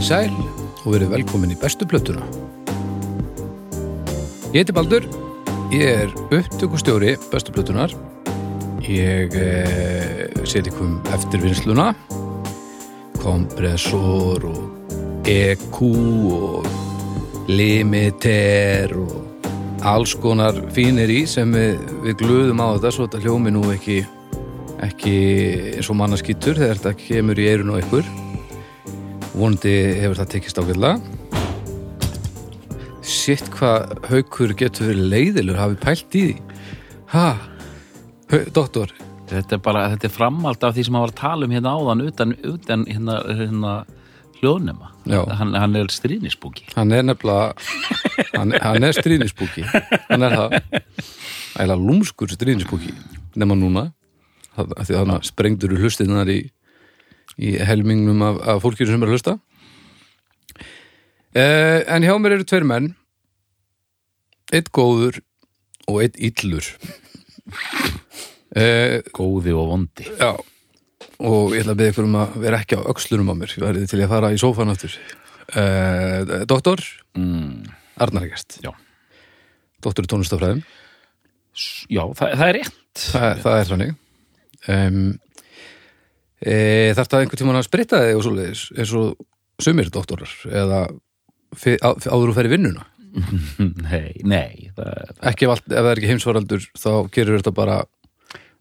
Komið 0.00 0.08
í 0.08 0.14
sæl 0.16 0.36
og 0.80 0.94
verið 0.94 1.10
velkomin 1.12 1.50
í 1.52 1.56
bestu 1.60 1.84
plötuna. 1.84 2.22
Ég 4.54 4.62
heiti 4.62 4.72
Baldur, 4.72 5.04
ég 5.74 6.06
er 6.06 6.14
upptökustjóri 6.32 7.18
bestu 7.28 7.52
plötunar. 7.52 7.92
Ég 8.80 9.36
eh, 9.36 10.30
seti 10.48 10.72
kom 10.72 10.94
eftir 11.12 11.44
vinsluna, 11.44 11.90
kompressor 13.20 14.46
og 14.48 15.28
EQ 15.28 15.82
og 15.84 17.50
limiter 17.52 18.96
og 18.96 19.84
alls 19.84 20.16
konar 20.16 20.62
fínir 20.72 21.12
í 21.12 21.26
sem 21.28 21.52
við, 21.52 21.76
við 22.06 22.16
glöðum 22.24 22.64
á 22.64 22.72
þetta 22.78 22.94
svo 22.96 23.10
þetta 23.10 23.22
hljómi 23.26 23.52
nú 23.52 23.68
ekki, 23.76 24.00
ekki 24.88 25.14
eins 25.74 25.92
og 25.92 26.00
mannaskýtur 26.00 26.56
þegar 26.56 26.80
þetta 26.80 26.96
kemur 27.04 27.44
í 27.44 27.52
eirun 27.52 27.76
og 27.76 27.84
ykkur 27.84 28.12
vonandi 29.40 29.74
hefur 30.00 30.20
það 30.20 30.32
tekist 30.34 30.60
ágætlega. 30.60 31.00
Sitt 33.10 33.48
hvað 33.56 33.94
haukur 34.10 34.52
getur 34.58 34.90
verið 34.92 35.08
leiðilur 35.14 35.58
hafi 35.58 35.78
pælt 35.80 36.16
í 36.18 36.24
því? 36.28 36.34
Ha, 37.14 37.28
Hau, 38.30 38.42
doktor? 38.54 38.92
Þetta 39.30 39.56
er 39.56 39.62
bara, 39.62 39.80
þetta 39.90 40.06
er 40.06 40.12
framhald 40.14 40.64
af 40.66 40.74
því 40.76 40.84
sem 40.86 40.94
hann 40.96 41.02
var 41.02 41.12
að 41.12 41.18
tala 41.18 41.46
um 41.46 41.54
hérna 41.54 41.72
áðan 41.74 42.02
utan, 42.04 42.34
utan 42.46 42.84
hérna, 42.86 43.16
hérna 43.38 43.72
hljóðnema. 44.40 44.90
Hann, 45.38 45.54
hann 45.58 45.78
er 45.78 45.90
stríðnisbúki. 45.90 46.68
hann 46.76 46.94
er 46.94 47.02
nefnilega 47.06 47.54
hann, 48.36 48.54
hann 48.62 48.86
er 48.86 48.94
stríðnisbúki. 48.94 49.64
Hann 50.08 50.26
er 50.26 50.36
það. 50.36 50.56
Ægilega 51.58 51.78
lúmskur 51.80 52.30
stríðnisbúki 52.36 52.94
nema 53.38 53.58
núna. 53.58 53.88
Því 54.60 54.98
að 55.00 55.12
sprengdur 55.26 55.74
úr 55.74 55.84
hlustinnar 55.86 56.30
í, 56.30 56.40
í 57.40 57.54
helmingnum 57.64 58.20
af, 58.26 58.40
af 58.54 58.60
fólkinu 58.64 58.90
sem 58.92 59.02
er 59.02 59.08
að 59.10 59.14
hlusta 59.16 59.34
eh, 61.34 61.80
en 61.88 62.04
hjá 62.04 62.14
mér 62.20 62.36
eru 62.38 62.46
tveir 62.48 62.66
menn 62.68 62.90
eitt 64.52 64.70
góður 64.74 65.20
og 65.90 66.00
eitt 66.04 66.18
illur 66.20 66.66
eh, 68.56 69.00
Góði 69.14 69.52
og 69.56 69.68
vondi. 69.70 70.06
Já, 70.18 70.32
og 71.20 71.54
ég 71.54 71.62
ætla 71.62 71.74
að 71.76 71.80
beða 71.80 71.92
ykkur 71.94 72.08
um 72.08 72.18
að 72.20 72.36
vera 72.44 72.60
ekki 72.62 72.78
á 72.78 72.82
öxlunum 72.92 73.30
á 73.30 73.34
mér, 73.38 73.54
ég 73.56 73.64
verði 73.64 73.88
til 73.90 74.00
að 74.04 74.12
fara 74.12 74.32
í 74.34 74.40
sófan 74.40 74.72
aftur. 74.74 74.96
Uh, 75.50 76.44
doktor, 76.46 76.78
Mm, 77.18 77.64
Arnar 77.98 78.28
Gert, 78.30 78.60
já. 78.62 78.70
doktor 79.82 80.06
í 80.06 80.10
tónlistafræðum, 80.12 80.60
S- 81.58 81.86
Já, 81.90 82.04
það, 82.14 82.36
það 82.38 82.44
er 82.52 82.54
rétt. 82.60 82.76
það, 82.94 83.40
það 83.42 83.56
er 83.62 83.70
þannig. 83.72 83.90
Um, 84.70 85.00
e, 86.40 86.56
Þarf 86.96 87.10
það 87.12 87.24
einhvern 87.24 87.42
tímann 87.42 87.60
að 87.60 87.68
spritta 87.68 88.00
þig 88.06 88.18
og 88.18 88.24
svoleiðis, 88.26 88.64
eins 88.76 88.94
og 88.98 89.20
sumir 89.60 89.90
doktorar, 89.92 90.32
eða 90.48 90.80
áður 91.84 92.30
þú 92.30 92.36
fer 92.36 92.48
í 92.48 92.52
vinnuna? 92.54 92.86
Nei, 93.90 94.20
nei. 94.22 94.68
Það, 94.76 95.14
Ekki 95.32 95.48
ef, 95.48 95.64
það 95.66 95.88
er 95.90 95.98
ekki 95.98 96.10
heimsvaraldur, 96.12 96.66
þá 96.78 96.90
gerur 97.10 97.40
þetta 97.40 97.52
bara 97.56 97.78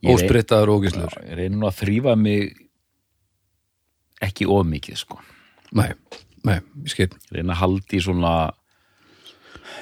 ósprittaður 0.10 0.72
og 0.74 0.80
ógislur. 0.80 1.14
ég 1.28 1.38
reynir 1.38 1.60
nú 1.60 1.68
að 1.70 1.78
þrýfa 1.84 2.16
mig 2.18 2.56
ekki 4.26 4.48
of 4.50 4.66
mikið, 4.68 4.98
sko. 5.04 5.20
Nei, 5.78 5.92
nei, 6.48 6.58
ég 6.82 6.94
skil. 6.96 7.10
Ég 7.30 7.36
reynir 7.38 7.54
að 7.54 7.62
haldi 7.62 8.02
svona 8.04 8.34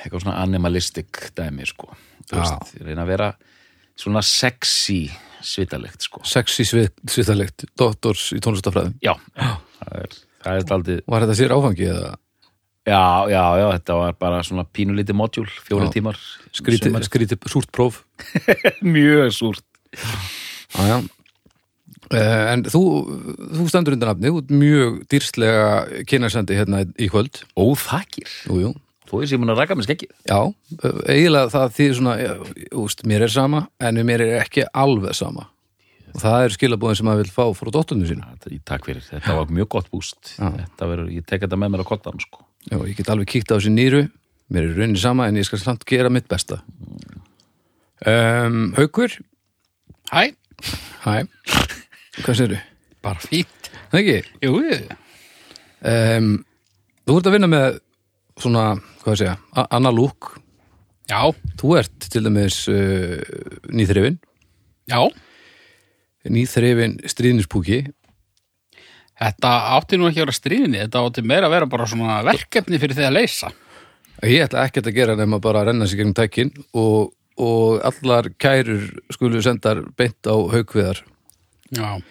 eitthvað 0.04 0.26
svona 0.26 0.36
animalistic 0.44 1.30
dæmi, 1.38 1.68
sko. 1.70 1.94
Ég 2.28 2.84
reynir 2.84 3.06
að 3.06 3.12
vera 3.14 3.30
svona 3.98 4.22
sexy 4.26 5.06
svitalegt, 5.46 6.02
sko. 6.08 6.22
Sexy 6.28 6.66
svittalegt, 6.68 7.66
doktors 7.78 8.30
í 8.36 8.40
tónlistafræðum. 8.44 8.96
Já, 9.04 9.14
það 9.36 10.00
er, 10.04 10.16
það 10.46 10.62
er 10.62 10.74
aldrei 10.78 10.98
Var 11.08 11.26
þetta 11.26 11.38
sér 11.42 11.54
áfangi 11.58 11.90
eða 11.92 12.16
Já, 12.88 13.02
já, 13.28 13.42
já, 13.60 13.66
þetta 13.76 13.96
var 14.00 14.14
bara 14.16 14.44
svona 14.48 14.64
pínulítið 14.64 15.18
modjúl, 15.20 15.48
fjóri 15.68 15.90
Já. 15.90 15.94
tímar 15.98 16.20
skrítið, 16.56 16.86
sumarið. 16.88 17.10
skrítið 17.10 17.48
súrt 17.52 17.72
próf? 17.76 17.98
Mjög 18.96 19.34
súrt 19.36 19.66
Já, 20.78 20.86
já. 20.88 20.98
Eh, 22.16 22.54
En 22.54 22.64
þú, 22.64 22.82
þú 23.58 23.66
standur 23.68 23.98
undan 23.98 24.14
ert 24.16 24.52
mjög 24.56 25.02
dýrslega 25.12 26.04
kynarsendi 26.08 26.56
hérna 26.56 26.86
í 26.96 27.10
kvöld. 27.12 27.42
Óþakir, 27.60 28.30
Jú, 28.48 28.62
jú. 28.64 28.72
Þú 29.08 29.22
er 29.24 29.30
sem 29.32 29.44
hún 29.44 29.54
að 29.54 29.62
ræka 29.62 29.78
með 29.78 29.88
skeggi 29.88 30.08
Já, 30.28 30.40
eiginlega 31.08 31.52
það 31.54 31.76
því 31.78 31.88
svona, 32.00 32.16
já, 32.22 32.32
úst, 32.84 33.06
mér 33.08 33.26
er 33.28 33.34
sama, 33.34 33.62
en 33.80 34.02
mér 34.08 34.24
er 34.26 34.34
ekki 34.42 34.66
alveg 34.74 35.16
sama. 35.18 35.48
Og 36.14 36.22
það 36.24 36.46
er 36.48 36.56
skilabóðin 36.56 37.00
sem 37.02 37.08
maður 37.10 37.24
vil 37.26 37.34
fá 37.36 37.44
frá 37.60 37.72
dóttunum 37.76 38.08
sínu. 38.10 38.28
Í 38.54 38.60
takk 38.66 38.88
fyrir, 38.88 39.04
þetta 39.06 39.36
var 39.38 39.52
mjög 39.54 39.68
gott 39.76 39.90
búst 39.94 40.34
verður, 40.38 41.10
ég 41.14 41.26
tek 41.28 41.44
þetta 41.46 41.60
með 41.60 41.74
mér 41.76 41.84
á 41.84 41.92
kottan 41.92 42.22
sko. 42.24 42.46
Já, 42.72 42.78
ég 42.84 42.96
get 42.98 43.10
alveg 43.14 43.30
kíkt 43.32 43.52
á 43.52 43.58
þessi 43.60 43.74
nýru, 43.76 44.04
mér 44.54 44.70
er 44.70 44.80
raunin 44.80 44.98
sama, 45.00 45.28
en 45.28 45.38
ég 45.40 45.46
skal 45.48 45.60
samt 45.62 45.86
gera 45.88 46.10
mitt 46.14 46.28
besta. 46.32 46.62
Um, 48.06 48.74
Haukur, 48.78 49.10
Hæ, 50.12 50.32
hæ, 51.04 51.16
hvað 52.24 52.38
sérðu? 52.40 52.60
bara 53.04 53.20
fínt. 53.24 53.70
Það 53.92 54.00
ekki? 54.02 54.18
Jú, 54.46 54.60
jú. 54.64 54.78
Um, 55.88 56.30
þú 57.08 57.18
ert 57.20 57.30
að 57.30 57.36
vinna 57.38 57.50
með 57.52 57.80
svona, 58.42 58.66
hvað 59.04 59.14
ég 59.16 59.22
segja, 59.24 59.38
a- 59.58 59.68
annað 59.78 59.98
lúk. 60.02 60.32
Já, 61.08 61.22
Þú 61.58 61.78
ert 61.80 62.10
til 62.12 62.24
dæmis 62.26 62.58
uh, 62.68 63.22
nýþrifin, 63.72 64.18
já. 64.92 65.00
nýþrifin 66.28 66.98
stríðnispúki. 67.08 67.86
Þetta 69.18 69.52
átti 69.78 69.98
nú 69.98 70.10
ekki 70.10 70.20
að 70.22 70.28
vera 70.28 70.36
stríðinni, 70.38 70.82
þetta 70.84 71.02
átti 71.08 71.24
meira 71.26 71.48
að 71.50 71.56
vera 71.56 71.70
bara 71.72 71.88
svona 71.90 72.20
verkefni 72.28 72.78
fyrir 72.82 72.98
því 73.00 73.08
að 73.08 73.16
leysa. 73.18 73.50
Ég 74.28 74.44
ætla 74.46 74.66
ekkert 74.68 74.90
að 74.92 74.98
gera 74.98 75.16
bara 75.40 75.62
að 75.64 75.70
renna 75.72 75.88
sig 75.88 76.00
gegnum 76.02 76.14
tækin 76.18 76.52
og, 76.78 77.14
og 77.38 77.80
allar 77.88 78.30
kærur 78.38 78.86
skulu 79.14 79.42
sendar 79.46 79.82
beint 79.98 80.28
á 80.30 80.36
haugviðar. 80.36 81.02
Já. 81.74 82.02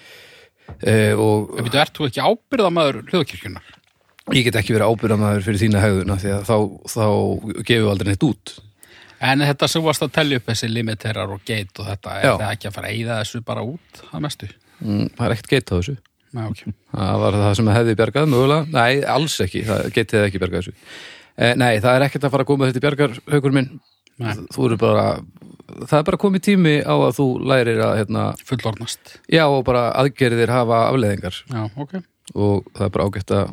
Eh, 0.82 1.14
og 1.14 1.52
byrju, 1.60 1.78
ert 1.78 1.94
þú 1.94 2.08
ekki 2.08 2.24
ábyrðamaður 2.26 3.04
hljóðkirkjunar? 3.12 3.75
Ég 4.34 4.44
get 4.48 4.56
ekki 4.60 4.74
verið 4.74 4.90
ábyrðamaður 4.92 5.44
fyrir 5.46 5.60
þína 5.62 5.82
hegðuna 5.84 6.16
því 6.22 6.32
að 6.34 6.46
þá, 6.48 6.56
þá 6.90 7.04
gefum 7.68 7.84
við 7.86 7.90
aldrei 7.92 8.10
neitt 8.12 8.26
út. 8.26 8.54
En 9.26 9.40
þetta 9.46 9.68
sem 9.72 9.84
varst 9.86 10.02
að 10.04 10.12
tellja 10.18 10.40
upp 10.40 10.48
þessi 10.50 10.68
limiterar 10.68 11.30
og 11.32 11.40
geit 11.48 11.78
og 11.80 11.86
þetta, 11.88 12.16
er 12.20 12.26
Já. 12.28 12.32
það 12.36 12.50
ekki 12.52 12.68
að 12.68 12.74
fara 12.76 12.90
að 12.90 12.96
eyða 12.98 13.18
þessu 13.22 13.40
bara 13.46 13.62
út 13.64 14.02
að 14.12 14.24
mestu? 14.26 14.48
Mm, 14.84 15.06
það 15.16 15.24
er 15.28 15.34
ekkert 15.36 15.52
geitt 15.54 15.72
á 15.72 15.74
þessu. 15.78 15.96
Já, 16.36 16.42
ok. 16.50 16.62
Það 16.92 17.20
var 17.22 17.38
það 17.40 17.54
sem 17.56 17.70
hefði 17.72 17.94
bjargað 17.96 18.26
mögulega. 18.34 18.66
Nei, 18.76 19.04
alls 19.16 19.36
ekki. 19.40 19.62
Það 19.64 19.86
getið 19.96 20.24
ekki 20.26 20.40
bjargað 20.42 20.66
þessu. 20.66 20.74
Eh, 21.36 21.54
nei, 21.56 21.70
það 21.80 21.94
er 21.96 22.04
ekkert 22.10 22.26
að 22.28 22.34
fara 22.34 22.44
að 22.44 22.50
koma 22.50 22.68
þetta 22.68 22.80
í 22.80 22.84
bjargar, 22.84 23.16
haugur 23.32 23.54
minn. 23.56 23.70
Nei. 24.20 24.32
Þú 24.52 24.66
eru 24.68 24.76
bara, 24.80 25.06
það 25.86 25.98
er 25.98 26.04
bara 26.10 26.20
komið 26.20 26.44
tími 26.50 26.74
á 26.84 26.92
að 26.96 27.16
þú 27.18 27.26
lærir 27.52 27.80
að, 27.84 27.94
hérna, 28.02 28.22
Fullornast. 28.48 29.16
já, 29.32 29.42
og 29.48 29.64
bara 29.68 29.90
aðgerðir 30.00 30.48
hafa 30.52 30.78
afleðingar 30.90 31.36
Já, 31.52 31.64
ok. 31.76 31.98
og 32.34 32.68
það 32.76 32.86
er 32.86 32.92
bara 32.94 33.08
ágætt 33.10 33.34
að, 33.36 33.50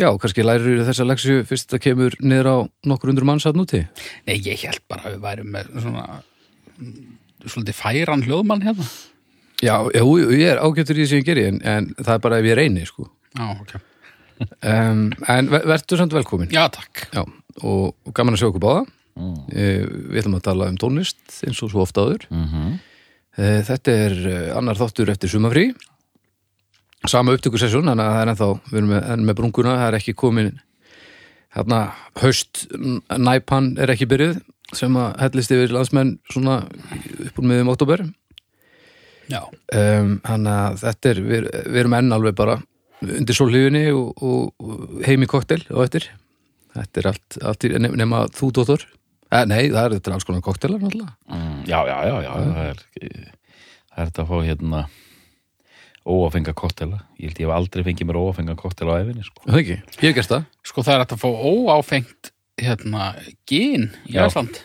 já, 0.00 0.08
kannski 0.18 0.44
lærir 0.44 0.82
þessa 0.86 1.04
leksju 1.08 1.42
fyrst 1.48 1.70
það 1.74 1.82
kemur 1.86 2.16
niður 2.22 2.48
á 2.48 2.56
nokkur 2.88 3.12
undur 3.12 3.26
manns 3.28 3.46
að 3.48 3.58
núti. 3.60 3.82
Nei, 4.28 4.36
ég 4.46 4.62
held 4.66 4.80
bara 4.88 5.08
að 5.10 5.16
við 5.16 5.24
værum 5.26 5.50
með 5.54 5.72
svona 5.82 6.06
svolítið 7.46 7.76
færan 7.78 8.22
hljóðmann 8.26 8.62
hérna. 8.66 8.86
Já, 9.62 9.76
jú, 9.94 10.16
ég 10.34 10.48
er 10.56 10.60
ágættur 10.62 10.98
í 10.98 11.04
því 11.04 11.08
sem 11.12 11.20
ég 11.22 11.26
geri, 11.28 11.44
en, 11.52 11.60
en 11.62 11.90
það 12.00 12.14
er 12.16 12.22
bara 12.24 12.38
ef 12.42 12.48
ég 12.50 12.56
reyni, 12.58 12.84
sko. 12.88 13.08
Já, 13.38 13.48
ok. 13.60 13.74
Um, 14.66 15.12
en 15.30 15.46
ver- 15.52 15.62
vertu 15.70 15.94
samt 15.94 16.10
velkomin. 16.16 16.48
Já, 16.50 16.64
takk. 16.74 17.04
Já, 17.14 17.20
og, 17.62 17.92
og 18.02 18.14
gaman 18.16 18.34
að 18.34 18.40
sjá 18.40 18.48
okkur 18.48 18.62
báða. 18.64 18.80
mm. 19.14 19.36
Eh, 19.54 19.84
Við 20.10 20.18
ætlum 20.18 20.34
að 20.40 20.42
tala 20.48 20.66
um 20.72 20.78
tónlist 20.82 21.36
eins 21.46 21.60
og 21.62 21.70
svo 21.70 21.84
ofta 21.84 22.02
áður. 22.08 22.24
mm 22.32 22.72
Eh, 23.38 23.60
Þetta 23.64 23.92
er 24.08 24.16
eh, 24.28 24.48
annar 24.58 24.76
þáttur 24.80 25.08
eftir 25.14 25.30
sumafrí. 25.30 25.68
Sama 27.10 27.32
upptökusessjón, 27.34 27.88
þannig 27.90 28.06
að 28.06 28.12
það 28.14 28.22
er 28.22 28.30
ennþá, 28.32 28.48
við 28.70 28.78
erum 28.78 28.90
með, 28.92 29.22
með 29.26 29.36
brunguna, 29.40 29.72
það 29.80 29.88
er 29.88 29.96
ekki 29.98 30.14
komin, 30.22 30.50
hérna, 31.56 31.78
haust 32.22 32.60
næpan 33.18 33.72
er 33.82 33.90
ekki 33.94 34.06
byrjuð, 34.12 34.36
sem 34.78 34.94
að 34.96 35.16
hellist 35.24 35.52
yfir 35.56 35.74
landsmenn 35.74 36.12
svona 36.32 36.60
upp 37.26 37.40
úr 37.42 37.48
miðum 37.50 37.72
oktober. 37.74 38.04
Já. 39.32 39.40
Um, 39.74 40.14
Þannig 40.24 40.52
að 40.54 40.78
þetta 40.82 41.10
er, 41.12 41.20
við, 41.26 41.48
við 41.72 41.80
erum 41.82 41.94
enn 41.98 42.14
alveg 42.14 42.34
bara 42.38 42.56
undir 43.02 43.34
sólhífunni 43.36 43.84
og, 43.96 44.22
og, 44.22 44.48
og 44.62 44.96
heim 45.06 45.24
í 45.26 45.28
koktel 45.30 45.60
og 45.74 45.84
eftir. 45.86 46.06
Þetta 46.76 47.02
er 47.02 47.08
allt, 47.12 47.38
allt 47.50 47.66
í, 47.66 47.72
ne- 47.82 47.92
nema 47.98 48.24
þú, 48.32 48.50
Dóttor. 48.56 48.86
Eh, 49.32 49.44
nei, 49.48 49.66
það 49.72 49.84
er 49.88 49.94
þetta 49.98 50.14
alls 50.16 50.26
konar 50.28 50.44
koktelar 50.44 50.80
náttúrulega. 50.82 51.14
Mm, 51.32 51.62
Já, 51.68 51.78
já, 51.88 51.96
já, 52.06 52.16
já 52.26 52.32
það 52.36 52.66
er, 52.70 52.82
það 52.92 54.02
er 54.02 54.10
þetta 54.10 54.24
að 54.24 54.30
fá 54.32 54.36
hérna 54.48 54.82
óafenga 56.08 56.54
koktela 56.56 57.02
Ég 57.18 57.30
held 57.30 57.40
ég 57.40 57.46
hef 57.46 57.54
aldrei 57.54 57.86
fengið 57.86 58.08
mér 58.08 58.18
óafenga 58.18 58.56
koktela 58.58 58.98
á 58.98 59.02
efinni 59.02 59.24
sko. 59.26 59.44
Það 59.46 59.60
ekki, 59.62 59.78
ég 59.78 60.08
hef 60.08 60.18
gert 60.18 60.32
það. 60.32 60.44
Sko 60.66 60.84
það 60.86 60.94
er 60.98 61.04
að 61.06 61.22
fá 61.22 61.28
óáfengt 61.30 62.32
hérna, 62.62 63.08
gín 63.48 63.90
í 64.08 64.16
Já. 64.16 64.26
Æsland. 64.26 64.60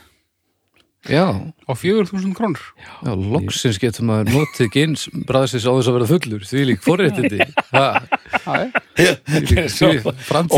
Já, 1.07 1.23
á 1.39 1.71
4.000 1.71 2.33
krónur. 2.35 2.59
Já, 3.05 3.13
loksins 3.15 3.77
getur 3.79 4.03
maður 4.09 4.33
notið 4.33 4.71
gins 4.73 5.05
bræðsins 5.29 5.63
á 5.63 5.71
þess 5.71 5.87
að 5.87 5.95
vera 5.95 6.09
fullur. 6.09 6.43
Því 6.49 6.63
lík 6.67 6.81
forréttindi. 6.83 7.47
Það 7.69 7.93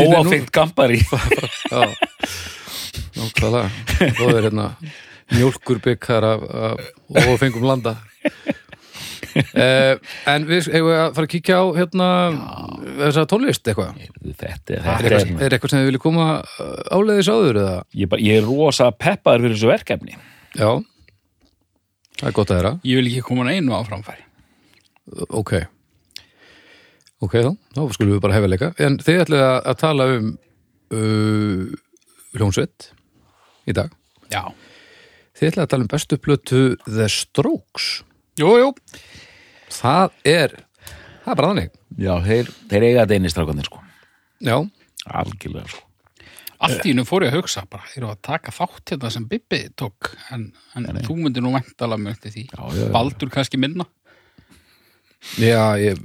Óáfengt 0.00 0.50
gampari. 0.50 0.98
Já, 1.70 1.84
nákvæmlega. 3.14 3.68
Þá 4.00 4.24
er 4.26 4.42
hérna 4.48 4.66
mjólkurbyggkar 5.30 6.26
af, 6.26 6.46
af 6.50 7.30
ofengum 7.30 7.68
landa 7.68 7.94
En 10.32 10.46
við 10.48 10.68
eigum 10.72 10.88
við 10.90 10.96
að 10.98 11.10
fara 11.16 11.26
að 11.26 11.32
kíkja 11.34 11.58
á 11.60 11.64
hérna 11.76 12.06
þessa 13.00 13.24
tónlist 13.30 13.68
eitthvað? 13.70 13.98
Þetta, 14.20 14.46
Er 14.46 14.54
þetta 14.56 14.76
eitthvað, 14.76 15.10
er, 15.10 15.44
er 15.46 15.56
eitthvað 15.56 15.72
sem 15.74 15.82
þið 15.82 15.88
viljið 15.90 16.02
koma 16.04 16.28
uh, 16.40 16.70
áleiðis 16.96 17.30
áður 17.30 17.60
eða? 17.62 17.74
ég, 18.02 18.10
bara, 18.12 18.24
ég 18.26 18.40
er 18.40 18.48
rosa 18.48 18.88
peppaður 18.94 19.46
fyrir 19.46 19.56
þessu 19.58 19.70
verkefni. 19.70 20.16
Já, 20.58 20.70
það 22.20 22.30
er 22.30 22.36
gott 22.40 22.50
að 22.54 22.58
þeirra 22.60 22.72
ég 22.90 23.00
vil 23.00 23.10
ekki 23.12 23.26
koma 23.30 23.46
einu 23.54 23.76
á 23.76 23.80
framfæri. 23.86 24.24
Ok. 25.36 25.54
Ok 27.20 27.36
þá, 27.36 27.50
þá 27.76 27.80
skulum 27.94 28.14
við 28.16 28.24
bara 28.24 28.36
hefa 28.38 28.50
leika. 28.50 28.72
En 28.80 28.96
þið 29.02 29.22
ætlið 29.26 29.44
að, 29.44 29.56
að 29.72 29.78
tala 29.84 30.08
um 30.16 30.28
uh, 30.96 31.78
hljónsveit 32.38 32.90
í 33.70 33.76
dag. 33.76 33.92
Já, 34.32 34.42
Þið 35.40 35.48
ætlið 35.54 35.62
að 35.62 35.68
tala 35.72 35.84
um 35.86 35.88
bestu 35.88 36.16
plötu 36.20 36.58
The 36.84 37.06
Strokes. 37.08 37.84
Jú, 38.40 38.50
jú 38.60 38.66
Það 39.70 40.16
er, 40.28 40.56
það 41.24 41.30
er 41.32 41.38
bara 41.38 41.52
þannig. 41.52 41.78
Já, 42.00 42.12
þeir, 42.26 42.50
þeir 42.70 42.88
eiga 42.88 43.04
þetta 43.04 43.18
eini 43.18 43.32
strákanir 43.32 43.70
sko. 43.70 43.84
Já, 44.40 44.56
Algjörlega 45.20 45.70
sko. 45.70 45.86
Allt 46.60 46.84
í 46.84 46.90
hennu 46.92 47.06
fór 47.08 47.24
ég 47.24 47.32
að 47.32 47.40
hugsa 47.40 47.62
bara, 47.72 47.86
eru 47.96 48.10
að 48.10 48.18
taka 48.26 48.52
þátt 48.52 48.92
hérna 48.92 49.10
sem 49.14 49.24
Bibbi 49.28 49.62
tók 49.80 50.10
en, 50.34 50.50
en 50.76 50.90
þú 51.06 51.16
myndir 51.22 51.44
nú 51.44 51.54
vantala 51.54 51.96
eftir 52.10 52.34
því. 52.34 52.44
Já, 52.50 52.60
já, 52.60 52.82
já. 52.82 52.90
Baldur 52.92 53.32
kannski 53.32 53.60
minna. 53.60 53.86
Já 55.40 55.76
ég, 55.76 55.98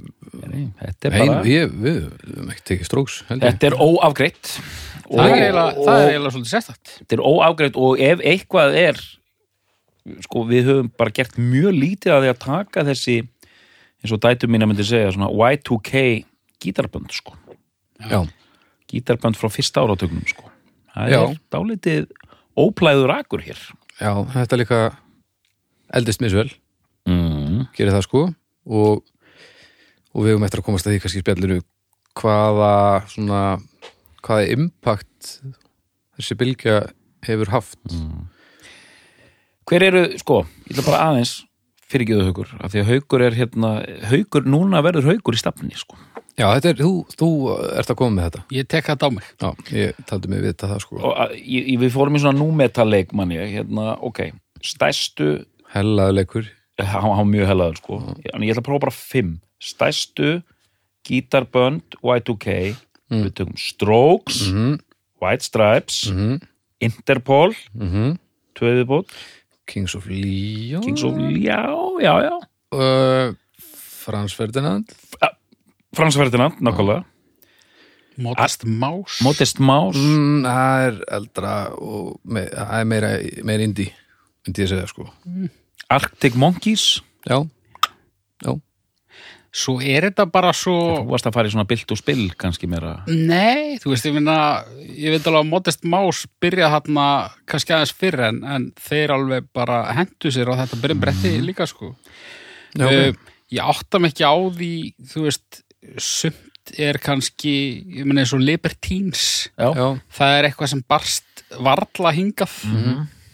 Nei, 0.44 0.66
Þetta 0.76 1.08
er 1.08 1.14
bara 1.14 1.36
ég 1.48 1.70
við 1.72 1.76
við 1.80 2.00
ég. 2.76 2.88
Þetta 3.40 3.68
er 3.70 3.76
óafgreitt 3.80 4.50
og, 5.06 5.14
það 5.14 5.30
er 5.30 5.36
eiginlega, 5.38 5.68
og, 5.70 5.86
það 5.86 6.00
er 6.00 6.10
eiginlega 6.10 6.32
svolítið 6.34 6.50
sérstætt 6.50 6.92
Þetta 6.98 7.16
er 7.16 7.22
óafgreitt 7.30 7.78
og 7.80 8.02
ef 8.04 8.24
eitthvað 8.32 8.76
er 8.82 9.00
sko 10.26 10.42
við 10.50 10.68
höfum 10.68 10.90
bara 11.00 11.14
gert 11.16 11.40
mjög 11.40 11.78
lítið 11.80 12.12
að 12.12 12.26
því 12.26 12.32
að 12.34 12.42
taka 12.44 12.84
þessi 12.90 13.16
eins 14.06 14.14
og 14.14 14.22
dætur 14.22 14.50
mín 14.52 14.62
að 14.64 14.70
myndi 14.72 14.86
segja 14.86 15.12
svona 15.14 15.28
Y2K 15.34 16.02
gítarbönd 16.62 17.10
sko. 17.14 17.34
Já, 18.06 18.22
gítarbönd 18.90 19.38
frá 19.38 19.50
fyrsta 19.50 19.82
áratögnum 19.82 20.24
sko. 20.30 20.46
Það 20.94 21.10
Já. 21.12 21.18
er 21.20 21.40
dálítið 21.52 22.06
óplæður 22.56 23.12
akur 23.18 23.42
hér. 23.44 23.58
Já, 23.98 24.12
þetta 24.32 24.60
líka 24.60 24.80
eldist 25.92 26.22
misvel. 26.24 26.48
Mm. 27.06 27.66
gerir 27.76 27.94
það 27.94 28.06
sko. 28.06 28.22
Og, 28.66 29.02
og 30.10 30.24
við 30.24 30.34
höfum 30.34 30.46
eftir 30.46 30.62
að 30.62 30.66
komast 30.66 30.88
að 30.88 30.96
því 30.96 31.02
kannski 31.04 31.22
spjallinu 31.22 31.58
hvaða 32.16 32.72
svona 33.12 33.42
hvaða 34.26 34.48
impact 34.56 35.36
þessi 36.16 36.38
bylgja 36.40 36.78
hefur 37.26 37.52
haft. 37.52 37.78
Hver 39.66 39.82
eru, 39.82 40.02
sko, 40.18 40.42
ég 40.66 40.74
ætla 40.74 40.86
bara 40.86 41.04
aðeins 41.10 41.36
fyrirgjöðu 41.92 42.28
haugur, 42.28 42.52
af 42.60 42.72
því 42.72 42.82
að 42.82 42.90
haugur 42.90 43.24
er 43.26 43.36
hérna, 43.36 43.72
haugur, 44.10 44.46
núna 44.48 44.82
verður 44.84 45.12
haugur 45.12 45.36
í 45.36 45.40
stafni 45.40 45.76
sko. 45.78 45.98
Já, 46.36 46.50
þetta 46.50 46.72
er, 46.72 46.80
þú, 46.82 46.90
þú 47.16 47.28
ert 47.80 47.92
að 47.92 47.98
koma 48.00 48.16
með 48.16 48.26
þetta. 48.26 48.42
Ég 48.52 48.66
tek 48.68 48.88
þetta 48.90 49.08
á 49.08 49.10
mig. 49.14 49.28
Já, 49.40 49.48
ég 49.72 50.00
taldi 50.08 50.32
mig 50.32 50.42
vita 50.44 50.68
það 50.68 50.82
sko. 50.84 50.98
Og 51.00 51.14
að, 51.22 51.36
ég, 51.40 51.70
við 51.80 51.94
fórum 51.94 52.18
í 52.18 52.20
svona 52.20 52.36
númetaleik 52.40 53.14
manni, 53.16 53.38
hérna, 53.54 53.94
ok 54.04 54.26
stærstu, 54.64 55.30
Hellaðu 55.72 56.16
leikur. 56.16 56.50
Hann 56.80 57.08
var 57.08 57.24
mjög 57.28 57.48
hellaður 57.50 57.80
sko, 57.80 57.96
en 58.32 58.44
ég 58.44 58.52
ætla 58.52 58.62
að 58.62 58.68
prófa 58.68 58.84
bara 58.86 58.96
fimm. 58.96 59.32
Stærstu 59.62 60.34
gítarbönd 61.06 61.96
Y2K, 62.02 62.76
við 63.12 63.32
tökum 63.38 63.56
Strokes, 63.60 64.42
mm 64.50 64.76
White 65.22 65.46
Stripes 65.46 66.10
-hmm. 66.12 66.40
Interpol, 66.84 67.54
Mm 67.72 68.18
tvöðubót 68.56 69.12
Kings 69.66 69.94
of 69.94 70.06
Leon. 70.06 70.82
Kings 70.82 71.02
of, 71.02 71.18
já, 71.42 71.66
já, 72.00 72.14
já. 72.22 72.36
Uh, 72.72 73.34
Frans 74.06 74.32
Ferdinand. 74.32 74.84
Frans 75.94 76.14
Ferdinand, 76.14 76.60
nákvæmlega. 76.60 77.04
Modest 78.16 78.64
Más 78.64 79.20
Modest 79.20 79.58
Mouse, 79.60 79.98
mm, 79.98 80.44
Það 80.44 80.86
er 80.86 81.00
eldra 81.18 81.54
og 81.76 82.20
me, 82.24 82.46
það 82.48 82.78
er 82.80 82.86
meira, 82.88 83.10
meira 83.44 83.66
indi 83.66 83.86
myndi 84.46 84.62
ég 84.62 84.70
segja 84.70 84.86
sko. 84.88 85.04
Arctic 85.92 86.36
Monkeys. 86.38 87.02
Já, 87.26 87.42
já, 88.44 88.54
svo 89.56 89.76
er 89.80 90.08
þetta 90.08 90.26
bara 90.32 90.50
svo 90.56 90.74
Þú 90.76 91.04
varst 91.10 91.28
að 91.28 91.36
fara 91.38 91.48
í 91.48 91.54
svona 91.54 91.68
bilt 91.68 91.92
og 91.94 92.00
spill 92.00 92.26
kannski 92.38 92.68
meira. 92.70 92.96
Nei, 93.08 93.78
þú 93.82 93.92
veist, 93.94 94.08
ég 94.08 94.16
finna 94.16 94.38
ég 94.84 95.14
veit 95.14 95.28
alveg 95.28 95.40
að 95.44 95.52
Modest 95.52 95.86
Más 95.88 96.24
byrja 96.42 96.72
þarna 96.74 97.06
kannski 97.48 97.76
aðeins 97.76 97.94
fyrr 97.96 98.26
en, 98.28 98.42
en 98.44 98.68
þeir 98.88 99.14
alveg 99.16 99.48
bara 99.56 99.80
hendu 99.96 100.32
sér 100.34 100.52
á 100.52 100.60
þetta 100.62 100.82
byrjum 100.82 101.02
bretti 101.06 101.32
líka 101.44 101.68
sko. 101.70 101.94
Já 102.76 102.90
uh, 102.90 103.32
Ég 103.54 103.62
átta 103.62 104.00
mig 104.02 104.10
ekki 104.10 104.26
á 104.26 104.34
því 104.34 104.72
þú 105.06 105.20
veist, 105.28 105.60
sumt 106.02 106.72
er 106.82 106.98
kannski, 106.98 107.52
ég 107.94 108.06
meina 108.08 108.24
eins 108.24 108.32
og 108.34 108.42
Libertines. 108.42 109.26
Já, 109.54 109.94
það 110.10 110.32
er 110.34 110.48
eitthvað 110.48 110.72
sem 110.72 110.82
barst 110.90 111.44
varla 111.62 112.10
hingað. 112.16 112.56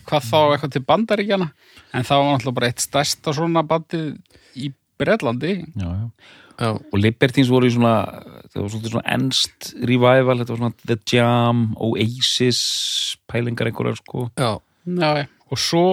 Hvað 0.05 0.27
þá 0.29 0.39
eitthvað 0.43 0.75
til 0.75 0.85
bandaríkjana 0.85 1.49
en 1.97 2.05
það 2.05 2.21
var 2.21 2.29
náttúrulega 2.29 2.57
bara 2.59 2.69
eitt 2.69 2.85
stærsta 2.85 3.33
svona 3.37 3.63
bandið 3.65 4.11
já, 6.63 6.71
og 6.77 6.97
Libertines 7.01 7.51
voru 7.51 7.67
í 7.69 7.75
svona 7.75 7.95
það 8.53 8.59
var 8.61 8.73
svolítið 8.75 8.95
svona 8.95 9.15
ennst 9.17 9.71
revival 9.89 10.39
þetta 10.41 10.55
var 10.55 10.61
svona 10.63 10.75
The 10.87 10.99
Jam, 11.13 11.63
Oasis 11.81 12.63
pælingar 13.31 13.71
einhverjar 13.71 14.01
sko. 14.03 14.29
Já. 14.37 14.53
Já, 14.83 15.13
og 15.51 15.59
svo 15.63 15.85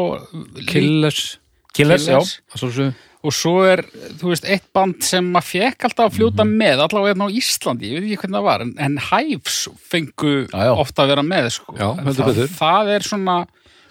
Killers. 0.68 1.38
Killers, 1.78 2.08
já, 2.10 2.18
að 2.20 2.64
svo 2.64 2.90
og 3.20 3.36
svo 3.36 3.66
er, 3.68 3.82
þú 4.20 4.30
veist, 4.32 4.46
eitt 4.48 4.68
band 4.76 5.04
sem 5.04 5.26
maður 5.34 5.50
fekk 5.50 5.88
alltaf 5.90 6.08
að 6.08 6.16
fljóta 6.16 6.46
með 6.48 6.86
allavega 6.86 7.12
hérna 7.12 7.28
á 7.28 7.36
Íslandi, 7.36 7.90
ég 7.90 8.00
veit 8.00 8.06
ekki 8.08 8.22
hvernig 8.24 8.38
það 8.38 8.46
var 8.48 8.64
en, 8.64 8.72
en 8.86 8.96
Hives 9.10 9.58
fengu 9.92 10.36
Já, 10.46 10.62
já. 10.70 10.72
ofta 10.86 11.04
að 11.04 11.12
vera 11.12 11.26
með 11.28 11.50
sko. 11.58 11.76
Það, 11.76 12.22
betur. 12.30 12.54
það 12.56 12.92
er 12.96 13.08
svona, 13.10 13.36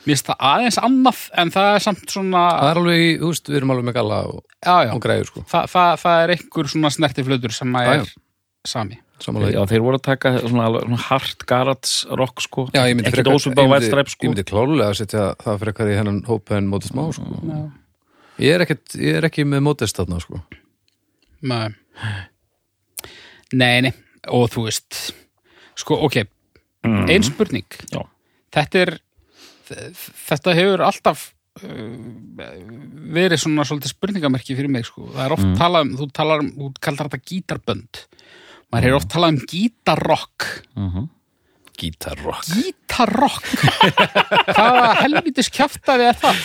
mér 0.07 0.15
finnst 0.15 0.29
það 0.31 0.39
aðeins 0.53 0.79
annað 0.83 1.19
en 1.43 1.51
það 1.55 1.69
er 1.75 1.83
samt 1.85 2.15
svona 2.15 2.45
Það 2.61 2.71
er 2.71 2.81
alveg, 2.83 3.03
í- 3.09 3.19
þú 3.21 3.33
veist, 3.33 3.49
við 3.51 3.57
erum 3.61 3.71
alveg 3.75 3.87
með 3.89 3.97
galla 3.99 4.19
og, 4.31 4.39
já, 4.65 4.77
já, 4.87 4.93
og 4.95 5.03
græður 5.05 5.29
sko 5.33 5.43
það, 5.51 5.67
það, 5.75 5.93
það 6.05 6.23
er 6.25 6.33
einhver 6.37 6.71
svona 6.73 6.91
snertiflötur 6.95 7.55
sem 7.59 7.75
Já, 7.75 7.81
að 7.83 7.93
já. 7.93 8.01
er 8.07 8.15
sami 8.69 8.99
Samanlega 9.19 9.51
já, 9.59 9.63
þeir 9.67 9.83
voru 9.83 9.99
að 9.99 10.05
taka 10.07 10.31
svona, 10.39 10.65
alveg 10.69 10.85
svona 10.87 11.01
hard 11.09 11.41
garage 11.51 12.19
rock 12.21 12.41
sko 12.45 12.69
Já, 12.71 12.85
ég 12.87 12.95
myndi 12.95 13.09
ekki 13.11 13.17
frekar- 13.19 13.35
ég 13.35 13.49
myndi- 13.51 13.69
White 13.73 13.89
Stripes 13.91 14.13
Ég 14.15 14.17
sko 14.21 14.31
myndi 14.31 14.45
klálega 14.47 14.89
að 14.93 14.97
setja 15.01 15.25
það 15.43 15.59
frekar 15.65 15.91
í 15.91 15.97
hennan 15.99 16.21
hóp 16.29 16.53
en 16.55 16.69
mótist 16.71 16.95
má 16.95 17.03
sko. 17.13 17.27
Já. 17.49 17.59
ég, 18.39 18.55
er 18.55 18.63
ekkert, 18.67 18.95
ég 19.03 19.19
er 19.19 19.27
ekki 19.27 19.43
með 19.51 19.65
mótist 19.67 19.99
þarna 19.99 20.21
sko. 20.23 20.39
Nei. 21.43 21.75
nei, 23.53 23.81
nei, 23.87 23.93
og 24.31 24.49
þú 24.53 24.67
veist 24.69 24.99
sko, 25.79 25.99
ok 26.07 26.25
Mm. 26.87 27.09
ein 27.11 27.23
spurning 27.27 27.67
Já. 27.91 28.05
þetta 28.55 28.79
er 28.85 28.91
þetta 29.69 30.55
hefur 30.59 30.85
alltaf 30.89 31.27
uh, 31.65 31.69
verið 33.19 33.43
svona 33.45 33.67
svolítið 33.69 33.95
spurningamerki 33.95 34.57
fyrir 34.59 34.73
mig 34.73 34.87
sko. 34.89 35.09
það 35.15 35.25
er 35.27 35.37
oft 35.37 35.51
talað 35.61 35.87
um, 35.89 35.95
þú 36.01 36.09
talar 36.21 36.45
um 36.45 36.51
þú 36.57 36.71
kallar 36.89 37.09
þetta 37.11 37.23
gítarbönd 37.33 38.03
maður 38.73 38.89
hefur 38.89 38.99
oft 39.03 39.13
talað 39.15 39.37
um 39.37 39.41
gítarrock 39.53 40.51
Mhm. 40.79 41.09
Gítarrock 41.79 42.43
gítarrock 42.51 43.45
hvaða 44.51 44.87
helvítis 44.99 45.47
kjaftaði 45.55 46.09
er 46.11 46.17
það 46.19 46.41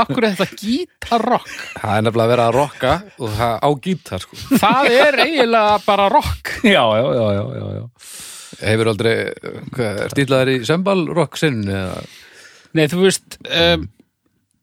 akkur 0.00 0.24
er 0.24 0.36
þetta 0.38 0.56
gítarrock 0.62 1.50
Það 1.74 1.92
er 1.98 2.06
nefnilega 2.06 2.24
að 2.24 2.30
vera 2.32 2.46
að 2.48 2.54
rocka 2.56 2.92
og 3.20 3.34
það 3.36 3.58
á 3.60 3.68
gítar 3.84 4.24
sko. 4.24 4.38
það 4.62 4.88
er 4.96 5.20
eiginlega 5.26 5.74
bara 5.84 6.06
rock 6.14 6.54
já, 6.64 6.80
já, 6.80 7.04
já, 7.18 7.26
já, 7.36 7.42
já, 7.60 7.66
já. 7.76 7.84
Hefur 8.58 8.90
aldrei, 8.90 9.14
hvað, 9.76 10.02
stílaðir 10.14 10.52
í 10.56 10.66
sembalrock 10.66 11.38
sinn 11.38 11.62
eða? 11.70 12.02
Nei, 12.76 12.84
þú 12.90 13.04
veist 13.04 13.38
um, 13.46 13.86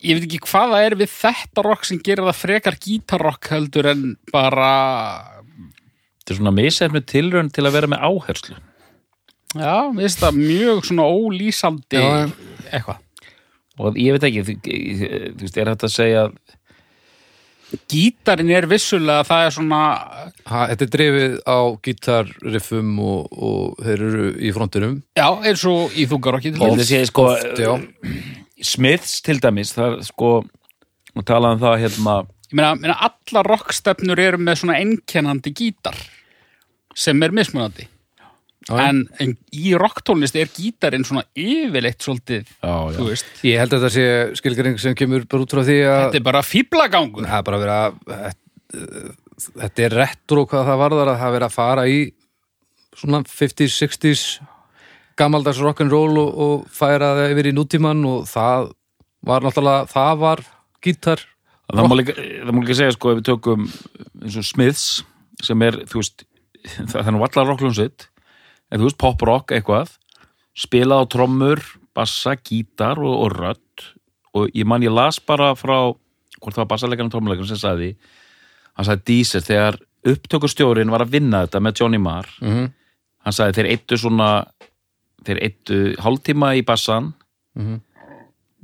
ég 0.03 0.17
veit 0.17 0.27
ekki 0.27 0.43
hvað 0.45 0.73
það 0.73 0.85
er 0.85 0.95
við 0.99 1.11
þetta 1.15 1.65
rock 1.65 1.87
sem 1.87 2.01
gerir 2.03 2.27
það 2.27 2.41
frekar 2.41 2.77
gítarrock 2.83 3.49
heldur 3.53 3.89
en 3.93 4.03
bara 4.33 4.71
þetta 6.19 6.33
er 6.33 6.39
svona 6.41 6.55
misefnu 6.55 7.03
tilraun 7.07 7.51
til 7.55 7.65
að 7.65 7.77
vera 7.77 7.91
með 7.91 8.05
áherslu. 8.09 8.57
Já, 9.55 9.75
við 9.95 10.03
veist 10.03 10.21
það 10.21 10.39
mjög 10.41 10.81
svona 10.89 11.07
ólýsandi 11.07 12.01
Já. 12.01 12.07
eitthvað. 12.67 13.03
Og 13.77 13.97
ég 14.01 14.15
veit 14.15 14.25
ekki, 14.27 14.43
þú, 14.43 15.09
veist, 15.39 15.57
er 15.57 15.71
þetta 15.71 15.87
að 15.87 15.93
segja 15.93 16.23
Gítarin 17.91 18.51
er 18.55 18.67
vissulega 18.71 19.25
það 19.27 19.45
er 19.45 19.55
svona 19.57 19.79
ha, 20.47 20.61
Þetta 20.71 20.85
er 20.85 20.91
drifið 20.93 21.33
á 21.43 21.59
gítarriffum 21.83 22.93
og, 23.03 23.33
og 23.33 23.81
þeir 23.83 24.05
eru 24.07 24.29
í 24.39 24.51
frontinum. 24.55 24.93
Já, 25.19 25.27
eins 25.43 25.65
og 25.67 25.97
í 25.97 26.07
þungarokki 26.07 26.53
sko. 27.09 27.75
Smiths 28.63 29.19
til 29.25 29.37
dæmis, 29.43 29.75
það 29.75 29.97
er 29.97 30.07
sko 30.07 30.31
og 31.17 31.25
talaði 31.27 31.57
um 31.57 31.63
það 31.65 31.79
hérna 31.83 32.15
Ég 32.47 32.55
meina, 32.55 32.75
meina 32.79 32.95
alla 33.03 33.43
rockstefnur 33.43 34.19
eru 34.23 34.39
með 34.39 34.61
svona 34.61 34.77
einkennandi 34.79 35.51
gítar 35.51 35.97
sem 36.95 37.19
er 37.25 37.35
mismunandi 37.35 37.89
en, 38.73 39.03
en 39.23 39.33
í 39.55 39.71
rocktónlist 39.79 40.35
er 40.39 40.49
gítarinn 40.51 41.05
svona 41.07 41.23
yfirleitt 41.37 42.03
svolítið, 42.03 42.49
já, 42.59 42.73
þú 42.97 43.07
veist. 43.07 43.31
Ég 43.47 43.61
held 43.61 43.75
að 43.77 43.85
þetta 43.85 43.93
sé 43.95 44.41
skilgring 44.41 44.81
sem 44.81 44.97
kemur 44.97 45.27
bara 45.29 45.45
út 45.45 45.55
frá 45.55 45.63
því 45.63 45.77
að 45.85 46.01
þetta 46.01 46.19
er 46.19 46.27
bara 46.27 46.43
fýblagangur 46.45 47.29
það 47.29 47.39
er 47.39 47.47
bara 47.47 47.61
verið 47.63 47.77
að 47.77 48.35
þetta 49.47 49.85
er 49.85 49.97
retro 50.01 50.45
hvað 50.49 50.69
það 50.71 50.81
varðar 50.83 51.11
að 51.13 51.19
það 51.21 51.29
er 51.29 51.35
verið 51.37 51.47
að 51.47 51.57
fara 51.57 51.87
í 51.87 51.99
svona 52.97 53.21
50s, 53.29 53.77
60s 53.77 54.25
gamaldags 55.17 55.61
rock'n'roll 55.63 56.19
og, 56.21 56.29
og 56.45 56.67
færa 56.73 57.13
það 57.17 57.33
yfir 57.33 57.51
í 57.51 57.55
nútíman 57.57 58.03
og 58.09 58.27
það 58.29 58.71
var 59.27 59.45
náttúrulega, 59.45 59.87
það 59.91 60.21
var 60.21 60.43
gítar. 60.83 61.23
Það 61.67 61.89
má 61.91 61.95
líka, 61.99 62.15
það 62.15 62.53
má 62.53 62.61
líka 62.63 62.77
segja 62.79 62.95
sko 62.95 63.11
ef 63.11 63.19
við 63.19 63.27
tökum 63.27 63.65
eins 64.23 64.37
og 64.39 64.45
Smiths 64.47 64.85
sem 65.43 65.65
er, 65.65 65.81
þú 65.89 66.01
veist 66.01 66.23
það 66.93 67.01
er 67.03 67.15
nú 67.15 67.25
allar 67.25 67.49
rockljónsitt 67.51 68.07
en 68.71 68.79
þú 68.81 68.89
veist 68.89 68.97
pop 69.01 69.21
rock 69.27 69.51
eitthvað 69.55 69.93
spilað 70.57 71.03
á 71.05 71.11
trommur, 71.13 71.61
bassa, 71.95 72.35
gítar 72.35 72.97
og, 72.99 73.13
og 73.25 73.35
rödd 73.37 73.85
og 74.37 74.49
ég 74.53 74.65
man 74.69 74.83
ég 74.85 74.93
las 74.93 75.19
bara 75.19 75.53
frá 75.57 75.93
hvort 76.37 76.53
það 76.53 76.63
var 76.63 76.71
bassalegarinn 76.73 77.09
og 77.09 77.15
trommulegarinn 77.15 77.49
sem 77.49 77.61
sagði 77.61 77.91
hann 78.77 78.85
sagði 78.85 79.05
Deezer 79.09 79.41
þegar 79.45 79.79
upptökustjórin 80.07 80.91
var 80.93 81.01
að 81.05 81.15
vinna 81.17 81.45
þetta 81.45 81.61
með 81.65 81.79
Johnny 81.81 81.97
Marr 82.01 82.27
mm 82.41 82.51
-hmm. 82.53 82.67
hann 83.25 83.33
sagði 83.33 83.53
þeir 83.57 83.71
eittu 83.73 83.97
svona 83.97 84.29
þeir 85.25 85.39
eittu 85.43 85.95
hálftíma 85.99 86.55
í 86.57 86.65
bassan 86.65 87.13
Mhm. 87.57 87.81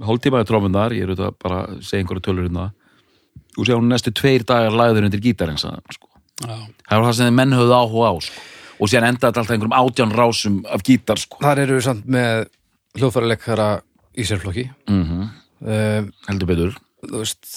hálftíma 0.06 0.42
í 0.44 0.46
trómundar 0.46 0.94
ég 0.94 1.04
er 1.04 1.10
auðvitað 1.10 1.36
bara 1.42 1.66
að 1.66 1.82
segja 1.82 2.04
einhverju 2.04 2.22
tölur 2.22 2.46
hérna 2.48 2.72
og 3.58 3.66
sér 3.66 3.78
hún 3.78 3.90
næstu 3.90 4.12
tveir 4.14 4.44
dagar 4.46 4.72
lagður 4.72 5.06
undir 5.06 5.20
gítarinn 5.22 5.58
sagði 5.58 5.80
hann, 5.82 5.94
sko. 5.94 6.08
Já. 6.42 6.56
það 6.90 7.00
var 7.00 7.08
það 7.08 7.14
sem 7.18 7.36
menn 7.36 7.52
höfðu 7.54 7.74
áhuga 7.74 8.10
á 8.10 8.16
sko. 8.22 8.42
Og 8.84 8.92
sér 8.92 9.08
endaði 9.08 9.30
þetta 9.30 9.44
alltaf 9.44 9.56
einhverjum 9.56 9.80
átján 9.80 10.16
rásum 10.18 10.62
af 10.68 10.84
gítar 10.84 11.22
sko. 11.22 11.40
Þar 11.44 11.64
eru 11.64 11.80
við 11.80 11.86
samt 11.88 12.08
með 12.12 12.48
hljóðfæraleikara 13.00 13.68
í 14.14 14.26
sérflokki 14.28 14.70
mm 14.90 15.04
-hmm. 15.04 15.30
um, 15.66 16.10
heldur 16.30 16.52
betur. 16.52 16.82
þú 17.04 17.20
veist, 17.20 17.48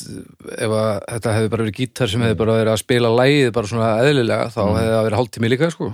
ef 0.59 0.73
að 0.75 0.88
þetta 1.06 1.33
hefði 1.37 1.50
bara 1.52 1.62
verið 1.62 1.76
gítar 1.76 2.11
sem 2.11 2.23
hefði 2.25 2.37
bara 2.40 2.54
verið 2.56 2.73
að 2.73 2.80
spila 2.80 3.11
lægið 3.14 3.50
bara 3.54 3.68
svona 3.71 3.90
eðlilega, 4.02 4.49
þá 4.50 4.62
hefði 4.64 4.95
það 4.95 5.04
verið 5.06 5.18
hálftími 5.21 5.50
líka 5.52 5.68
sko, 5.71 5.90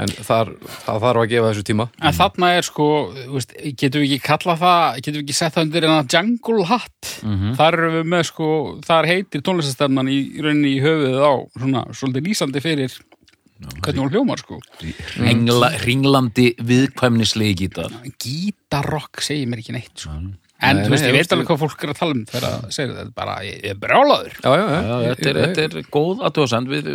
en 0.00 0.14
þar, 0.28 0.52
það 0.86 1.02
þarf 1.04 1.20
að 1.20 1.28
gefa 1.32 1.50
þessu 1.50 1.64
tíma. 1.68 1.86
En 2.00 2.16
þarna 2.16 2.52
er 2.56 2.64
sko, 2.64 2.86
veist, 3.34 3.52
getum 3.82 4.00
við 4.00 4.14
ekki 4.16 4.28
kalla 4.30 4.56
það, 4.62 4.96
getum 4.96 5.18
við 5.18 5.26
ekki 5.26 5.36
sett 5.36 5.54
það 5.54 5.66
undir 5.66 5.84
en 5.84 6.08
jungle 6.14 6.64
hat. 6.72 7.12
Þar 7.60 7.78
erum 7.82 7.98
við 7.98 8.08
með 8.14 8.24
sko, 8.30 8.48
þar 8.88 9.10
heitir 9.12 9.44
tónlistastefnan 9.44 10.08
í, 10.08 10.18
í 10.32 10.40
rauninni 10.40 10.72
í 10.78 10.80
höfuðið 10.80 11.20
á 11.20 11.34
svona 11.60 11.84
svolítið 11.92 12.30
lýsandi 12.30 12.64
fyrir 12.64 12.96
hvernig 13.60 14.02
hún 14.02 14.10
hljómar 14.12 14.40
sko. 14.42 14.58
Ringla, 15.20 15.70
ringlandi 15.84 16.50
viðkvæmnislegi 16.60 17.54
gítar. 17.62 17.94
Gítarrock 18.22 19.22
segir 19.24 19.48
mér 19.50 19.62
ekki 19.62 19.76
neitt 19.76 20.04
sko. 20.04 20.16
En 20.64 20.78
Nei, 20.78 20.86
þú 20.86 20.92
veist, 20.94 21.04
nei, 21.04 21.10
ég 21.10 21.16
veit 21.18 21.32
alveg 21.34 21.48
hvað 21.50 21.58
fólk 21.60 21.82
er 21.84 21.90
að 21.92 21.98
tala 21.98 22.14
um 22.16 22.20
þegar 22.30 22.44
það 22.46 22.70
segir 22.72 22.92
þetta, 22.96 23.12
bara, 23.18 23.32
ég 23.44 23.64
er 23.68 23.80
brjálaður. 23.80 24.36
Já, 24.40 24.48
já, 24.56 24.64
já, 24.72 24.94
þetta, 25.10 25.26
er, 25.28 25.38
þetta 25.58 25.64
er 25.82 25.88
góð 25.92 26.22
aðtöðsend 26.28 26.70
við, 26.72 26.88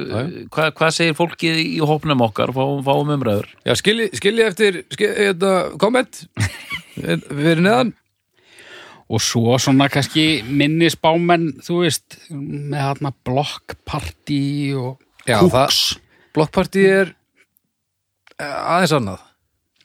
hvað, 0.55 0.69
hvað 0.79 0.95
segir 0.97 1.17
fólkið 1.19 1.59
í 1.61 1.77
hópnum 1.91 2.23
okkar? 2.25 2.53
Fáum, 2.57 2.81
fáum 2.87 3.13
umræður. 3.13 3.51
Já, 3.69 3.75
skilji, 3.77 4.09
skilji 4.17 4.47
eftir 4.47 4.79
skilji, 4.89 5.27
þetta, 5.29 5.53
komment 5.83 6.23
fyrir 6.97 7.61
neðan. 7.61 7.93
Og 9.11 9.21
svo 9.21 9.59
svona 9.61 9.91
kannski 9.93 10.25
minni 10.47 10.89
spámenn, 10.89 11.51
þú 11.61 11.83
veist, 11.83 12.17
með 12.31 12.81
þarna 12.87 13.13
blokkparti 13.27 14.43
og 14.79 14.95
Já, 15.29 15.37
Kúks 15.37 15.99
blokkparti 16.35 16.85
er 16.89 17.13
eh, 18.39 18.45
aðeins 18.75 18.95
annað 18.99 19.27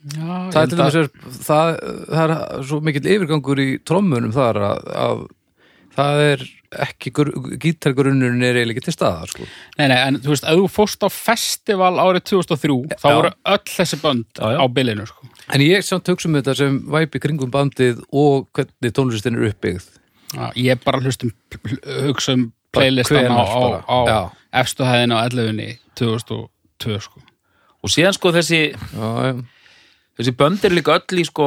Já, 0.06 0.34
það 0.54 0.60
er 0.60 0.68
dæmis 0.70 0.96
er, 1.00 1.08
það, 1.42 1.70
það 2.12 2.22
er 2.22 2.66
svo 2.68 2.76
mikill 2.84 3.08
yfirgangur 3.10 3.58
í 3.58 3.70
trommunum 3.82 4.34
þar 4.34 4.60
að, 4.62 4.90
að 5.02 5.22
það 5.96 6.20
er 6.26 6.44
ekki, 6.86 7.12
gítargrunnurinn 7.62 8.44
er 8.44 8.58
eiginlega 8.60 8.76
ekki 8.76 8.84
til 8.86 8.94
staðar 8.94 9.30
sko. 9.32 9.46
Nei, 9.78 9.86
nei, 9.90 9.96
en 9.96 10.18
þú 10.22 10.32
veist, 10.32 10.46
ef 10.46 10.60
þú 10.60 10.66
fórst 10.72 11.06
á 11.06 11.08
festival 11.12 11.92
árið 12.02 12.26
2003, 12.32 12.76
þá 13.00 13.06
Já. 13.06 13.14
voru 13.16 13.30
öll 13.54 13.72
þessi 13.72 13.98
bönd 14.02 14.42
Já, 14.42 14.58
á 14.60 14.66
bilinu, 14.76 15.06
sko. 15.08 15.30
En 15.56 15.64
ég 15.64 15.86
samt 15.86 16.10
hugsa 16.12 16.28
um 16.30 16.36
þetta 16.38 16.56
sem 16.58 16.76
væpi 16.92 17.22
kringum 17.22 17.52
bandið 17.54 18.02
og 18.12 18.46
hvernig 18.56 18.94
tónlistin 18.96 19.38
er 19.38 19.48
uppbyggð 19.50 19.88
Já, 20.36 20.46
ég 20.58 20.84
bara 20.84 21.00
hlustum, 21.02 21.32
hugsa 22.06 22.36
um 22.36 22.48
playlistan 22.74 23.30
á, 23.30 23.42
á, 23.42 23.58
á 23.88 23.98
Já. 24.10 24.20
efstu 24.62 24.86
hæðin 24.86 25.14
á 25.16 25.18
11. 25.24 25.78
2002, 25.98 27.00
sko. 27.00 27.20
og 27.82 27.90
síðan 27.92 28.14
sko 28.16 28.32
þessi 28.32 28.60
Já, 28.72 29.42
þessi 30.18 30.32
bönd 30.36 30.64
er 30.64 30.70
líka 30.76 30.96
öll 30.98 31.20
í 31.20 31.24
sko 31.28 31.46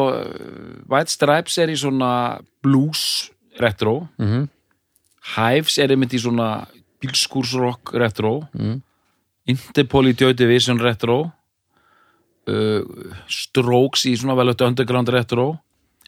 White 0.90 1.10
Stripes 1.14 1.58
er 1.58 1.70
í 1.74 1.78
svona 1.80 2.40
blues 2.64 3.32
retro 3.60 4.08
Mhm. 4.20 4.48
Hives 5.36 5.78
er 5.78 5.92
einmitt 5.94 6.14
í 6.16 6.20
svona 6.22 6.68
bílskúrsrock 7.02 7.94
retro 7.94 8.48
Mhm. 8.54 8.82
Interpol 9.50 10.06
í 10.12 10.16
Joy 10.18 10.34
Division 10.38 10.78
retro 10.80 11.32
uh, 12.48 12.82
Strokes 13.28 14.06
í 14.06 14.16
svona 14.18 14.36
vel 14.38 14.54
öttu 14.54 14.66
underground 14.68 15.10
retro 15.10 15.60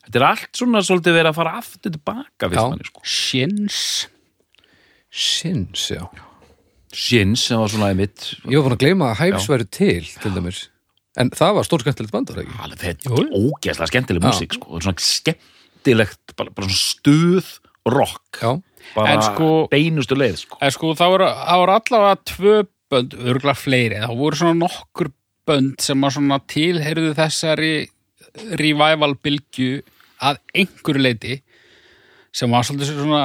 þetta 0.05 0.15
er 0.21 0.25
allt 0.31 0.57
svona 0.57 0.81
svolítið 0.85 1.13
verið 1.17 1.29
að 1.31 1.35
fara 1.37 1.57
aftur 1.59 1.91
tilbaka 1.91 2.47
Já. 2.47 2.49
fyrst 2.49 2.69
manni 2.69 2.87
sko 2.89 3.01
Shins. 3.03 4.07
Sins, 5.11 5.89
já 5.91 6.05
Shins 6.93 7.45
sem 7.47 7.59
var 7.61 7.71
svona 7.71 7.91
einmitt 7.93 8.25
Ég 8.45 8.57
var 8.59 8.65
fann 8.69 8.75
að 8.77 8.81
gleyma 8.83 9.11
að 9.13 9.19
Hives 9.23 9.47
væri 9.51 9.67
til 9.71 10.07
til 10.21 10.31
dæmis. 10.35 10.65
En 11.19 11.29
það 11.35 11.55
var 11.57 11.67
stór 11.67 11.83
skemmtilegt 11.83 12.13
band, 12.15 12.29
var 12.31 12.39
það 12.39 12.45
ekki? 12.47 12.59
alveg 12.65 12.83
þetta 12.85 13.11
er 13.11 13.31
ógeðslega 13.35 13.89
skemmtileg 13.91 14.23
músík 14.23 14.53
sko, 14.55 14.79
svona 14.79 15.03
skemmtilegt 15.03 16.35
bara, 16.39 16.53
bara 16.55 16.67
svona 16.67 16.81
stuð 16.81 17.49
rock. 17.91 18.39
Já, 18.41 18.51
bara 18.95 19.15
En 19.15 19.21
sko- 19.25 19.67
beinustu 19.71 20.15
leið 20.15 20.37
sko. 20.45 20.57
En 20.61 20.71
sko, 20.71 20.93
það 20.95 21.11
voru, 21.15 21.27
það 21.41 21.61
voru 21.63 21.75
allavega 21.77 22.21
tvö 22.31 22.55
bönd, 22.91 23.15
örgulega 23.15 23.55
fleiri, 23.59 23.99
það 24.03 24.17
voru 24.19 24.35
svona 24.39 24.59
nokkur 24.61 25.11
bönd 25.47 25.81
sem 25.81 26.01
að 26.07 26.15
svona 26.15 26.39
tilheyrðu 26.47 27.13
þessari 27.17 27.73
revival 28.59 29.15
bylgju 29.19 29.81
að 30.21 30.37
einhverju 30.55 31.01
leiti 31.03 31.41
sem 32.31 32.51
var 32.51 32.63
svolítið 32.63 33.01
svona 33.01 33.23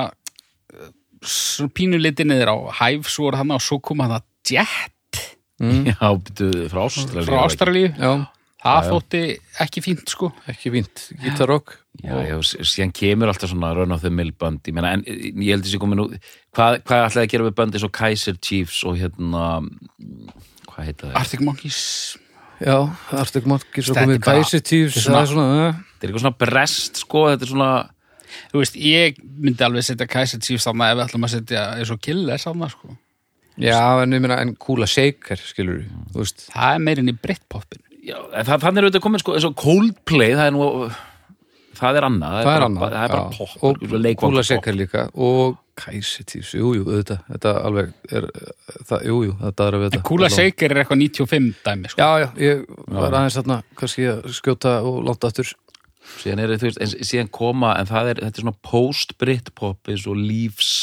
svona 1.30 1.74
pínu 1.76 2.00
leiti 2.00 2.26
niður 2.26 2.52
á 2.52 2.56
Hives 2.82 3.18
voru 3.20 3.40
hann 3.40 3.54
og 3.56 3.64
svo 3.64 3.80
kom 3.82 4.04
hann 4.04 4.18
að 4.18 4.26
Jet 4.46 4.92
já, 5.58 6.08
byrjuðu 6.12 6.66
frá 6.70 6.82
Ástralíu 6.86 7.26
frá 7.26 7.38
Ástralíu 7.42 7.88
já, 7.90 8.12
það 8.66 8.88
þótti 8.90 9.22
ekki 9.64 9.82
fínt 9.84 10.12
sko. 10.12 10.30
Ekki 10.50 10.72
fínt. 10.74 11.06
Gítarrock. 11.22 11.76
Já, 12.02 12.12
já, 12.26 12.36
síðan 12.44 12.92
kemur 12.96 13.30
alltaf 13.32 13.50
svona 13.52 13.72
run 13.76 13.94
of 13.94 14.02
the 14.04 14.12
mill 14.12 14.32
bönd 14.36 14.66
ég, 14.68 14.74
meina, 14.76 14.92
en, 14.98 15.04
ég 15.06 15.54
held 15.54 15.64
þessi 15.64 15.80
komin 15.80 16.02
út 16.02 16.16
hvað, 16.56 16.82
hvað 16.84 17.06
ætlaði 17.06 17.22
að 17.22 17.32
gera 17.32 17.46
við 17.46 17.56
böndi 17.56 17.80
svo 17.80 17.88
Kaiser 17.96 18.36
Chiefs 18.36 18.82
og 18.84 18.98
hérna 19.00 19.46
hvað 20.68 20.90
heita 20.90 21.06
það? 21.06 21.14
Arctic 21.22 21.44
Monkeys. 21.46 21.80
Já, 22.60 22.76
Arctic 23.16 23.48
Monkeys 23.48 23.88
og 23.92 23.96
komið 23.96 24.18
er 24.18 24.24
Kaiser 24.26 24.60
Chiefs 24.60 24.98
þetta 24.98 25.08
er 25.08 25.16
Það 25.16 25.22
er 25.22 25.32
svona, 25.32 25.56
eh. 25.56 25.80
þetta 25.80 26.04
er 26.04 26.10
eitthvað 26.10 26.26
svona 26.26 26.40
brest 26.44 27.02
sko 27.06 27.24
þetta 27.30 27.48
er 27.48 27.52
svona 27.54 27.70
þú 28.52 28.62
veist, 28.62 28.76
ég 28.80 29.18
myndi 29.24 29.64
alveg 29.66 29.86
setja 29.86 30.06
Kaiser 30.10 30.40
Chiefs 30.44 30.66
þarna 30.68 30.90
ef 30.92 30.98
við 31.00 31.04
ætlum 31.08 31.26
að 31.28 31.34
setja 31.36 31.64
eins 31.78 31.90
og 31.94 32.00
Killers 32.04 32.46
þarna 32.48 32.70
sko 32.74 32.96
Já, 33.56 33.78
en 34.02 34.12
ég 34.12 34.20
meina, 34.20 34.36
en 34.44 34.50
Kúla 34.60 34.84
Shaker, 34.90 35.40
skilur 35.40 35.82
þú 36.12 36.20
veist 36.20 36.46
það 36.52 36.74
er 36.76 36.82
meirinn 36.90 37.08
í 37.12 37.16
Britpopin 37.16 37.80
já, 38.04 38.18
en 38.36 38.44
það, 38.44 38.64
þannig 38.66 38.80
er 38.82 38.88
auðvitað 38.90 39.04
komin 39.06 39.22
sko 39.24 39.36
eins 39.38 39.46
og 39.48 39.54
Coldplay 39.62 40.34
það 40.36 40.50
er 40.50 40.56
nú 40.58 40.66
það 41.76 41.98
er 42.00 42.06
annað 42.08 42.34
Það 42.36 42.40
er 42.40 42.46
bara- 42.50 42.66
annað 42.70 42.92
það 42.96 43.04
er 43.04 43.14
bara 43.14 43.22
já. 43.22 43.36
pop 43.36 43.62
Og 43.62 43.80
pop. 44.20 44.44
Shaker 44.48 44.76
líka 44.76 45.06
Og 45.14 45.56
Kaiser 45.76 46.24
Chiefs, 46.24 46.54
jú, 46.56 46.70
jú, 46.78 46.84
auðvitað 46.88 47.18
Þetta 47.32 47.50
alveg 47.68 47.90
er, 48.16 48.28
það, 48.88 49.02
jú, 49.10 49.16
jú, 49.26 49.34
þetta 49.42 49.66
er 49.66 49.76
að 49.76 49.82
vita 49.84 49.98
En 49.98 50.04
Kúla 50.08 50.30
Shaker 50.32 50.72
er 50.72 50.80
eitthvað 50.84 51.02
95 51.02 51.50
dæmi 51.66 51.90
sko. 51.92 52.00
Já, 52.00 52.24
já, 52.24 52.28
ég 52.40 52.62
var 52.96 53.12
aðeins 53.18 53.36
þarna 53.40 53.58
kannski 53.76 54.06
að 54.08 54.30
skjóta 54.38 54.72
og 54.88 55.02
láta 55.04 55.28
aftur 55.28 55.52
síðan 56.20 56.42
er 56.42 56.56
þú 56.56 56.68
veist, 56.68 56.82
en 56.82 57.08
síðan 57.10 57.32
koma 57.34 57.74
en 57.80 57.88
það 57.88 58.12
er, 58.12 58.20
þetta 58.24 58.40
er 58.40 58.46
svona 58.46 58.60
post-Britpop 58.66 59.92
eins 59.92 60.06
og 60.10 60.20
Leaves 60.20 60.74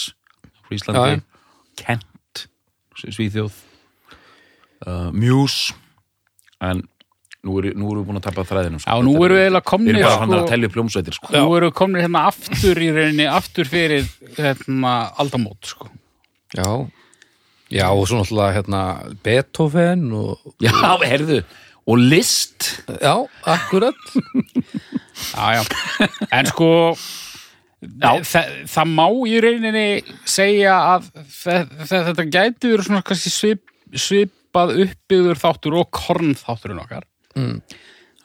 frá 0.63 0.75
Íslandi, 0.77 1.21
Kent 1.79 2.47
Svíþjóð. 3.03 3.55
Uh, 4.83 5.09
Muse 5.15 5.73
en 6.63 6.83
nú 7.43 7.57
eru 7.59 7.73
nú 7.75 7.91
erum 7.91 8.03
við 8.03 8.09
búin 8.09 8.19
að 8.19 8.25
tapa 8.29 8.45
þræðinum 8.47 8.81
sko. 8.83 8.91
Já, 8.91 9.03
nú 9.03 9.13
erum 9.25 9.37
við 9.37 9.43
eiginlega 9.43 9.63
við 9.63 9.69
komnir 9.71 9.97
erum 9.97 10.05
bara 10.07 10.19
hann 10.21 10.33
að 10.33 10.41
sko, 10.41 10.49
tellja 10.51 10.69
upp 10.69 10.77
hljómsveitir 10.77 11.17
sko. 11.17 11.31
nú 11.33 11.55
erum 11.57 11.69
við 11.69 11.75
komnir 11.79 12.05
hérna 12.05 12.23
aftur 12.29 12.79
í 12.79 12.89
rauninni 12.95 13.27
aftur 13.31 13.71
fyrir 13.71 14.07
hérna 14.37 14.93
aldamót 15.19 15.71
sko. 15.73 15.89
Já, 16.53 16.69
já, 17.73 17.85
og 17.89 18.05
svo 18.07 18.21
náttúrulega 18.21 18.55
hérna 18.59 18.83
Beethoven 19.25 20.05
og 20.15 20.53
já, 20.63 20.73
herðu, 21.03 21.41
og 21.87 21.97
List 21.99 22.69
Já, 23.01 23.15
akkurat 23.45 23.95
Já, 25.33 25.47
já, 25.57 25.63
en 26.31 26.45
sko 26.51 26.69
Já. 27.99 28.13
Þa, 28.23 28.41
það 28.71 28.91
má 28.95 29.05
í 29.27 29.39
rauninni 29.43 29.87
segja 30.29 30.75
að 30.93 31.09
þe 31.35 31.55
þe 31.89 31.97
þetta 32.07 32.23
gæti 32.31 32.69
verið 32.71 32.85
svona 32.87 33.01
kannski 33.03 33.31
svip, 33.33 33.63
svipað 33.91 34.71
uppbyggður 34.85 35.41
þáttur 35.41 35.75
og 35.81 35.89
kornþátturinn 35.99 36.79
okkar 36.85 37.03
Mm. 37.33 37.57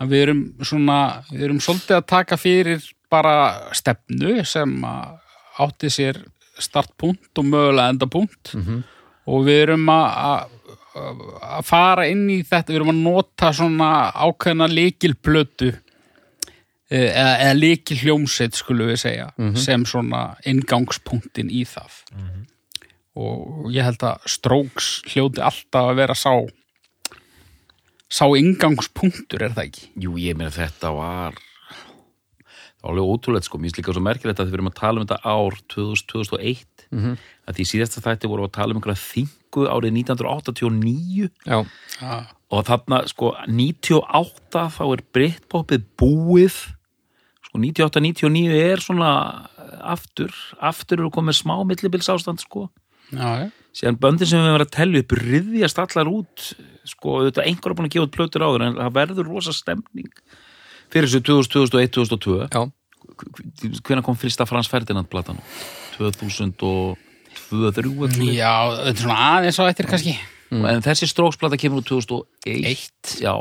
við 0.05 0.21
erum 0.23 0.41
svona 0.63 0.99
við 1.33 1.43
erum 1.49 1.59
svolítið 1.65 1.97
að 1.97 2.07
taka 2.13 2.37
fyrir 2.37 2.83
bara 3.11 3.33
stefnu 3.75 4.45
sem 4.47 4.75
átti 4.85 5.89
sér 5.91 6.19
startpunkt 6.61 7.41
og 7.41 7.47
mögulega 7.49 7.95
endapunkt 7.95 8.53
Mhm. 8.55 8.83
og 9.27 9.47
við 9.49 9.63
erum 9.65 9.87
að 9.89 10.45
að- 10.99 11.65
fara 11.69 12.07
inn 12.11 12.27
í 12.31 12.39
þetta, 12.47 12.73
við 12.73 12.81
erum 12.81 12.93
að 12.95 13.03
nota 13.05 13.53
svona 13.57 13.91
ákveðna 14.13 14.69
líkilplötu 14.73 15.71
eh, 16.91 17.11
eða, 17.13 17.35
eða 17.47 17.57
líkil 17.59 17.99
hljómsveit 18.03 18.55
skulum 18.59 18.89
við 18.93 19.01
segja 19.03 19.31
sem 19.57 19.85
svona 19.89 20.37
inngangspunktin 20.49 21.51
í 21.51 21.65
það. 21.69 21.99
Og 23.19 23.73
ég 23.75 23.83
held 23.83 24.03
að 24.07 24.29
Strokes 24.31 25.03
hljóti 25.11 25.43
alltaf 25.43 25.89
að 25.91 25.97
vera 25.99 26.15
sá 26.15 26.33
sá 28.09 28.25
inngangspunktur 28.39 29.43
er 29.45 29.53
það 29.53 29.67
ekki? 29.69 29.89
Jú, 30.01 30.15
ég 30.23 30.37
meina 30.39 30.51
þetta 30.55 30.93
var 30.97 31.35
alveg 32.89 33.05
ótrúlegt 33.11 33.45
sko, 33.49 33.59
mér 33.59 33.69
finnst 33.69 33.81
líka 33.83 33.93
svo 33.93 34.01
merkilegt 34.07 34.39
að 34.41 34.49
við 34.49 34.55
erum 34.61 34.71
að 34.71 34.79
tala 34.79 35.01
um 35.03 35.05
þetta 35.07 35.19
ár 35.29 35.57
2000, 35.75 36.07
2001 36.09 36.87
að 37.49 37.59
því 37.59 37.65
síðasta 37.69 38.01
þætti 38.07 38.31
voru 38.31 38.47
að 38.47 38.55
tala 38.55 38.73
um 38.73 38.79
einhverja 38.81 39.03
þingu 39.49 39.69
árið 39.69 39.95
1989 40.05 41.31
Já, 41.47 41.65
ah, 42.03 42.27
og 42.51 42.65
þarna 42.69 43.03
sko 43.09 43.35
98 43.47 44.65
þá 44.77 44.83
er 44.93 45.05
Britpopið 45.13 45.87
búið. 45.99 46.59
Sko 47.49 47.59
98-99 47.59 48.59
er 48.61 48.81
svona 48.81 49.13
aftur, 49.81 50.33
aftur 50.61 51.01
eru 51.01 51.11
komið 51.11 51.41
smá 51.41 51.57
millibils 51.65 52.09
ástand 52.09 52.41
sko. 52.41 52.69
Já, 53.13 53.49
síðan 53.73 53.99
böndin 54.01 54.29
sem 54.29 54.41
við 54.43 54.53
verðum 54.53 54.67
að 54.67 54.75
tellja 54.75 55.03
upp 55.03 55.15
riðjast 55.17 55.79
allar 55.81 56.11
út 56.13 56.51
sko, 56.85 57.21
auðvitað 57.23 57.47
einhver 57.49 57.73
er 57.73 57.79
búin 57.79 57.89
að 57.89 57.95
gefa 57.95 58.09
út 58.09 58.17
plötur 58.17 58.45
áður 58.45 58.65
en 58.67 58.77
það 58.77 58.97
verður 58.99 59.31
rosa 59.31 59.55
stemning 59.57 60.11
fyrir 60.93 61.09
þessu 61.09 61.23
2000, 61.25 61.53
2001, 61.55 61.93
2002 61.97 62.37
já, 62.53 62.61
hvenær 63.87 64.05
kom 64.05 64.19
fyrsta 64.19 64.45
Frans 64.49 64.69
Ferdinand 64.69 65.09
platan 65.09 65.41
2002, 65.97 66.73
2003 67.51 68.35
já, 68.37 68.53
þetta 68.77 68.93
er 68.93 69.03
svona 69.03 69.19
aðeins 69.39 69.59
á 69.59 69.65
eftir 69.71 69.87
kannski. 69.91 70.15
En 70.51 70.83
þessi 70.85 71.07
stróksplata 71.11 71.57
kemur 71.61 71.81
úr 71.83 71.87
2001 71.89 72.65
Eitt. 72.65 73.07
já. 73.21 73.35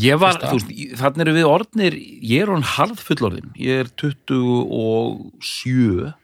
Ég 0.00 0.16
var, 0.18 0.32
Fyrsta. 0.40 0.48
þú 0.48 0.56
veist, 0.56 0.70
þannig 0.96 1.20
eru 1.26 1.34
við 1.36 1.48
orðnir 1.52 1.92
ég 2.24 2.40
er 2.46 2.50
hann 2.54 2.64
harð 2.64 2.96
fullorðin 3.04 3.50
ég 3.60 3.82
er 3.82 3.88
27 4.00 6.14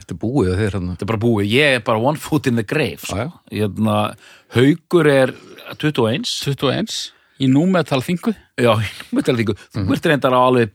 þetta 0.00 0.14
er 0.14 0.18
búið 0.22 0.50
að 0.52 0.58
þeir 0.60 0.74
hérna. 0.76 0.92
Þetta 0.94 1.04
er 1.06 1.10
bara 1.10 1.22
búið, 1.24 1.46
ég 1.50 1.66
er 1.78 1.82
bara 1.84 2.00
one 2.10 2.18
foot 2.20 2.46
in 2.48 2.56
the 2.60 2.64
grave. 2.64 3.02
Já, 3.08 3.16
já. 3.16 3.26
Hérna, 3.66 3.96
haugur 4.54 5.06
er 5.10 5.28
21 5.80 6.24
21 6.44 7.12
í 7.40 7.46
númetal 7.50 8.02
þingu. 8.04 8.32
Já, 8.60 8.74
meðtalþingu, 9.16 9.54
Mhm. 9.56 9.86
þú 9.88 9.92
ert 9.96 10.06
reyndar 10.10 10.36
á 10.36 10.40
alveg 10.44 10.68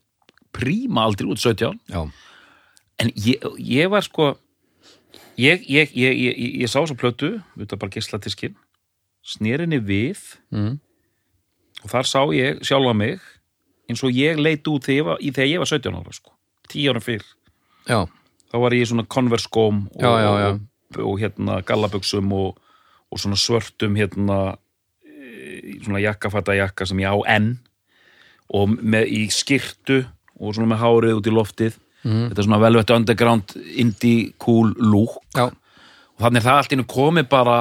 príma 0.53 1.05
aldrei 1.05 1.27
út 1.29 1.37
17 1.39 1.79
Já, 1.89 2.01
en 2.99 3.09
ég, 3.15 3.37
ég 3.59 3.89
var 3.89 4.01
sko 4.01 4.37
ég, 5.41 5.65
ég, 5.69 5.95
ég, 5.95 6.37
ég, 6.61 6.67
sá 6.69 6.81
svo 6.81 6.95
plötu 6.99 7.35
við 7.55 7.65
þetta 7.65 7.79
bara 7.81 7.95
geisladiskinn 7.95 8.57
snerinni 9.25 9.79
við 9.81 10.21
mm. 10.53 10.75
og 11.83 11.91
þar 11.91 12.09
sá 12.09 12.21
ég 12.35 12.61
sjálfa 12.65 12.93
mig 12.97 13.23
eins 13.89 14.03
og 14.05 14.13
ég 14.15 14.39
leit 14.41 14.65
út 14.69 14.85
þegar 14.85 15.19
ég 15.21 15.59
var, 15.59 15.65
var 15.65 15.71
17 15.71 15.97
ára 15.97 16.13
sko, 16.15 16.33
10 16.71 16.93
ára 16.93 17.01
fyrr. 17.03 17.25
Já, 17.85 17.99
þá 18.49 18.57
var 18.63 18.75
ég 18.75 18.85
í 18.85 18.89
svona 18.89 19.05
Converse 19.09 19.49
skóm 19.49 19.85
og, 19.93 20.05
og, 20.05 20.61
og 21.03 21.19
hérna 21.21 21.59
gallabuxum 21.65 22.33
og, 22.33 22.57
og 23.11 23.21
svona 23.21 23.37
svörtum 23.39 23.97
hérna 23.99 24.39
e, 25.05 25.77
svona 25.83 26.01
jakkafata 26.01 26.57
jakka 26.57 26.87
sem 26.89 27.01
ég 27.03 27.13
á 27.13 27.17
enn 27.35 27.55
og 28.53 28.77
með 28.77 29.09
í 29.13 29.23
skirtu 29.33 30.03
og 30.37 30.55
svona 30.55 30.73
með 30.73 30.81
hárið 30.83 31.19
út 31.19 31.29
í 31.29 31.33
loftið 31.33 31.79
Mhm. 32.05 32.27
þetta 32.29 32.39
er 32.43 32.45
svona 32.47 32.61
velvett 32.61 32.91
underground 32.95 33.55
indie 33.75 34.33
cool 34.39 34.73
look 34.77 35.17
já 35.35 35.47
og 35.49 36.21
þannig 36.21 36.37
er 36.43 36.45
það 36.45 36.59
allt 36.61 36.71
innu 36.77 36.85
komið 36.87 37.25
bara 37.29 37.55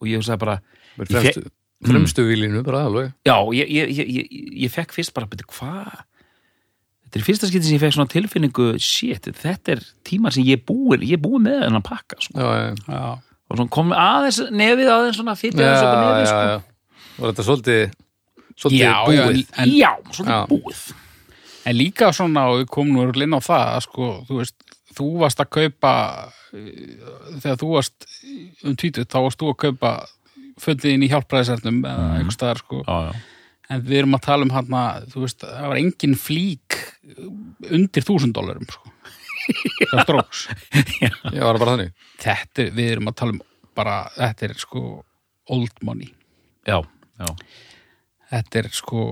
og 0.00 0.06
ég 0.08 0.20
hugsaði 0.22 0.38
bara 0.38 0.60
Bara 0.96 1.08
Ég 1.08 1.16
fremstu, 1.32 1.42
fremstu 1.88 2.22
vílinu 2.28 2.62
bara 2.64 2.84
alveg 2.86 3.12
já, 3.26 3.36
ég, 3.56 3.68
ég, 3.72 3.92
ég, 3.98 4.08
ég, 4.20 4.26
ég 4.66 4.70
fekk 4.72 4.92
fyrst 4.92 5.12
bara 5.16 5.26
betur 5.26 5.46
hvað 5.50 5.88
þetta 5.92 7.18
er 7.20 7.24
fyrsta 7.26 7.48
skipti 7.50 7.66
sem 7.68 7.76
ég 7.76 7.82
fekk 7.82 7.96
svona 7.96 8.12
tilfinningu 8.12 8.66
shit, 8.80 9.26
þetta 9.40 9.72
er 9.76 9.82
tímar 10.06 10.32
sem 10.32 10.44
ég 10.46 10.60
er 10.60 10.64
búin 10.68 11.02
ég 11.04 11.16
er 11.18 11.22
búin 11.24 11.42
með 11.44 11.58
þennan 11.66 11.84
pakka 11.84 12.16
sko. 12.20 12.38
Já, 12.38 12.48
já, 12.56 12.76
já, 12.88 13.02
og 13.50 13.56
svona 13.58 13.72
kom 13.76 13.92
aðeins 13.92 14.38
nefið 14.52 14.92
aðeins 14.94 15.18
svona 15.20 15.34
fyrir 15.36 15.60
já, 15.60 15.66
aðeins 15.66 15.82
upp 15.82 15.92
að 15.92 15.98
já, 15.98 16.06
nefið 16.06 16.22
já, 16.22 16.32
sko. 16.32 16.44
já. 16.52 17.18
Var 17.18 17.32
þetta 17.32 17.46
svolítið 17.48 17.82
svolítið 18.62 18.80
Já, 18.80 18.92
já, 18.92 19.24
búið 19.26 19.44
en- 19.58 19.74
já, 19.76 19.92
svona 20.16 20.32
Já. 20.32 20.40
búið 20.52 20.80
en 21.68 21.76
líka 21.76 22.12
svona 22.14 22.48
og 22.50 22.62
við 22.62 22.70
komum 22.74 22.96
nú 22.96 23.04
örugglega 23.04 23.30
inn 23.30 23.38
á 23.38 23.42
það 23.42 23.66
að 23.66 23.84
sko, 23.86 24.08
þú 24.28 24.38
veist, 24.40 24.76
þú 24.92 25.08
varst 25.22 25.42
að 25.42 25.52
kaupa 25.58 25.92
eh, 26.52 26.96
þegar 27.42 27.60
þú 27.60 27.70
varst 27.76 28.08
um 28.66 28.78
tvítut, 28.78 29.10
þá 29.10 29.18
varst 29.26 29.42
þú 29.42 29.52
að 29.52 29.60
kaupa 29.66 29.92
föndið 30.62 30.96
inn 30.96 31.06
í 31.06 31.10
hjálpræðisernum 31.12 31.82
eða 31.88 32.08
einhvers 32.18 32.38
staðar 32.38 32.62
sko, 32.62 32.82
já, 32.86 33.08
já. 33.08 33.52
en 33.72 33.84
við 33.86 34.02
erum 34.02 34.18
að 34.18 34.24
tala 34.28 34.46
um 34.48 34.54
hann 34.56 35.06
þú 35.12 35.24
veist, 35.24 35.46
það 35.46 35.70
var 35.72 35.80
engin 35.80 36.18
flík 36.18 36.80
undir 37.70 38.06
þúsund 38.06 38.36
dólarum 38.36 38.68
sko. 38.70 38.92
það 39.90 39.96
er 39.96 40.04
stróks 40.06 40.42
Já, 41.02 41.10
var 41.42 41.56
það 41.56 41.62
bara 41.64 41.72
þannig 41.72 41.94
þetta 42.22 42.62
er, 42.62 42.74
við 42.76 42.90
erum 42.92 43.10
að 43.10 43.16
tala 43.18 43.34
um 43.34 43.40
bara, 43.72 43.96
þetta 44.14 44.46
er 44.46 44.58
sko 44.60 44.82
old 45.52 45.82
money 45.82 46.12
já, 46.68 46.78
já. 47.18 47.30
þetta 48.30 48.60
er 48.60 48.68
sko 48.76 49.06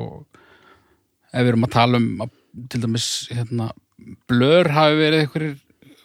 ef 1.30 1.42
við 1.42 1.52
erum 1.52 1.66
að 1.66 1.74
tala 1.74 2.00
um 2.00 2.24
að, 2.26 2.36
til 2.70 2.80
dæmis 2.82 3.28
hérna, 3.30 3.70
blör 4.30 4.70
hafi 4.74 4.96
verið 5.00 5.24
einhverjir 5.24 5.58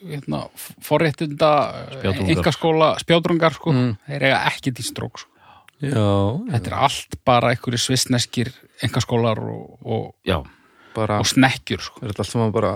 hérna, 0.06 0.42
forréttunda 0.84 1.50
Spjátrungar. 1.96 2.36
engaskóla 2.36 2.90
spjátrungar 3.02 3.54
sko, 3.56 3.72
Mm. 3.72 3.96
þeir 4.08 4.22
eiga 4.28 4.40
ekki 4.52 4.74
til 4.74 4.84
strók 4.84 5.18
sko. 5.18 5.30
Já, 5.82 6.40
þetta 6.52 6.66
er 6.70 6.74
allt 6.74 7.16
bara 7.24 7.50
einhverjir 7.54 7.82
svissneskir 7.82 8.52
engaskólar 8.82 9.38
og, 9.38 9.78
og, 9.84 10.14
já. 10.26 10.42
bara 10.94 11.18
og 11.20 11.26
snekkjur 11.26 11.80
sko. 11.80 12.00
Er 12.04 12.12
þetta 12.12 12.22
allt 12.24 12.30
saman 12.32 12.52
bara 12.52 12.74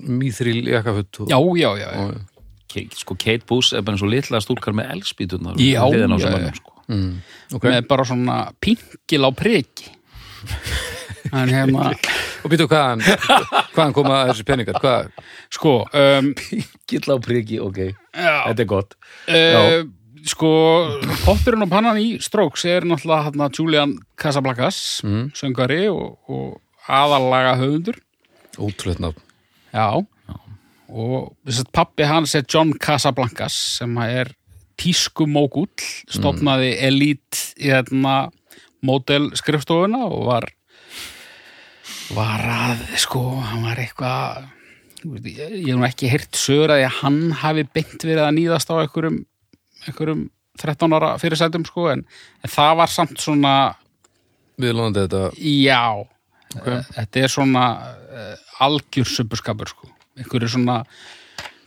mýþrýl 0.00 0.68
jakkafutt 0.70 1.20
og... 1.20 1.28
já, 1.28 1.38
já, 1.60 1.70
já, 1.76 1.88
já. 1.92 2.00
og, 2.06 2.94
sko 2.96 3.16
Kate 3.18 3.44
Buss 3.48 3.72
er 3.74 3.82
bara 3.82 3.96
eins 3.96 4.02
og 4.06 4.08
litla 4.12 4.40
stúlkar 4.40 4.72
með 4.72 4.92
elspýtunar 4.94 5.58
Já, 5.58 5.82
já, 5.90 6.06
já. 6.06 6.54
sko. 6.54 6.72
mm, 6.88 7.20
ok 7.58 7.64
með 7.64 7.86
bara 7.88 8.04
svona 8.04 8.52
pinkil 8.60 9.26
á 9.26 9.30
priki 9.34 9.90
en 11.32 11.48
hérna 11.50 11.90
Og 12.44 12.50
býtu 12.52 12.66
hvaðan, 12.70 13.02
hvaðan 13.74 13.94
koma 13.96 14.20
þessi 14.30 14.44
peningar? 14.48 14.78
Hvað? 14.80 15.10
sko 15.52 15.72
um, 15.86 16.30
Gill 16.90 17.06
á 17.12 17.16
priki, 17.22 17.58
ok, 17.62 17.80
já, 18.14 18.34
þetta 18.48 18.64
er 18.64 18.68
gott 18.70 18.96
Uh, 19.30 19.84
sko, 20.26 20.50
potturinn 21.24 21.64
og 21.66 21.70
pannan 21.72 21.98
í 22.00 22.14
Strokes 22.22 22.64
er 22.68 22.86
náttúrulega 22.88 23.28
hérna 23.30 23.50
Julian 23.54 23.92
Casablancas, 24.20 24.80
Mm. 25.06 25.28
söngari 25.36 25.84
og, 25.92 26.18
og 26.28 26.60
aðallaga 26.90 27.54
höfundur. 27.60 28.00
Ótrúlega 28.58 29.04
nafn. 29.06 29.22
Já. 29.72 29.86
Og 30.90 31.30
þess 31.46 31.62
að 31.62 31.70
pappi 31.76 32.06
hans 32.10 32.34
er 32.34 32.42
John 32.50 32.72
Casablancas 32.82 33.54
sem 33.78 33.94
er 34.02 34.32
tískumógull, 34.80 35.68
stofnaði 36.10 36.72
elít 36.88 37.40
í 37.60 37.70
hérna 37.70 38.30
mótel 38.82 39.28
skrifstofuna 39.38 40.00
og 40.08 40.24
var 40.26 40.48
var 42.16 42.42
að, 42.54 42.82
sko, 43.00 43.22
hann 43.44 43.62
var 43.66 43.80
eitthvað 43.82 44.48
ég, 45.24 45.38
hef 45.66 45.76
nú 45.78 45.86
ekki 45.88 46.10
heyrt 46.12 46.36
sögur 46.36 46.74
að 46.74 46.86
hann 47.00 47.20
hafi 47.40 47.64
beint 47.74 48.02
verið 48.04 48.24
að 48.26 48.34
nýðast 48.38 48.72
á 48.72 48.74
einhverjum, 48.82 49.20
einhverjum 49.86 50.26
13 50.60 50.92
ára 50.98 51.14
fyrirsætum, 51.22 51.64
sko, 51.64 51.86
en, 51.94 52.02
en 52.44 52.52
það 52.52 52.74
var 52.82 52.90
samt 52.92 53.20
svona, 53.22 53.54
Viðlóðandi 54.60 55.06
þetta. 55.06 55.22
já 55.40 55.84
okay. 56.58 56.82
þetta 56.98 57.22
er 57.24 57.32
svona 57.32 57.64
uh, 57.80 58.34
algjör 58.66 59.08
subburskapur, 59.08 59.70
sko 59.72 59.88
einhverju 60.20 60.50
svona 60.52 60.82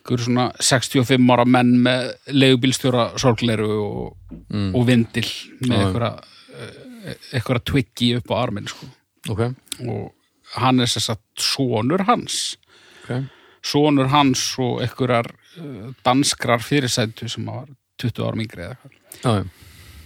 einhverju 0.03 0.27
svona 0.27 0.49
65 0.59 1.31
ára 1.33 1.45
menn 1.47 1.71
með 1.86 2.12
leigubílstjóra 2.36 3.13
sorgleru 3.21 3.71
og, 3.79 4.19
Mm. 4.53 4.73
og 4.75 4.83
vindil 4.86 5.29
með 5.63 5.79
einhverja 5.79 6.09
uh, 6.19 7.13
einhverja 7.33 7.63
twiggi 7.69 8.09
upp 8.19 8.29
á 8.33 8.36
arminn, 8.43 8.67
sko 8.69 8.86
Ok, 9.31 9.45
og 9.88 10.12
hann 10.57 10.83
er 10.83 10.91
þess 10.91 11.13
að 11.13 11.21
sonur 11.39 12.03
hans. 12.09 12.57
Ok. 13.03 13.29
sonur 13.63 14.09
hans 14.12 14.41
og 14.59 14.81
einhverjar 14.83 15.29
uh, 15.31 15.91
danskrar 16.03 16.63
fyrirsætu 16.63 17.29
sem 17.31 17.45
var 17.47 17.69
20 18.01 18.25
árum 18.27 18.41
yngri 18.43 18.65
eða 18.65 18.75
eitthvað. 18.75 19.53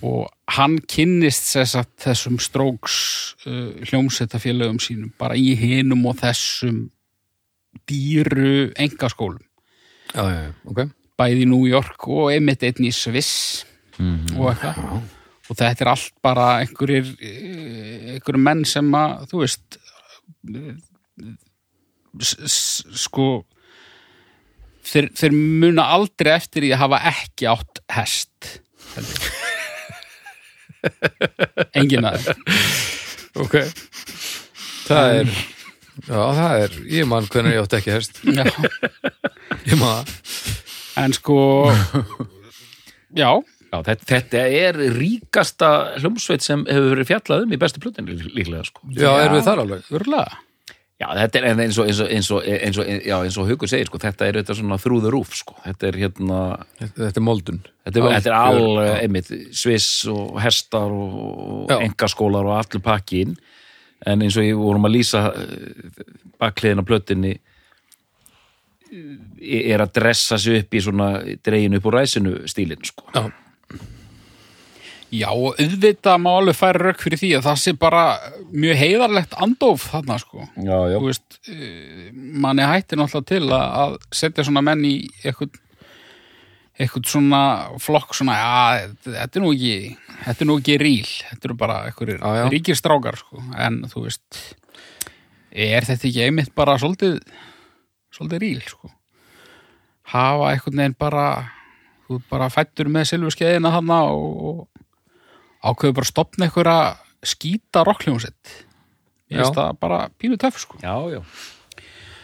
Og 0.06 0.28
hann 0.54 0.78
kynnist 0.86 1.56
að 1.58 1.88
þessum 2.04 2.38
stróks 2.42 2.98
uh, 3.48 3.74
hljómsettafélögum 3.90 4.78
sínum 4.82 5.14
bara 5.18 5.38
í 5.38 5.56
hinum 5.58 6.06
og 6.10 6.20
þessum 6.22 6.84
dýru 7.90 8.72
engaskólum 8.78 9.42
já, 10.14 10.22
já, 10.22 10.40
já, 10.48 10.54
ok. 10.70 10.84
Bæði 11.18 11.46
í 11.46 11.50
New 11.50 11.66
York 11.66 12.08
og 12.14 12.30
einmitt 12.34 12.62
einn 12.66 12.86
í 12.86 12.94
Sviss 12.94 13.66
og 14.38 14.52
eitthvað 14.52 15.00
og 15.48 15.56
þetta 15.56 15.84
er 15.86 15.92
allt 15.94 16.14
bara 16.26 16.48
einhverjir 16.64 17.12
eh, 17.24 18.16
einhverjir 18.18 18.44
menn 18.44 18.66
sem 18.68 18.90
að 19.00 19.28
þú 19.32 19.44
veist 19.44 19.78
s- 22.20 22.84
sko 23.06 23.28
þeir, 24.88 25.10
þeir 25.16 25.36
muna 25.38 25.88
aldrei 25.96 26.34
eftir 26.38 26.68
í 26.68 26.74
að 26.76 26.82
hafa 26.86 27.00
ekki 27.14 27.50
átt 27.52 27.82
hest 27.98 28.54
engin 31.78 32.06
aðeins 32.08 32.30
ok. 33.38 33.56
Það 34.88 35.12
er 35.20 35.28
já, 36.08 36.22
það 36.38 36.62
er, 36.64 36.76
ég 36.96 37.08
man 37.10 37.28
hvernig 37.30 37.54
ég 37.58 37.66
átti 37.66 37.78
ekki 37.82 37.92
hest. 37.94 38.22
Já. 38.24 38.46
ég 39.68 39.76
man 39.82 40.08
það. 40.08 40.08
En 41.04 41.14
sko 41.18 41.36
já, 43.18 43.30
Já, 43.78 43.84
þetta, 43.92 44.10
þetta 44.10 44.44
er 44.64 44.82
ríkasta 44.98 45.72
hljómsveit 46.02 46.46
sem 46.46 46.66
hefur 46.66 46.92
verið 46.96 47.12
fjallað 47.14 47.46
um 47.46 47.56
í 47.56 47.62
bestu 47.62 47.84
plötin 47.84 48.10
líklega 48.10 48.66
sko. 48.68 48.84
já, 48.98 49.12
erum 49.22 49.38
við 49.38 49.48
þar 49.48 49.64
alveg 49.66 49.96
örlega 50.02 50.44
Já, 50.98 51.12
þetta 51.14 51.38
er 51.38 51.46
eins 51.62 51.78
og, 51.78 51.86
eins 51.86 52.00
og, 52.02 52.08
eins 52.10 52.28
og, 52.34 52.46
eins 52.50 52.78
og, 52.82 52.88
já, 53.06 53.16
eins 53.22 53.36
og 53.38 53.46
Haukur 53.52 53.70
segir, 53.70 53.86
sko, 53.86 54.00
þetta 54.02 54.26
er 54.26 54.40
þetta 54.40 54.56
svona 54.58 54.80
through 54.82 55.04
the 55.04 55.12
roof, 55.14 55.36
sko. 55.38 55.54
Þetta 55.62 55.86
er 55.92 55.98
hérna, 56.02 56.38
þetta, 56.80 57.02
þetta 57.04 57.22
er 57.22 57.26
moldun 57.28 57.60
þetta 57.68 58.02
er, 58.02 58.08
þetta 58.16 58.32
er 58.32 58.38
all, 58.38 58.80
já. 58.82 58.94
einmitt, 59.04 59.30
sviss 59.54 59.92
og 60.10 60.40
hestar 60.42 60.96
og 60.96 61.70
Já. 61.70 61.76
engaskólar 61.86 62.50
og 62.50 62.56
allir 62.58 62.82
pakkin. 62.82 63.38
En 64.10 64.26
eins 64.26 64.40
og 64.42 64.48
ég 64.48 64.58
vorum 64.58 64.90
að 64.90 64.96
lýsa 64.98 65.22
bakliðin 66.42 66.82
á 66.82 66.90
plötinni 66.90 67.36
eh, 68.90 69.62
er 69.70 69.86
að 69.86 69.94
dressa 70.00 70.42
sig 70.42 70.64
upp 70.64 70.74
í 70.74 70.82
svona 70.82 71.12
dregin 71.46 71.78
upp 71.78 71.86
úr 71.92 72.00
ræsinu 72.00 72.40
stílinn, 72.50 72.82
sko. 72.90 73.06
já, 73.14 73.30
Já, 75.08 75.30
auðvitað 75.32 76.18
má 76.20 76.34
alveg 76.34 76.58
færa 76.58 76.82
rök 76.90 77.00
fyrir 77.00 77.20
því 77.22 77.30
að 77.38 77.46
það 77.46 77.60
sé 77.62 77.74
bara 77.80 78.02
mjög 78.52 78.80
heiðarlegt 78.82 79.38
andóf 79.40 79.86
þarna, 79.94 80.18
sko. 80.20 80.48
Já, 80.60 80.76
já. 80.92 80.98
Þú 80.98 81.06
veist, 81.06 81.38
eh, 81.48 82.10
manni 82.44 82.66
hættir 82.68 83.00
náttúrulega 83.00 83.30
til 83.30 83.46
að, 83.46 83.68
að 83.84 83.96
setja 84.20 84.44
svona 84.44 84.66
menn 84.68 84.84
í 84.84 84.94
eitthvað, 85.24 85.56
eitthvað 86.76 87.08
svona 87.14 87.42
flokk 87.80 88.12
svona, 88.20 88.36
já, 88.36 88.92
þetta 89.08 89.40
er 89.40 89.46
nú 89.46 89.56
ekki, 89.56 89.96
þetta 90.26 90.44
er 90.44 90.52
nú 90.52 90.60
ekki 90.60 90.80
ríl, 90.84 91.10
þetta 91.32 91.50
eru 91.50 91.60
bara 91.64 91.80
já. 91.88 92.46
ríkir 92.52 92.76
strákar, 92.76 93.16
sko. 93.24 93.48
En 93.56 93.86
þú 93.88 94.08
veist, 94.10 94.44
er 95.56 95.88
þetta 95.88 96.10
ekki 96.12 96.26
einmitt 96.28 96.52
bara 96.52 96.76
svolítið, 96.76 97.22
svolítið 98.12 98.44
ríl, 98.44 98.64
sko. 98.68 98.92
Hafa 100.12 100.52
einhvern 100.52 100.84
veginn 100.84 101.00
bara, 101.00 101.30
þú 102.10 102.20
bara 102.28 102.52
fættur 102.52 102.92
með 102.92 103.14
silfurskeiðina 103.14 103.72
þarna 103.72 104.04
og, 104.12 104.68
og 105.62 105.76
ákveður 105.76 105.98
bara 106.00 106.08
að 106.08 106.12
stopna 106.12 106.48
einhverja 106.48 106.80
skýta 107.28 107.84
rockljónsett 107.88 108.56
ég 109.32 109.42
veist 109.42 109.56
það 109.58 109.80
bara 109.82 110.02
pínu 110.20 110.40
töff 110.40 110.60
sko. 110.62 110.80
Já, 110.84 110.96
já. 111.12 111.22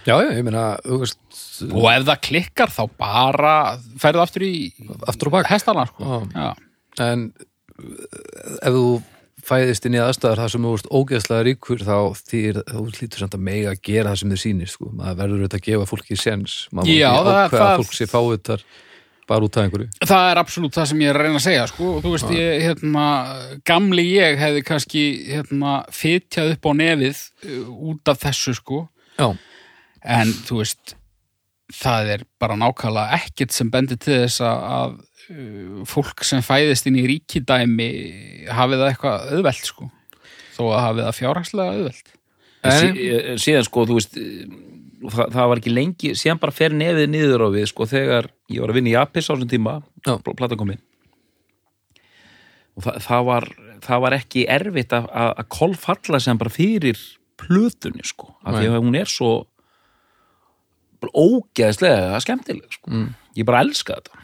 já, 0.07 0.15
já, 0.15 0.29
ég 0.37 0.43
meina 0.45 0.65
þú 0.83 0.99
veist, 1.03 1.23
og 1.69 1.87
ef 1.91 2.05
það 2.09 2.21
klikkar 2.29 2.73
þá 2.73 2.83
bara 2.99 3.55
ferðu 4.01 4.23
aftur 4.23 4.45
í 4.47 4.53
aftur 5.09 5.31
og 5.31 5.39
bak. 5.39 5.49
hestana 5.51 5.87
sko. 5.89 6.21
En 7.03 7.31
ef 8.61 8.71
þú 8.77 8.85
fæðist 9.43 9.87
inn 9.87 9.97
í 9.97 9.99
aðstæður 9.99 10.39
þar 10.39 10.53
sem 10.53 10.65
þú 10.65 10.73
ert 10.77 10.89
ógeðslega 10.93 11.45
ríkur 11.49 11.83
þá 11.83 11.97
þýr, 12.15 12.61
þú 12.69 12.83
lítur 12.93 13.23
samt 13.23 13.35
að 13.35 13.45
mega 13.49 13.73
að 13.73 13.81
gera 13.83 14.13
það 14.13 14.21
sem 14.21 14.33
þið 14.33 14.41
sýnir 14.43 14.71
sko. 14.71 14.89
maður 14.93 15.19
verður 15.19 15.41
auðvitað 15.41 15.59
að 15.59 15.67
gefa 15.67 15.89
fólki 15.89 16.19
séns. 16.19 16.55
Maður 16.71 16.93
Já, 16.93 17.09
ekki 17.09 17.33
ákveða 17.33 17.65
að 17.65 17.81
fólk 17.81 17.97
sé 17.97 18.07
fávitar 18.07 18.63
bara 19.29 19.45
út 19.47 19.57
af 19.57 19.63
einhverju? 19.67 19.87
Það 20.03 20.25
er 20.31 20.41
absolutt 20.41 20.75
það 20.77 20.89
sem 20.91 21.03
ég 21.03 21.11
er 21.13 21.19
að 21.19 21.25
reyna 21.27 21.39
að 21.39 21.45
segja 21.45 21.67
sko. 21.71 21.91
þú 22.03 22.11
veist, 22.15 22.33
ég, 22.35 22.65
hérna, 22.67 23.05
gamli 23.69 24.05
ég 24.09 24.41
hefði 24.41 24.63
kannski 24.67 25.03
hérna, 25.29 25.75
fytjað 25.95 26.51
upp 26.57 26.67
á 26.67 26.71
nefið 26.81 27.21
uh, 27.47 27.71
út 27.93 28.11
af 28.13 28.21
þessu 28.25 28.55
sko. 28.59 28.81
Já, 29.19 29.29
en 30.19 30.33
þú 30.49 30.59
veist 30.63 30.95
það 31.73 32.09
er 32.17 32.23
bara 32.41 32.57
nákvæmlega 32.59 33.17
ekkert 33.21 33.53
sem 33.55 33.69
bendir 33.73 33.97
til 34.03 34.19
þess 34.25 34.41
að, 34.45 34.65
að 34.77 34.97
uh, 35.33 35.83
fólk 35.89 36.25
sem 36.27 36.43
fæðist 36.45 36.89
inn 36.89 36.99
í 36.99 37.05
ríkidæmi 37.13 37.87
hafi 38.53 38.79
það 38.81 38.89
eitthvað 38.91 39.31
auðvelt 39.37 39.69
sko. 39.71 39.89
Þó 40.53 40.63
að 40.75 40.83
hafi 40.85 41.05
það 41.07 41.17
fjárhagslega 41.21 41.77
auðvelt. 41.79 42.13
En 42.63 42.71
En- 42.71 42.93
sí, 42.95 43.07
síðan 43.47 43.65
sko, 43.67 43.87
þú 43.89 43.97
veist 43.97 44.19
það, 45.11 45.27
það 45.35 45.51
var 45.51 45.61
ekki 45.61 45.73
lengi, 45.73 46.13
síðan 46.19 46.41
bara 46.41 46.55
fer 46.55 46.75
nefið 46.77 47.11
niður 47.11 47.45
á 47.45 47.49
við, 47.53 47.67
sko, 47.71 47.87
þegar 47.89 48.31
ég 48.53 48.63
var 48.63 48.73
að 48.73 48.79
vinna 48.79 48.93
í 48.93 48.97
Apis 48.99 49.29
á 49.29 49.33
þessum 49.33 49.51
tíma, 49.51 49.77
Já. 50.05 50.15
platan 50.23 50.59
komin 50.59 50.81
og 52.73 52.85
það, 52.87 52.95
það 53.05 53.27
var 53.27 53.49
það 53.83 54.03
var 54.05 54.15
ekki 54.17 54.45
erfitt 54.51 54.95
að, 54.95 55.09
að, 55.11 55.31
að 55.41 55.49
kolfalla 55.57 56.21
sem 56.23 56.39
bara 56.39 56.53
fyrir 56.53 57.01
plötunni, 57.41 58.05
sko, 58.07 58.31
af 58.45 58.57
því 58.57 58.69
að 58.69 58.79
hún 58.79 58.97
er 58.99 59.11
svo 59.11 59.33
ógeðslega 61.03 62.19
skemmtileg, 62.23 62.69
sko. 62.71 62.91
Mm. 62.93 63.09
ég 63.35 63.47
bara 63.47 63.63
elska 63.65 63.97
þetta. 63.97 64.21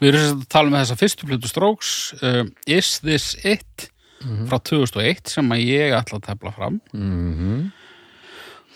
Við 0.00 0.08
erum 0.08 0.28
að 0.30 0.46
tala 0.50 0.72
með 0.72 0.84
þessa 0.84 1.00
fyrstu 1.02 1.26
plötu 1.28 1.50
Strokes 1.50 1.90
um, 2.24 2.48
Is 2.64 2.94
This 3.04 3.34
It? 3.44 3.90
Frá 4.20 4.58
2001 4.60 5.30
sem 5.32 5.52
að 5.54 5.62
ég 5.64 5.94
ætla 5.96 6.18
að 6.18 6.26
tefla 6.26 6.50
fram. 6.56 6.80
Mm 6.92 7.70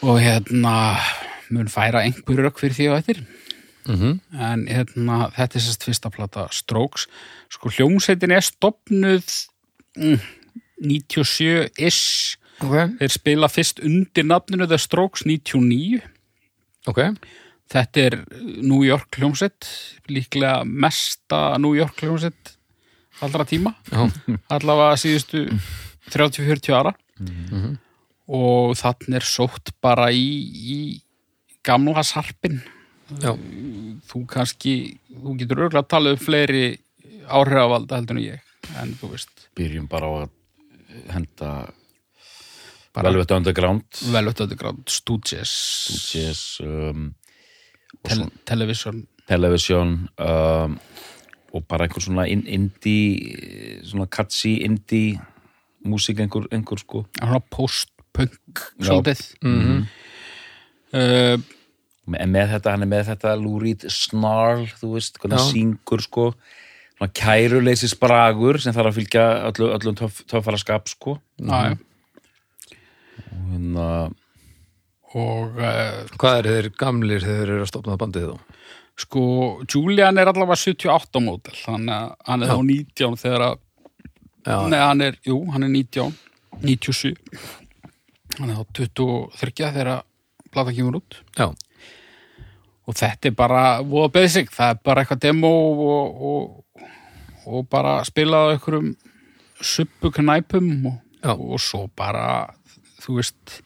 og 0.05 0.21
hérna 0.21 0.75
mun 1.55 1.69
færa 1.73 2.05
einhver 2.05 2.45
rök 2.45 2.61
fyrir 2.61 2.77
því 2.77 2.87
á 2.93 2.95
eftir. 2.99 3.25
-hmm. 3.85 4.21
en 4.33 4.67
hérna 4.69 5.19
þetta 5.35 5.59
er 5.59 5.65
sérst 5.65 5.85
fyrsta 5.85 6.11
plata 6.11 6.47
Strokes. 6.51 7.07
Sko 7.53 7.69
hljómsveitin 7.69 8.35
er 8.35 8.45
stopnuð 8.45 9.29
mm, 9.97 10.19
97-ish 10.85 12.37
ok, 12.65 12.75
þeir 13.01 13.13
spila 13.13 13.51
fyrst 13.53 13.83
undir 13.85 14.27
nafninu 14.27 14.69
The 14.71 14.79
Strokes 14.79 15.27
99 15.27 16.03
ok. 16.87 17.01
Þetta 17.75 18.01
er 18.01 18.19
New 18.61 18.83
York 18.85 19.17
hljómsveit. 19.17 19.65
Líklega 20.13 20.65
mesta 20.69 21.57
New 21.59 21.73
York 21.75 22.03
hljómsveit 22.03 22.53
allra 23.25 23.47
tíma. 23.49 23.73
Allavega 24.53 24.99
síðustu 25.01 25.47
30-40 26.13 26.77
ára. 26.77 26.93
Mhm. 27.19 27.79
Og 28.29 28.75
þannig 28.79 29.19
er 29.21 29.27
sótt 29.29 29.73
bara 29.85 30.09
í, 30.13 30.25
í 30.55 30.79
gamla 31.65 32.03
sarpin 32.07 32.61
já, 33.21 33.35
þú 34.09 34.25
kannski, 34.31 34.75
þú 35.13 35.37
getur 35.41 35.65
örgulega 35.67 35.85
að 35.85 35.91
tala 35.93 36.15
um 36.15 36.21
fleiri 36.23 36.65
áhrifavalda 37.29 37.99
heldur 38.01 38.17
en 38.21 38.25
ég 38.25 38.77
en 38.81 38.95
þú 39.01 39.11
veist, 39.13 39.49
byrjum 39.57 39.89
bara 39.93 40.09
á 40.09 40.13
að 40.25 41.11
henda 41.13 41.51
Bara- 42.95 43.11
Velvet 43.11 43.31
Underground. 43.35 43.83
Velvet 44.15 44.41
Underground, 44.45 44.85
Stooges. 44.87 45.51
Stooges, 45.51 46.61
um, 46.63 47.09
tel 48.07 48.29
Television. 48.47 49.01
Television 49.27 50.09
um, 50.23 50.77
og 51.53 51.65
bara 51.67 51.89
einhver 51.89 52.05
svona 52.05 52.29
in, 52.31 52.45
indie 52.47 53.81
svona 53.83 54.07
catchy 54.07 54.61
indie 54.63 55.19
músík 55.85 56.21
einhver, 56.23 56.47
einhver 56.55 56.79
sko. 56.79 57.03
Svona 57.19 57.41
post-punk 57.51 57.94
Já. 58.19 58.87
svolítið 58.87 59.23
Mhm. 59.43 59.87
uh, 60.95 61.39
en 62.21 62.33
með 62.33 62.53
þetta, 62.55 62.71
hann 62.75 62.83
er 62.85 62.91
með 62.91 63.09
þetta 63.13 63.33
lúrít 63.41 63.87
snarl, 63.91 64.67
þú 64.81 64.93
veist, 64.95 65.19
hvernig 65.19 65.39
hann 65.39 65.49
Já. 65.49 65.53
syngur 65.55 66.03
sko, 66.05 66.27
svona 66.99 67.13
kæruleysis 67.17 67.95
bragur 67.99 68.61
sem 68.61 68.75
þarf 68.77 68.93
að 68.93 68.99
fylgja 69.01 69.25
öllu, 69.51 69.71
öllum 69.79 69.97
töff, 69.99 70.21
töffara 70.31 70.61
skap 70.61 70.89
sko 70.89 71.19
mm. 71.41 71.51
og 71.51 71.79
hérna, 73.51 73.89
og 75.15 75.59
uh, 75.59 76.05
hvað 76.19 76.39
er 76.39 76.51
þeir 76.51 76.71
gamlir 76.79 77.25
þegar 77.25 77.41
þeir 77.41 77.55
eru 77.57 77.65
að 77.67 77.73
stopna 77.73 77.99
bandið 78.01 78.29
þá 78.31 78.61
sko 79.05 79.23
Julian 79.67 80.19
er 80.23 80.31
allavega 80.31 80.55
78 80.61 81.23
mótel 81.25 81.57
þannig 81.59 81.95
að 81.97 82.13
hann 82.29 82.43
er 82.45 82.47
Já. 82.47 82.55
þá 82.55 82.63
19 82.71 83.17
þegar 83.25 83.47
að 83.49 83.57
já, 84.45 84.57
Nei, 84.71 84.79
hann 84.79 85.01
er, 85.03 85.17
jú, 85.27 85.39
hann 85.51 85.67
er 85.67 85.73
19 85.73 86.15
97 86.63 87.15
hann 88.39 88.51
er 88.51 88.59
þá 88.59 88.81
23 88.81 89.71
þegar 89.77 89.93
að 89.95 90.03
plata 90.55 90.75
kemur 90.75 91.01
út. 91.01 91.19
Já, 91.39 91.49
og 92.85 92.99
þetta 92.99 93.31
er 93.31 93.37
bara 93.39 93.65
voða 93.83 94.13
basic, 94.19 94.53
það 94.55 94.75
er 94.75 94.81
bara 94.85 95.05
eitthvað 95.05 95.23
demo 95.25 95.53
og, 95.89 96.25
og, 96.31 96.89
og 97.49 97.69
bara 97.73 97.99
spila 98.07 98.45
á 98.45 98.53
einhverjum 98.53 98.93
suppuknæpum 99.65 100.91
og, 100.91 100.99
og 101.33 101.61
svo 101.63 101.87
bara 101.97 102.51
þú 103.05 103.21
veist 103.21 103.61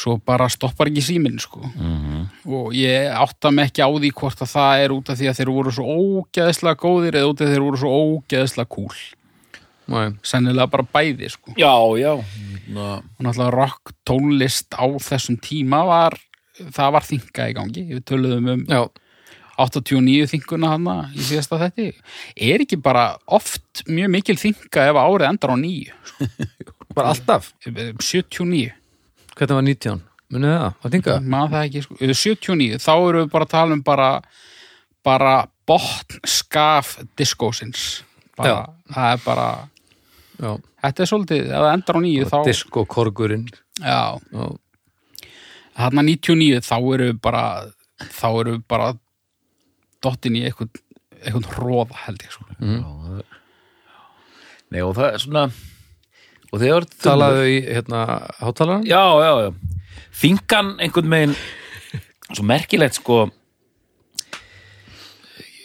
svo 0.00 0.16
bara 0.22 0.48
stoppar 0.50 0.90
ekki 0.90 1.02
síminn 1.02 1.40
sko. 1.42 1.62
Mm 1.74 2.10
og 2.50 2.74
ég 2.74 3.10
átta 3.12 3.50
mig 3.52 3.70
ekki 3.70 3.84
á 3.84 3.90
því 3.90 4.10
hvort 4.16 4.42
að 4.42 4.52
það 4.54 4.82
er 4.84 4.94
út 4.94 5.10
af 5.10 5.18
því 5.18 5.28
að 5.30 5.38
þeir 5.38 5.50
voru 5.54 5.72
svo 5.74 5.96
ógeðslega 6.00 6.80
góðir 6.80 7.18
eða 7.20 7.30
út 7.30 7.40
af 7.40 7.44
því 7.44 7.48
að 7.50 7.54
þeir 7.54 7.66
voru 7.66 7.80
svo 7.80 7.90
ógeðslega 8.00 8.70
cool. 8.74 8.96
næ, 8.96 9.19
sennilega 10.26 10.70
bara 10.70 10.86
bæði 10.94 11.30
sko. 11.32 11.54
Já, 11.58 11.72
já. 12.00 12.12
Hérna, 12.22 12.88
og 13.02 13.22
náttúrulega 13.26 13.54
rock 13.56 13.92
tónlist 14.06 14.74
á 14.78 14.84
þessum 15.02 15.38
tíma 15.42 15.82
var 15.88 16.18
það 16.60 16.92
var 16.96 17.06
þinga 17.08 17.46
í 17.50 17.54
gangi. 17.56 17.86
Við 17.94 18.02
töluðum 18.10 18.50
um 18.54 18.64
Já, 18.70 18.82
89 19.60 20.28
þinguna 20.30 20.70
hana 20.74 20.94
í 21.12 21.24
síðasta 21.26 21.58
þetti 21.60 21.88
er 22.48 22.62
ekki 22.64 22.78
bara 22.80 23.10
oft 23.28 23.82
mjög 23.88 24.12
mikil 24.14 24.36
þinga 24.40 24.86
ef 24.88 25.00
árið 25.02 25.26
endar 25.28 25.52
á 25.52 25.56
nýju 25.60 25.96
bara 26.96 27.10
alltaf? 27.12 27.50
79 27.66 28.70
Hvernig 29.36 29.56
var 29.56 29.66
19? 29.66 30.00
Munið 30.30 30.54
það? 30.54 30.72
Hvað 30.80 30.94
þinga? 30.94 31.16
maður 31.34 31.52
það 31.54 31.66
ekki, 31.66 31.82
sko. 31.84 31.98
79, 32.00 32.78
þá 32.80 32.92
erum 32.94 33.24
við 33.24 33.30
bara 33.34 33.46
að 33.46 33.52
tala 33.54 33.76
um 33.76 33.82
bara 33.86 34.08
bara 35.06 35.34
botn 35.66 36.20
skaf 36.28 36.90
diskósins. 37.18 37.84
Bara, 38.36 38.66
það 38.92 39.14
er 39.14 39.22
bara 39.24 39.46
Já, 40.40 40.54
þetta 40.84 41.04
er 41.04 41.10
svolítið, 41.10 41.46
ef 41.50 41.60
það 41.60 41.74
endar 41.74 41.98
á 41.98 42.00
nýju 42.04 42.28
þá, 42.30 42.36
diskokorgurinn. 42.48 43.46
Já, 43.80 44.02
Já, 44.32 44.46
þarna 45.80 46.04
99 46.06 46.62
þá 46.64 46.76
við 46.86 47.18
bara 47.20 47.44
þá 48.00 48.28
við 48.38 48.62
bara 48.68 48.92
dottin 50.04 50.38
í 50.40 50.46
eitthvað 50.48 50.80
eitthvað 51.20 51.50
hróða 51.54 51.98
held 52.06 52.24
ég 52.24 52.32
sko. 52.32 52.46
Nei, 54.70 54.80
og 54.86 54.94
það 54.96 55.08
er 55.10 55.24
svona 55.24 55.44
og 56.50 56.62
þegar 56.62 56.86
Talaðu 57.04 57.42
í, 57.46 57.58
hérna, 57.68 58.04
hátalaran? 58.40 58.86
Já, 58.88 59.02
já, 59.20 59.32
já. 59.44 59.50
Þingan 60.20 60.72
einhvern 60.82 61.12
veginn 61.12 61.36
svo 62.30 62.46
merkilegt 62.46 62.98
sko 62.98 63.26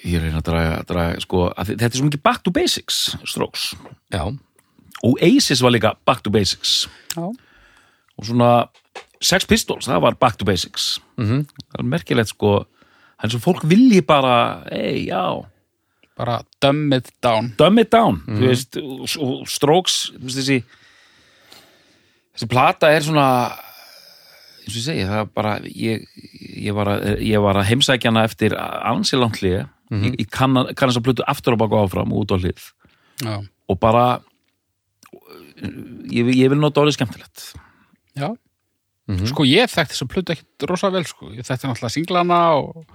ég 0.05 0.21
reyna 0.21 0.41
að 0.41 0.47
draga, 0.49 0.75
draga 0.85 1.21
sko, 1.23 1.47
þetta 1.57 1.87
er 1.87 1.97
svo 1.97 2.07
mikið 2.09 2.23
back 2.25 2.43
to 2.45 2.53
basics 2.53 2.99
strokes. 3.25 3.71
Já, 4.13 4.27
Oasis 5.03 5.61
var 5.61 5.71
líka 5.71 5.93
back 6.05 6.21
to 6.23 6.29
basics. 6.31 6.87
Já, 7.15 7.25
og 8.17 8.25
svona 8.25 8.67
Sex 9.21 9.45
Pistols, 9.47 9.87
það 9.87 10.01
var 10.01 10.15
back 10.15 10.37
to 10.37 10.45
basics. 10.45 10.99
Mhm. 11.17 11.45
Það 11.73 11.79
er 11.79 11.83
merkilegt 11.83 12.29
sko 12.29 12.65
hann 13.17 13.29
svo 13.31 13.39
fólk 13.39 13.63
vilji 13.63 14.01
bara, 14.05 14.63
ei, 14.71 15.07
já. 15.07 15.45
Bara 16.17 16.41
dumb 16.61 16.93
it 16.93 17.09
down. 17.23 17.53
Dumb 17.57 17.79
it 17.79 17.89
down 17.91 18.21
þú 18.27 18.47
veist, 18.47 18.77
og, 18.77 19.47
strokes 19.47 20.11
þú 20.15 20.23
veist, 20.23 20.37
þessi 20.37 20.63
þessi 22.35 22.49
plata 22.51 22.89
er 22.91 23.01
svona 23.05 23.25
eins 24.65 24.73
og 24.73 24.79
ég 24.79 24.85
segi, 24.87 25.03
það 25.07 25.19
er 25.21 25.27
bara 25.35 25.53
ég, 25.69 26.05
ég, 26.65 26.73
var, 26.75 26.87
að, 26.95 27.19
ég 27.23 27.41
var 27.43 27.59
að 27.59 27.67
heimsækja 27.69 28.11
hana 28.11 28.23
eftir 28.27 28.55
ansi 28.57 29.19
langt 29.19 29.39
hlið 29.41 29.57
ég, 29.59 29.67
ég 30.19 30.29
kann, 30.33 30.55
að- 30.57 30.73
kann 30.75 30.89
þess 30.89 30.97
að 31.01 31.05
plötu 31.05 31.25
aftur 31.29 31.53
og 31.53 31.59
baka 31.61 31.83
áfram 31.85 32.11
út 32.17 32.31
á 32.33 32.37
hlið. 32.41 32.63
Já, 33.21 33.35
og 33.69 33.79
bara 33.79 34.19
ég, 35.61 36.31
ég 36.35 36.49
vil 36.51 36.59
nota 36.59 36.83
orðið 36.83 36.97
skemmtilegt. 36.99 37.45
Já. 38.15 38.31
Sko 39.29 39.45
ég 39.45 39.69
þekkti 39.69 39.93
þess 39.93 40.05
að 40.05 40.11
plötu 40.15 40.33
ekkit 40.33 40.65
rosa 40.69 40.89
vel 40.93 41.03
sko. 41.05 41.29
ég 41.35 41.45
þekkti 41.45 41.69
náttúrulega 41.69 41.93
singlana 41.93 42.39
og, 42.57 42.85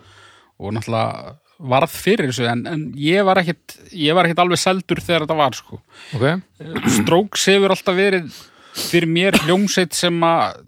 og 0.59 0.73
náttúrulega 0.75 1.37
varð 1.71 1.93
fyrir 1.93 2.31
þessu 2.31 2.49
en, 2.51 2.65
en 2.67 2.87
ég 2.99 3.23
var 3.29 3.39
ekkit 3.43 3.77
ég 3.95 4.17
var 4.17 4.27
ekkit 4.27 4.41
alveg 4.43 4.61
seldur 4.61 5.03
þegar 5.05 5.27
þetta 5.27 5.39
var 5.39 5.59
sko. 5.59 5.79
Ok, 6.17 6.25
Strokes 6.97 7.47
hefur 7.53 7.75
alltaf 7.77 7.99
verið 7.99 8.41
fyrir 8.81 9.11
mér 9.11 9.39
hljómsveit 9.45 9.95
sem 9.95 10.17
að 10.27 10.65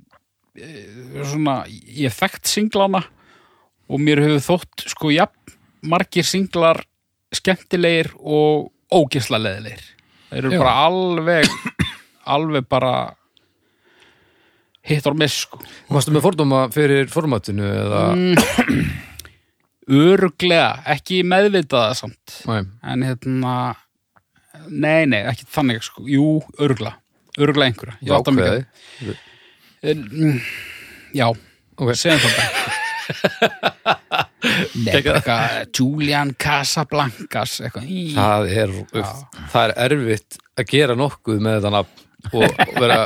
e, 0.54 0.68
svona, 1.32 1.62
ég 1.70 2.14
þekkt 2.14 2.50
singlana 2.50 3.02
og 3.88 4.02
mér 4.04 4.22
hefur 4.22 4.46
þótt 4.46 4.86
sko 4.92 5.10
jafn 5.14 5.56
margir 5.90 6.26
singlar 6.28 6.84
skemmtilegir 7.34 8.12
og 8.20 8.70
ógisla 8.92 9.40
leðilegir 9.42 9.82
þeir 10.32 10.46
eru 10.48 10.54
Já. 10.56 10.62
bara 10.64 10.74
alveg 10.88 11.46
alveg 12.32 12.66
bara 12.72 12.92
hitt 14.86 15.06
og 15.06 15.14
miss 15.20 15.44
sko. 15.44 15.60
Varstu 15.92 16.10
með 16.14 16.24
fordóma 16.24 16.64
fyrir 16.74 17.06
formatinu 17.12 17.68
eða? 17.70 18.02
Öruglega, 19.92 20.68
ekki 20.94 21.20
meðvitaða 21.26 21.94
samt. 21.98 22.36
Nei, 22.46 22.60
en 22.86 23.02
hérna 23.06 23.54
nei, 24.70 25.04
nei, 25.10 25.22
ekki 25.26 25.46
þannig 25.50 25.82
sko. 25.86 26.04
Jú, 26.10 26.26
öruglega, 26.62 26.94
öruglega 27.38 27.72
einhverja. 27.72 27.96
Ég 28.06 28.14
átta 28.16 28.34
mig 28.34 28.46
ekki 28.46 28.62
á- 28.62 28.66
ákveði 29.02 29.16
En, 29.82 30.04
mm, 30.06 30.36
Já, 31.18 31.26
Ok. 31.82 31.90
segjum 31.98 32.20
það 32.22 32.34
bara 32.38 34.28
eitthvað 34.42 35.58
Julian 35.76 36.32
Casablancas 36.40 37.58
Það 37.62 38.48
er, 38.52 38.72
það 39.52 39.62
er 39.64 39.76
erfitt 39.86 40.40
að 40.58 40.72
gera 40.72 40.96
nokkuð 40.98 41.42
með 41.42 41.60
þetta 41.60 41.74
nafn 41.76 42.08
og, 42.30 42.44
og, 42.46 42.74
vera, 42.78 42.98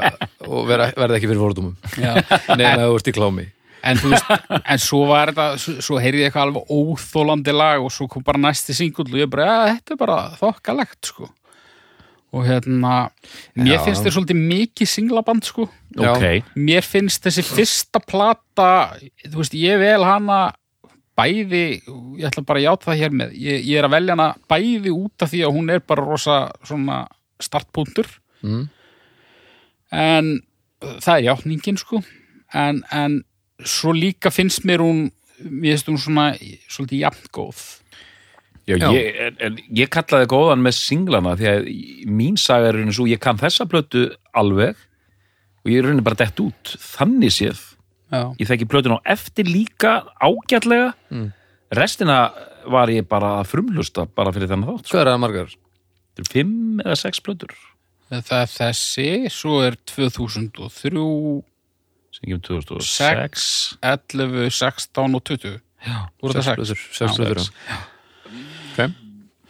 og 0.44 0.66
vera, 0.68 0.88
verða 0.96 1.18
ekki 1.18 1.30
fyrir 1.30 1.42
fordómum. 1.42 1.76
Já. 1.96 2.12
nema 2.58 2.82
að 2.82 2.90
þú 2.90 2.98
ert 2.98 3.10
í 3.10 3.14
klámi. 3.16 3.46
En 3.86 4.00
þú 4.00 4.10
veist, 4.10 4.30
en 4.72 4.82
svo 4.82 5.00
var 5.06 5.30
þetta 5.30 5.46
svo, 5.62 5.74
svo 5.84 5.98
heyrði 6.02 6.24
ég 6.24 6.30
eitthvað 6.30 6.48
alveg 6.48 6.70
óþólandi 6.74 7.54
lag 7.54 7.84
og 7.84 7.92
svo 7.94 8.08
kom 8.10 8.24
bara 8.26 8.40
næsti 8.42 8.74
singull 8.74 9.06
og 9.06 9.20
ég 9.20 9.30
bara, 9.30 9.46
ja, 9.46 9.74
þetta 9.76 9.94
er 9.94 10.00
bara 10.00 10.20
þokkalegt 10.40 11.12
sko. 11.12 11.30
Og 12.34 12.42
hérna 12.44 12.94
mér 13.54 13.76
Já. 13.78 13.82
finnst 13.86 14.02
þér 14.04 14.16
svolítið 14.16 14.40
mikið 14.50 14.90
singlaband 14.90 15.46
sko. 15.46 15.68
Já. 15.94 16.10
ok, 16.12 16.50
mér 16.58 16.84
finnst 16.84 17.22
þessi 17.24 17.46
fyrsta 17.46 18.02
plata 18.02 18.70
þú 19.22 19.38
veist, 19.38 19.54
ég 19.56 19.78
vel 19.80 20.02
hana 20.04 20.40
bæði, 21.16 21.64
ég 22.20 22.26
ætla 22.28 22.44
bara 22.46 22.60
að 22.60 22.66
játa 22.66 22.90
það 22.90 23.00
hér 23.02 23.14
með, 23.20 23.36
ég, 23.40 23.62
ég 23.70 23.80
er 23.80 23.88
að 23.88 23.94
velja 23.96 24.16
hana 24.16 24.28
bæði 24.50 24.92
út 24.92 25.24
af 25.24 25.32
því 25.32 25.42
að 25.46 25.54
hún 25.56 25.72
er 25.72 25.84
bara 25.84 26.04
rosa 26.04 26.38
svona 26.66 26.98
startpunktur 27.42 28.10
mm. 28.44 28.66
en 29.96 30.30
uh, 30.36 30.98
það 31.00 31.14
er 31.14 31.26
játningin 31.30 31.80
sko 31.80 32.02
en, 32.56 32.82
en 32.92 33.20
svo 33.64 33.94
líka 33.96 34.32
finnst 34.32 34.66
mér 34.68 34.84
hún 34.84 35.08
finnst 35.36 35.88
hún 35.90 36.00
svona 36.00 36.30
svolítið 36.68 37.04
jafngóð 37.06 37.64
Já, 38.66 38.74
Já. 38.82 38.88
Ég, 38.90 39.14
en, 39.22 39.36
en 39.46 39.58
ég 39.78 39.90
kallaði 39.94 40.26
góðan 40.32 40.64
með 40.64 40.74
singlana 40.80 41.36
því 41.38 41.46
að 41.52 41.68
mín 42.10 42.34
saga 42.40 42.72
er 42.72 42.80
eins 42.80 42.98
og 42.98 43.06
ég 43.06 43.20
kann 43.22 43.38
þessa 43.38 43.62
plötu 43.70 44.08
alveg 44.34 44.74
og 45.62 45.70
ég 45.70 45.78
er 45.78 45.86
raunin 45.86 46.02
bara 46.06 46.18
dett 46.18 46.42
út 46.42 46.72
þannig 46.82 47.34
séð, 47.36 47.60
já, 48.12 48.20
ég 48.40 48.48
þekki 48.50 48.68
plötun 48.70 48.96
á 48.96 49.00
eftir 49.16 49.44
líka 49.50 50.04
ágætlega 50.22 50.92
Mm. 51.10 51.32
restina 51.72 52.32
var 52.66 52.88
ég 52.90 53.06
bara 53.08 53.40
að 53.40 53.46
frumlusta 53.52 54.06
bara 54.06 54.32
fyrir 54.34 54.48
þennan 54.50 54.68
þátt 54.68 54.86
sko. 54.86 54.96
Hvað 54.96 55.00
er 55.06 55.10
það 55.12 55.20
margar? 55.22 55.46
Þetta 56.16 56.22
eru 56.22 56.32
fimm 56.32 56.80
eða 56.84 56.96
sex 56.98 57.20
plötur 57.20 57.54
það 58.10 58.40
er 58.42 58.50
þessi 58.54 59.06
svo 59.34 59.60
er 59.66 59.74
2003 59.86 61.42
sem 62.16 62.30
kemur 62.30 62.42
2006 62.46 63.78
11, 63.82 64.50
16 64.50 65.14
og 65.18 65.24
20 65.26 65.60
Já, 65.86 65.98
voru 66.22 66.32
það 66.34 66.42
Sex 66.42 66.46
sex 66.46 66.56
plötur, 66.56 66.78
sex 66.96 67.10
Já, 67.10 67.16
plötur, 67.16 67.38
sex. 67.38 67.50
já. 67.68 67.76
Ok, 68.72 68.92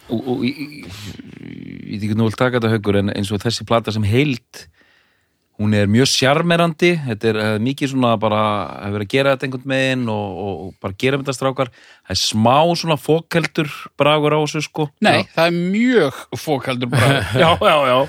og, 0.09 0.27
og 0.27 0.43
ég, 0.45 0.57
ég, 0.57 0.85
ég 0.87 1.93
veit 1.97 2.03
ekki 2.07 2.17
nú 2.17 2.27
vil 2.27 2.37
taka 2.37 2.57
þetta 2.59 2.71
haugur 2.75 2.99
en 2.99 3.09
eins 3.13 3.31
og 3.33 3.41
þessi 3.43 3.65
plata 3.67 3.93
sem 3.95 4.05
heild 4.07 4.67
hún 5.57 5.73
er 5.73 5.89
mjög 5.89 6.09
sjarmerandi 6.11 6.91
þetta 7.07 7.29
er 7.31 7.39
uh, 7.41 7.49
mikið 7.63 7.91
svona 7.93 8.13
bara 8.21 8.41
að 8.85 8.97
vera 8.97 9.07
að 9.07 9.13
gera 9.13 9.33
þetta 9.33 9.47
einhvern 9.47 9.71
megin 9.71 10.05
og, 10.13 10.39
og, 10.43 10.55
og 10.67 10.73
bara 10.83 10.97
gera 11.01 11.19
þetta 11.21 11.35
strákar. 11.37 11.71
Það 12.05 12.15
er 12.15 12.21
smá 12.21 12.57
svona 12.77 12.97
fókeldur 13.01 13.71
bragur 13.97 14.37
á 14.37 14.39
þessu 14.43 14.63
sko. 14.67 14.87
Nei, 15.05 15.23
það 15.33 15.49
er 15.49 15.59
mjög 15.77 16.23
fókaldur 16.37 16.91
bara 16.93 17.21
já, 17.41 17.49
já, 17.57 17.77
já. 17.89 17.99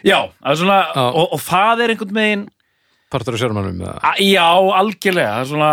Já, 0.00 0.18
það 0.40 0.52
er 0.54 0.60
svona, 0.62 0.80
Já. 0.96 1.04
og, 1.12 1.26
og 1.36 1.42
það 1.44 1.84
er 1.84 1.92
einhvern 1.94 2.16
megin 2.16 2.48
partur 3.10 3.34
af 3.34 3.42
a, 4.06 4.12
já, 4.22 4.46
algjörlega. 4.80 5.30
Það 5.34 5.40
er 5.42 5.48
svona 5.50 5.72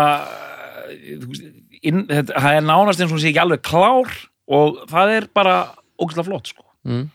þú 0.98 1.28
veist, 1.30 1.44
inn, 1.82 2.00
þetta, 2.08 2.40
það 2.42 2.56
er 2.58 2.66
nánast 2.66 3.02
eins 3.04 3.14
og 3.14 3.22
sé 3.22 3.30
ekki 3.30 3.42
alveg 3.42 3.62
klár 3.66 4.16
og 4.58 4.80
það 4.90 5.14
er 5.14 5.28
bara 5.34 5.56
ógæslega 5.98 6.26
flott 6.28 6.50
sko. 6.50 6.66
Mm. 6.88 7.06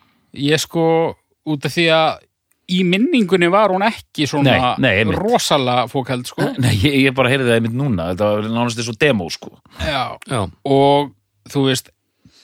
Ég 0.43 0.61
sko, 0.63 0.85
út 1.49 1.67
af 1.67 1.75
því 1.75 1.87
að 1.93 2.23
í 2.71 2.83
minningunni 2.87 3.49
var 3.51 3.73
hún 3.73 3.83
ekki 3.83 4.27
svona 4.29 4.53
Nei, 4.53 4.75
nei, 4.85 4.91
einmitt. 5.01 5.19
rosalega 5.19 5.87
fókald 5.91 6.29
sko. 6.29 6.45
Nei, 6.63 6.71
ég, 6.83 6.95
ég 7.09 7.15
bara 7.17 7.31
heyrði 7.33 7.49
það 7.49 7.57
einmitt 7.59 7.75
núna. 7.79 8.11
Þetta 8.13 8.29
var 8.31 8.47
nánast 8.53 8.79
eins 8.79 8.91
og 8.93 8.99
demo 9.01 9.27
sko. 9.33 9.51
Já, 9.83 10.03
Já, 10.31 10.39
og 10.63 11.11
þú 11.51 11.65
veist 11.67 11.91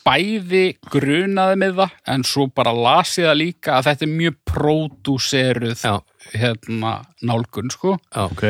bæði 0.10 0.66
grunaði 0.90 1.58
með 1.62 1.80
það 1.84 1.96
en 2.16 2.24
svo 2.26 2.48
bara 2.56 2.72
lasi 2.74 3.22
það 3.28 3.38
líka 3.44 3.76
að 3.78 3.88
þetta 3.90 4.06
er 4.08 4.14
mjög 4.16 4.38
pródúseruð 4.50 5.84
hérna 6.40 6.94
nálgun 7.30 7.72
sko. 7.74 7.96
Já, 8.16 8.24
ok. 8.26 8.46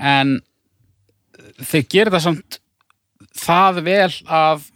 En 0.00 0.36
þeir 1.60 1.86
gerir 1.92 2.12
það 2.14 2.24
samt 2.26 2.60
það 3.40 3.82
vel 3.86 4.10
að 4.26 4.66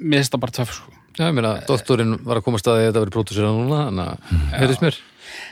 mér 0.00 0.20
finnst 0.20 0.34
það 0.34 0.42
bara 0.44 0.56
töff 0.60 0.74
sko. 0.78 0.94
Já, 1.18 1.26
ég 1.28 1.34
meina, 1.36 1.54
doktorinn 1.68 2.14
var 2.24 2.38
að 2.40 2.44
koma 2.46 2.60
staði 2.60 2.84
að 2.84 2.90
þetta 2.90 3.00
verið 3.02 3.14
pródúsera 3.16 3.48
núna, 3.52 3.80
þannig 3.88 4.06
að, 4.12 4.36
heyrðist 4.56 4.84
mér 4.84 4.98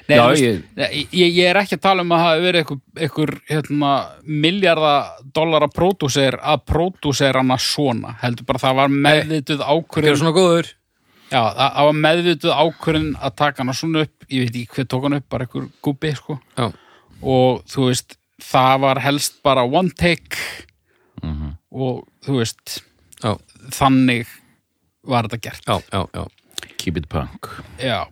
Nei, 0.08 0.16
Já, 0.16 0.22
veist, 0.28 0.42
ég- 0.42 1.12
ég, 1.12 1.32
ég 1.36 1.44
er 1.50 1.56
ekki 1.60 1.76
að 1.76 1.82
tala 1.84 2.02
um 2.02 2.12
að 2.16 2.22
hafa 2.24 2.40
verið 2.44 2.72
einhver, 3.04 3.32
hérna, 3.50 3.90
miljarda 4.24 4.94
dollara 5.36 5.68
pródúser 5.68 6.38
að 6.40 6.62
pródúsera 6.72 7.42
hana 7.42 7.56
svona 7.60 8.14
heldur 8.22 8.46
bara 8.48 8.58
það 8.62 8.74
var 8.80 8.88
meðvituð 8.88 9.64
ákvörðun 9.68 10.16
það, 11.28 11.74
var 11.88 11.98
meðvituð 12.04 12.54
ákvörðun 12.64 13.10
að 13.20 13.36
taka 13.36 13.62
hana 13.62 13.72
svona 13.76 14.06
upp 14.06 14.28
ég 14.32 14.46
veit 14.46 14.56
ekki 14.62 14.74
hver 14.78 14.88
tók 14.94 15.02
hana 15.08 15.20
upp, 15.20 15.28
bara 15.28 15.44
einhver 15.48 15.68
gubbi 15.84 16.14
sko. 16.16 16.38
Og 17.22 17.62
þú 17.68 17.88
veist, 17.90 18.16
það 18.40 18.80
var 18.80 19.00
helst 19.04 19.42
bara 19.42 19.64
one 19.66 19.90
take 19.90 20.36
og 21.72 22.04
þú 22.24 22.38
veist 22.40 22.82
Já, 23.18 23.32
þannig 23.74 24.28
var 25.08 25.26
þetta 25.26 25.40
gert. 25.42 25.64
Já, 25.66 25.80
já, 25.90 26.02
já. 26.14 26.26
Keep 26.78 26.96
it 27.00 27.08
punk. 27.10 27.48
Já, 27.82 28.04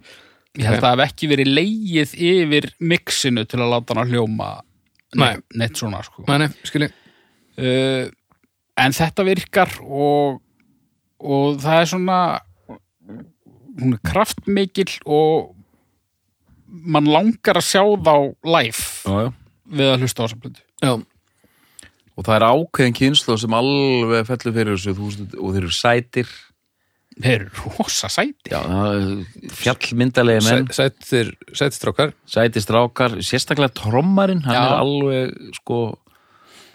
ég 0.56 0.66
held 0.68 0.78
að 0.78 0.86
það 0.86 0.94
hef 0.94 1.10
ekki 1.10 1.30
verið 1.32 1.52
leigið 1.58 2.14
yfir 2.30 2.68
mixinu 2.92 3.44
til 3.48 3.60
að 3.62 3.72
láta 3.74 3.94
hana 3.94 4.06
hljóma 4.10 4.50
Nei. 5.16 5.28
ne 5.36 5.62
neitt 5.62 5.78
svona 5.78 6.02
sko. 6.04 6.24
Nei, 6.28 6.46
nei, 6.46 6.88
uh, 7.56 8.08
en 8.76 8.96
þetta 8.96 9.26
virkar 9.26 9.72
og, 9.84 10.40
og 11.22 11.60
það 11.62 11.82
er 11.82 11.90
svona 11.92 12.20
hún 13.76 13.96
er 13.96 14.02
kraftmikil 14.06 14.88
og 15.04 15.52
mann 16.66 17.08
langar 17.08 17.60
að 17.60 17.68
sjá 17.68 17.82
þá 17.84 18.14
live 18.48 18.86
já, 19.06 19.26
já. 19.26 19.30
við 19.78 19.92
að 19.92 20.02
hlusta 20.04 20.24
á 20.24 20.26
þessa 20.26 20.64
Já, 20.76 20.92
Og 22.16 22.24
það 22.24 22.34
er 22.36 22.44
ákveðin 22.48 22.94
kynslu 22.96 23.34
sem 23.40 23.54
alveg 23.56 24.28
fellur 24.28 24.54
fyrir 24.56 24.78
þessu 24.78 24.92
og 25.36 25.50
þeir 25.52 25.62
eru 25.62 25.74
sætir 25.76 26.30
þeir 27.22 27.46
eru 27.46 27.72
rosa 27.78 28.08
sæti 28.12 28.50
Já, 28.52 28.60
fjallmyndalegi 29.62 30.42
menn 30.46 30.66
sættir, 30.74 31.30
sættir 31.56 31.78
strákar. 31.78 32.12
sæti 32.28 32.60
strákar, 32.62 33.16
sérstaklega 33.24 33.72
trommarinn 33.78 34.42
hann 34.44 34.54
Já. 34.56 34.64
er 34.66 34.76
alveg 34.80 35.54
sko 35.60 35.78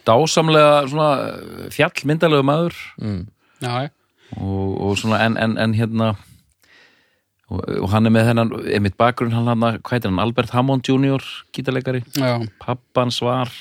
dásamlega 0.07 0.87
svona 0.89 1.09
fjallmyndalegu 1.73 2.43
maður 2.47 2.73
Mm. 3.01 3.27
já, 3.61 3.89
og, 4.37 4.81
og 4.81 4.97
svona 4.97 5.19
en, 5.25 5.37
en, 5.37 5.57
en 5.57 5.73
hérna 5.77 6.15
og, 7.51 7.61
og 7.83 7.89
hann 7.91 8.05
er 8.07 8.13
með 8.15 8.29
þennan 8.31 8.53
einmitt 8.73 8.97
bakgrunn 8.97 9.33
hann 9.35 9.47
hann, 9.51 9.59
hvað 9.83 9.91
heitir 9.97 10.09
hann, 10.09 10.19
Albert 10.23 10.49
Hammond 10.55 10.87
Jr. 10.87 11.21
gítarleikari, 11.53 12.01
já. 12.17 12.39
pappans 12.59 13.21
var 13.21 13.51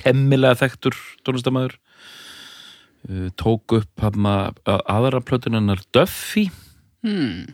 temmilega 0.00 0.56
þekktur 0.64 0.96
tónlistamæður 1.26 1.76
tók 3.40 3.72
upp 3.72 4.04
aðra 4.04 5.20
plötun 5.24 5.56
hennar 5.58 5.80
Duffy 5.94 6.50
Hmm. 7.00 7.46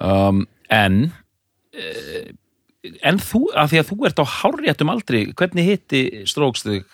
um, 0.00 0.40
en 0.70 1.12
uh, 1.74 2.30
en 3.06 3.18
þú, 3.22 3.44
af 3.58 3.70
því 3.72 3.78
að 3.82 3.88
þú 3.92 3.96
ert 4.08 4.22
á 4.22 4.26
hárréttum 4.26 4.90
aldri, 4.92 5.20
hvernig 5.38 5.66
hitti 5.68 6.00
Strokes 6.30 6.64
þig 6.66 6.84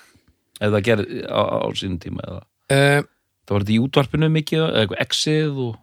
eða 0.64 0.80
gerði 0.84 1.22
á, 1.28 1.40
á 1.64 1.68
sínum 1.76 2.00
tíma 2.02 2.24
eða 2.28 2.42
Uh, 2.72 3.02
það 3.44 3.52
var 3.52 3.64
þetta 3.66 3.72
í 3.74 3.80
útvarpinu 3.84 4.28
mikið 4.32 4.62
eða 4.64 4.78
eitthvað 4.80 5.00
exið 5.04 5.58
og 5.66 5.74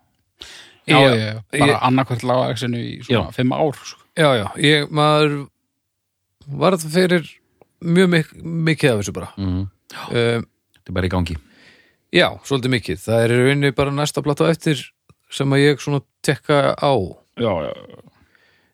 já, 0.90 0.96
Já, 0.98 1.12
já, 1.14 1.34
bara 1.54 1.68
ég- 1.76 1.84
annarkvært 1.86 2.24
lagaxinu 2.26 2.80
í 2.82 2.96
svona 3.06 3.28
Já. 3.30 3.34
fimm 3.36 3.54
ár 3.54 3.78
sko. 3.86 4.00
já, 4.18 4.30
já, 4.40 4.46
ég, 4.66 4.88
maður 4.90 5.36
var 6.58 6.74
það 6.82 6.96
fyrir 6.96 7.30
mjög 7.86 8.10
mik 8.16 8.32
mikið 8.42 8.90
af 8.96 8.98
þessu 9.04 9.14
bara. 9.14 9.30
mm, 9.38 9.62
Uh, 10.10 10.42
þetta 10.92 10.94
er 10.94 10.98
bara 11.00 11.08
í 11.10 11.14
gangi 11.16 11.38
já, 12.12 12.28
svolítið 12.44 12.74
mikið. 12.76 12.98
Það 13.06 13.22
er 13.24 13.32
í 13.32 13.36
rauninni 13.46 13.70
bara 13.76 13.92
næsta 13.96 14.22
plata 14.26 14.44
á 14.44 14.52
eftir 14.52 14.82
sem 15.32 15.54
að 15.56 15.62
ég 15.64 15.80
svona 15.80 16.02
tekka 16.28 16.76
á. 16.76 16.94
já, 17.40 17.54
já, 17.72 17.74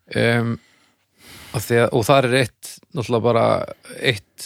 Um, 0.08 0.54
að 1.52 1.66
að, 1.76 1.90
og 1.92 2.04
það 2.08 2.18
er 2.30 2.36
eitt, 2.40 2.68
náttúrulega 2.96 3.24
bara 3.26 3.42
eitt 4.00 4.46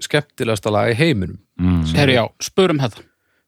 skemmtilegasta 0.00 0.70
lag 0.72 0.88
í 0.88 0.94
heiminum. 0.96 1.36
mm. 1.60 1.82
Herri, 1.92 2.14
já, 2.16 2.22
spörum 2.40 2.80
þetta 2.80 3.02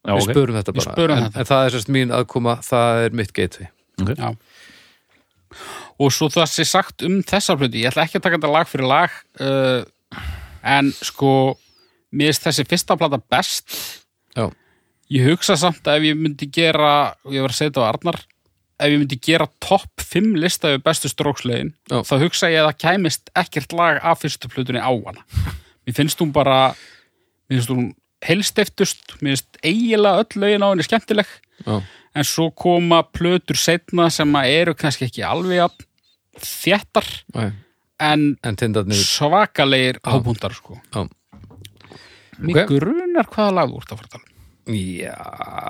já 0.05 0.13
Við 0.13 0.21
ok, 0.21 0.29
spörum 0.35 0.59
þetta 0.59 0.75
Við 0.75 0.79
bara. 0.83 0.93
spörum 0.93 1.17
en, 1.17 1.25
þetta. 1.25 1.41
en 1.41 1.49
það 1.49 1.65
er 1.65 1.73
sérst 1.73 1.89
mín 1.97 2.13
aðkoma, 2.13 2.55
það 2.69 3.01
er 3.07 3.17
mitt 3.17 3.33
gateway. 3.33 3.69
okay. 4.03 4.15
Já. 4.21 4.37
Og 6.05 6.13
svo 6.13 6.29
það 6.35 6.51
sé 6.53 6.65
sagt 6.69 7.03
um 7.09 7.23
þessa 7.25 7.57
plötu, 7.57 7.81
ég 7.81 7.89
ætla 7.89 8.05
ekki 8.05 8.21
að 8.21 8.25
taka 8.27 8.37
þetta 8.43 8.53
lag 8.53 8.69
fyrir 8.69 8.91
lag, 8.93 9.17
uh, 9.41 10.21
en 10.77 10.93
sko, 11.01 11.33
mér 12.15 12.31
finnst 12.33 12.47
þessi 12.47 12.65
fyrsta 12.71 12.97
plata 13.01 13.19
best. 13.31 13.75
Já. 14.37 14.47
Ég 15.13 15.27
hugsa 15.29 15.57
samt 15.61 15.85
að 15.91 15.99
ef 16.01 16.07
ég 16.09 16.17
myndi 16.19 16.47
gera, 16.55 16.93
og 17.27 17.35
ég 17.37 17.45
var 17.45 17.53
að 17.53 17.59
segja 17.59 17.73
þetta 17.75 17.83
á 17.85 17.91
Arnar, 17.91 18.21
ef 18.81 18.89
ég 18.91 18.99
myndi 19.03 19.19
gera 19.23 19.47
topp 19.63 20.01
5 20.03 20.31
lista 20.41 20.71
yfir 20.73 20.83
bestu 20.87 21.11
strókslegin, 21.13 21.75
þá 21.91 22.15
hugsa 22.23 22.49
ég 22.51 22.63
að 22.63 22.71
það 22.71 22.79
kæmist 22.87 23.31
ekkert 23.37 23.77
lag 23.77 24.01
af 24.03 24.23
fyrstu 24.25 24.49
plötunni 24.51 24.81
á 24.83 24.91
hana. 24.91 25.23
Mér 25.85 25.99
finnst 25.99 26.23
hún 26.25 26.33
bara, 26.35 26.73
mér 27.51 27.61
finnst 27.61 27.71
hún 27.75 27.91
helstiftust, 28.25 29.19
mér 29.21 29.37
finnst 29.37 29.61
eiginlega 29.63 30.25
öll 30.25 30.41
lögin 30.43 30.65
á 30.65 30.69
henni 30.73 30.87
skemmtileg 30.89 31.29
Já. 31.67 31.77
en 32.17 32.25
svo 32.25 32.49
koma 32.51 33.03
plötur 33.05 33.59
setna 33.61 34.09
sem 34.11 34.33
eru 34.41 34.75
kannski 34.75 35.05
ekki 35.11 35.23
alveg 35.29 35.61
að 35.69 35.85
Nei. 37.37 37.53
en 38.01 38.25
En 38.43 38.57
tindarnir, 38.57 38.97
svakalegir 38.99 40.01
hábúndar 40.03 40.55
sko. 40.57 40.81
já. 40.95 41.05
Mér 42.39 42.67
grunar 42.69 43.27
hvaða 43.31 43.55
lag 43.59 43.71
þú 43.71 43.81
ert 43.83 43.93
að 43.93 44.01
fara 44.01 44.09
að 44.09 44.15
tala 44.17 44.25
um. 44.25 44.75
Já, 44.75 45.15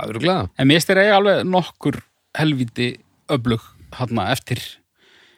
örgulega. 0.08 0.48
En 0.58 0.68
mér 0.70 0.80
styrir 0.84 1.02
eiga 1.08 1.16
alveg 1.18 1.44
nokkur 1.50 1.96
helviti 2.38 2.88
öflug 3.34 3.62
hann 3.98 4.18
eftir, 4.28 4.60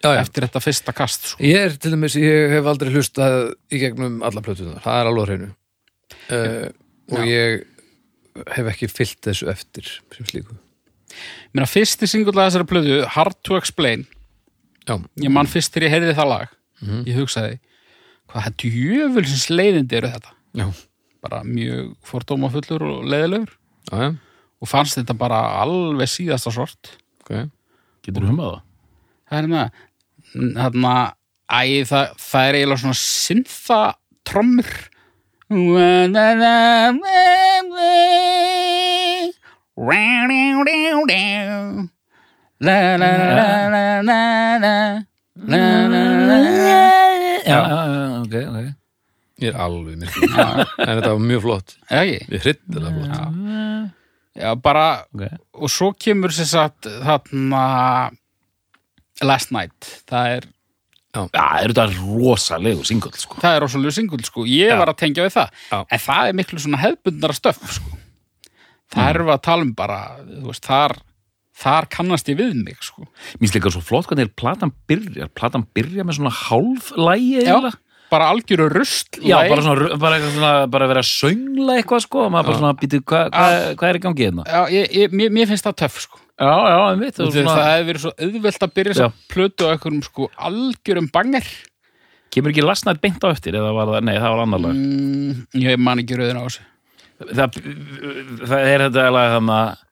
Já, 0.04 0.10
já. 0.14 0.20
eftir 0.20 0.44
þetta 0.46 0.60
fyrsta 0.64 0.92
kast 0.96 1.30
sko. 1.32 1.42
Ég 1.44 1.56
er 1.66 1.76
til 1.80 1.92
dæmis, 1.94 2.16
ég 2.20 2.50
hef 2.52 2.66
aldrei 2.68 2.92
hlustað 2.92 3.54
í 3.72 3.80
gegnum 3.80 4.20
alla 4.24 4.42
plötunar, 4.44 4.80
það 4.84 5.00
er 5.00 5.10
alveg 5.10 5.26
hreinu. 5.30 5.48
Uh, 6.30 6.68
og 7.12 7.24
ég 7.26 7.64
hef 8.56 8.68
ekki 8.72 8.88
fyllt 8.92 9.20
þessu 9.26 9.48
eftir 9.50 9.88
sem 10.14 10.28
slíku. 10.28 10.56
Mér 11.56 11.64
að 11.64 11.72
fyrsti 11.72 12.06
singull 12.10 12.36
að 12.36 12.50
þessari 12.50 12.68
plötu 12.68 12.96
Hard 13.14 13.38
to 13.46 13.56
Explain 13.56 14.04
Já, 14.86 14.98
ég 15.24 15.32
man 15.32 15.48
fyrst 15.48 15.72
þegar 15.74 15.86
ég 15.88 15.94
heyrði 15.96 16.16
það 16.18 16.28
lag 16.34 16.52
Mhm. 16.82 17.06
ég 17.08 17.16
hugsaði 17.16 17.54
hvað 18.28 18.42
þetta 18.50 18.68
jöfulsins 18.76 19.46
leiðindi 19.48 19.96
eru 19.96 20.10
þetta 20.12 20.32
já, 20.60 20.66
bara 21.26 21.42
mjög 21.46 21.92
fordómafullur 22.06 22.86
og 22.86 23.04
leðilegur 23.10 23.52
okay. 23.90 24.14
og 24.62 24.70
fannst 24.70 24.98
þetta 25.00 25.16
bara 25.18 25.42
alveg 25.60 26.10
síðasta 26.10 26.54
sort 26.54 26.96
okay. 27.24 27.48
Getur 28.06 28.26
þú 28.26 28.32
humaða? 28.34 28.60
Það 29.26 29.38
er 29.38 29.46
hérna 29.46 29.64
þarna, 30.56 30.94
æ, 31.50 31.60
það, 31.88 32.12
það 32.22 32.48
er 32.48 32.58
eiginlega 32.60 32.82
svona 32.84 33.00
synthatrommur 33.02 34.72
Já, 47.46 47.60
ok, 48.22 48.34
ok 48.50 48.75
Ég 49.42 49.51
er 49.53 49.59
alveg 49.61 49.99
mér. 50.01 50.14
en 50.81 50.92
þetta 50.96 51.11
var 51.12 51.20
mjög 51.20 51.42
flott. 51.44 51.75
Ég 51.92 52.22
er 52.33 52.44
hryllilega 52.44 52.92
flott. 52.96 53.16
Já. 53.16 53.90
Já, 54.37 54.51
bara, 54.61 54.87
Ok. 55.14 55.27
og 55.64 55.70
svo 55.72 55.90
kemur 55.96 56.33
sér 56.37 56.49
satt 56.51 56.88
þarna 57.05 57.62
Last 59.25 59.53
Night, 59.53 60.03
það 60.09 60.33
er 60.37 60.46
Já, 61.16 61.22
það 61.33 61.62
eru 61.64 61.72
þetta 61.72 62.09
rosalegu 62.20 62.83
singull, 62.85 63.14
sko. 63.16 63.38
það 63.40 63.55
er 63.57 63.62
rosalega 63.64 63.94
singull, 63.96 64.25
sko, 64.29 64.44
ég 64.44 64.68
Já. 64.68 64.77
var 64.77 64.90
að 64.92 64.99
tengja 65.01 65.25
við 65.25 65.33
það 65.38 65.55
Já. 65.72 65.79
en 65.88 66.03
það 66.05 66.29
er 66.29 66.37
miklu 66.37 66.61
svona 66.61 66.81
hefbundnara 66.83 67.37
stöf, 67.38 67.62
sko 67.79 67.96
það 68.92 69.20
við 69.22 69.33
að 69.33 69.42
tala 69.49 69.62
um 69.64 69.72
bara, 69.79 70.01
þú 70.29 70.51
veist, 70.51 70.68
þar 70.68 70.96
þar 71.57 71.88
kannast 71.88 72.29
ég 72.29 72.37
við 72.37 72.59
mig, 72.66 72.77
sko 72.85 73.07
Mér 73.09 73.40
finnst 73.40 73.57
líka 73.57 73.72
svo 73.72 73.81
flott 73.81 74.07
hvernig 74.11 74.35
platan 74.37 74.73
byrjar. 74.87 75.31
Platan 75.33 75.65
byrjar 75.73 76.04
með 76.04 76.19
svona 76.19 76.35
hálflægi 76.37 77.40
eiginlega. 77.40 77.79
Bara 78.13 78.29
algjöru 78.33 78.69
rust 78.73 79.19
Já, 79.21 79.37
bara 79.50 79.63
svona, 79.65 79.96
bara, 80.00 80.19
eitthvað 80.19 80.35
svona, 80.37 80.52
bara 80.73 80.88
vera 80.90 81.02
að 81.02 81.09
söngla 81.11 81.79
eitthvað, 81.81 82.04
sko, 82.07 82.25
og 82.27 82.35
maður 82.35 82.50
bara 82.50 82.61
svona, 82.61 82.75
býtu, 82.83 83.00
hvað 83.02 83.31
hva, 83.35 83.46
hva 83.81 83.88
er 83.90 83.98
í 83.98 84.02
gangi 84.04 84.27
hérna? 84.29 84.46
Já, 84.46 84.61
ég, 84.75 84.92
ég, 85.00 85.17
mér, 85.17 85.33
mér 85.35 85.50
finnst 85.50 85.67
það 85.67 85.79
töff, 85.83 85.98
sko. 86.04 86.21
Já, 86.37 86.52
já, 86.52 86.77
ég 86.92 87.00
veit, 87.00 87.17
Þú 87.17 87.31
veist, 87.33 87.48
það 87.48 87.71
hefði 87.71 87.88
verið 87.90 88.04
svo 88.04 88.13
auðvelt 88.27 88.67
að 88.67 88.75
byrja 88.77 88.96
að 89.07 89.19
plötu 89.33 89.67
á 89.67 89.69
einhverjum 89.73 90.02
sko 90.04 90.29
algjörum 90.50 91.11
banger. 91.15 91.50
Kemur 92.37 92.52
ekki 92.52 92.65
lasnætt 92.67 93.00
beint 93.00 93.25
á 93.25 93.29
eftir, 93.33 93.57
eða 93.57 93.73
var 93.73 93.88
það, 93.94 94.02
nei, 94.04 94.17
það 94.21 94.35
var 94.35 94.42
annar 94.44 94.63
lag. 94.67 94.77
mm, 94.77 95.46
ég 95.63 95.81
man 95.81 96.02
ekki 96.02 96.19
rauðin 96.21 96.40
á 96.40 96.44
þessu. 96.44 96.67
Það, 97.17 97.59
það 98.44 98.71
er 98.75 98.85
þetta 98.87 99.07
lag 99.17 99.31
þannig 99.38 99.57
að 99.57 99.85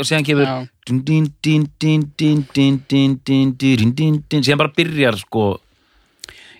og 0.00 0.06
séðan 0.08 0.24
kemur 0.26 0.46
séðan 4.42 4.58
bara 4.58 4.72
byrjar 4.74 5.18
sko 5.20 5.44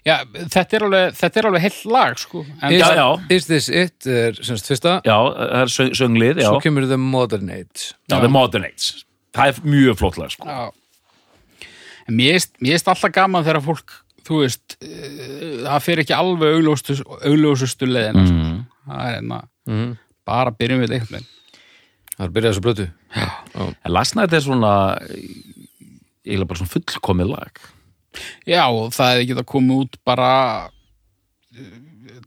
já, 0.06 0.20
þetta 0.54 0.76
er 0.78 0.84
alveg 0.86 1.16
þetta 1.18 1.40
er 1.40 1.48
alveg 1.50 1.64
heilt 1.66 1.80
lag 1.90 2.20
sko 2.20 2.44
And 2.60 2.76
já, 2.76 2.86
já. 2.94 3.06
Is 3.34 3.48
This 3.50 3.66
It 3.68 4.06
er 4.06 4.38
semst 4.38 4.70
fyrsta 4.70 5.00
já, 5.02 5.16
það 5.16 5.56
er 5.62 5.72
söng, 5.74 5.90
sönglið 5.98 6.42
svo 6.44 6.60
kemur 6.62 6.86
The 6.86 7.00
Modern 7.00 7.50
Age 7.56 7.90
já, 7.90 8.14
The 8.14 8.30
Modern 8.30 8.68
Age, 8.68 9.02
það 9.34 9.50
er 9.50 9.54
mjög 9.74 9.98
flott 9.98 10.20
lag 10.20 10.30
sko 10.36 10.46
mér 12.10 12.38
erst 12.38 12.86
alltaf 12.90 13.10
gaman 13.14 13.46
þegar 13.46 13.66
fólk 13.66 13.96
þú 14.30 14.44
veist, 14.44 14.76
það 14.78 15.82
fer 15.82 16.04
ekki 16.04 16.14
alveg 16.14 16.60
auglósustu 16.62 17.88
leðina 17.90 18.22
mm. 18.22 18.30
sko. 18.30 18.38
það 18.86 19.02
er 19.08 19.18
einna 19.18 19.40
mm 19.66 19.90
bara 20.28 20.52
byrjum 20.54 20.82
við 20.84 20.96
eitthvað. 20.98 21.28
Það 22.16 22.26
er 22.26 22.34
byrjað 22.36 22.52
þessu 22.54 22.64
plötu. 22.66 22.88
en 23.60 23.92
lasnætt 23.94 24.34
er 24.36 24.44
svona 24.44 24.72
eiginlega 26.24 26.50
bara 26.50 26.60
svona 26.60 26.74
fullkomið 26.74 27.30
lag 27.32 27.62
Já, 28.48 28.64
og 28.66 28.90
það 28.94 29.12
hefði 29.14 29.28
getað 29.30 29.48
komið 29.52 29.80
út 29.84 29.96
bara 30.06 30.30
uh, 30.66 31.72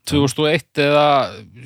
2001 0.10 0.82
eða 0.84 1.06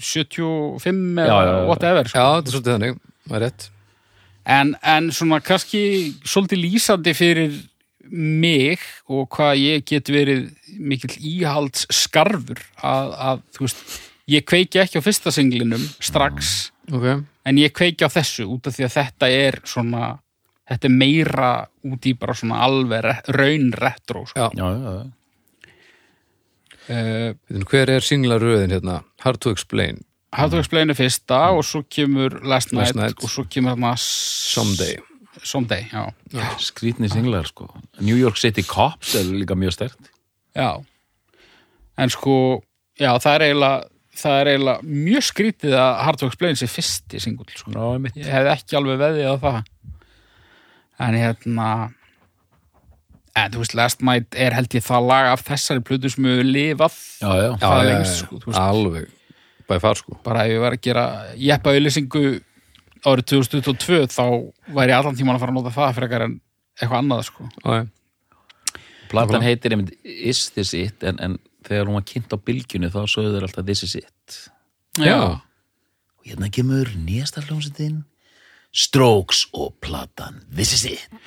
75 0.02 1.24
eða 1.24 1.26
Já, 1.30 1.38
já, 1.38 1.54
já. 1.54 1.64
whatever 1.70 2.10
sko. 2.10 2.18
Já, 2.20 2.28
þetta 2.36 2.52
er 2.52 2.56
svolítið 2.56 2.76
þannig, 2.76 3.00
það 3.28 3.40
er 3.40 3.46
rétt 3.46 3.68
en, 4.58 4.76
en 4.96 5.10
svona 5.12 5.42
kannski 5.44 5.82
svolítið 6.24 6.64
lýsandi 6.66 7.14
fyrir 7.18 7.58
mig 8.08 8.84
og 9.12 9.26
hvað 9.36 9.58
ég 9.60 9.88
get 9.90 10.12
verið 10.14 10.46
mikill 10.80 11.18
íhalds 11.18 11.88
skarfur 11.92 12.62
að, 12.80 13.10
að 13.20 13.42
þú 13.58 13.66
veist, 13.66 13.82
ég 14.28 14.46
kveiki 14.46 14.80
ekki 14.84 15.00
á 15.00 15.04
fyrsta 15.06 15.32
singlinum 15.32 15.84
strax 16.04 16.72
Ok, 16.92 17.04
en 17.46 17.58
ég 17.60 17.74
kveiki 17.76 18.06
á 18.08 18.10
þessu 18.12 18.46
út 18.48 18.68
af 18.70 18.76
því 18.78 18.86
að 18.88 18.96
þetta 18.98 19.30
er 19.32 19.58
svona 19.68 20.18
þetta 20.68 20.88
er 20.90 20.96
meira 20.96 21.52
út 21.88 22.06
í 22.08 22.14
bara 22.20 22.34
svona 22.36 22.62
alveg 22.64 23.04
re- 23.04 23.22
raun 23.36 23.72
retro 23.76 24.26
sko. 24.28 24.40
já, 24.40 24.50
já, 24.56 24.68
já, 24.84 25.06
uh, 26.90 27.64
hver 27.72 27.90
er 27.98 28.04
singlaröðin 28.06 28.72
hérna? 28.76 29.02
Hard 29.24 29.40
to 29.44 29.52
explain, 29.52 30.04
How 30.36 30.50
to 30.52 30.60
Explain 30.60 30.92
er 30.92 30.98
fyrsta 31.00 31.38
og 31.56 31.64
svo 31.66 31.86
kemur 31.88 32.42
Last 32.44 32.74
Night, 32.76 32.92
Last 32.94 32.96
Night. 33.00 33.24
og 33.24 33.30
svo 33.32 33.46
kemur 33.50 33.72
hérna 33.78 33.94
Someday. 33.98 34.98
Someday, 35.44 35.86
já. 35.94 36.04
skrýtni 36.60 37.08
singlar 37.10 37.46
sko. 37.48 37.70
New 38.02 38.18
York 38.18 38.38
City 38.38 38.62
Cops 38.64 39.16
er 39.16 39.24
líka 39.24 39.56
mjög 39.56 39.72
stert 39.78 40.10
já. 40.56 40.84
En 41.98 42.10
sko, 42.10 42.62
já 43.00 43.14
það 43.18 43.36
er 43.36 43.46
eiginlega 43.48 43.88
það 44.18 44.40
er 44.42 44.52
eiginlega 44.54 44.98
mjög 45.08 45.26
skrítið 45.28 45.76
að 45.78 45.92
Hard 46.08 46.22
to 46.22 46.30
Explain 46.32 46.58
sé 46.60 46.70
fyrsti 46.72 47.22
singull 47.24 47.54
sko. 47.54 47.74
Ég 48.18 48.32
hef 48.32 48.50
ekki 48.56 48.80
alveg 48.80 49.00
veðið 49.02 49.30
á 49.30 49.36
það. 49.44 49.60
En 51.08 51.18
hérna 51.18 51.68
en 53.38 53.54
þú 53.54 53.62
veist 53.62 53.76
Last 53.78 54.02
Night 54.06 54.38
er 54.38 54.56
held 54.58 54.74
ég 54.74 54.86
það 54.86 55.10
lag 55.12 55.30
af 55.34 55.44
þessari 55.46 55.84
plötu 55.86 56.10
sem 56.10 56.26
hefur 56.26 56.48
lifað 56.48 56.96
já, 57.22 57.30
já, 57.30 57.52
Það 57.62 57.78
já, 57.78 57.88
lengst, 57.92 58.24
sko, 58.24 58.56
alveg. 58.58 59.12
Bæði 59.68 59.84
far 59.84 60.00
sko. 60.00 60.18
Bara 60.26 60.46
ef 60.48 60.56
ég 60.56 60.64
var 60.64 60.78
að 60.78 60.84
gera 60.88 61.06
jeppa 61.38 61.74
auðlýsingu 61.76 62.24
árið 63.08 63.30
2022 63.34 64.08
þá 64.16 64.24
væri 64.74 64.94
ég 64.94 64.98
allan 64.98 65.20
tíman 65.20 65.38
að 65.38 65.44
fara 65.44 65.54
að 65.54 65.60
nota 65.60 65.76
það 65.76 65.96
frekar 66.00 66.26
en 66.26 66.36
eitthvað 66.80 67.00
annað 67.04 67.24
sko. 67.30 67.50
Platan 69.12 69.46
heitir 69.46 69.76
einmitt 69.76 69.94
Is 70.04 70.48
This 70.56 70.74
It 70.78 71.06
en, 71.08 71.20
en 71.24 71.38
þegar 71.68 71.90
hún 71.90 71.98
var 72.00 72.06
kynnt 72.08 72.34
á 72.34 72.38
bylgjunni 72.50 72.90
þá 72.94 73.00
sögðu 73.12 73.34
þeir 73.38 73.48
alltaf 73.50 73.66
This 73.68 73.84
Is 73.88 73.96
It 74.00 74.38
Já. 75.04 75.18
og 75.18 76.28
hérna 76.28 76.50
kemur 76.54 76.90
nýjasta 77.06 77.44
hljómsveitin 77.46 78.00
Strokes 78.78 79.46
og 79.58 79.76
platan 79.82 80.42
This 80.54 80.74
Is 80.78 80.86
It 80.86 81.20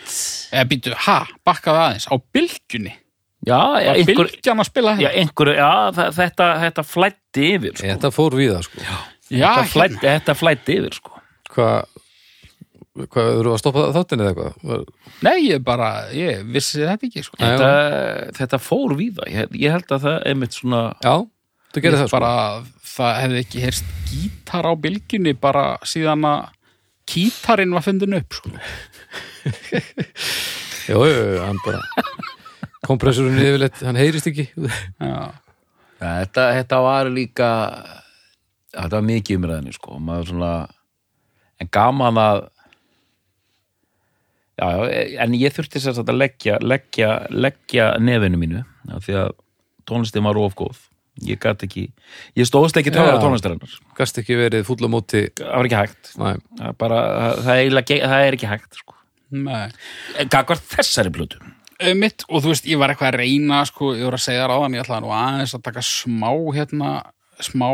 eða 0.54 0.66
býtu, 0.70 0.92
ha, 1.06 1.20
bakkaði 1.46 1.80
aðeins 1.84 2.08
á 2.10 2.14
bylgjunni, 2.34 2.92
Já, 3.40 3.56
já, 3.80 3.86
var 3.88 3.96
einhver, 3.96 4.28
bylgjan 4.28 4.60
að 4.60 4.66
spila 4.68 4.90
já, 4.92 5.08
hérna 5.08 5.22
einhver, 5.22 5.50
já 5.56 5.70
þa- 5.96 6.10
þetta, 6.18 6.48
þetta 6.66 6.82
flætti 6.84 7.46
yfir 7.56 7.72
sko. 7.78 7.86
Þetta 7.88 8.10
fór 8.12 8.36
við 8.36 8.50
það 8.52 8.66
sko 8.66 8.82
já, 8.84 8.96
þetta, 9.30 9.38
hérna. 9.40 9.70
flætti, 9.72 10.02
þetta 10.04 10.34
flætti 10.36 10.76
yfir 10.82 10.98
sko. 10.98 11.22
Hvað 11.54 11.78
Hvað, 12.98 13.28
eru 13.38 13.52
að 13.54 13.60
stoppa 13.62 13.82
þáttinni 13.94 14.24
eða 14.26 14.48
eitthvað? 14.50 14.88
nei, 15.22 15.36
ég 15.46 15.60
bara, 15.62 15.90
ég 16.10 16.40
vissi 16.50 16.80
þetta 16.82 17.06
ekki 17.06 17.22
sko. 17.22 17.38
Þetta, 17.38 17.68
þetta 18.34 18.58
fór 18.58 18.96
víða 18.98 19.28
ég, 19.30 19.52
ég 19.62 19.70
held 19.76 19.94
að 19.94 20.08
það 20.08 20.16
er 20.26 20.40
mitt 20.40 20.56
svona 20.58 20.80
Já, 21.04 21.12
þú 21.70 21.84
gerir 21.84 22.00
það 22.00 22.08
sko 22.10 22.16
bara, 22.18 22.32
það 22.90 23.20
hefði 23.22 23.44
ekki 23.44 23.62
heyrst 23.62 23.92
gítar 24.10 24.66
á 24.66 24.72
bylgjunni 24.74 25.36
bara 25.38 25.64
síðan 25.86 26.26
að 26.26 26.48
kítarinn 27.10 27.76
var 27.78 27.86
fundin 27.86 28.18
upp 28.18 28.38
sko. 28.40 28.50
Jú, 30.90 30.98
hann 31.44 31.62
bara 31.62 31.80
Kompressurinn 32.90 33.38
yfirleitt, 33.38 33.78
hann 33.86 33.98
heyrist 34.00 34.26
ekki 34.30 34.48
já, 34.50 35.30
Ja, 36.00 36.10
þetta, 36.24 36.46
þetta 36.58 36.82
var 36.82 37.10
líka 37.12 37.48
þetta 38.74 38.96
var 38.96 39.06
mikið 39.06 39.38
umræðinu 39.38 39.74
sko 39.76 39.98
maður 40.02 40.32
svona 40.32 40.52
en 41.60 41.70
gaman 41.70 42.18
að 42.18 42.48
já, 44.60 44.68
en 45.24 45.36
ég 45.38 45.56
þurfti 45.56 45.82
sér 45.82 46.02
að 46.04 46.14
leggja, 46.18 46.60
leggja, 46.60 47.10
leggja 47.32 47.90
nefinu 48.02 48.40
mínu 48.40 48.64
því 49.00 49.18
að 49.24 49.34
tónlistin 49.88 50.26
var 50.26 50.38
ofgóð 50.38 50.86
ég 51.26 51.40
gat 51.40 51.62
ekki, 51.66 51.86
ég 52.38 52.48
stóðst 52.48 52.78
ekki 52.80 52.92
Já. 52.94 53.18
tónlistarinnar, 53.20 53.72
Gast 53.98 54.18
ekki 54.20 54.36
verið 54.38 54.66
fúll 54.68 54.80
á 54.86 54.88
móti. 54.90 55.26
Það 55.36 55.54
var 55.56 55.68
ekki 55.68 55.78
hægt. 55.80 56.12
Það 56.14 56.76
bara, 56.80 57.00
það, 57.06 57.40
það, 57.46 57.62
er, 57.64 58.04
það 58.12 58.26
er 58.26 58.36
ekki 58.38 58.50
hægt 58.50 58.78
sko. 58.80 58.98
nei. 59.30 59.70
Gagvar 60.32 60.62
þessari 60.70 61.12
plötu? 61.14 61.40
Mitt 61.96 62.26
og 62.28 62.44
þú 62.44 62.52
veist, 62.52 62.68
ég 62.68 62.80
var 62.80 62.92
eitthvað 62.92 63.14
að 63.14 63.18
reyna 63.22 63.62
sko, 63.68 63.94
ég 63.96 64.04
voru 64.04 64.18
að 64.18 64.24
segja 64.26 64.48
ráðan, 64.50 64.76
ég 64.76 64.84
ætlaði 64.84 65.04
nú 65.06 65.12
aðeins 65.16 65.54
að 65.56 65.64
taka 65.68 65.84
smá 65.84 66.30
hérna, 66.56 66.90
smá 67.40 67.68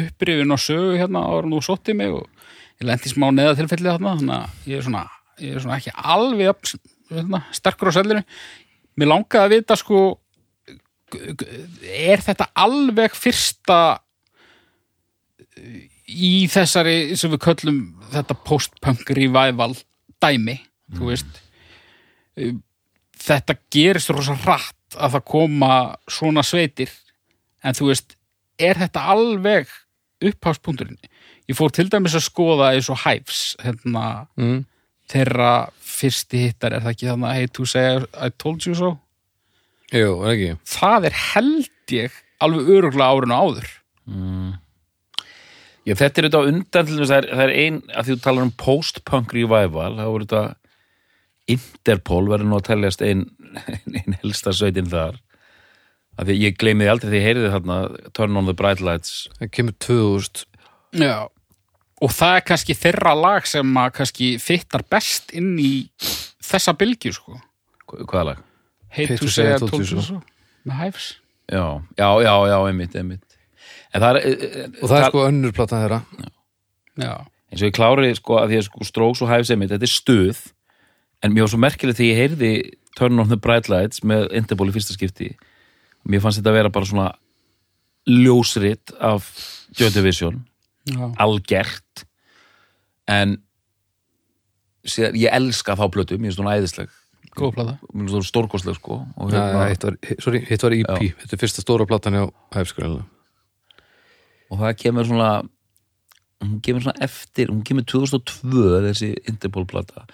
upprifin 0.00 0.54
og 0.54 0.62
sögu 0.62 0.94
hérna 0.96 1.24
ára 1.28 1.48
nú 1.50 1.60
sótti 1.64 1.92
mig 1.96 2.14
og 2.14 2.28
ég 2.80 2.86
lendi 2.88 3.12
smá 3.12 3.28
neða 3.34 3.58
tilfellið 3.58 3.98
þarna 3.98 4.14
þannig 4.20 4.36
að 4.38 4.70
ég 4.72 4.80
er 4.80 4.86
svona, 4.86 5.02
ég 5.40 5.56
er 5.56 5.62
svona 5.62 5.78
ekki 5.80 5.92
alveg 5.94 6.48
jafn, 6.48 6.80
hérna, 7.10 7.42
sterkur 7.54 7.90
á 7.90 7.96
sellinu. 7.96 8.22
Mér 8.98 9.10
langaði 9.12 9.42
að 9.44 9.54
vita 9.54 9.76
sko 9.78 10.00
er 11.10 12.22
þetta 12.22 12.50
alveg 12.62 13.16
fyrsta 13.18 13.78
í 16.10 16.46
þessari 16.50 17.16
sem 17.18 17.32
við 17.32 17.42
köllum 17.46 17.80
þetta 18.12 18.36
post-punk 18.46 19.10
revival 19.16 19.72
dæmi, 20.22 20.58
þú 20.96 21.10
veist. 21.10 21.40
Þetta 23.20 23.58
gerist 23.72 24.12
rosa 24.14 24.36
hratt 24.38 24.96
að 24.96 25.16
það 25.16 25.28
koma 25.30 25.74
svona 26.10 26.44
sveitir. 26.46 26.92
En 27.62 27.76
þú 27.76 27.90
veist, 27.90 28.14
er 28.60 28.78
þetta 28.80 29.02
alveg 29.12 29.68
uppháspunkturinn 30.24 30.98
ég 31.50 31.58
fór 31.58 31.72
til 31.74 31.88
dæmis 31.90 32.14
að 32.14 32.26
skoða 32.28 32.72
eins 32.76 32.90
og 32.92 33.00
Hives 33.02 33.40
hérna, 33.62 34.26
mm. 34.38 34.60
Þeirra 35.10 35.52
fyrsti 35.84 36.46
hittar 36.46 36.74
er 36.76 36.84
það 36.84 36.94
ekki 36.94 37.10
þannig 37.10 37.30
að 37.30 37.38
hey 37.38 37.50
to 37.58 37.66
say 37.68 38.00
I 38.14 38.30
told 38.30 38.66
you 38.66 38.76
so? 38.78 38.94
Jú, 39.90 40.20
er 40.22 40.34
ekki? 40.34 40.50
Það 40.70 41.08
er 41.08 41.16
held 41.34 41.94
ég 41.96 42.18
alveg 42.40 42.70
öruglega 42.76 43.10
árinu 43.10 43.36
áður. 43.36 43.70
Já, 45.88 45.94
þetta 45.96 46.22
er 46.22 46.28
á 46.30 46.40
undan 46.40 46.86
til 46.86 46.98
þess 46.98 47.10
að 47.10 47.10
það 47.10 47.18
er, 47.18 47.28
er 47.44 47.52
ein, 47.64 47.80
að 47.90 48.06
því 48.06 48.16
þú 48.16 48.24
talar 48.26 48.46
um 48.46 48.52
post-punk 48.60 49.34
revival, 49.34 49.92
þá 49.98 50.06
voru 50.06 50.28
þetta 50.28 50.44
Interpol 51.50 52.28
verður 52.30 52.46
nú 52.46 52.60
að 52.60 52.68
teljast 52.68 53.02
ein, 53.02 53.24
ein 53.98 54.16
helsta 54.20 54.52
sveitin 54.54 54.90
þar. 54.92 55.18
Af 56.14 56.28
því 56.28 56.36
að 56.36 56.44
ég 56.44 56.58
gleymiði 56.60 56.92
aldrei 56.92 57.10
því 57.10 57.18
ég 57.18 57.26
heyriði 57.26 57.52
þarna 57.54 57.78
Turn 58.14 58.38
on 58.38 58.46
the 58.46 58.54
Bright 58.54 58.82
Lights. 58.84 59.24
Það 59.40 59.52
kemur 59.56 59.76
2000 59.82 60.44
Já. 61.00 61.16
Og 62.00 62.12
það 62.16 62.36
er 62.38 62.44
kannski 62.48 62.76
þeirra 62.78 63.14
lag 63.18 63.46
sem 63.48 63.74
að 63.82 63.90
kannski 63.98 64.28
fittar 64.42 64.84
best 64.90 65.34
inn 65.36 65.54
í 65.60 65.72
þessa 66.42 66.74
bylgju 66.78 67.12
sko. 67.16 67.40
Hva- 67.90 68.06
hvaða 68.06 68.24
lag? 68.32 68.44
hey 68.90 69.06
to 69.06 69.28
say 69.30 69.52
I 69.54 69.58
told 69.58 69.74
you 69.78 69.84
so 70.02 70.20
með 70.66 70.76
Hives. 70.80 71.10
Já, 71.50 71.82
já, 71.98 72.08
já, 72.22 72.34
já, 72.50 72.56
einmitt, 72.68 72.94
einmitt. 72.94 73.36
En 73.94 74.02
það 74.02 74.16
er, 74.16 74.16
eh, 74.26 74.48
eh, 74.64 74.66
Og 74.82 74.88
það 74.90 74.98
er 75.00 75.08
sko 75.10 75.22
önnur 75.26 75.52
platan 75.54 75.82
þeirra. 75.84 76.00
Já. 77.00 77.14
eins 77.50 77.62
og 77.62 77.66
ég 77.68 77.74
klári 77.74 78.10
sko 78.14 78.36
að 78.38 78.48
því 78.50 78.58
að 78.58 78.66
sko 78.68 78.84
Strokes 78.84 79.22
og 79.22 79.28
Hives 79.30 79.50
einmitt, 79.50 79.70
þetta 79.70 79.82
er 79.82 79.94
stuð 79.94 80.52
en 81.22 81.32
mér 81.34 81.42
var 81.46 81.48
svo 81.50 81.58
merkilegt 81.58 81.98
því 81.98 82.10
ég 82.10 82.20
heyrði 82.20 82.52
Turn 82.96 83.18
on 83.18 83.28
the 83.28 83.36
Bright 83.36 83.68
Lights 83.68 84.00
með 84.02 84.32
Interpol 84.34 84.68
í 84.68 84.74
fyrsta 84.74 84.94
skipti. 84.94 85.36
Mér 86.06 86.20
fannst 86.22 86.38
þetta 86.40 86.50
að 86.50 86.58
vera 86.58 86.70
bara 86.70 86.86
svona 86.86 87.08
ljósrit 88.06 88.92
af 89.00 89.26
Joy 89.78 89.90
Division 89.94 90.44
Já. 90.96 91.06
algert. 91.26 92.04
En 93.10 93.38
síðan, 94.86 95.20
ég 95.20 95.36
elska 95.36 95.76
þá 95.78 95.86
plötu, 95.92 96.18
mér 96.18 96.30
finnst 96.30 96.42
hún 96.42 96.52
æðisleg. 96.52 96.98
Góð 97.36 97.54
plata. 97.54 97.78
Mér 97.92 98.06
finnst 98.06 98.18
hún 98.18 98.28
stórkostleg 98.28 98.78
sko. 98.80 99.00
Og, 99.16 99.32
hérna, 99.32 99.68
hitt 99.70 99.86
var, 99.86 99.96
sorry, 100.22 100.42
hitt 100.48 100.66
var 100.66 100.74
EP 100.76 100.92
Þetta 101.22 101.36
er 101.36 101.42
fyrsta 101.44 101.64
stóra 101.64 101.86
platan 101.88 102.18
hjá 102.18 102.28
Hæfskrænlega 102.56 103.06
og 104.50 104.58
það 104.58 104.76
kemur 104.82 105.08
svona 105.08 105.30
hún 106.40 106.58
kemur 106.64 106.84
svona 106.84 107.06
eftir 107.06 107.52
hún 107.52 107.62
kemur 107.66 107.86
2002 107.86 108.66
þessi 108.88 109.10
Interpol 109.30 109.66
plata. 109.68 110.06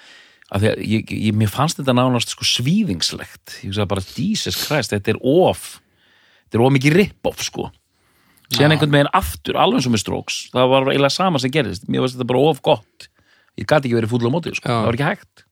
Af 0.46 0.62
því 0.62 0.70
að 0.70 0.82
ég, 0.86 1.14
ég, 1.26 1.34
mér 1.34 1.50
fannst 1.50 1.80
þetta 1.80 1.96
nánast 1.96 2.34
sko 2.34 2.46
svíðingslegt 2.46 3.60
ég 3.64 3.74
sagði 3.74 3.90
bara 3.94 4.06
Jesus 4.06 4.58
Christ, 4.60 4.94
þetta 4.94 5.14
er 5.14 5.20
of 5.22 5.64
þetta 6.46 6.58
er 6.58 6.66
of 6.66 6.76
mikið 6.76 6.98
rip-off 7.00 7.42
sko 7.46 7.70
síðan 8.54 8.76
einhvern 8.76 8.94
veginn 8.94 9.12
aftur, 9.16 9.58
alveg 9.58 9.80
eins 9.80 9.88
og 9.88 9.94
með 9.96 10.02
Strokes 10.04 10.38
það 10.54 10.70
var 10.72 10.90
eiginlega 10.92 11.16
sama 11.16 11.42
sem 11.42 11.52
gerðist. 11.54 11.88
Mér 11.90 12.04
fannst 12.04 12.18
þetta 12.18 12.28
bara 12.30 12.44
of 12.50 12.62
gott. 12.66 13.08
Ég 13.56 13.66
gæti 13.66 13.88
ekki 13.88 13.98
verið 13.98 14.12
fúll 14.12 14.28
á 14.28 14.30
móti 14.30 14.54
sko. 14.54 14.68
Það 14.70 14.86
var 14.86 14.98
ekki 14.98 15.08
hægt. 15.10 15.44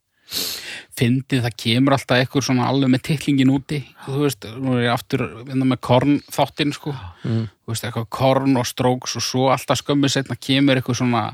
Fyndið 0.95 1.43
það 1.43 1.57
kemur 1.59 1.97
alltaf 1.97 2.21
eitthvað 2.21 2.45
svona 2.47 2.67
alveg 2.71 2.93
með 2.93 3.03
titlingin 3.09 3.51
úti. 3.51 3.81
Þú 4.07 4.19
veist, 4.23 4.45
nú 4.63 4.77
er 4.77 4.85
ég 4.85 4.93
aftur 4.95 5.25
vinna 5.49 5.67
með 5.67 5.81
korn 5.89 6.21
þáttinn 6.31 6.75
sko. 6.77 6.95
Þú 7.25 7.73
veist, 7.73 7.87
eitthvað 7.89 8.11
korn 8.15 8.61
og 8.61 8.69
stróks 8.69 9.17
og 9.19 9.25
svo 9.27 9.49
alltaf 9.51 9.83
skömmu 9.83 10.11
setna 10.13 10.39
kemur 10.39 10.79
eitthvað 10.79 11.01
svona 11.03 11.25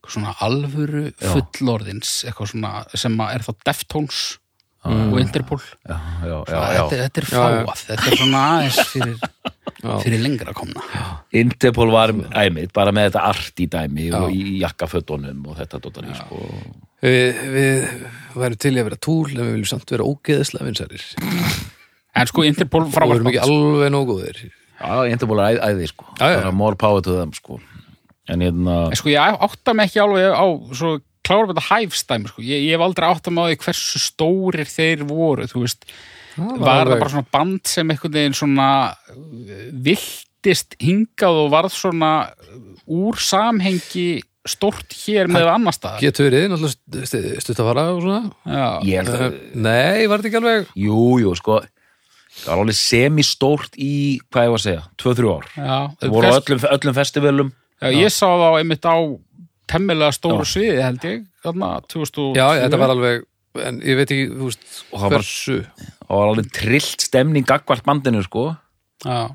eitthvað 0.00 0.14
svona 0.16 0.34
alvöru 0.40 1.02
fullorðins 1.20 2.12
eitthvað 2.24 2.54
svona 2.54 2.70
sem 2.96 3.18
er 3.20 3.44
þá 3.44 3.50
Deftones 3.68 4.20
og 4.84 5.16
Interpol. 5.20 5.60
Já, 5.88 5.96
já, 6.24 6.36
já, 6.48 6.60
þetta, 6.60 6.96
já. 6.96 7.00
þetta 7.04 7.20
er 7.20 7.26
fáað 7.28 7.80
þetta 7.86 8.06
er 8.12 8.16
svona 8.20 8.42
aðeins 8.50 8.78
fyrir 8.90 9.16
fyrir 10.04 10.22
lengra 10.24 10.54
komna. 10.56 10.84
Interpol 11.36 11.92
var 11.92 12.12
æmið, 12.14 12.70
bara 12.76 12.92
með 12.96 13.10
þetta 13.10 13.24
art 13.30 13.60
í 13.60 13.66
dæmi 13.72 14.06
og 14.16 14.30
í 14.32 14.58
jakkafötunum 14.62 15.44
og 15.52 15.58
þetta 15.60 15.80
dótari, 15.84 16.14
sko. 16.16 16.40
Við, 17.04 17.42
við 17.54 17.84
værum 18.36 18.60
til 18.60 18.72
að 18.76 18.88
vera 18.90 18.98
túl 19.00 19.28
en 19.32 19.42
við 19.44 19.52
viljum 19.58 19.70
samt 19.70 19.92
vera 19.94 20.04
ógeðslega 20.08 20.66
vinsærir 20.68 21.04
en 22.20 22.28
sko 22.28 22.42
Interpol 22.44 22.82
og 22.84 22.90
við 22.92 23.14
erum 23.16 23.30
ekki 23.30 23.38
frábært 23.40 23.52
alveg 23.54 23.92
nóguðir 23.94 24.40
Já, 24.80 24.92
Interpol 25.12 25.40
er 25.44 25.58
æ- 25.60 25.62
æði, 25.74 25.86
sko. 25.92 26.06
Já, 26.16 26.24
já. 26.32 26.38
Bara 26.40 26.52
more 26.56 26.76
power 26.80 27.02
to 27.04 27.12
them, 27.18 27.32
sko. 27.36 27.58
En 28.32 28.40
hérna, 28.40 28.76
En 28.88 28.96
sko 28.96 29.10
ég 29.12 29.20
átta 29.44 29.74
mig 29.76 29.90
ekki 29.90 30.00
alveg 30.00 30.32
á 30.32 30.44
svo 30.72 30.94
klárum 31.30 31.52
þetta 31.54 31.66
hæfstæmi 31.70 32.32
sko. 32.32 32.42
ég, 32.44 32.64
ég 32.68 32.74
hef 32.76 32.84
aldrei 32.88 33.08
átta 33.10 33.30
mig 33.32 33.46
á 33.46 33.48
því 33.52 33.60
hversu 33.64 34.02
stórir 34.02 34.68
þeir 34.70 35.06
voru, 35.08 35.46
þú 35.50 35.62
veist 35.64 35.86
var 36.40 36.58
var 36.60 36.90
það 36.90 37.00
bara 37.02 37.12
svona 37.14 37.30
band 37.34 37.66
sem 37.70 37.90
einhvern 37.94 38.14
veginn 38.18 38.36
svona 38.38 38.66
uh, 38.90 39.62
viltist 39.86 40.76
hingað 40.80 41.38
og 41.44 41.50
varð 41.52 41.72
svona 41.74 42.10
uh, 42.30 42.58
úr 42.90 43.18
samhengi 43.20 44.08
stórt 44.48 44.94
hér 45.04 45.28
með 45.28 45.50
annar 45.52 45.74
stað 45.76 45.98
Getur 46.00 46.30
verið, 46.30 46.46
náttúrulega 46.54 47.42
stutt 47.44 47.58
að 47.60 47.66
fara 47.68 47.82
og 47.92 47.98
svona 48.06 48.22
Já, 48.48 48.68
ég 48.88 49.02
held 49.02 49.10
að, 49.12 49.26
Uh, 49.26 49.58
Nei, 49.66 50.06
var 50.08 50.22
þetta 50.22 50.30
ekki 50.30 50.38
alveg 50.40 50.70
jú, 50.80 51.02
jú, 51.20 51.34
sko, 51.36 51.58
það 52.40 52.48
var 52.54 52.62
alveg 52.64 52.78
semistórt 52.80 53.76
í, 53.76 53.92
hvað 54.32 54.46
ég 54.48 54.54
var 54.54 54.62
að 54.62 54.64
segja, 54.64 54.84
2-3 55.04 55.34
ár. 55.34 55.50
já, 55.58 55.76
Það 56.00 56.14
voru 56.14 56.24
á 56.24 56.30
Hvers- 56.30 56.40
öllum, 56.48 56.64
öllum 56.78 56.96
festivalum. 56.96 57.50
já, 57.82 57.88
ég 58.00 58.14
sá 58.16 58.26
þá 58.30 58.48
einmitt 58.62 58.88
á 58.88 58.96
temmilega 59.70 60.12
stóru 60.16 60.44
sviði 60.48 60.82
held 60.82 61.04
ég 61.06 61.26
þarna 61.44 61.68
2000 61.90 62.34
Já, 62.38 62.46
þetta 62.64 62.80
var 62.82 62.94
alveg 62.96 63.26
en 63.66 63.80
ég 63.82 63.96
veit 63.98 64.10
ekki, 64.14 64.26
þú 64.30 64.46
veist, 64.50 64.66
Og 64.92 65.00
það 65.00 65.04
var- 65.10 65.14
hversu 65.18 65.56
og 66.06 66.12
var 66.20 66.28
alveg 66.32 66.50
trillt 66.54 67.00
stemning 67.06 67.46
gagvart 67.46 67.82
bandinu, 67.86 68.22
sko. 68.22 68.44
Já. 69.04 69.30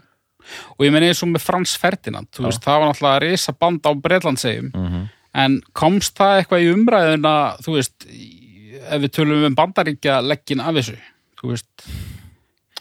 Og 0.78 0.86
ég 0.86 0.92
meni 0.94 1.08
eins 1.10 1.24
og 1.26 1.30
með 1.34 1.42
Frans 1.44 1.74
Ferdinand, 1.82 2.30
þú 2.32 2.46
veist, 2.48 2.62
það 2.64 2.80
var 2.80 2.88
náttúrulega 2.94 3.22
risa 3.26 3.52
band 3.60 3.82
á 3.84 3.92
Breitlandsegjum, 4.00 4.72
Mhm. 4.76 5.10
en 5.34 5.62
komst 5.74 6.16
það 6.16 6.44
eitthvað 6.46 6.64
í 6.64 6.74
umræðuna, 6.76 7.34
þú 7.66 7.76
veist, 7.76 8.06
í- 8.08 8.80
ef 8.88 9.02
við 9.02 9.12
tölum 9.18 9.46
um 9.48 9.56
bandaríkja 9.56 10.22
leggin 10.24 10.62
af 10.62 10.76
þessu, 10.76 10.98
þú 11.42 11.50
veist, 11.52 11.88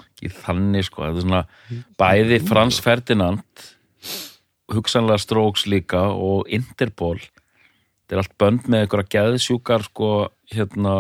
ekki 0.05 0.31
þannig 0.31 0.85
sko, 0.85 1.03
þetta 1.03 1.17
er 1.17 1.23
svona 1.23 1.47
bæði 1.99 2.41
Frans 2.47 2.79
Ferdinand 2.81 3.43
hugsanlega 4.73 5.19
Strokes 5.21 5.67
líka 5.67 6.03
og 6.15 6.47
Interpol 6.49 7.19
þetta 8.05 8.17
er 8.17 8.23
allt 8.23 8.37
bönd 8.41 8.69
með 8.69 8.85
einhverja 8.85 9.13
geðsjúkar 9.17 9.87
sko, 9.89 10.11
hérna 10.53 10.95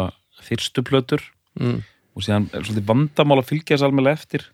fyrstu 0.44 0.84
plötur 0.86 1.22
mm. 1.60 1.78
og 2.16 2.26
síðan 2.26 2.50
er 2.52 2.64
svolítið 2.64 2.88
vandamál 2.90 3.40
að 3.40 3.50
fylgja 3.52 3.76
þess 3.76 3.88
alveg 3.88 4.12
eftir 4.12 4.50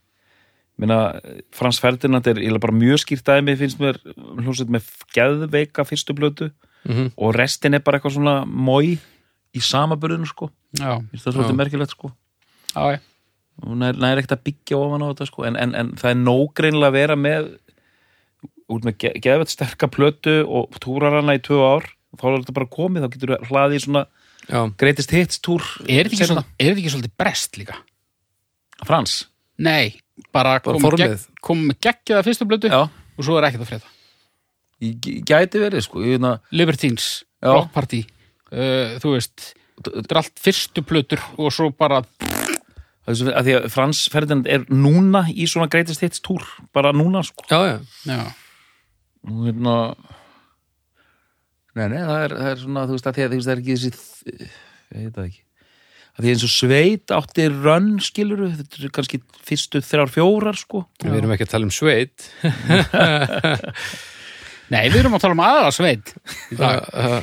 Minna, 0.81 1.21
Frans 1.53 1.77
Ferdinand 1.83 2.25
er 2.31 2.39
bara 2.63 2.73
mjög 2.73 3.03
skýrt 3.03 3.27
dæmi 3.27 3.53
finnst 3.61 3.81
mér 3.83 3.99
hljómsveit 4.17 4.71
með 4.73 4.87
geðveika 5.13 5.85
fyrstu 5.85 6.15
plötu 6.17 6.49
Mhm. 6.85 7.13
og 7.17 7.35
restin 7.37 7.75
er 7.75 7.83
bara 7.85 7.99
eitthvað 7.99 8.17
svona 8.17 8.35
mói 8.47 8.97
í 9.53 9.61
samaburðinu 9.61 10.29
sko 10.29 10.49
já, 10.79 10.97
það 11.13 11.35
svolítið 11.35 11.59
merkilegt 11.59 11.93
sko 11.93 12.13
já, 12.73 12.97
já. 12.97 13.01
og 13.67 13.75
nær, 13.77 13.99
nær 14.01 14.21
ekkert 14.21 14.39
að 14.39 14.45
byggja 14.49 14.79
ofan 14.79 15.05
á 15.05 15.11
þetta 15.11 15.27
sko. 15.29 15.45
en, 15.45 15.59
en, 15.61 15.75
en 15.75 15.91
það 16.01 16.11
er 16.11 16.21
nógreinlega 16.23 16.89
að 16.89 16.97
vera 16.97 17.17
með 17.21 17.51
út 18.71 18.87
með 18.87 18.97
ge 19.03 19.13
geðvett 19.21 19.53
sterka 19.53 19.91
plötu 19.93 20.37
og 20.47 20.79
túrar 20.81 21.19
hana 21.19 21.37
í 21.37 21.43
tvö 21.45 21.61
ár 21.61 21.91
og 22.11 22.21
þá 22.21 22.25
er 22.31 22.37
þetta 22.43 22.57
bara 22.59 22.71
komið, 22.75 23.05
þá 23.07 23.13
getur 23.17 23.35
hlaðið 23.51 23.77
í 23.79 23.85
svona 23.87 24.05
Já, 24.51 24.61
greatest 24.81 25.13
hits 25.15 25.39
túr 25.45 25.63
Er 25.87 26.09
þetta 26.09 26.17
ekki, 26.27 26.45
er 26.59 26.71
þetta 26.73 26.81
ekki 26.81 26.93
svolítið 26.95 27.13
brest 27.21 27.59
líka? 27.61 27.77
Frans, 28.89 29.19
Nei, 29.61 29.93
bara 30.33 30.57
Bara 30.65 30.81
komum 30.81 30.97
gegn, 30.99 31.19
kom 31.45 31.67
með 31.69 31.81
geggjaða 31.87 32.25
fyrstu 32.27 32.47
blötu 32.49 32.71
já. 32.73 32.81
og 32.89 33.27
svo 33.27 33.37
er 33.39 33.47
ekkert 33.51 33.75
að 33.77 33.89
g- 35.05 35.21
gæti 35.29 35.61
verið 35.61 35.85
sko 35.85 36.01
ég, 36.07 36.21
na, 36.23 36.39
Libertines, 36.57 37.23
Já. 37.43 37.53
Rock 37.53 37.71
Party, 37.75 38.03
uh, 38.53 38.97
þú 39.03 39.13
veist, 39.19 39.51
þetta 39.85 40.09
er 40.15 40.21
allt 40.23 40.41
fyrstu 40.41 40.83
blötur 40.89 41.21
og 41.37 41.53
svo 41.53 41.69
bara, 41.77 42.01
þessu, 43.07 43.29
að 43.29 43.45
því 43.51 43.55
að 43.59 43.69
Frans 43.77 44.01
Ferdinand 44.13 44.49
er 44.49 44.65
núna 44.73 45.27
í 45.33 45.45
svona 45.49 45.69
greatest 45.73 46.01
hits 46.05 46.25
túr 46.25 46.45
bara 46.73 46.93
núna 46.97 47.21
sko. 47.29 47.45
Já, 47.53 47.61
já. 47.77 47.79
Já, 48.09 48.25
og 49.29 49.45
hérna 49.51 49.77
nei, 51.79 51.87
nei, 51.93 52.01
það 52.01 52.25
er, 52.25 52.35
það 52.41 52.51
er 52.51 52.61
svona 52.65 52.85
þú 52.89 52.97
veist 52.97 53.09
að 53.09 53.17
því 53.21 53.29
það 53.31 53.55
er 53.55 53.63
ekki 53.63 53.77
þessi 53.79 53.93
ég 54.91 55.07
veit 55.07 55.17
það 55.17 55.25
ekki. 55.29 55.43
Að 56.11 56.25
því 56.25 56.33
eins 56.35 56.45
og 56.45 56.53
sveit 56.53 57.13
átti 57.15 57.45
rönn 57.55 57.91
skiluru, 58.03 58.49
þetta 58.59 58.81
er 58.83 58.95
kannski 58.97 59.21
fyrstu 59.47 59.81
þrjár 59.87 60.11
fjórar 60.13 60.59
sko. 60.59 60.83
Við 61.05 61.19
erum 61.21 61.35
ekki 61.37 61.47
að 61.47 61.53
tala 61.55 61.69
um 61.69 61.75
sveit. 61.75 62.27
Nei, 64.75 64.85
við 64.91 65.01
erum 65.01 65.17
að 65.17 65.25
tala 65.25 65.37
um 65.39 65.45
aðra 65.47 65.71
sveit 65.75 66.13
dag. 66.59 66.83
uh, 66.95 67.21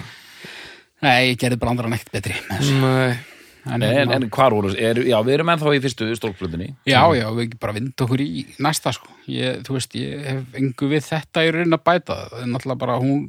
Nei, 1.04 1.34
ég 1.34 1.42
gerði 1.44 1.60
brandran 1.62 1.96
ekkert 1.96 2.16
betri. 2.18 2.40
Nei 2.82 3.37
en, 3.76 3.84
en, 3.84 4.12
en 4.16 4.26
hvar 4.34 4.56
voru, 4.56 4.72
er, 4.74 5.00
já 5.10 5.18
við 5.26 5.34
erum 5.38 5.52
ennþá 5.54 5.74
í 5.76 5.82
fyrstu 5.84 6.08
stólklutinni 6.18 6.70
Já, 6.88 7.02
já, 7.18 7.26
við 7.36 7.56
bara 7.62 7.76
vind 7.76 8.04
okkur 8.06 8.24
í 8.24 8.46
næsta 8.64 8.94
sko. 8.96 9.12
ég, 9.32 9.62
Þú 9.68 9.78
veist, 9.78 9.96
ég 10.00 10.26
hef 10.26 10.58
engu 10.62 10.90
við 10.92 11.06
þetta 11.10 11.44
í 11.46 11.54
raunin 11.56 11.78
að 11.78 11.86
bæta. 11.90 12.18
Það 12.32 12.44
er 12.44 12.52
náttúrulega 12.54 12.82
bara 12.86 12.98
hún 13.04 13.24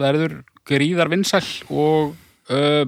verður 0.00 0.36
gríðar 0.70 1.10
vinsæl 1.12 1.44
og 1.70 2.14
uh, 2.52 2.84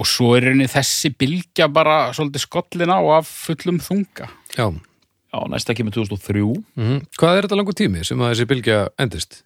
og 0.00 0.06
svo 0.08 0.34
er 0.36 0.48
raunin 0.48 0.70
þessi 0.70 1.12
bylgja 1.18 1.68
bara 1.72 2.10
svolítið 2.16 2.44
skollin 2.46 2.92
á 2.94 3.00
af 3.18 3.30
fullum 3.46 3.80
þunga. 3.82 4.30
Já, 4.56 4.66
já, 4.70 5.38
næsta 5.50 5.74
kemur 5.78 5.94
2003 5.94 6.42
mm 6.42 7.00
Hvað 7.18 7.36
er 7.36 7.46
þetta 7.46 7.58
langur 7.58 7.76
tími 7.78 8.04
sem 8.06 8.20
að 8.22 8.34
þessi 8.34 8.50
bylgja 8.50 8.78
endist? 9.02 9.42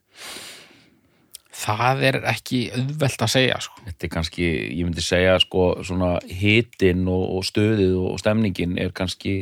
Það 1.54 2.00
er 2.08 2.16
ekki 2.32 2.60
auðvelt 2.74 3.22
að 3.22 3.30
segja 3.30 3.58
sko. 3.62 3.82
þetta 3.86 4.06
er 4.06 4.10
kannski, 4.10 4.46
ég 4.74 4.86
myndi 4.88 5.04
segja 5.04 5.36
sko 5.42 5.68
svona 5.86 6.16
hitin 6.26 7.04
og, 7.06 7.24
og 7.36 7.46
stöðið 7.46 7.94
og 8.00 8.18
stemningin 8.22 8.74
er 8.82 8.90
kannski 8.96 9.36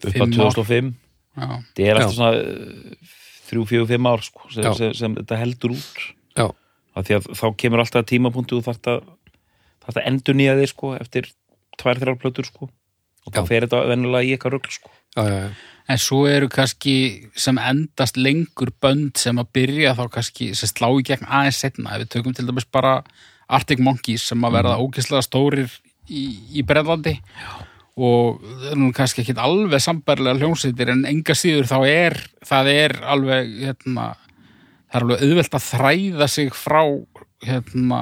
upp 0.00 0.10
að 0.10 0.26
ár. 0.26 0.56
2005 0.56 0.90
Já, 1.38 1.46
þetta 1.46 1.86
er 1.86 2.00
alltaf 2.00 2.16
svona 2.16 2.32
eh, 2.40 3.12
þrjú, 3.46 3.66
fjögur, 3.70 3.88
fimm 3.92 4.08
ár 4.10 4.24
sko, 4.26 4.50
sem, 4.50 4.66
sem, 4.74 4.92
sem 4.98 5.14
þetta 5.20 5.38
heldur 5.38 5.76
út 5.76 6.02
Já, 6.34 6.46
af 6.98 7.06
því 7.06 7.18
að 7.20 7.28
þá 7.38 7.46
kemur 7.62 7.84
alltaf 7.84 8.08
tímapunktu 8.10 8.58
og 8.58 8.66
þarft 8.66 8.90
að, 8.90 9.06
þarft 9.84 10.00
að 10.00 10.08
endur 10.10 10.38
nýja 10.40 10.56
þig 10.58 10.72
sko, 10.72 10.94
eftir 10.98 11.30
tvær, 11.80 12.02
þrjár 12.02 12.18
plötur 12.20 12.48
sko. 12.50 12.70
og 13.26 13.36
þá 13.36 13.42
fer 13.46 13.66
þetta 13.68 13.84
venjulega 13.92 14.26
í 14.26 14.34
eitthvað 14.34 14.56
rugl 14.56 14.74
sko. 14.74 14.90
já, 15.14 15.22
já, 15.22 15.38
já. 15.46 15.50
En 15.90 15.98
svo 15.98 16.22
eru 16.30 16.46
kannski 16.52 16.94
sem 17.34 17.58
endast 17.58 18.18
lengur 18.20 18.70
bönd 18.82 19.18
sem 19.18 19.38
að 19.42 19.48
byrja 19.56 19.96
þá 19.98 20.04
kannski 20.14 20.52
sem 20.54 20.70
slá 20.70 20.86
í 20.94 21.02
gegn 21.06 21.26
aðeins 21.26 21.58
setna. 21.64 21.96
Ef 21.96 22.04
við 22.04 22.12
tökum 22.14 22.36
til 22.36 22.46
dæmis 22.46 22.68
bara 22.70 23.00
Arctic 23.50 23.82
Monkeys 23.82 24.28
sem 24.30 24.46
að 24.46 24.60
verða 24.60 24.78
ógeðslega 24.78 25.26
stórir 25.26 25.72
í, 26.06 26.22
í 26.60 26.62
Brellandi 26.66 27.16
og 28.00 28.38
það 28.40 28.68
er 28.70 28.78
nú 28.80 28.90
kannski 28.96 29.24
ekki 29.24 29.34
alveg 29.42 29.82
sambærlega 29.82 30.38
hljómsveitir 30.38 30.92
en 30.92 31.02
enga 31.10 31.34
síður 31.36 31.68
þá 31.68 31.78
er 31.88 32.16
það 32.46 32.70
er 32.72 32.96
alveg 33.12 33.50
hérna, 33.64 34.06
það 34.88 34.96
er 35.00 35.06
alveg 35.06 35.24
auðvelt 35.26 35.58
að 35.58 35.66
þræða 35.66 36.28
sig 36.30 36.54
frá 36.56 36.82
hérna, 37.44 38.00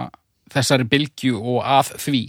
þessari 0.52 0.86
bylgju 0.92 1.40
og 1.40 1.64
að 1.64 1.94
því. 2.04 2.22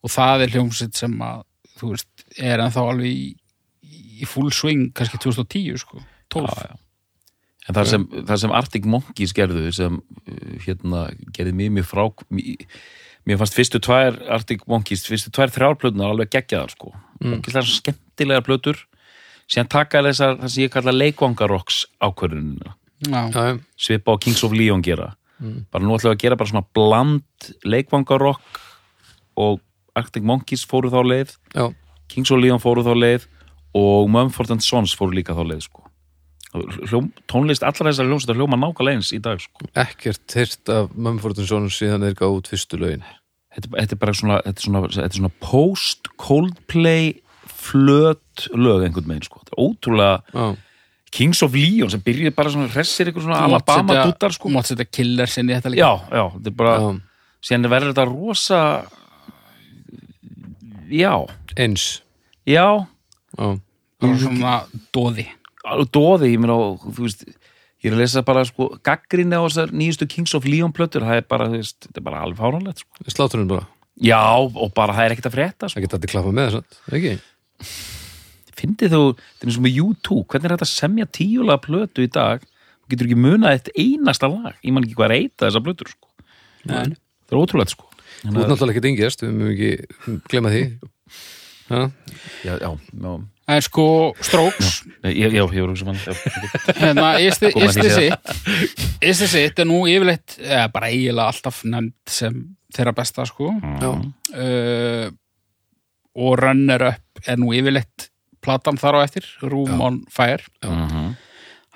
Og 0.00 0.14
það 0.14 0.46
er 0.46 0.54
hljómsveit 0.54 1.02
sem 1.02 1.18
að 1.26 1.44
þú 1.80 1.92
veist, 1.94 2.26
er 2.38 2.62
ennþá 2.62 2.86
alveg 2.92 3.10
í 3.10 3.28
í 4.20 4.28
full 4.28 4.52
swing 4.54 4.92
kannski 4.96 5.20
2010 5.22 5.82
sko, 5.82 6.00
12 6.34 6.48
Já, 6.48 6.70
já. 6.70 6.78
en 7.68 7.78
það 7.78 7.92
sem, 7.92 8.08
það 8.30 8.42
sem 8.44 8.56
Arctic 8.60 8.88
Monkeys 8.88 9.36
gerðu 9.36 9.66
sem 9.76 10.00
uh, 10.00 10.56
hérna 10.66 11.08
gerði 11.36 11.56
mjög 11.60 11.76
mjög 11.78 11.90
frá 11.90 12.04
mjög, 12.28 12.66
mér 13.28 13.40
fannst 13.40 13.56
fyrstu 13.58 13.80
tvær 13.84 14.18
Arctic 14.32 14.64
Monkeys 14.70 15.04
fyrstu 15.08 15.32
tvær 15.34 15.52
þrjárplötunar 15.54 16.14
alveg 16.14 16.32
geggjaðar 16.34 16.72
sko. 16.74 16.94
Mm. 17.20 17.40
og 17.44 17.68
skemmtilega 17.68 18.44
plötur. 18.44 18.78
Síðan 19.50 19.70
taka 19.72 20.02
þessar 20.06 20.36
það 20.38 20.52
sem 20.52 20.64
ég 20.64 20.72
kalla 20.72 20.94
leikvangarokks 20.94 21.82
ákvörðunina. 22.00 22.76
Já. 23.08 23.58
svipa 23.80 24.14
á 24.14 24.16
Kings 24.20 24.44
of 24.44 24.52
Leon 24.52 24.82
gera. 24.84 25.14
Bara 25.72 25.84
nú 25.84 25.96
ætlum 25.96 26.12
við 26.12 26.16
að 26.16 26.22
gera 26.22 26.36
bara 26.36 26.50
svona 26.50 26.66
bland 26.76 27.50
leikvangarokk 27.64 28.60
og 29.40 29.60
Arctic 29.96 30.22
Monkeys 30.22 30.66
fóru 30.68 30.92
þá 30.92 31.00
leið. 31.02 31.36
Já. 31.54 31.72
Kings 32.12 32.30
of 32.30 32.40
Leon 32.42 32.62
fóru 32.62 32.84
þá 32.86 32.92
leið 32.94 33.26
og 33.76 34.10
Mumford 34.10 34.56
and 34.56 34.64
Sons 34.66 34.96
fóru 34.98 35.14
líka 35.18 35.36
þá 35.36 35.44
leið 35.46 35.64
sko. 35.68 35.86
Hljóm, 36.50 37.12
tónlist 37.30 37.62
allar 37.62 37.92
þessar 37.92 38.08
hljómsveitar 38.08 38.38
hljóma 38.40 38.58
nákvæmlega 38.58 38.98
eins 38.98 39.12
í 39.14 39.20
dag 39.22 39.38
sko. 39.38 39.68
Ekkert 39.78 40.34
heyrt 40.34 40.72
af 40.74 40.90
Mumford 40.98 41.38
Sons 41.46 41.78
síðan 41.78 42.02
þeir 42.08 42.18
gáðu 42.18 42.40
út 42.40 42.50
fyrstu 42.50 42.80
lögin 42.80 43.06
þetta, 43.54 43.70
þetta 43.74 43.96
er 43.96 44.00
bara 44.00 44.16
svona, 44.16 44.38
þetta 44.46 44.62
er 44.62 44.66
svona, 44.66 44.82
þetta 44.94 45.06
er 45.08 45.18
svona 45.20 45.32
post 45.42 46.10
Coldplay 46.20 47.12
flöt 47.60 48.48
lög 48.56 48.84
einhvern 48.86 49.10
veginn 49.10 49.26
sko. 49.26 49.42
þetta 49.42 49.56
er 49.56 49.62
ótrúlega 49.66 50.18
Já, 50.34 50.44
Kings 51.10 51.42
of 51.42 51.56
Leon 51.58 51.90
sem 51.90 52.02
byrjuði 52.06 52.34
bara 52.36 52.52
svona 52.54 52.70
hressir 52.70 53.10
eitthvað 53.10 53.26
svona 53.26 53.40
Alabama 53.48 53.96
duttar 54.06 54.34
sko. 54.34 54.52
Mátt 54.54 54.70
setja 54.70 54.86
killer 54.86 55.30
sinni 55.30 55.54
í 55.54 55.58
þetta 55.58 55.74
líka 55.74 55.82
já, 55.82 55.92
já, 56.20 56.24
þetta 56.36 56.52
er 56.52 56.56
bara 56.60 56.76
já, 56.76 56.88
síðan 57.48 57.72
verður 57.74 57.92
þetta 57.94 58.06
rosa 58.10 58.62
já, 60.90 61.14
eins 61.58 61.88
já 62.48 62.64
Já, 63.38 63.60
bara 64.00 64.18
svona 64.18 64.54
dóði 64.94 65.26
dóði, 65.92 66.32
ég 66.34 66.40
meina, 66.42 66.56
og, 66.56 66.86
þú 66.96 67.06
veist 67.06 67.26
ég 67.80 67.90
er 67.90 67.96
að 67.96 68.02
lesa 68.02 68.22
bara, 68.26 68.44
sko, 68.48 68.70
gaggrinni 68.84 69.36
á 69.36 69.42
þessar 69.44 69.72
nýjustu 69.76 70.08
Kings 70.10 70.34
of 70.36 70.48
Leon 70.48 70.72
plötur, 70.76 71.04
það 71.06 71.20
er 71.20 71.28
bara, 71.28 71.48
þú 71.48 71.60
veist, 71.60 71.78
þetta 71.86 72.00
er 72.00 72.06
bara 72.06 72.24
alveg 72.24 72.40
fáránlegt, 72.40 72.82
sko. 72.84 73.06
Sláturinn 73.08 73.50
bara, 73.50 73.66
Já, 74.00 74.20
og 74.40 74.70
bara 74.76 74.94
það 74.96 75.06
er 75.06 75.14
ekkert 75.14 75.28
að 75.30 75.36
frétta, 75.36 75.68
sko. 75.68 75.76
það 75.76 75.86
geta 75.86 75.98
allir 75.98 76.12
klappa 76.12 76.34
með 76.36 76.54
þess 76.54 76.96
ekki? 76.98 77.14
Fyndið 78.60 78.94
þú, 78.94 79.02
þetta 79.16 79.46
er 79.46 79.50
eins 79.50 79.58
og 79.60 79.64
með 79.66 79.80
U2, 79.84 80.20
hvernig 80.28 80.48
er 80.48 80.54
þetta 80.54 80.68
að 80.68 80.72
semja 80.74 81.08
tíulega 81.16 81.64
plötu 81.64 82.04
í 82.04 82.12
dag, 82.12 82.44
þú 82.80 82.92
getur 82.92 83.08
ekki 83.08 83.20
munað 83.20 83.56
eitt 83.56 83.70
einasta 83.76 84.28
lag, 84.32 84.56
ég 84.60 84.76
man 84.76 84.84
ekki 84.86 84.96
hvað 84.98 85.08
er 85.08 85.16
eita 85.16 85.48
þessar 85.48 85.64
plötur, 85.68 85.92
sko. 85.92 86.12
Nei. 86.68 86.96
Það 87.28 87.36
er 87.36 87.40
ótrúlegt, 87.40 87.76
sko. 87.76 87.88
Þú 88.20 88.34
ert 88.34 88.50
náttúrulega 88.52 88.74
ekkert 88.74 88.90
yngjast, 88.90 89.24
við 89.24 89.36
mögum 89.36 89.52
ekki 89.54 90.18
glemma 90.28 90.52
því 90.52 90.64
Já, 91.70 91.90
Já, 92.44 92.56
já, 92.60 92.70
já. 93.02 93.18
En 93.50 93.62
sko, 93.62 94.14
Strokes 94.22 94.84
Já, 95.02 95.10
já, 95.10 95.28
ég 95.30 95.60
voru 95.60 95.74
sem 95.76 95.86
hann, 95.88 95.96
já. 96.06 96.12
ok. 96.12 96.76
hérna, 96.78 97.06
Is 97.20 97.38
the- 97.38 97.50
Koma 97.52 97.64
Is 97.66 97.76
ekki 97.76 97.88
the 97.88 97.94
sér. 97.96 98.18
Sit 98.36 99.02
Is 99.02 99.18
the 99.18 99.26
Sit 99.28 99.58
er 99.58 99.66
nú 99.66 99.80
yfirleitt 99.90 100.36
eða 100.38 100.68
bara 100.72 100.90
eiginlega 100.92 101.32
alltaf 101.32 101.64
nefnd 101.64 101.94
sem 102.06 102.36
þeirra 102.74 102.92
besta 102.94 103.24
sko 103.26 103.50
já, 103.82 103.90
uh, 103.90 105.10
og 106.14 106.38
Runner 106.38 106.84
Up 106.92 107.24
er 107.26 107.36
nú 107.42 107.50
yfirleitt 107.56 108.10
platan 108.40 108.78
þar 108.78 109.00
á 109.02 109.04
eftir, 109.04 109.26
Room 109.42 109.66
Já. 109.68 109.80
on 109.82 109.98
Fire 110.10 110.44
Mhm. 110.64 111.16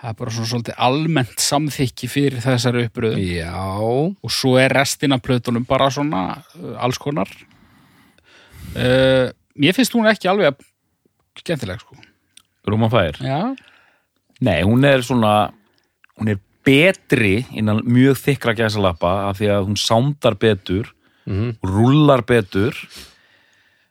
það 0.01 0.11
er 0.11 0.15
bara 0.21 0.31
svona 0.31 0.47
svolítið 0.53 0.79
almennt 0.79 1.39
samþykki 1.43 2.09
fyrir 2.09 2.41
þessari 2.45 2.87
uppröðum 2.87 3.19
já 3.25 3.51
og 3.81 4.31
svo 4.31 4.55
er 4.61 4.71
restin 4.79 5.13
af 5.13 5.23
plötunum 5.23 5.67
bara 5.67 5.91
svona 5.91 6.43
uh, 6.61 6.77
alls 6.79 6.99
konar 6.99 7.27
uh, 8.77 9.31
mér 9.59 9.73
finnst 9.77 9.93
hún 9.95 10.07
ekki 10.11 10.29
alveg 10.31 10.55
skemmtileg 11.39 11.81
sko 11.81 11.97
Rúman 12.67 12.91
fær. 12.91 13.19
já, 13.21 13.55
Nei, 14.41 14.63
hún 14.65 14.85
er 14.85 15.03
svona 15.05 15.53
hún 16.19 16.29
er 16.33 16.39
betri 16.65 17.45
innan 17.53 17.83
mjög 17.85 18.17
þykra 18.19 18.55
gæsalappa 18.57 19.29
af 19.29 19.39
því 19.39 19.49
að 19.53 19.67
hún 19.69 19.77
sándar 19.79 20.35
betur 20.39 20.91
Mhm. 21.27 21.57
rúllar 21.65 22.21
betur 22.27 22.75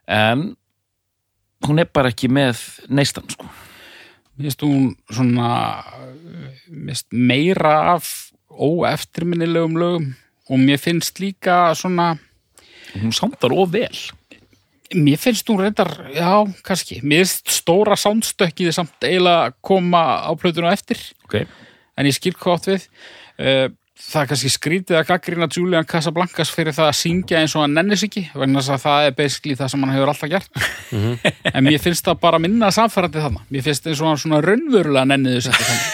en 0.08 0.56
hún 1.64 1.80
er 1.80 1.86
bara 1.86 2.10
ekki 2.12 2.28
með 2.30 2.60
neistan 2.90 3.30
sko. 3.30 3.46
mér 4.38 4.50
finnst 4.52 4.62
hún 4.62 4.96
svona 5.10 5.84
meira 7.12 7.94
af 7.96 8.32
óeftirminnilegum 8.50 9.78
lögum 9.78 10.14
og 10.50 10.60
mér 10.60 10.78
finnst 10.78 11.20
líka 11.20 11.74
svona 11.76 12.18
hún 12.96 13.12
sándar 13.16 13.52
of 13.58 13.72
vel 13.72 13.96
mér 14.94 15.20
finnst 15.22 15.48
hún 15.50 15.62
reyndar, 15.62 15.92
já, 16.14 16.32
kannski. 16.66 17.00
Mér 17.04 17.24
finnst 17.24 17.54
stóra 17.54 17.98
soundstökkið 18.00 18.74
samt 18.76 19.06
eiginlega 19.06 19.54
koma 19.62 20.04
á 20.28 20.32
plötuna 20.40 20.74
eftir. 20.76 21.00
Okay. 21.28 21.48
en 21.98 22.10
ég 22.10 22.16
skil 22.16 22.34
hvað 22.38 22.58
átt 22.58 22.70
við. 22.72 22.86
Uh, 23.38 23.66
það 24.04 24.22
er 24.22 24.30
kannski 24.32 24.52
skrítið 24.52 25.00
að 25.00 25.08
gaggrina 25.12 25.48
Julian 25.52 25.88
Casablancas 25.88 26.52
fyrir 26.54 26.76
það 26.76 26.90
að 26.90 26.98
syngja 27.00 27.40
eins 27.40 27.56
og 27.56 27.64
hann 27.64 27.76
nennis 27.78 28.04
ekki 28.06 28.26
vegna 28.34 28.60
þess 28.60 28.74
að 28.76 28.84
það 28.84 29.08
er 29.08 29.16
basically 29.20 29.58
það 29.60 29.72
sem 29.74 29.86
hann 29.86 29.94
hefur 29.96 30.12
alltaf 30.14 30.34
gert. 30.34 30.64
En 31.54 31.66
mér 31.66 31.80
finnst 31.82 32.06
það 32.08 32.20
bara 32.26 32.42
minna 32.42 32.72
samfærandi 32.74 33.24
þarna. 33.24 33.46
Mér 33.54 33.66
finnst 33.68 33.88
eins 33.88 34.02
og 34.04 34.12
hann 34.12 34.22
svona 34.22 34.42
raunverulega 34.44 35.08
nenni 35.10 35.38
þess 35.38 35.54
ekki 35.54 35.70
þannig 35.70 35.92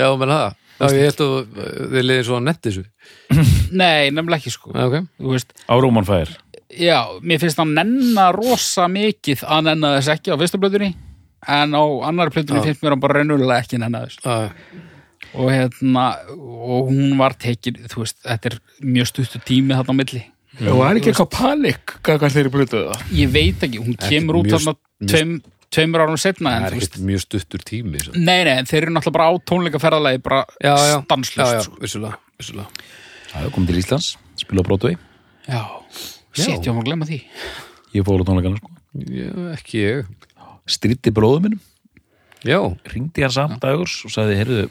Já, 0.00 0.06
menn 0.16 0.32
það. 0.32 0.58
Já, 0.80 0.86
ég 0.96 1.10
held 1.10 1.22
að 1.26 1.32
þið 1.92 2.04
liðið 2.06 2.22
svo 2.24 2.36
að 2.38 2.44
netti 2.46 2.70
þessu. 2.70 2.84
Nei, 3.82 4.08
nefnilega 4.14 4.38
ekki 4.38 4.52
sko. 4.54 4.72
Já, 4.72 4.86
ok. 4.86 5.10
Þú 5.20 5.34
veist, 5.34 5.52
á 5.68 5.74
Rúman 5.76 6.08
fær 6.08 6.32
já, 6.78 6.98
mér 7.22 7.40
finnst 7.42 7.60
hann 7.60 7.74
nenna 7.76 8.30
rosa 8.36 8.86
mikið 8.90 9.44
að 9.46 9.64
nenna 9.70 9.94
þess 9.98 10.14
ekki 10.16 10.34
á 10.34 10.40
fyrstu 10.40 10.60
plötunni 10.62 10.92
en 11.48 11.74
á 11.74 11.82
annari 12.08 12.34
plötunni 12.34 12.60
Já. 12.60 12.68
finnst 12.68 12.84
mér 12.84 12.94
hann 12.94 13.02
bara 13.02 13.20
raunverulega 13.20 13.64
ekki 13.64 13.80
nenna 13.80 14.04
þess 14.06 14.24
Já, 14.24 14.50
og 15.34 15.52
hérna 15.52 16.04
og 16.34 16.90
hún 16.90 17.16
var 17.20 17.36
tekin, 17.38 17.78
þú 17.90 18.04
veist, 18.04 18.18
þetta 18.24 18.52
er 18.52 18.58
mjög 18.82 19.10
stuttu 19.12 19.40
tími 19.46 19.76
þarna 19.76 19.94
á 19.94 20.00
milli. 20.00 20.22
Og 20.60 20.80
er 20.84 20.98
ekki 20.98 21.12
eitthvað 21.12 21.30
panik 21.36 21.94
hvað 22.04 22.26
þeir 22.34 22.42
eru 22.42 22.52
blötuð 22.56 22.86
það 22.90 23.12
ég 23.20 23.32
veit 23.32 23.64
ekki, 23.66 23.82
hún 23.84 23.98
kemur 24.00 24.40
út 24.40 24.50
þarna 24.50 24.74
tveim, 25.06 25.36
tveimur 25.70 26.04
árum 26.04 26.18
setna 26.20 26.56
en 26.56 26.64
það 26.64 26.66
er 26.66 26.74
þú 26.74 26.80
veist, 26.80 26.90
ekkert 26.90 27.06
mjög 27.10 27.22
stuttur 27.24 27.64
tími 27.70 28.02
svo. 28.02 28.16
nei, 28.18 28.40
nei, 28.48 28.56
þeir 28.68 28.82
eru 28.82 28.96
náttúrulega 28.96 29.78
bara 29.78 30.10
á 30.10 30.18
bara 30.18 30.40
já, 30.58 30.72
já, 30.74 30.88
já, 30.90 30.96
stanslust 31.06 31.70
vissulega, 31.80 32.18
vissulega. 32.40 32.88
Það 33.30 33.46
er 33.46 33.54
komið 33.54 33.70
til 33.70 33.78
Íslands, 33.84 34.08
spila 34.42 34.64
á 34.64 34.66
Broadway. 34.66 34.98
Já, 35.46 35.62
sétt, 36.36 36.66
ég 36.66 36.76
má 36.76 36.84
glemma 36.86 37.08
því. 37.08 37.22
Ég 37.96 38.06
fór 38.06 38.22
á 38.22 38.28
tónleikana 38.28 38.60
sko. 38.60 38.70
Já, 39.10 39.30
ekki 39.54 39.82
ég. 39.82 40.10
Stritti 40.70 41.10
bróðum 41.14 41.48
minnum, 41.48 41.62
Já, 42.40 42.56
ringdi 42.88 43.20
hann 43.20 43.32
samt 43.34 43.60
dagurs 43.60 43.98
og 44.08 44.12
sagði, 44.14 44.36
heyrðu 44.38 44.62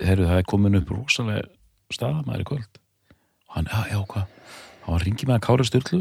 heyrðu, 0.00 0.28
það 0.30 0.38
er 0.38 0.46
komin 0.48 0.78
upp 0.78 0.92
rosalega 0.94 1.42
staða 1.92 2.22
maður 2.24 2.44
í 2.44 2.46
kvöld. 2.48 2.80
Og 3.50 3.58
hann, 3.58 3.68
já, 3.68 3.80
já, 3.90 4.00
hvað? 4.08 4.56
Hann 4.84 4.94
var 4.94 5.04
ringið 5.04 5.28
með 5.28 5.36
að 5.36 5.44
Kára 5.46 5.66
Sturlu. 5.68 6.00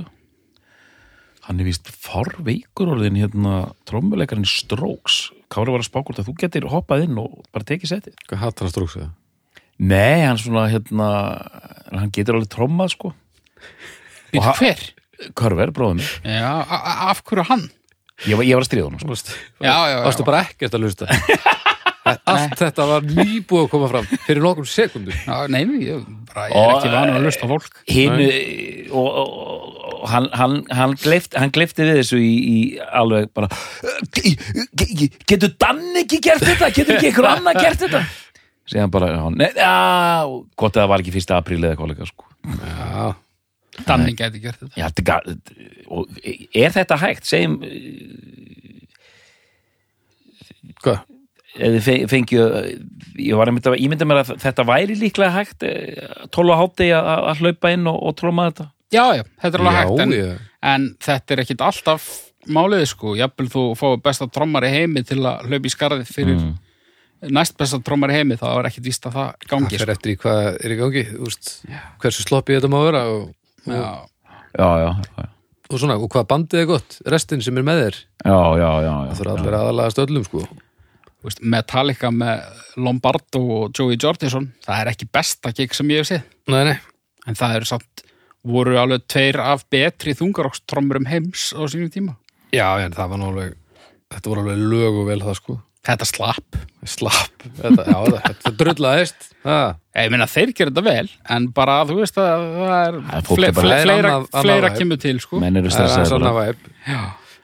Hann 1.50 1.60
er 1.60 1.68
víst 1.68 1.90
farveikur 1.90 2.94
orðin 2.94 3.20
hérna 3.20 3.56
trommuleikarinn 3.90 4.48
Strokes. 4.48 5.32
Kára 5.52 5.74
var 5.74 5.84
að 5.84 5.90
spá 5.90 6.00
hvort 6.00 6.22
að 6.22 6.30
þú 6.30 6.36
getur 6.44 6.70
hoppað 6.72 7.08
inn 7.08 7.20
og 7.20 7.40
bara 7.52 7.68
tekið 7.68 7.96
setið 7.96 8.20
hvað 8.30 8.44
hattar 8.44 8.70
að 8.70 8.76
stróksa 8.76 9.02
það? 9.02 9.16
Nei, 9.80 10.20
hann 10.28 10.40
svona 10.40 10.68
hérna 10.70 11.08
hann 11.90 12.14
getur 12.14 12.38
alveg 12.38 12.52
trommað 12.54 12.94
sko 12.94 13.14
Býtu 14.34 14.45
ha- 14.45 14.55
hver? 14.60 14.86
Körver, 15.36 15.74
bróðum 15.76 16.03
Já, 16.24 16.51
af 17.10 17.24
hverju 17.28 17.45
hann? 17.49 17.66
ég 18.28 18.39
var, 18.39 18.45
ég 18.47 18.55
var 18.55 18.64
að 18.66 18.70
stríða 18.70 18.88
honum 18.88 18.99
sko. 19.01 19.36
Já, 19.64 19.72
já, 19.72 19.95
já. 19.95 20.03
Varstu 20.05 20.28
bara 20.28 20.43
ekkert 20.47 20.78
að 20.78 20.86
lusta 20.86 21.10
Allt 22.10 22.55
þetta 22.57 22.86
var 22.89 23.03
nýbúið 23.05 23.66
að 23.66 23.70
koma 23.70 23.89
fram 23.91 24.07
fyrir 24.26 24.41
nokkrum 24.41 24.68
sekundum 24.70 25.14
Já, 25.14 25.43
nei, 25.51 25.62
nei, 25.68 25.82
ég, 25.86 26.07
bara, 26.32 26.47
ég 26.49 26.55
er 26.57 26.72
ekki 26.78 26.93
vanur 26.93 27.20
að 27.20 27.28
lusta 27.28 27.45
á 27.45 27.51
fólk 27.51 27.84
hinn 27.91 28.16
og, 28.89 29.20
og, 29.22 29.36
og 29.99 30.07
hann, 30.10 30.30
hann, 30.39 30.55
hann, 30.74 30.95
gleifti 31.03 31.84
við 31.84 31.99
þessu 31.99 32.22
í, 32.24 32.32
í 32.39 32.57
alveg 32.88 33.30
bara 33.36 33.51
getur 35.30 35.53
Dan 35.60 35.84
ekki 36.01 36.22
gert 36.24 36.47
þetta 36.47 36.72
getur 36.74 36.97
ekki 36.97 37.12
einhver 37.12 37.30
annar 37.36 37.60
gert 37.60 37.84
þetta 37.84 38.03
síðan 38.70 38.91
bara, 38.93 39.14
já, 39.18 40.30
gott 40.60 40.76
að 40.76 40.84
það 40.84 40.91
var 40.91 41.03
ekki 41.03 41.14
fyrsta 41.16 41.39
apríl 41.39 41.57
eða 41.64 41.78
hvað 41.80 41.89
líka 41.89 42.05
sko. 42.05 42.28
Já, 42.45 43.16
Danning 43.88 44.17
gæti 44.19 44.41
gert 44.43 44.59
þetta. 44.59 44.75
Já, 44.80 44.89
þetta 44.89 45.21
er 46.63 46.71
þetta 46.75 46.97
hægt? 47.03 47.25
Segjum, 47.30 47.59
hvað? 50.84 50.99
þið 51.59 51.80
fe- 51.84 52.05
fengju 52.07 52.43
ég 53.19 53.36
var 53.39 53.49
einmitt 53.49 53.65
að 53.67 53.80
ímynda 53.82 54.05
mér 54.07 54.21
að 54.21 54.36
þetta 54.39 54.63
væri 54.69 54.95
líklega 54.99 55.34
hægt 55.34 55.65
12 56.32 56.53
á 56.53 56.57
hátti 56.61 56.89
að, 56.95 57.09
að 57.32 57.41
hlaupa 57.43 57.71
inn 57.73 57.89
og, 57.89 57.97
og 58.05 58.15
tróma 58.19 58.45
þetta. 58.51 58.67
Já, 58.93 59.03
já, 59.17 59.23
þetta 59.41 59.57
er 59.57 59.63
alveg 59.63 59.75
Já, 59.75 59.82
hægt 59.82 60.03
en, 60.05 60.13
ég- 60.15 60.47
en 60.73 60.86
þetta 61.09 61.36
er 61.36 61.41
ekkit 61.43 61.63
alltaf 61.65 62.07
málið 62.49 62.86
sko, 62.93 63.15
jafnvel 63.19 63.49
þú 63.51 63.63
fáið 63.77 63.99
besta 64.05 64.27
trommar 64.32 64.65
í 64.69 64.71
heimi 64.77 65.03
til 65.05 65.19
að 65.25 65.49
hlaupa 65.49 65.67
í 65.69 65.73
skarðið 65.73 66.13
fyrir 66.15 66.39
Mm. 66.39 66.55
næst 67.36 67.57
besta 67.59 67.82
trommar 67.84 68.13
í 68.13 68.15
heimi 68.21 68.38
þá 68.39 68.45
er 68.53 68.69
ekkit 68.69 68.86
víst 68.88 69.03
að 69.09 69.17
það 69.17 69.27
Það 69.34 69.49
gangi 69.51 69.75
fer 69.75 69.84
sko. 69.84 69.91
eftir 69.97 70.13
í 70.13 70.17
hvað 70.21 70.39
er 70.63 70.71
í 70.71 70.77
gangi 70.80 71.03
úst, 71.27 71.49
hversu 71.99 72.23
sloppið 72.23 72.61
þetta 72.61 72.69
má 72.71 72.80
vera 72.86 73.01
og, 73.11 73.25
Já, 73.68 73.91
já, 74.57 74.70
já, 74.84 74.89
já, 75.18 75.28
og 75.70 75.78
svona, 75.82 75.99
og 75.99 76.10
hvað 76.10 76.26
bandið 76.32 76.64
er 76.64 76.68
gott? 76.70 76.97
Restin 77.14 77.43
sem 77.45 77.60
er 77.60 77.66
með 77.68 77.84
þér? 77.84 77.99
Já, 78.26 78.39
já, 78.57 78.70
já, 78.70 78.89
já, 78.89 79.12
það 79.12 79.20
þarf 79.20 79.34
allir 79.36 79.57
aðalega 79.60 79.93
stöllum 79.93 80.26
sko. 80.26 80.43
Þú 81.20 81.28
veist, 81.28 81.41
Metallica 81.53 82.12
með 82.16 82.62
Lombardo 82.80 83.41
og 83.57 83.76
Joey 83.76 83.99
Jordison 83.99 84.49
það 84.66 84.82
er 84.82 84.91
ekki 84.93 85.10
besta 85.14 85.53
gig 85.55 85.76
sem 85.78 85.93
ég 85.93 86.01
hef 86.01 86.10
séð. 86.10 86.26
Nei, 86.49 86.62
nei, 86.72 86.78
en 87.28 87.38
það 87.38 87.60
eru 87.60 87.70
samt 87.70 88.05
voru 88.49 88.78
alveg 88.80 89.05
tveir 89.12 89.41
af 89.43 89.66
betri 89.70 90.16
þungarokkstrommurum 90.18 91.10
heims 91.12 91.49
á 91.51 91.62
sínum 91.70 91.91
tíma. 91.93 92.16
Já, 92.55 92.80
en 92.82 92.95
það 92.95 93.12
var 93.14 93.22
nú 93.22 93.32
alveg 93.34 93.57
þetta 94.10 94.32
voru 94.32 94.45
alveg 94.45 94.64
lög 94.72 95.01
og 95.03 95.10
vel 95.12 95.22
það 95.22 95.38
sko 95.38 95.60
Þetta 95.88 96.05
slapp. 96.09 96.57
Slapp, 96.89 97.43
þetta, 97.59 97.84
já, 97.88 97.97
þetta, 98.15 98.51
það, 99.43 99.77
Ég 99.99 100.11
meina 100.13 100.27
þeir 100.32 100.51
gerir 100.55 100.71
þetta 100.71 100.84
vel 100.86 101.09
en 101.36 101.47
bara 101.55 101.75
þú 101.88 101.97
veist 101.99 102.19
að 102.19 102.45
það 102.55 102.86
er 102.88 103.25
fleira, 103.27 104.13
fleira 104.32 104.69
vibe. 104.69 104.71
kemur 104.77 105.01
til 105.03 105.19
sko. 105.19 105.41
menn 105.43 105.59
eru 105.59 105.71
er 105.71 106.25
væp 106.38 106.69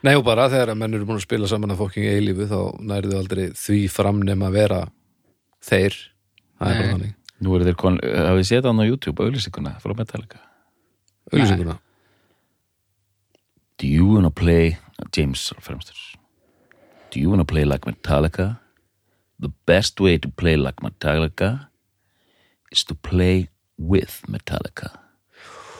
Nei, 0.05 0.13
og 0.13 0.23
bara 0.27 0.45
þegar 0.53 0.71
að 0.71 0.79
menn 0.79 0.95
eru 0.95 1.07
búin 1.09 1.17
að 1.17 1.25
spila 1.25 1.49
saman 1.49 1.73
að 1.73 1.79
fokking 1.81 2.07
eilífu 2.11 2.47
þá 2.51 2.59
nærðu 2.91 3.19
aldrei 3.19 3.45
því 3.57 3.79
fram 3.89 4.19
nema 4.23 4.51
að 4.51 4.57
vera 4.59 4.81
þeir. 5.65 5.95
Það 6.59 6.71
er 6.71 6.77
bara 6.79 6.91
þannig. 6.91 7.15
Nú 7.41 7.55
eru 7.57 7.67
þeir 7.67 7.79
kon, 7.81 7.97
hafið 8.03 8.41
þið 8.41 8.49
séð 8.51 8.69
hann 8.69 8.83
á 8.85 8.85
YouTube 8.85 9.25
auðlýsinguna 9.25 9.73
frá 9.83 9.95
Metallica? 9.97 10.43
Auðlýsinguna 11.33 11.79
Do 13.81 13.89
you 13.91 14.05
wanna 14.07 14.31
play 14.31 14.77
James 15.11 15.49
fremstur 15.59 16.14
Do 17.15 17.21
you 17.23 17.29
wanna 17.31 17.45
play 17.47 17.63
like 17.63 17.85
Metallica? 17.87 18.59
The 19.39 19.47
best 19.65 19.99
way 20.03 20.17
to 20.19 20.27
play 20.29 20.57
like 20.59 20.81
Metallica 20.83 21.67
is 22.71 22.83
to 22.91 22.95
play 22.95 23.47
with 23.79 24.21
Metallica. 24.27 24.89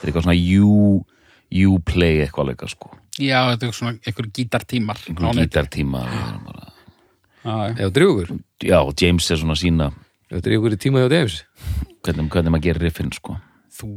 er 0.00 0.10
eitthvað 0.12 0.24
svona 0.26 0.36
you, 0.36 1.04
you 1.52 1.76
play 1.84 2.22
eitthvað 2.24 2.50
leika 2.54 2.68
sko. 2.72 2.88
Já, 3.20 3.42
þetta 3.52 3.68
er 3.68 3.76
svona 3.76 3.92
einhver 4.00 4.28
gítartímar 4.38 4.96
á 4.96 5.04
einhvern 5.08 5.28
netinu. 5.28 5.44
gítartíma 5.46 6.02
við 6.08 6.24
erum 6.24 6.42
bara- 6.48 6.72
Já, 7.46 7.56
já. 7.68 7.86
Ef 7.86 7.92
drjúgur, 7.92 8.32
Já, 8.64 8.78
James 9.00 9.30
er 9.30 9.36
svona 9.36 9.56
sína 9.60 9.92
ef 10.30 10.40
drjúgur 10.42 10.72
í 10.72 10.80
tíma 10.80 11.04
hjá 11.04 11.12
James. 11.12 11.44
Hvernig, 12.02 12.28
hvernig 12.32 12.52
maður 12.52 12.64
gerir 12.68 12.82
riffin 12.88 13.12
sko. 13.12 13.36
þú 13.76 13.90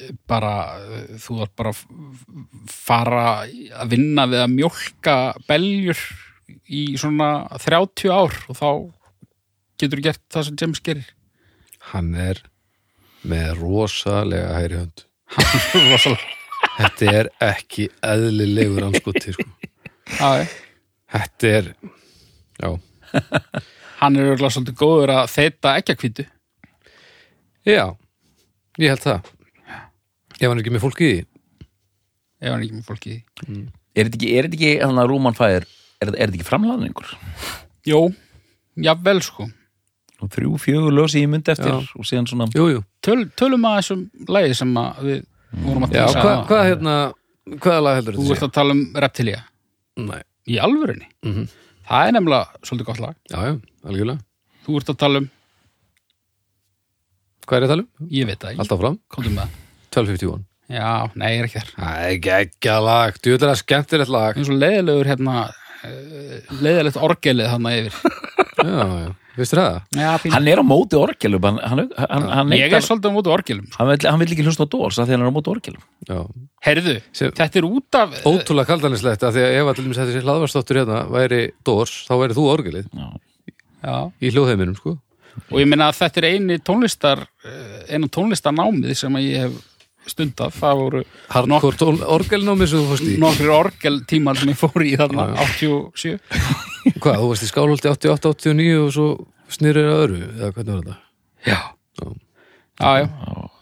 eh, 0.00 0.12
bara 0.26 0.54
eh, 0.78 1.18
þú 1.18 1.38
þarf 1.42 1.54
bara 1.58 1.70
að 1.70 1.82
fara 2.70 3.24
að 3.82 3.88
vinna 3.90 4.26
við 4.30 4.42
að 4.46 4.54
mjólka 4.54 5.16
beljur 5.48 5.98
í 6.68 6.84
svona 7.00 7.46
30 7.60 8.12
ár 8.12 8.36
og 8.48 8.58
þá 8.58 8.68
getur 9.80 10.02
gert 10.04 10.22
það 10.32 10.46
sem 10.48 10.60
James 10.60 10.82
gerir. 10.84 11.10
Hann 11.92 12.14
er 12.16 12.40
með 13.24 13.58
rosalega 13.60 14.54
hægri 14.58 14.80
hönd. 14.82 15.04
Rosalega. 15.90 16.30
Þetta 16.74 17.10
er 17.12 17.28
ekki 17.44 17.88
eðlilegur 18.02 18.86
anskoti 18.88 19.34
sko. 19.36 19.50
Þetta 21.14 21.50
er 21.50 21.68
Já, 22.54 22.70
hann 23.98 24.16
er 24.16 24.30
örgulega 24.30 24.54
svolítið 24.54 24.76
góður 24.78 25.12
að 25.16 25.30
þeita 25.32 25.72
ekki 25.80 25.94
að 25.94 25.98
kvítu 26.00 26.24
já 27.66 27.84
Ég 28.78 28.90
held 28.90 29.02
það. 29.04 29.26
Ég 30.40 30.50
var 30.50 30.58
ekki 30.58 30.70
með 30.74 30.82
fólki 30.82 31.06
í 31.06 31.10
því. 31.14 31.18
Ef 32.42 32.48
hann 32.48 32.56
er 32.56 32.64
ekki 32.64 32.74
með 32.74 32.88
fólki 32.88 33.10
í 33.12 33.18
því. 33.38 33.58
Er 33.94 34.08
þetta 34.08 34.18
ekki, 34.18 34.30
er 34.34 34.48
þetta 34.48 34.58
ekki 34.58 34.70
þannig 34.80 35.02
að 35.04 35.10
Rúman 35.12 35.36
fær 35.38 35.66
er, 36.04 36.12
er 36.14 36.30
þetta 36.30 36.38
ekki 36.38 36.46
framlaðningur? 36.48 37.12
Jó, 37.88 38.00
jafnvel 38.86 39.20
sko. 39.26 39.48
Og 40.24 40.30
þrjú, 40.32 40.54
fjögur 40.62 40.94
lösi 40.96 41.20
í 41.24 41.28
myndi 41.28 41.52
eftir 41.52 41.72
Já. 41.74 41.80
og 41.98 42.06
síðan 42.08 42.28
svona 42.30 42.46
Jú, 42.54 42.68
jú. 42.70 42.84
Töl, 43.04 43.24
Tölum 43.36 43.66
að 43.68 43.80
þessum 43.80 44.04
lagi 44.32 44.54
sem 44.56 44.70
að 44.80 45.00
við 45.08 45.18
vorum 45.66 45.84
að 45.88 45.96
tala 45.98 46.22
hvað 46.22 46.38
hva, 46.48 46.60
hérna 46.70 46.94
Hvaða 47.60 47.82
lag 47.84 47.98
heldur 47.98 48.16
Þú 48.16 48.30
ert 48.32 48.46
að 48.46 48.52
tala 48.56 48.72
um 48.76 48.80
Reptilia. 49.04 49.42
Nei, 50.00 50.22
í 50.48 50.56
alvörinni 50.64 51.10
Mhm. 51.26 51.48
Það 51.84 52.06
er 52.08 52.14
nefnilega 52.16 52.62
svolítið 52.64 52.86
gott 52.88 53.00
lag. 53.04 53.16
Já, 53.28 53.36
já, 53.44 53.54
algjörlega. 53.84 54.22
Þú 54.64 54.76
ert 54.80 54.88
að 54.94 54.96
tala 55.02 55.20
um, 55.20 55.26
Hvað 57.44 57.56
er 57.58 57.64
ég 57.64 57.68
að 57.68 57.72
tala 57.74 57.84
um? 57.84 58.08
ég 58.14 58.26
veit 58.30 58.38
það 58.40 58.50
ekki. 58.54 58.62
Alltaf 58.64 58.80
fram, 58.80 58.96
Komdu 59.12 59.32
með 59.34 59.42
það. 59.42 59.58
1251 59.92 60.44
Já, 60.74 60.92
nei, 61.20 61.26
ég 61.34 61.42
er 61.42 61.46
ekki 61.50 61.60
þar. 61.60 61.72
Það 61.76 62.06
er 62.08 62.14
geggja 62.24 62.76
lag, 62.80 63.18
djúðlega 63.20 63.58
skemmtilegt 63.60 64.12
lag. 64.14 64.38
Eins 64.40 64.48
og 64.48 64.56
leiðilegur 64.62 65.10
hérna 65.12 65.34
leiðilegt 66.64 66.96
orgelið 67.00 67.50
þarna 67.52 67.72
yfir. 67.80 68.00
Já, 68.64 68.84
já, 68.86 69.08
veistu 69.36 69.56
það? 69.58 69.74
Já, 69.98 70.10
pínu. 70.22 70.32
Hann 70.32 70.46
er 70.48 70.60
á 70.62 70.64
móti 70.64 70.96
orgelum 70.96 71.42
hann, 71.44 71.56
hann, 71.68 71.80
hann, 71.98 72.26
hann, 72.30 72.52
Ég 72.54 72.62
er 72.64 72.70
neitar- 72.70 72.84
svolítið 72.86 73.10
á 73.10 73.16
móti 73.16 73.32
orgelum. 73.34 73.64
Hann, 73.74 73.88
vill, 73.90 74.06
hann 74.08 74.20
vill 74.22 74.28
ekki 74.36 74.44
hlusta 74.46 74.64
á 74.64 74.68
Dórs 74.72 75.00
af 75.02 75.08
því 75.08 75.16
hann 75.16 75.24
er 75.26 75.32
á 75.34 75.34
móti 75.34 75.50
orgelum. 75.52 75.82
Já, 76.08 76.20
Heyrðu, 76.64 76.94
Sem- 77.12 77.34
þetta 77.34 77.60
er 77.60 77.66
út 77.68 77.98
af 77.98 78.14
ótrúlega 78.30 78.70
kaldaninslegt 78.70 79.26
að 79.26 79.34
því 79.36 79.42
að 79.44 79.56
ef 79.58 79.70
að 79.72 79.76
til 79.80 79.84
dæmis 79.88 80.00
þetta 80.00 80.14
sé 80.14 80.22
hlaðvarsdóttur 80.24 80.80
hérna 80.80 81.00
væri 81.12 81.40
Dors, 81.66 81.96
þá 82.08 82.14
væri 82.22 82.38
þú 82.38 82.46
orgelið. 82.54 82.88
Já. 82.94 83.08
Já, 83.84 83.96
í 84.22 84.32
hljóðheiminum, 84.32 84.78
sko. 84.78 84.94
Og 85.50 85.58
ég 85.60 85.66
meina 85.68 85.90
að 85.90 85.98
þetta 85.98 86.22
er 86.22 86.28
eini 86.30 86.60
tónlistar 86.62 87.24
eh, 87.44 87.80
einu 87.98 88.06
tónlistarnámið 88.14 88.94
sem 89.02 89.18
að 89.18 89.26
ég 89.28 89.48
hef 89.48 89.58
stundað, 90.10 90.52
það 90.58 90.80
voru 90.82 91.02
Hardcore 91.32 91.78
tón, 91.80 92.00
orgelnámi 92.16 92.66
sem 92.70 92.82
þú 92.82 92.90
fórst 92.92 93.06
í. 93.08 93.14
nokkrir 93.22 93.52
orgeltímar 93.54 94.36
sem 94.40 94.52
ég 94.52 94.58
fór 94.60 94.84
í 94.84 94.92
þarna 95.00 95.28
87 95.46 96.18
Hvað, 97.02 97.16
þú 97.22 97.30
varst 97.30 97.46
í 97.46 97.50
skálholti 97.50 97.90
88, 97.92 98.34
89 98.34 98.82
og 98.84 98.92
svo 98.96 99.08
snýrið 99.54 99.88
að 99.88 100.02
öðru, 100.04 100.20
eða 100.34 100.52
hvernig 100.56 100.74
var 100.74 100.84
þetta? 100.84 101.00
Já. 101.44 101.60
Já, 102.74 102.90
já, 103.04 103.08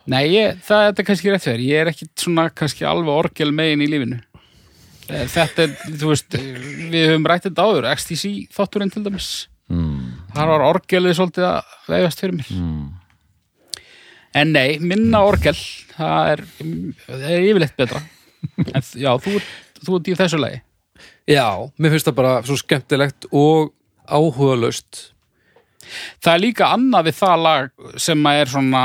nei, 0.08 0.22
ég, 0.32 0.60
það 0.64 0.86
þetta 0.88 1.02
er 1.02 1.06
kannski 1.10 1.32
rétt 1.34 1.44
fyrir, 1.44 1.64
ég 1.68 1.82
er 1.82 1.90
ekki 1.92 2.06
svona 2.16 2.46
kannski 2.56 2.86
alveg 2.88 3.12
orgel 3.12 3.50
megin 3.52 3.82
í 3.84 3.88
lífinu. 3.92 4.20
Eh, 5.12 5.26
Þetta 5.28 5.66
er, 5.66 5.74
þú 6.00 6.08
veist 6.14 6.36
við 6.38 7.10
höfum 7.10 7.26
rætt 7.28 7.44
þetta 7.50 7.66
áður, 7.66 7.88
XTC 7.92 8.30
þátturinn 8.56 8.92
til 8.94 9.02
dæmis, 9.04 9.28
mm, 9.68 9.98
þar 10.32 10.48
var 10.54 10.64
orgelið 10.70 11.18
svolítið 11.18 11.46
að 11.50 11.76
vegast 11.92 12.22
fyrir 12.24 12.38
mér. 12.38 12.50
Mm. 12.56 12.86
En 14.38 14.52
nei, 14.54 14.78
minna 14.80 15.22
orgel 15.28 15.56
það 15.92 16.30
er, 16.32 16.42
það 17.06 17.24
er 17.28 17.46
yfirleitt 17.46 17.78
betra. 17.78 18.02
En 18.72 18.84
já, 18.98 19.10
þú, 19.22 19.38
þú 19.82 19.96
ert 19.98 20.10
í 20.10 20.18
þessu 20.18 20.40
lagi. 20.40 20.62
Já, 21.30 21.46
mér 21.78 21.94
finnst 21.94 22.08
það 22.08 22.18
bara 22.18 22.36
svo 22.46 22.56
skemmtilegt 22.58 23.28
og 23.30 23.72
áhugalaust. 24.08 25.02
Það 26.22 26.32
er 26.32 26.42
líka 26.42 26.70
annað 26.74 27.10
við 27.10 27.18
það 27.18 27.44
lag 27.44 27.92
sem 28.00 28.26
að 28.30 28.40
er 28.40 28.52
svona 28.54 28.84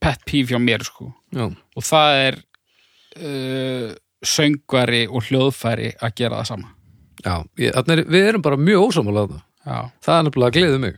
pet 0.00 0.22
peeve 0.28 0.54
hjá 0.54 0.60
mér 0.62 0.84
sko. 0.86 1.08
Já, 1.34 1.46
og 1.48 1.86
það 1.86 2.20
er 2.26 2.38
uh, 3.20 3.88
söngvari 4.26 5.06
og 5.08 5.24
hljóðfæri 5.28 5.94
að 5.98 6.14
gera 6.20 6.42
það 6.42 6.52
sama. 6.52 6.74
Já 7.20 7.34
ég, 7.60 7.74
er, 7.76 8.02
við 8.08 8.26
erum 8.30 8.44
bara 8.44 8.56
mjög 8.60 8.86
ósámála 8.88 9.26
þetta 9.26 9.40
Já, 9.60 9.80
Það 10.00 10.14
er 10.14 10.22
nefnilega 10.26 10.50
að 10.50 10.56
gleðu 10.56 10.78
mig 10.80 10.94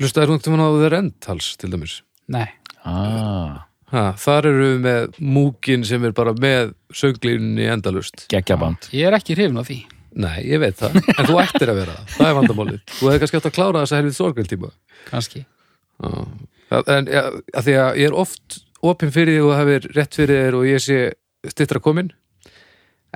Hlustaði 0.00 0.30
rúnt 0.30 0.46
um 0.48 0.54
hann 0.56 0.64
á 0.64 0.70
The 0.80 0.88
Rentals 0.94 1.50
til 1.60 1.70
dæmis? 1.74 1.98
Nei. 2.32 2.46
Ah, 2.88 3.66
ha, 3.92 4.04
Þar 4.16 4.46
eru 4.48 4.66
við 4.70 4.78
með 4.86 5.18
múkin 5.20 5.82
sem 5.84 6.04
er 6.08 6.14
bara 6.16 6.32
með 6.32 6.70
sönglínunni 6.96 7.66
endalust 7.68 8.24
geggjaband 8.32 8.88
Ég 8.96 9.10
er 9.10 9.16
ekki 9.18 9.36
hrifin 9.36 9.60
á 9.60 9.64
því. 9.66 9.80
Nei, 10.20 10.38
ég 10.48 10.58
veit 10.62 10.78
það, 10.80 10.96
en 11.12 11.28
þú 11.28 11.36
ættir 11.42 11.70
að 11.70 11.76
vera 11.82 11.92
það. 11.98 12.06
Það 12.16 12.28
er 12.30 12.38
vandamálið, 12.40 12.80
þú 12.96 13.10
hefði 13.10 13.20
kannski 13.22 13.38
átt 13.38 13.50
að 13.50 13.54
klára 13.58 13.82
þessa 13.84 14.00
helvið 14.00 14.16
sorgveltíma 14.16 14.70
kannski. 15.10 15.42
En 16.80 17.10
ja, 17.12 17.22
að 17.60 17.68
því 17.68 17.76
að 17.84 18.00
ég 18.00 18.08
er 18.08 18.16
oft 18.24 18.58
opinn 18.90 19.12
fyrir 19.14 19.36
því 19.36 19.44
og 19.44 19.52
það 19.52 19.60
hefur 19.60 19.86
rétt 19.98 20.18
fyrir 20.18 20.40
þér 20.46 20.56
og 20.58 20.66
ég 20.70 20.82
sé 20.82 20.98
stittra 21.52 21.82
komin 21.84 22.10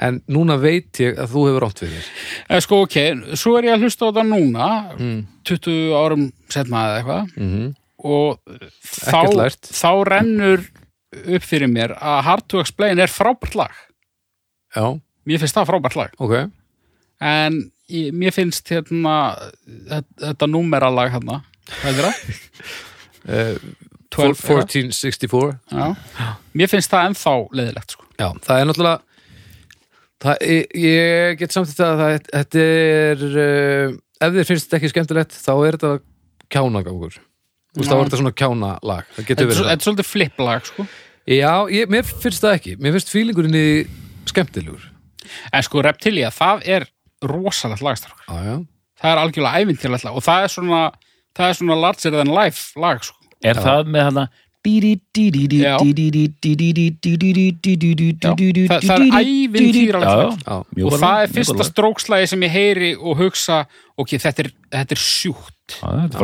en 0.03 0.19
núna 0.27 0.57
veit 0.59 1.01
ég 1.03 1.19
að 1.23 1.31
þú 1.35 1.47
hefur 1.49 1.65
rátt 1.67 1.81
fyrir 1.85 1.95
þér. 1.95 2.11
Eh, 2.49 2.61
Sko, 2.65 2.81
ok, 2.87 2.99
svo 3.39 3.55
er 3.59 3.69
ég 3.69 3.77
að 3.77 3.87
hlusta 3.87 4.11
á 4.11 4.17
það 4.17 4.31
núna 4.33 4.69
mm. 4.99 5.19
20 5.47 5.97
árum 6.01 6.29
setna 6.51 6.87
eða 6.89 7.01
eitthvað 7.01 7.35
Mm 7.39 7.73
og 8.05 8.37
Ekkert 8.45 9.65
þá, 9.65 9.79
þá 9.81 9.91
rennur 10.11 10.65
upp 11.25 11.47
fyrir 11.47 11.71
mér 11.73 11.95
að 11.97 12.19
Hard 12.27 12.47
to 12.53 12.61
Explain 12.61 13.01
er 13.01 13.09
frábært 13.09 13.57
lag. 13.57 13.79
Já, 14.75 14.99
Mér 15.25 15.41
finnst 15.41 15.57
það 15.57 15.71
frábært 15.71 15.97
lag. 15.97 16.17
Ok. 16.21 16.35
En 17.25 17.57
ég, 17.89 18.11
mér 18.13 18.35
finnst 18.35 18.69
hérna 18.69 19.15
þetta, 19.65 20.03
þetta 20.27 20.49
númeralag 20.51 21.15
hérna 21.15 21.41
hvað 21.71 22.01
er 22.03 22.09
það? 22.11 22.19
uh, 23.25 23.63
12, 24.15 24.43
1464 24.45 25.55
Já. 25.73 25.87
Mér 26.55 26.71
finnst 26.71 26.93
það 26.93 27.09
ennþá 27.09 27.35
leðilegt 27.57 27.97
sko. 27.97 28.09
Já, 28.21 28.29
það 28.45 28.61
er 28.61 28.69
náttúrulega 28.69 29.14
það, 30.23 30.43
ég, 30.49 30.75
ég 30.85 31.39
get 31.41 31.55
samt 31.55 31.71
þetta 31.71 31.91
að 31.95 32.29
þetta 32.31 32.65
er 32.65 33.25
uh, 33.31 33.95
ef 34.21 34.35
þið 34.37 34.51
finnst 34.51 34.69
þetta 34.69 34.81
ekki 34.81 34.93
skemmtilegt 34.93 35.39
þá 35.39 35.53
er 35.55 35.79
þetta 35.79 35.93
kjánagangur 36.55 37.19
Þú 37.75 37.81
veist, 37.83 37.91
þá 37.91 37.95
Já. 37.95 37.99
er 37.99 38.05
þetta 38.07 38.21
svona 38.21 38.37
kjánalag 38.39 39.07
það 39.09 39.17
Þetta 39.17 39.29
getur 39.33 39.53
er 39.65 39.71
er 39.73 39.81
svolítið 39.83 40.07
flipplag 40.07 40.69
sko. 40.69 40.85
Já, 41.27 41.53
ég, 41.75 41.89
mér 41.91 42.05
finnst 42.07 42.45
það 42.45 42.59
ekki 42.61 42.77
mér 42.79 42.95
finnst 42.95 43.11
fílingurinn 43.11 43.59
í 43.59 43.67
skemmtilegur 44.31 44.85
en 45.51 45.65
sko 45.65 45.83
Reptilia, 45.83 46.31
það 46.35 46.63
er 46.77 46.87
rosalegt 47.25 47.83
lagstrákar 47.83 48.29
Já, 48.29 48.47
já 48.53 48.57
það 49.05 49.11
er 49.11 49.21
algjörlega 49.21 49.61
ævintýrlegt 49.65 50.07
lag 50.07 50.17
og 50.17 50.25
það 50.25 50.47
er 50.47 50.53
svona 50.55 50.81
það 51.35 51.49
er 51.51 51.59
svona 51.59 51.77
larger 51.83 52.15
than 52.15 52.31
life 52.33 52.81
lag 52.81 53.03
sko. 53.05 53.19
Er 53.45 53.59
það 53.61 53.91
með 53.93 54.07
hana 54.09 54.25
Já. 54.25 54.31
Já, 54.31 54.44
það, 58.73 59.05
er 59.05 59.17
Já, 60.49 60.57
og 60.89 60.97
það 61.03 61.25
er 61.25 61.35
fyrsta 61.35 61.67
strókslægi 61.69 62.31
sem 62.33 62.47
ég 62.47 62.55
heyri 62.55 62.95
og 62.97 63.21
hugsa, 63.21 63.65
ok, 64.01 64.17
þetta 64.25 64.47
er, 64.47 64.51
er 64.81 65.01
sjúkt 65.01 65.53
er 66.07 66.19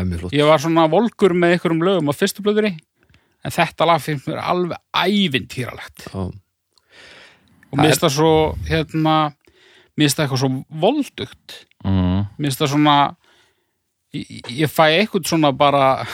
er 0.00 0.26
ég 0.36 0.50
var 0.50 0.62
svona 0.62 0.86
volgur 0.90 1.34
með 1.34 1.56
einhverjum 1.56 1.84
lögum 1.86 2.10
á 2.10 2.14
fyrstu 2.14 2.44
blöðuri 2.44 2.74
en 3.46 3.54
þetta 3.54 3.88
lag 3.88 4.02
finnst 4.02 4.28
mér 4.30 4.42
alveg 4.42 4.78
ævintýralegt 4.94 6.08
og 6.14 7.74
mér 7.74 7.90
finnst 7.90 8.06
það 8.06 8.14
svo 8.16 8.32
hérna, 8.68 9.16
mér 9.96 10.06
finnst 10.06 10.18
það 10.18 10.26
eitthvað 10.26 10.42
svo 10.44 10.52
voldugt 10.86 11.58
mm. 11.84 12.24
mér 12.36 12.48
finnst 12.48 12.62
það 12.62 12.72
svona 12.74 12.96
ég 14.16 14.72
fæ 14.72 14.84
eitthvað 14.88 15.28
svona 15.30 15.52
bara 15.56 16.06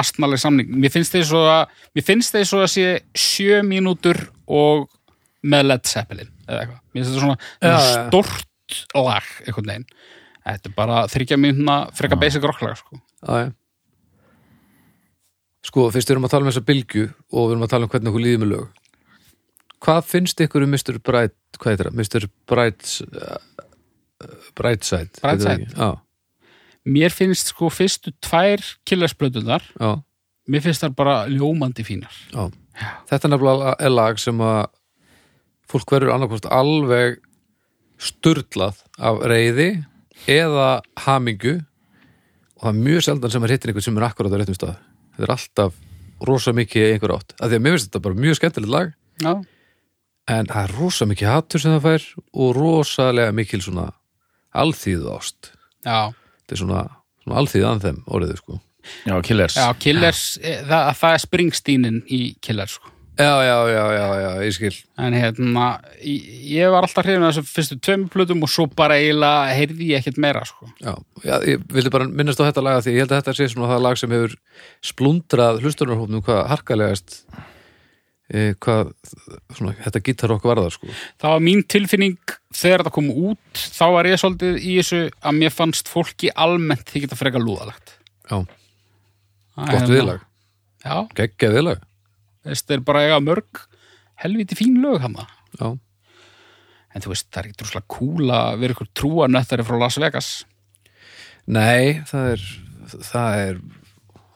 astnaleg 0.00 0.40
samning 0.42 0.70
mér 0.82 0.92
finnst 0.92 1.14
það 1.14 1.26
svo 1.28 1.42
að 1.46 1.74
mér 1.94 2.06
finnst 2.06 2.34
það 2.34 2.46
svo 2.50 2.62
að 2.64 2.72
sé 2.74 2.86
sjö 3.14 3.60
mínútur 3.66 4.18
og 4.50 4.88
með 5.46 5.68
Led 5.68 5.86
Zeppelin 5.86 6.32
eða 6.48 6.64
eitthvað, 6.64 6.80
mér 6.90 7.04
finnst 7.04 7.12
það 7.12 7.22
svona, 7.22 7.38
já. 7.62 7.76
stort 8.08 8.80
lag 8.98 9.30
einhvern 9.46 9.70
veginn 9.70 9.86
þetta 10.48 10.70
er 10.70 10.74
bara 10.76 11.04
þryggja 11.12 11.38
mínúna 11.40 11.78
freka 11.96 12.18
basic 12.18 12.44
rocklag 12.44 12.78
sko. 12.80 13.00
já 13.22 13.54
Sko, 15.68 15.88
fyrst 15.92 16.08
við 16.08 16.14
erum 16.14 16.24
að 16.28 16.32
tala 16.32 16.46
um 16.46 16.48
þessa 16.52 16.64
bylgju 16.64 17.06
og 17.34 17.48
við 17.48 17.52
erum 17.52 17.64
að 17.66 17.72
tala 17.72 17.86
um 17.86 17.90
hvernig 17.92 18.12
okkur 18.12 18.24
líður 18.24 18.44
með 18.44 18.52
lög 18.54 18.84
Hvað 19.84 20.06
finnst 20.10 20.40
ykkur 20.42 20.64
um 20.64 20.72
Mr. 20.74 20.96
Bright, 21.06 21.36
hvað 21.58 21.74
heitir 21.74 21.88
það? 21.88 21.98
Mr. 21.98 22.26
Bright 22.50 22.92
uh, 23.06 23.36
Brightside 24.58 25.12
það 25.18 25.26
Brightside? 25.26 25.54
ekki? 25.54 25.74
Já, 25.76 25.90
mér 26.88 27.14
finnst 27.14 27.52
sko 27.52 27.70
fyrstu 27.72 28.12
tvær 28.24 28.62
killersplötunar 28.88 29.64
já, 29.74 29.90
mér 30.48 30.64
finnst 30.64 30.84
það 30.84 30.96
bara 30.98 31.16
ljómandi 31.30 31.84
fínar. 31.86 32.14
Já. 32.32 32.48
Þetta 33.10 33.26
er 33.26 33.32
nefnilega 33.34 33.74
er 33.82 33.94
lag 33.94 34.20
sem 34.22 34.42
að 34.44 34.60
fólk 35.68 35.92
verður 35.92 36.14
annarkost 36.14 36.46
alveg 36.48 37.18
sturlað 37.98 38.78
af 38.96 39.20
reyði 39.26 39.70
eða 40.30 40.68
hamingu 41.04 41.58
og 41.58 42.62
það 42.62 42.70
er 42.70 42.80
mjög 42.86 43.04
sjaldan 43.06 43.34
sem 43.34 43.44
er 43.44 43.54
hittir 43.54 43.72
einhvern 43.72 43.86
sem 43.88 44.00
er 44.00 44.08
akkurat 44.08 44.34
á 44.34 44.38
réttum 44.38 44.58
stað. 44.58 44.80
Þetta 45.16 45.26
er 45.26 45.34
alltaf 45.34 45.78
rosa 46.28 46.54
mikið 46.54 46.92
einhver 46.94 47.14
átt. 47.18 47.34
Af 47.38 47.50
því 47.50 47.58
að 47.58 47.64
mér 47.66 47.76
finnst 47.76 47.90
þetta 47.90 48.04
bara 48.06 48.22
mjög 48.24 48.38
skemmtilegt 48.38 48.74
lag. 48.74 48.94
Já, 49.18 49.32
en 50.28 50.48
það 50.48 50.64
er 50.64 50.74
rosa 50.78 51.08
mikið 51.08 51.30
hattur 51.32 51.62
sem 51.62 51.74
það 51.74 51.86
fær 51.86 52.06
og 52.44 52.50
rosalega 52.56 53.34
mikil 53.36 53.60
svona 53.64 53.86
alþýðu 54.58 55.12
ást 55.14 55.52
já, 55.86 56.12
þetta 56.48 56.56
er 56.56 56.62
svona, 56.64 56.84
svona 57.24 57.42
alþýðu 57.42 57.68
anþem 57.74 58.02
orðið 58.08 58.38
sko 58.40 58.60
Já, 59.04 59.18
Killers 59.20 59.56
já, 59.58 59.66
Killers 59.76 60.22
eh, 60.40 60.62
það, 60.64 60.94
það 60.96 61.16
er 61.16 61.22
Springsteenin 61.26 61.98
í 62.08 62.20
Killers 62.40 62.78
sko. 62.78 62.92
já, 63.18 63.32
já, 63.44 63.56
já, 63.68 63.82
já, 63.98 64.06
já, 64.22 64.28
ég 64.46 64.54
skil 64.56 64.72
en 65.04 65.16
hérna 65.18 65.66
ég, 66.00 66.30
ég 66.54 66.72
var 66.72 66.86
alltaf 66.86 67.04
hrifin 67.04 67.26
að 67.26 67.34
þessum 67.34 67.48
fyrstu 67.50 67.78
tveimur 67.84 68.12
plötum 68.14 68.46
og 68.46 68.52
svo 68.52 68.68
bara 68.78 68.96
eiginlega 68.96 69.58
heyrði 69.58 69.90
ég 69.90 70.00
ekkert 70.00 70.22
meira 70.24 70.44
sko. 70.48 70.70
já, 70.80 70.94
já, 71.26 71.36
ég 71.50 71.68
vildi 71.74 71.92
bara 71.92 72.08
minnast 72.08 72.40
á 72.40 72.48
þetta 72.48 72.64
lag 72.64 72.78
af 72.78 72.86
því 72.86 72.96
ég 72.96 73.04
held 73.04 73.12
að 73.12 73.20
þetta 73.20 73.36
sé 73.36 73.50
svona 73.52 73.72
það 73.74 73.84
lag 73.88 74.00
sem 74.00 74.16
hefur 74.16 74.38
splundrað 74.92 75.62
hlustunarhófnum 75.66 76.24
hvað 76.24 76.44
harkalegast 76.54 77.20
hvað 78.28 78.90
svona, 79.56 79.72
þetta 79.86 80.02
gítarokk 80.04 80.44
varðar 80.44 80.74
sko. 80.74 80.88
Það 81.20 81.34
var 81.34 81.44
mín 81.46 81.62
tilfinning 81.64 82.34
þegar 82.52 82.82
þetta 82.82 82.92
kom 82.98 83.08
út 83.12 83.62
þá 83.78 83.84
var 83.94 84.08
ég 84.10 84.20
svolítið 84.20 84.58
í 84.60 84.74
þessu 84.76 85.00
að 85.08 85.38
mér 85.38 85.54
fannst 85.54 85.88
fólki 85.88 86.30
almennt 86.36 86.84
því 86.90 87.06
geta 87.06 87.16
frekar 87.16 87.44
lúðalegt. 87.44 87.94
Já, 88.28 88.36
er 88.42 88.44
gott 89.56 89.72
hérna- 89.72 89.94
viðlag, 89.94 90.26
já, 90.84 90.96
geggja 91.16 91.52
viðlag. 91.54 91.84
Þetta 92.48 92.76
er 92.76 92.84
bara 92.84 93.04
eiga 93.06 93.20
mörg 93.24 93.62
helviti 94.20 94.58
fín 94.58 94.80
lög 94.82 95.00
hann 95.00 95.16
já, 95.58 95.78
en 96.94 97.04
þú 97.04 97.12
veist, 97.12 97.28
það 97.32 97.40
er 97.40 97.48
ekki 97.48 97.58
droslega 97.62 97.88
cool 97.88 98.30
að 98.34 98.58
vera 98.60 98.74
ykkur 98.76 98.90
trúanöttari 98.94 99.64
frá 99.64 99.78
Las 99.80 99.98
Vegas. 100.02 100.30
Nei, 101.48 102.02
það 102.04 102.32
er 102.34 102.44
það 103.08 103.40
er 103.46 103.60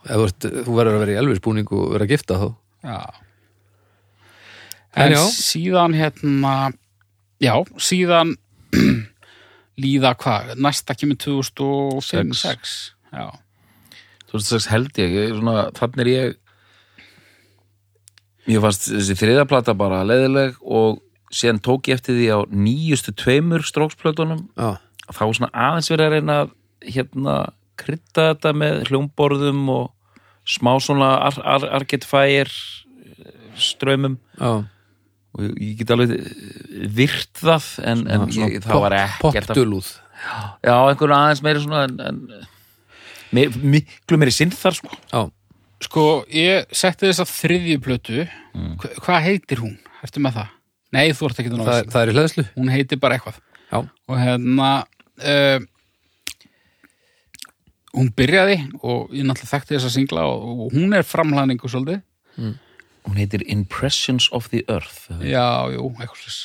ef 0.02 0.32
þú 0.40 0.76
verður 0.76 0.96
að 0.96 1.04
vera 1.04 1.12
í 1.12 1.20
elvisbúning 1.20 1.68
og 1.76 1.92
vera 1.92 2.08
að 2.08 2.14
gifta 2.16 2.40
þá. 2.40 2.48
Já 2.82 3.21
En 4.92 5.08
en, 5.08 5.14
já. 5.16 5.22
síðan 5.32 5.94
hérna 5.96 6.72
já, 7.40 7.54
síðan 7.80 8.34
líða 9.82 10.12
hvað, 10.20 10.52
næsta 10.60 10.96
kemur 10.98 11.16
2005 11.22 12.34
Sex. 12.36 12.74
6 13.12 13.16
já, 13.16 13.26
2006 14.32 14.68
held 14.72 15.00
ég, 15.00 15.16
ég 15.16 15.34
svona, 15.38 15.70
þannig 15.78 16.04
er 16.04 16.12
ég 16.12 16.38
Mér 18.42 18.58
fannst 18.64 18.88
þessi 18.90 19.14
þriðaplata 19.20 19.72
bara 19.78 20.00
leiðileg 20.02 20.56
og 20.66 20.96
síðan 21.32 21.60
tók 21.62 21.86
ég 21.86 22.00
eftir 22.00 22.16
því 22.18 22.24
á 22.34 22.38
nýjustu 22.50 23.12
tveimur 23.14 23.62
stróksplötunum. 23.62 24.48
Já, 24.58 24.82
þá 25.06 25.20
var 25.22 25.36
svona 25.38 25.50
aðeins 25.68 25.90
verið 25.92 26.08
að 26.08 26.14
reyna 26.16 26.38
að 26.40 26.50
hérna 26.96 27.36
krydda 27.78 28.24
þetta 28.32 28.52
með 28.58 28.80
hljómborðum 28.88 29.62
og 29.70 30.18
smá 30.42 30.72
svona 30.82 31.12
ar 31.28 31.38
ar 31.46 31.68
Arcade 31.78 32.08
Fire 32.10 32.50
strömmum 33.54 34.18
já 34.34 34.66
og 35.32 35.44
ég, 35.48 35.74
get 35.80 35.90
alveg 35.94 36.10
virt 36.96 37.40
það 37.40 37.68
en, 37.88 38.02
en 38.12 38.24
ég, 38.28 38.34
svona 38.36 38.64
það 38.66 38.82
var 38.84 38.96
ekkert 38.98 39.22
að, 39.24 39.52
popdulúð 39.52 39.92
já, 40.62 40.74
einhvern 40.76 41.14
aðeins 41.16 41.42
meiri 41.46 41.62
svona 41.64 41.84
en, 41.88 42.00
en 42.10 42.18
meir, 43.32 43.54
miklu 43.62 44.18
meiri 44.20 44.34
sinn 44.36 44.52
þar 44.52 44.76
sko. 44.76 44.92
Já, 45.08 45.22
sko, 45.88 46.04
ég 46.36 46.68
setti 46.76 47.08
þess 47.08 47.22
að 47.24 47.32
þriðju 47.32 47.78
plötu. 47.82 48.26
Mm. 48.52 48.74
Hva, 48.82 48.90
hvað 49.06 49.24
heitir 49.30 49.62
hún? 49.64 49.72
Ertu 50.04 50.20
með 50.22 50.36
það? 50.42 50.52
Nei, 50.92 51.06
þú 51.16 51.28
ert 51.30 51.40
ekki 51.40 51.52
að 51.54 51.62
það, 51.64 51.78
er- 51.80 51.90
það 51.94 52.02
er 52.04 52.10
í 52.12 52.16
hlæðslu 52.18 52.44
hún 52.58 52.72
heitir 52.74 53.00
bara 53.02 53.16
eitthvað. 53.16 53.40
Já, 53.72 53.78
og 54.12 54.18
hérna 54.20 54.70
uh, 54.84 55.64
hún 57.96 58.10
byrjaði 58.16 58.58
og 58.84 59.10
ég 59.16 59.24
náttúrulega 59.28 59.50
þekkti 59.56 59.76
þessa 59.78 59.90
singla 59.96 60.26
og, 60.28 60.44
og 60.66 60.76
hún 60.76 60.92
er 60.96 61.04
framhlaningu 61.08 61.68
svolítið 61.72 62.02
hún 63.08 63.20
heitir 63.20 63.44
Impressions 63.50 64.28
of 64.32 64.48
the 64.54 64.64
Earth 64.68 65.10
já, 65.20 65.46
jú, 65.74 65.90
eitthvað 65.98 66.24
slis 66.24 66.40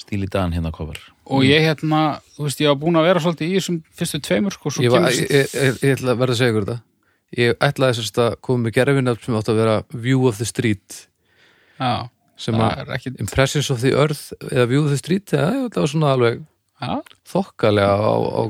stíli 0.00 0.28
dagan 0.30 0.54
hérna 0.56 0.72
cover 0.74 1.00
og 1.30 1.46
ég 1.46 1.62
hérna, 1.62 2.20
þú 2.34 2.46
veist, 2.46 2.62
ég 2.62 2.72
var 2.72 2.78
búin 2.80 2.98
að 2.98 3.10
vera 3.10 3.22
svolítið 3.22 3.50
í 3.50 3.58
þessum 3.58 3.82
fyrstu 3.94 4.22
tveimur 4.26 4.56
sko, 4.56 4.72
svo 4.74 4.84
ég, 4.84 4.90
var, 4.90 5.06
kemur 5.06 5.20
ég, 5.20 5.52
ég, 5.54 5.76
ég 5.84 5.92
ætla 5.94 6.14
að 6.14 6.22
verða 6.24 6.34
að 6.34 6.40
segja 6.40 6.54
ykkur 6.54 6.64
þetta. 6.66 6.82
Ég 7.38 7.60
ætlaði 7.62 7.96
þess 8.00 8.22
að 8.24 8.32
koma 8.42 8.64
með 8.64 8.72
gerfinafn 8.74 9.22
sem 9.22 9.36
átt 9.38 9.50
að 9.52 9.60
vera 9.60 9.76
View 9.94 10.24
of 10.26 10.40
the 10.40 10.48
Street. 10.48 10.96
Já, 11.78 11.92
sem 12.40 12.60
að 12.60 12.82
er 12.82 12.94
ekki 12.96 13.12
Impressions 13.22 13.70
of 13.72 13.82
the 13.84 13.92
Earth 13.94 14.48
eða 14.50 14.66
View 14.70 14.84
of 14.84 14.94
the 14.94 15.00
Street 15.00 15.34
ja, 15.34 15.50
það 15.68 15.82
var 15.82 15.92
svona 15.92 16.14
alveg 16.16 16.40
já, 16.40 16.94
þokkalega 17.28 17.92
á, 18.00 18.14
á 18.16 18.40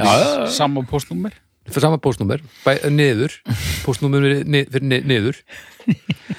já, 0.00 0.08
sama 0.54 0.84
postnúmer 0.88 1.36
fyrir 1.68 1.84
sama 1.84 2.00
postnúmer 2.02 2.42
bæ, 2.64 2.72
niður, 2.92 3.34
postnúmer 3.86 4.42
ni, 4.44 4.64
fyrir 4.68 4.88
ni, 4.88 5.02
niður. 5.08 5.42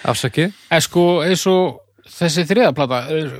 Afsaki 0.07 0.49
en 0.49 0.83
sko, 0.85 1.05
eins 1.25 1.45
og 1.49 1.79
þessi 2.09 2.45
þriðaplata 2.49 3.03
eh, 3.13 3.31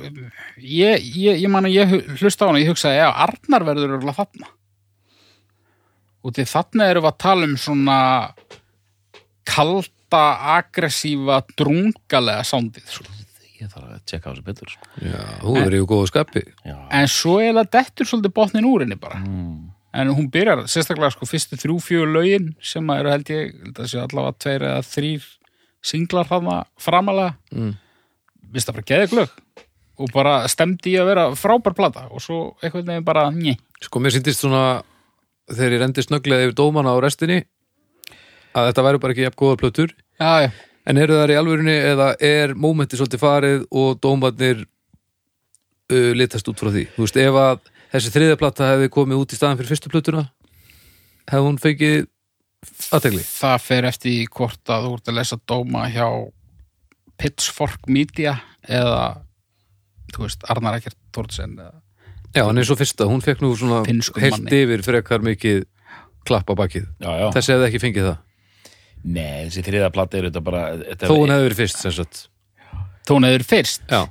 ég, 0.62 1.04
ég, 1.16 1.42
ég 1.42 1.50
man 1.52 1.68
að 1.68 1.76
ég 1.76 1.94
hlusta 2.20 2.46
á 2.46 2.48
hana 2.50 2.62
ég 2.62 2.70
hugsaði, 2.72 3.00
já, 3.02 3.08
Arnar 3.26 3.66
verður 3.66 3.96
örugglega 3.96 4.18
þarna. 4.22 4.50
Og 6.20 6.34
til 6.36 6.46
þarna 6.48 6.90
erum 6.90 7.06
við 7.06 7.10
að 7.10 7.20
tala 7.24 7.48
um 7.48 7.56
svona 7.60 7.98
kalda, 9.48 10.24
aggressíva 10.58 11.40
drungalega 11.56 12.44
sándið 12.46 12.94
sko. 12.98 13.16
ég 13.60 13.68
þarf 13.68 13.90
að 13.90 14.04
tjekka 14.08 14.30
á 14.30 14.32
þessu 14.32 14.44
betur 14.46 14.72
sko. 14.72 14.90
já, 15.04 15.20
þú 15.42 15.54
verður 15.58 15.76
í 15.78 15.82
góðu 15.90 16.10
skapi. 16.12 16.44
Já, 16.64 16.76
en 17.00 17.10
svo 17.12 17.36
er 17.42 17.54
það 17.58 17.72
dettur 17.76 18.08
svolítið 18.08 18.36
botnin 18.38 18.68
úr 18.70 18.84
henni 18.84 19.00
bara. 19.00 19.20
Mm. 19.24 19.70
En 19.92 20.12
hún 20.14 20.30
byrjar, 20.32 20.64
sérstaklega 20.70 21.12
sko 21.14 21.28
fyrstu 21.28 21.58
þrjú 21.58 21.78
fjögur 21.82 22.12
lögin 22.14 22.50
sem 22.62 22.90
að 22.92 23.02
eru 23.02 23.14
held 23.14 23.32
ég 23.34 23.54
held 23.64 23.80
að 23.82 23.94
allavega 24.04 24.38
tveir 24.44 24.66
eða 24.68 24.86
þrýr 24.86 25.28
singlar 25.90 26.28
framalega 26.30 27.32
mm. 27.54 27.72
vist 28.54 28.68
það 28.68 28.78
bara 28.78 28.90
geði 28.92 29.10
glögg 29.14 29.64
og 30.00 30.12
bara 30.14 30.34
stemdi 30.48 30.94
í 30.94 31.00
að 31.00 31.10
vera 31.10 31.26
frábær 31.36 31.76
plata 31.76 32.06
og 32.08 32.22
svo 32.24 32.42
einhvern 32.62 32.92
veginn 32.92 33.08
bara 33.08 33.28
njö 33.34 33.56
sko 33.80 34.02
mér 34.02 34.14
syndist 34.14 34.44
svona 34.44 34.82
þegar 35.50 35.74
ég 35.74 35.82
rendi 35.82 36.04
snögglega 36.04 36.46
yfir 36.46 36.58
dómana 36.60 36.94
á 36.94 36.98
restinni 37.02 37.42
að 38.56 38.70
þetta 38.70 38.84
væri 38.86 39.00
bara 39.02 39.14
ekki 39.14 39.26
jafn 39.26 39.38
góða 39.38 39.60
plötur. 39.60 39.94
Já, 40.20 40.30
já, 40.44 40.50
en 40.90 41.00
eru 41.00 41.18
það 41.18 41.32
í 41.32 41.38
alvörunni 41.40 41.76
eða 41.92 42.08
er 42.26 42.54
mómenti 42.58 42.98
svolítið 42.98 43.22
farið 43.22 43.66
og 43.70 44.00
dómarnir 44.02 44.64
uh, 44.64 46.10
litast 46.16 46.48
út 46.50 46.60
frá 46.60 46.72
því? 46.74 46.86
Þú 46.96 47.06
veist 47.06 47.20
ef 47.20 47.40
að 47.40 47.62
þessi 47.92 48.12
þriðja 48.14 48.38
plata 48.40 48.70
hefði 48.72 48.92
komið 48.94 49.22
út 49.24 49.34
í 49.34 49.38
staðan 49.38 49.60
fyrir 49.60 49.72
fyrstu 49.74 49.92
plötuna? 49.92 50.24
Hefði 51.30 51.46
hún 51.46 51.60
fengið 51.62 51.98
aðtegli 52.94 53.24
það 53.24 53.56
fer 53.64 53.88
eftir 53.88 54.12
í 54.12 54.24
hvort 54.28 54.72
að 54.72 54.86
þú 54.86 54.94
ert 54.98 55.10
að 55.10 55.18
lesa 55.20 55.40
dóma 55.48 55.86
hjá 55.92 56.06
Pitchfork 57.20 57.88
Media 57.88 58.38
eða 58.68 59.04
þú 60.12 60.26
veist, 60.26 60.44
Arnar 60.50 60.80
Ekkert 60.80 60.98
Þórtsen 61.14 61.56
eða 61.58 61.78
já 62.30 62.44
en 62.46 62.60
eins 62.60 62.70
og 62.70 62.78
fyrsta, 62.78 63.08
hún 63.10 63.22
fekk 63.24 63.42
nú 63.42 63.52
svona 63.58 63.82
heilt 63.86 64.52
yfir 64.54 64.84
frekar 64.86 65.24
mikið 65.24 65.64
klapp 66.26 66.50
á 66.52 66.54
bakið. 66.54 66.86
Já, 67.00 67.10
já. 67.16 67.26
þessi 67.34 67.54
hefði 67.54 67.68
ekki 67.70 67.82
fengið 67.82 68.08
það? 68.10 68.18
Nei, 69.00 69.48
þessi 69.48 69.64
þriða 69.66 69.90
plata 69.94 70.18
er 70.18 70.28
þetta 70.28 70.42
bara 70.44 70.62
þetta 70.82 71.08
þó 71.08 71.14
hún 71.16 71.32
hefði 71.32 71.46
verið 71.48 71.60
fyrst 71.62 71.82
sem 71.82 71.94
sagt. 71.96 72.22
Þó 73.08 73.12
hún 73.16 73.26
hefur 73.26 73.46
fyrst? 73.48 73.86
Já, 73.88 74.02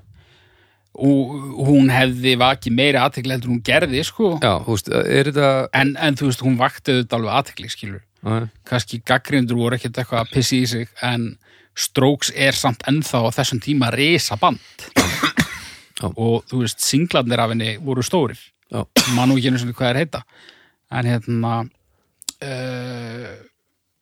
og 1.00 1.66
hún 1.70 1.91
hefði 1.93 2.36
vakið 2.39 2.76
meiri 2.76 3.00
aðtekli 3.00 3.36
heldur 3.36 3.52
en 3.52 3.56
hún 3.58 3.66
gerði 3.66 4.04
sko. 4.08 4.32
Já, 4.43 4.54
veist, 4.68 4.91
þetta 4.91 5.50
en, 5.80 5.95
en 5.95 6.20
þú 6.20 6.30
veist, 6.30 6.45
hún 6.45 6.60
vakti 6.60 6.95
auðvitað 6.95 7.18
alveg 7.20 7.38
aðtekli 7.39 7.72
skilur 7.74 8.02
já, 8.02 8.47
kannski 8.68 9.02
gaggrindur 9.08 9.60
voru 9.60 9.80
ekkert 9.80 10.02
eitthvað 10.02 10.26
að 10.26 10.34
pissi 10.36 10.64
í 10.64 10.70
sig 10.70 10.91
en 11.06 11.32
Strokes 11.80 12.34
er 12.36 12.58
samt 12.58 12.84
ennþá 12.89 13.22
á 13.24 13.36
þessum 13.38 13.62
tíma 13.64 13.91
risa 13.95 14.36
band 14.39 14.88
og 16.10 16.47
þú 16.50 16.64
veist, 16.64 16.82
singlarnir 16.84 17.41
af 17.43 17.54
henni 17.54 17.76
voru 17.84 18.04
stórir. 18.06 18.39
Mann 19.16 19.32
og 19.32 19.39
ekki 19.39 19.52
einu 19.52 19.60
svona 19.60 19.76
hvað 19.76 19.89
er 19.91 20.00
heita. 20.04 20.22
En 20.95 21.08
hérna 21.10 21.54
uh, 22.43 23.32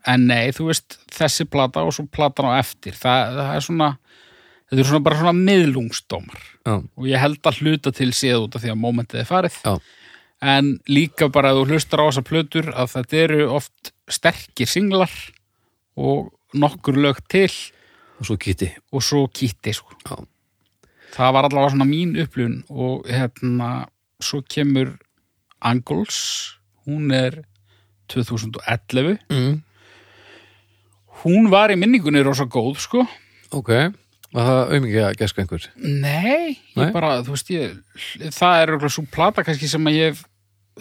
en 0.08 0.28
nei, 0.30 0.52
þú 0.56 0.70
veist 0.70 1.00
þessi 1.14 1.48
plata 1.50 1.84
og 1.86 1.96
svo 1.96 2.08
platan 2.12 2.50
á 2.54 2.60
eftir 2.60 2.96
það, 2.98 3.40
það 3.40 3.56
er 3.56 3.66
svona 3.66 3.90
þetta 4.68 4.84
er 4.84 4.90
svona 4.90 5.06
bara 5.06 5.20
svona 5.20 5.36
miðlungsdómar. 5.38 6.44
Já, 6.68 6.76
og 6.84 7.08
ég 7.10 7.24
held 7.24 7.40
að 7.48 7.62
hluta 7.64 7.94
til 7.96 8.10
séð 8.16 8.48
út 8.48 8.58
af 8.58 8.64
því 8.64 8.74
að 8.74 8.82
momentið 8.84 9.24
er 9.24 9.30
farið. 9.30 9.60
Já, 9.64 9.74
en 10.54 10.72
líka 10.92 11.32
bara 11.34 11.52
að 11.54 11.62
þú 11.62 11.74
hlustar 11.74 12.04
á 12.04 12.08
þessa 12.10 12.26
plötur 12.28 12.72
að 12.74 12.94
þetta 12.94 13.22
eru 13.24 13.50
oft 13.58 13.94
sterkir 14.12 14.70
singlar 14.70 15.14
og 15.98 16.32
nokkur 16.54 17.00
lög 17.02 17.24
til. 17.32 17.52
Og 18.18 18.30
svo 18.30 18.38
kýtti 18.42 18.72
og 18.94 19.04
svo 19.06 19.28
kýtti 19.30 19.74
sko. 19.78 19.94
Það 21.14 21.34
var 21.34 21.48
allavega 21.48 21.74
svona 21.74 21.88
mín 21.90 22.16
upplifun 22.20 22.64
og 22.70 23.06
hérna 23.10 23.88
svo 24.22 24.42
kemur 24.42 24.96
Angles 25.62 26.58
hún 26.86 27.12
er 27.14 27.44
2011 28.08 29.18
mm. 29.30 29.56
hún 31.24 31.50
var 31.52 31.74
í 31.74 31.78
minningunni 31.80 32.22
rosa 32.26 32.46
góð 32.50 32.78
sko. 32.82 33.06
Ok, 33.56 33.72
Var 34.36 34.48
það 34.48 34.72
auðmikið 34.76 35.04
að 35.08 35.20
geska 35.22 35.44
einhver? 35.44 35.68
Nei, 35.80 36.58
ég 36.76 36.82
Nei? 36.82 36.90
bara, 36.96 37.12
þú 37.24 37.36
veist 37.36 37.52
ég, 37.54 37.78
það 38.36 38.62
er 38.62 38.72
auðvitað 38.74 38.94
svo 38.98 39.06
plata 39.14 39.46
kannski 39.48 39.70
sem 39.72 39.88
að 39.88 39.96
ég 39.98 40.10
hef, 40.12 40.24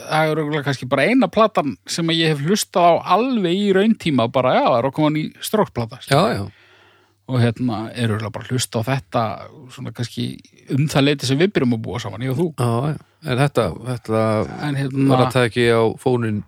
það 0.01 0.31
er 0.33 0.41
auðvitað 0.43 0.65
kannski 0.67 0.89
bara 0.91 1.07
eina 1.07 1.29
platan 1.33 1.77
sem 1.87 2.11
að 2.11 2.19
ég 2.19 2.35
hef 2.35 2.43
hlustað 2.43 2.89
á 2.91 2.95
alveg 3.17 3.61
í 3.63 3.69
rauntíma, 3.77 4.27
bara 4.35 4.57
já, 4.59 4.65
það 4.67 4.79
er 4.81 4.89
okkur 4.91 5.07
hann 5.07 5.21
í 5.21 5.27
strókplata. 5.47 6.01
Já, 6.11 6.23
já. 6.35 6.43
Og 7.27 7.41
hérna 7.43 7.79
er 7.95 8.11
auðvitað 8.15 8.35
bara 8.35 8.51
hlusta 8.51 8.83
á 8.83 8.89
þetta 8.91 9.23
svona 9.75 9.95
kannski 9.95 10.27
um 10.75 10.85
það 10.91 11.07
leiti 11.07 11.31
sem 11.31 11.39
við 11.41 11.55
byrjum 11.55 11.79
að 11.79 11.85
búa 11.87 12.03
saman, 12.03 12.27
ég 12.27 12.35
og 12.35 12.43
þú. 12.43 12.49
Já, 12.59 12.93
já. 12.93 12.99
En 13.27 13.41
þetta, 13.41 13.71
þetta 13.87 14.21
En 14.69 14.77
hérna, 14.79 15.07
var 15.11 15.33
það 15.35 15.49
ekki 15.49 15.65
á 15.71 15.83
fónin 16.03 16.43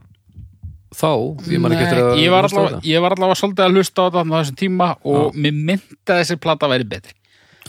þá? 0.94 1.10
Ég 1.48 1.60
Nei, 1.60 2.22
ég 2.22 2.30
var, 2.32 2.44
allavega, 2.48 2.80
ég 2.84 3.00
var 3.04 3.12
allavega 3.16 3.36
svolítið 3.40 3.64
að 3.66 3.74
hlusta 3.76 4.02
á 4.02 4.06
þetta 4.08 4.22
á 4.24 4.38
þessum 4.38 4.56
tíma 4.62 4.88
og 5.04 5.34
mér 5.36 5.52
myndi 5.52 5.98
að 6.08 6.20
þessi 6.22 6.36
plata 6.40 6.68
væri 6.70 6.84
betri. 6.88 7.14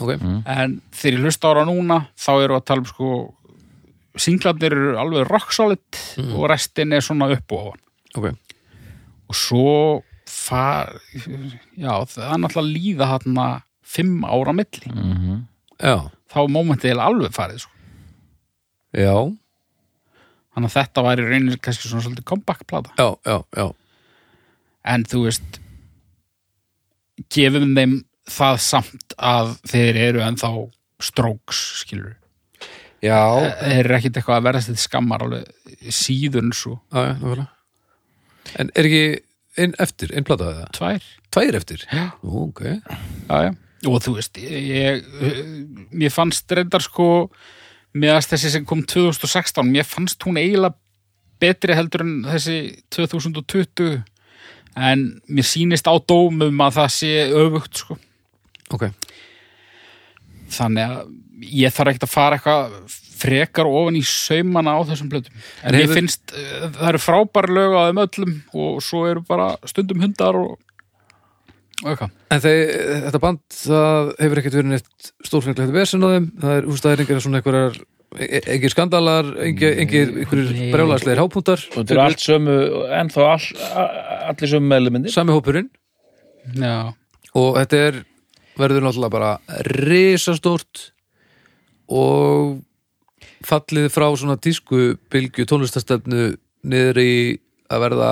Ok, 0.00 0.14
En 0.46 0.80
þegar 0.96 1.18
ég 1.18 1.24
hlusta 1.26 1.48
á 1.48 1.50
hana 1.52 1.64
núna, 1.68 1.98
þá 2.16 2.30
eru 2.44 2.56
að 2.56 2.64
tala 2.64 2.80
um 2.80 2.88
sko, 2.88 3.08
singlarnir 4.16 4.72
eru 4.72 4.94
alveg 4.98 5.26
rock 5.28 5.52
solid 5.52 6.00
og 6.34 6.46
restin 6.50 6.92
er 6.96 7.00
svona 7.04 7.28
upp 7.34 7.52
og 7.52 7.66
ofan. 7.72 7.82
ok. 8.16 8.30
Og 9.30 9.36
svo 9.36 10.02
far, 10.26 10.96
já, 11.78 11.92
það 12.06 12.24
er 12.32 12.40
náttúrulega 12.40 12.72
líða 12.74 13.06
þarna 13.12 13.44
fimm 13.82 14.24
ára 14.24 14.52
milli. 14.54 14.88
Mhm. 14.90 15.44
Já, 15.80 16.10
Þá 16.30 16.36
er 16.44 16.50
mómentið 16.54 16.90
eiginlega 16.90 17.06
alveg 17.10 17.32
farið, 17.34 17.58
sko. 17.64 17.70
já, 18.94 19.14
Þannig 20.54 20.70
að 20.72 20.76
þetta 20.80 21.04
væri 21.06 21.26
reynir 21.28 21.58
kannski 21.62 21.88
svona 21.88 22.02
svolítið 22.04 22.26
comeback-plata. 22.32 22.94
já, 22.98 23.08
já, 23.26 23.36
já. 23.56 23.66
En 24.90 25.04
þú 25.04 25.24
veist, 25.26 25.60
gefum 27.34 27.74
þeim 27.76 27.98
það 28.30 28.56
samt 28.64 29.14
að 29.18 29.52
þeir 29.70 29.98
eru 30.08 30.22
ennþá 30.24 30.50
strokes, 31.04 31.60
skilur. 31.82 32.16
Já, 33.00 33.16
Þeir 33.62 33.78
eru 33.86 33.96
ekkit 33.96 34.18
eitthvað 34.20 34.36
að 34.40 34.46
verðast 34.48 34.68
þetta 34.70 34.82
skammar 34.84 35.22
alveg 35.24 35.86
síðun 35.96 36.50
svo. 36.56 36.74
já, 36.92 37.14
já. 37.16 37.46
En 38.60 38.70
er 38.74 38.88
ekki 38.88 39.02
einn 39.60 39.74
eftir, 39.80 40.12
einn 40.16 40.26
plata 40.26 40.50
eða? 40.50 40.66
Tvær. 40.76 41.06
Tvær 41.32 41.56
eftir? 41.60 41.84
Já. 41.92 42.06
Nú, 42.24 42.48
ok. 42.50 42.60
Já, 42.66 43.38
já. 43.46 43.52
Og 43.88 43.96
þú 44.04 44.12
veist, 44.18 44.36
ég, 44.42 45.06
mér 45.96 46.12
fannst 46.12 46.52
reyndar 46.52 46.84
sko, 46.84 47.06
meðast 47.94 48.30
þessi 48.34 48.50
sem 48.54 48.64
kom 48.68 48.82
2016, 48.86 49.66
mér 49.66 49.84
fannst 49.88 50.22
hún 50.26 50.38
eiginlega 50.40 50.74
betri 51.40 51.74
heldur 51.74 52.04
en 52.04 52.16
þessi 52.28 52.56
2020, 52.92 54.02
en 54.76 55.06
mér 55.28 55.46
sýnist 55.48 55.88
á 55.90 55.94
dómum 55.98 56.60
að 56.62 56.76
það 56.78 56.90
sé 56.94 57.12
öfugt, 57.34 57.80
sko. 57.82 57.96
Ok. 58.70 58.90
Þannig 60.50 60.84
að 60.92 61.10
ég 61.50 61.72
þarf 61.74 61.92
ekkert 61.92 62.06
að 62.06 62.12
fara 62.14 62.38
eitthvað 62.38 62.96
frekar 63.20 63.68
ofan 63.68 63.98
í 63.98 64.02
saumana 64.06 64.76
á 64.76 64.80
þessum 64.88 65.10
blöðum. 65.12 65.34
En 65.64 65.74
hefur- 65.76 65.94
finnst, 65.98 66.32
eh, 66.32 66.68
það 66.72 66.88
eru 66.88 66.98
frábæri 67.04 67.54
lög 67.56 67.72
á 67.76 67.82
þeim 67.88 68.02
öllum 68.06 68.34
og 68.54 68.80
svo 68.82 69.02
eru 69.10 69.20
bara 69.20 69.56
stundum 69.66 70.00
hundar 70.00 70.36
og, 70.36 70.58
eitthvað. 71.84 72.10
En 72.34 72.42
þeir, 72.44 72.60
þetta 73.06 73.20
band, 73.22 73.40
það 73.56 74.10
hefur 74.20 74.40
ekkert 74.42 74.56
verið 74.58 74.70
neitt 74.74 75.10
stórfenglegt 75.28 75.72
vesen 75.74 76.04
á 76.04 76.08
þeim, 76.14 76.28
það 76.42 76.54
er, 76.58 76.68
húst, 76.68 76.84
það 76.84 76.92
er 76.96 77.02
einhverja 77.04 77.24
svona 77.24 77.40
einhverjar, 77.40 77.80
engir 78.56 78.74
skandalar, 78.74 79.28
engir, 79.46 79.76
engir, 79.84 80.12
einhverjir 80.24 80.54
Nei. 80.58 80.70
brjálæslegir 80.74 81.20
hápuntar, 81.22 81.64
Og 81.70 81.78
þetta 81.82 81.96
er 81.96 82.02
allt 82.04 82.24
sömu, 82.24 82.56
ennþá 83.00 83.26
all, 83.32 83.48
allir 84.32 84.52
sömu 84.54 84.72
meðlumindir. 84.74 85.14
sami 85.14 85.32
hópurinn, 85.36 85.70
Já. 86.58 86.92
og 87.34 87.56
þetta 87.60 87.82
er, 87.88 88.00
verður 88.60 88.84
náttúrulega 88.88 89.14
bara 89.14 89.30
risastórt 89.70 90.90
og 91.90 92.60
fallið 93.46 93.88
frá 93.94 94.08
svona 94.18 94.36
tísku 94.36 94.96
bylgju 95.10 95.46
tónlistastöfnu 95.48 96.34
niður 96.68 96.98
í 97.00 97.12
að 97.72 97.80
verða 97.86 98.10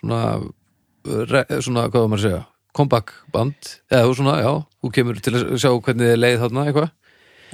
svona, 0.00 0.20
re, 1.30 1.44
svona 1.64 1.86
hvað 1.88 2.04
var 2.04 2.10
maður 2.12 2.20
að 2.20 2.26
segja, 2.26 2.42
comeback 2.74 3.14
band, 3.34 3.72
eða 3.92 4.08
þú 4.08 4.18
svona, 4.18 4.36
já, 4.42 4.52
þú 4.82 4.92
kemur 4.98 5.18
til 5.22 5.34
að 5.38 5.56
sjá 5.62 5.70
hvernig 5.72 6.10
þið 6.10 6.20
leið 6.20 6.38
þarna 6.44 6.68
eitthvað. 6.68 6.92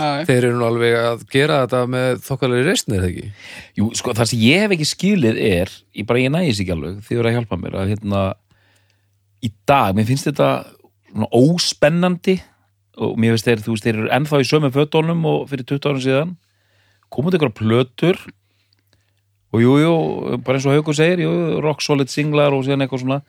Þeir 0.00 0.46
eru 0.46 0.56
nú 0.56 0.64
alveg 0.64 0.94
að 0.96 1.24
gera 1.28 1.58
þetta 1.64 1.80
með 1.92 2.20
þokkalegi 2.24 2.64
reisni, 2.64 2.96
eða 2.96 3.08
ekki? 3.10 3.32
Jú, 3.76 3.88
sko, 4.00 4.14
það 4.16 4.30
sem 4.30 4.44
ég 4.46 4.62
hef 4.64 4.74
ekki 4.76 4.88
skilið 4.88 5.40
er, 5.44 5.72
ég 5.98 6.06
bara 6.08 6.22
ég 6.22 6.32
nægis 6.32 6.62
ekki 6.62 6.72
alveg, 6.72 7.02
þið 7.04 7.20
voru 7.20 7.30
að 7.30 7.36
hjálpa 7.36 7.58
mér, 7.60 7.76
að 7.76 7.92
hérna, 7.92 8.22
í 9.44 9.50
dag, 9.68 9.92
mér 9.98 10.08
finnst 10.08 10.30
þetta 10.30 10.48
svona 11.10 11.28
óspennandi 11.36 12.38
og 13.00 13.20
mér 13.20 13.36
finnst 13.36 13.50
þeir, 13.50 13.64
þú 13.66 13.74
veist, 13.74 13.86
þeir 13.86 13.98
eru 13.98 14.12
ennþá 14.16 14.40
í 14.40 14.48
sömu 14.48 14.72
fötunum 14.74 15.26
og 15.28 15.44
fyrir 15.50 15.68
20 15.68 15.90
árum 15.90 16.02
síðan, 16.06 16.34
komið 17.12 17.36
ykkur 17.36 17.54
plötur 17.60 18.20
og 19.50 19.62
jú, 19.64 19.76
jú, 19.82 19.94
bara 20.46 20.58
eins 20.58 20.66
og 20.68 20.76
Haukur 20.76 20.96
segir, 20.96 21.24
jú, 21.26 21.32
rock 21.64 21.82
solid 21.84 22.12
singlar 22.12 22.54
og 22.54 22.64
síðan 22.64 22.86
eitthvað 22.86 23.04
svona, 23.04 23.20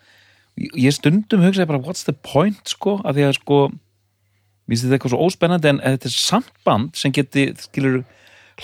ég 0.57 0.93
stundum 0.95 1.43
hugsaði 1.45 1.69
bara, 1.69 1.81
what's 1.83 2.03
the 2.07 2.13
point, 2.25 2.61
sko, 2.69 2.97
að 3.07 3.19
því 3.19 3.27
að, 3.27 3.35
sko, 3.39 3.59
mér 3.71 4.75
finnst 4.75 4.85
þetta 4.87 4.97
eitthvað 4.97 5.13
svo 5.15 5.21
óspennandi 5.27 5.71
en 5.71 5.81
þetta 5.83 6.09
er 6.11 6.15
samt 6.15 6.51
band 6.67 6.97
sem 6.99 7.13
geti, 7.15 7.47
skilur, 7.63 8.01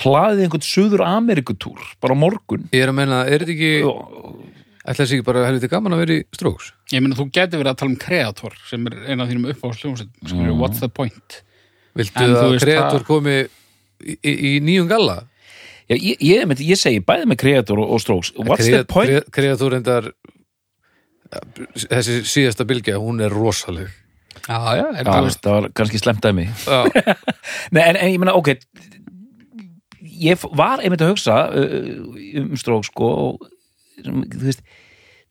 hlaðið 0.04 0.44
einhvern 0.46 0.66
Suður 0.68 1.04
Amerikutúr 1.08 1.80
bara 2.04 2.14
á 2.14 2.18
morgun 2.20 2.68
Ég 2.76 2.84
er 2.86 2.92
að 2.92 2.98
menna, 3.00 3.24
er 3.26 3.42
þetta 3.46 3.56
ekki, 3.56 3.72
og, 3.88 4.36
ætla 4.84 5.00
þessi 5.02 5.18
ekki 5.18 5.26
bara 5.32 5.46
helviti 5.48 5.70
gaman 5.72 5.96
að 5.96 6.04
vera 6.04 6.18
í 6.20 6.26
stróks? 6.38 6.70
Ég 6.94 7.02
meina, 7.04 7.18
þú 7.18 7.26
getur 7.34 7.64
verið 7.64 7.72
að 7.74 7.80
tala 7.82 7.92
um 7.94 7.98
Kreator 8.04 8.60
sem 8.70 8.86
er 8.92 9.00
eina 9.08 9.26
af 9.26 9.32
þínum 9.32 9.50
uppáhalsljónsett 9.56 10.22
mm. 10.28 10.52
What's 10.62 10.84
the 10.84 10.92
point? 10.92 11.40
Viltu 11.98 12.22
En 12.22 12.36
að 12.38 12.60
kreator 12.62 13.02
það- 13.02 13.08
komi 13.10 13.36
í, 13.42 14.16
í, 14.22 14.34
í 14.36 14.52
nýjum 14.62 14.88
galla? 14.92 15.18
já, 15.90 15.96
ég, 15.98 16.20
ég, 16.22 16.44
ég, 16.46 16.62
ég 16.68 16.78
segi 16.80 17.02
bæði 17.02 17.30
með 17.32 17.40
Creator 17.42 17.80
og, 17.82 17.92
og 17.96 18.02
Strokes 18.04 18.34
what's 18.38 18.68
the 18.70 18.84
point? 18.86 19.10
kre- 19.10 19.34
Kreator 19.34 19.76
endar, 19.80 20.12
þessi 21.88 22.22
síðasta 22.28 22.66
bylgja, 22.68 23.00
hún 23.02 23.22
er 23.24 23.34
rosaleg. 23.34 23.90
Já, 24.48 24.60
já, 24.78 24.86
en 24.94 25.06
Já, 25.06 25.36
það 25.42 25.56
var 25.56 25.66
kannski 25.76 26.00
slemt 26.00 26.22
dæmi 26.24 26.46
Já, 26.46 26.86
Nei, 27.74 27.82
en, 27.82 27.98
en 27.98 28.12
ég 28.14 28.20
meina, 28.22 28.36
ok 28.38 28.54
ég 30.18 30.46
var 30.58 30.82
einmitt 30.82 31.04
að 31.04 31.14
hugsa 31.14 31.38
uh, 31.52 31.90
um 32.42 32.54
Strokes 32.60 32.92
sko 32.92 33.10
og, 33.26 33.50
þú 34.06 34.46
veist, 34.46 34.64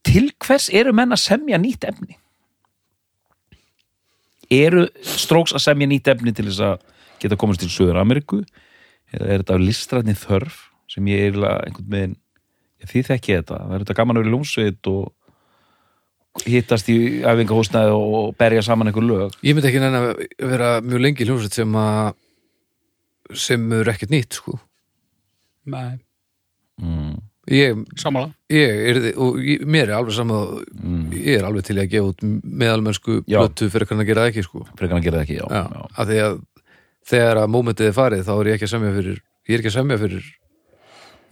til 0.07 0.28
hvers 0.42 0.68
eru 0.74 0.94
menn 0.97 1.14
að 1.14 1.22
semja 1.24 1.59
nýtt 1.62 1.86
efni? 1.88 2.18
Eru 4.53 4.86
Strokes 5.03 5.57
að 5.57 5.64
semja 5.64 5.90
nýtt 5.90 6.12
efni 6.12 6.34
til 6.36 6.49
þess 6.51 6.62
að 6.68 6.76
geta 7.22 7.40
komast 7.40 7.64
til 7.64 7.72
Söður 7.72 8.03
Ameríku 8.03 8.42
eða 9.14 9.26
er 9.26 9.42
þetta 9.42 9.61
listrætni 9.62 10.16
þörf 10.18 10.66
sem 10.92 11.09
ég 11.11 11.30
er 11.30 11.40
einhvern 11.64 11.92
veginn 11.94 12.16
því 12.86 13.03
þekki 13.09 13.32
ég 13.32 13.42
þetta, 13.42 13.62
það 13.64 13.74
er 13.74 13.82
þetta 13.82 13.97
gaman 13.99 14.18
að 14.18 14.22
vera 14.22 14.30
í 14.30 14.34
lúmsveit 14.36 14.90
og 14.92 15.07
hittast 16.45 16.89
í 16.93 16.97
æfingahúsnaði 17.24 17.95
og 17.97 18.34
berja 18.39 18.62
saman 18.66 18.91
einhver 18.91 19.07
lög 19.07 19.37
ég 19.47 19.57
myndi 19.57 19.70
ekki 19.70 19.80
nenni 19.82 20.01
að 20.03 20.24
vera 20.53 20.70
mjög 20.84 21.01
lengi 21.07 21.24
í 21.24 21.28
hljómsveit 21.30 21.57
sem 21.57 21.78
að 21.80 22.14
sem 23.34 23.64
er 23.74 23.89
ekkert 23.91 24.12
nýtt, 24.14 24.37
sko. 24.39 24.53
Nei, 25.66 25.97
mm. 26.82 27.16
Ég, 27.51 27.78
sammála 27.99 28.32
ég 28.51 28.80
er, 28.91 28.97
og 29.22 29.37
ég, 29.43 29.62
mér 29.66 29.89
er 29.91 29.97
alveg 30.01 30.14
saman 30.16 30.61
Mm. 30.76 31.09
ég 31.14 31.39
er 31.41 31.45
alveg 31.47 31.64
til 31.66 31.76
í 31.78 31.82
að 31.82 31.91
gefa 31.91 32.11
út 32.12 32.22
meðalmennsku 32.43 33.20
blötu 33.26 33.68
fyrir 33.70 33.87
hvernig 33.87 34.05
að 34.07 34.11
gera 34.11 34.22
það 34.26 34.30
ekki, 34.32 34.45
sko. 34.47 34.64
frekar 34.78 34.99
að 35.01 35.05
gera 35.07 35.18
það 35.18 35.24
ekki, 35.26 35.37
já, 35.41 35.47
Já, 35.51 35.62
já. 35.74 35.82
af 35.97 36.07
því 36.11 36.18
að 36.26 36.37
þegar 37.11 37.37
að 37.43 37.51
mómentið 37.55 37.87
er 37.91 37.97
farið 37.97 38.24
þá 38.26 38.32
er 38.37 38.47
ég 38.51 38.55
ekki 38.59 38.66
að 38.66 38.74
semja 38.74 38.95
fyrir 38.99 39.18
ég 39.47 39.55
er 39.55 39.59
ekki 39.62 39.70
að 39.72 39.76
semja 39.78 39.99
fyrir 40.03 40.24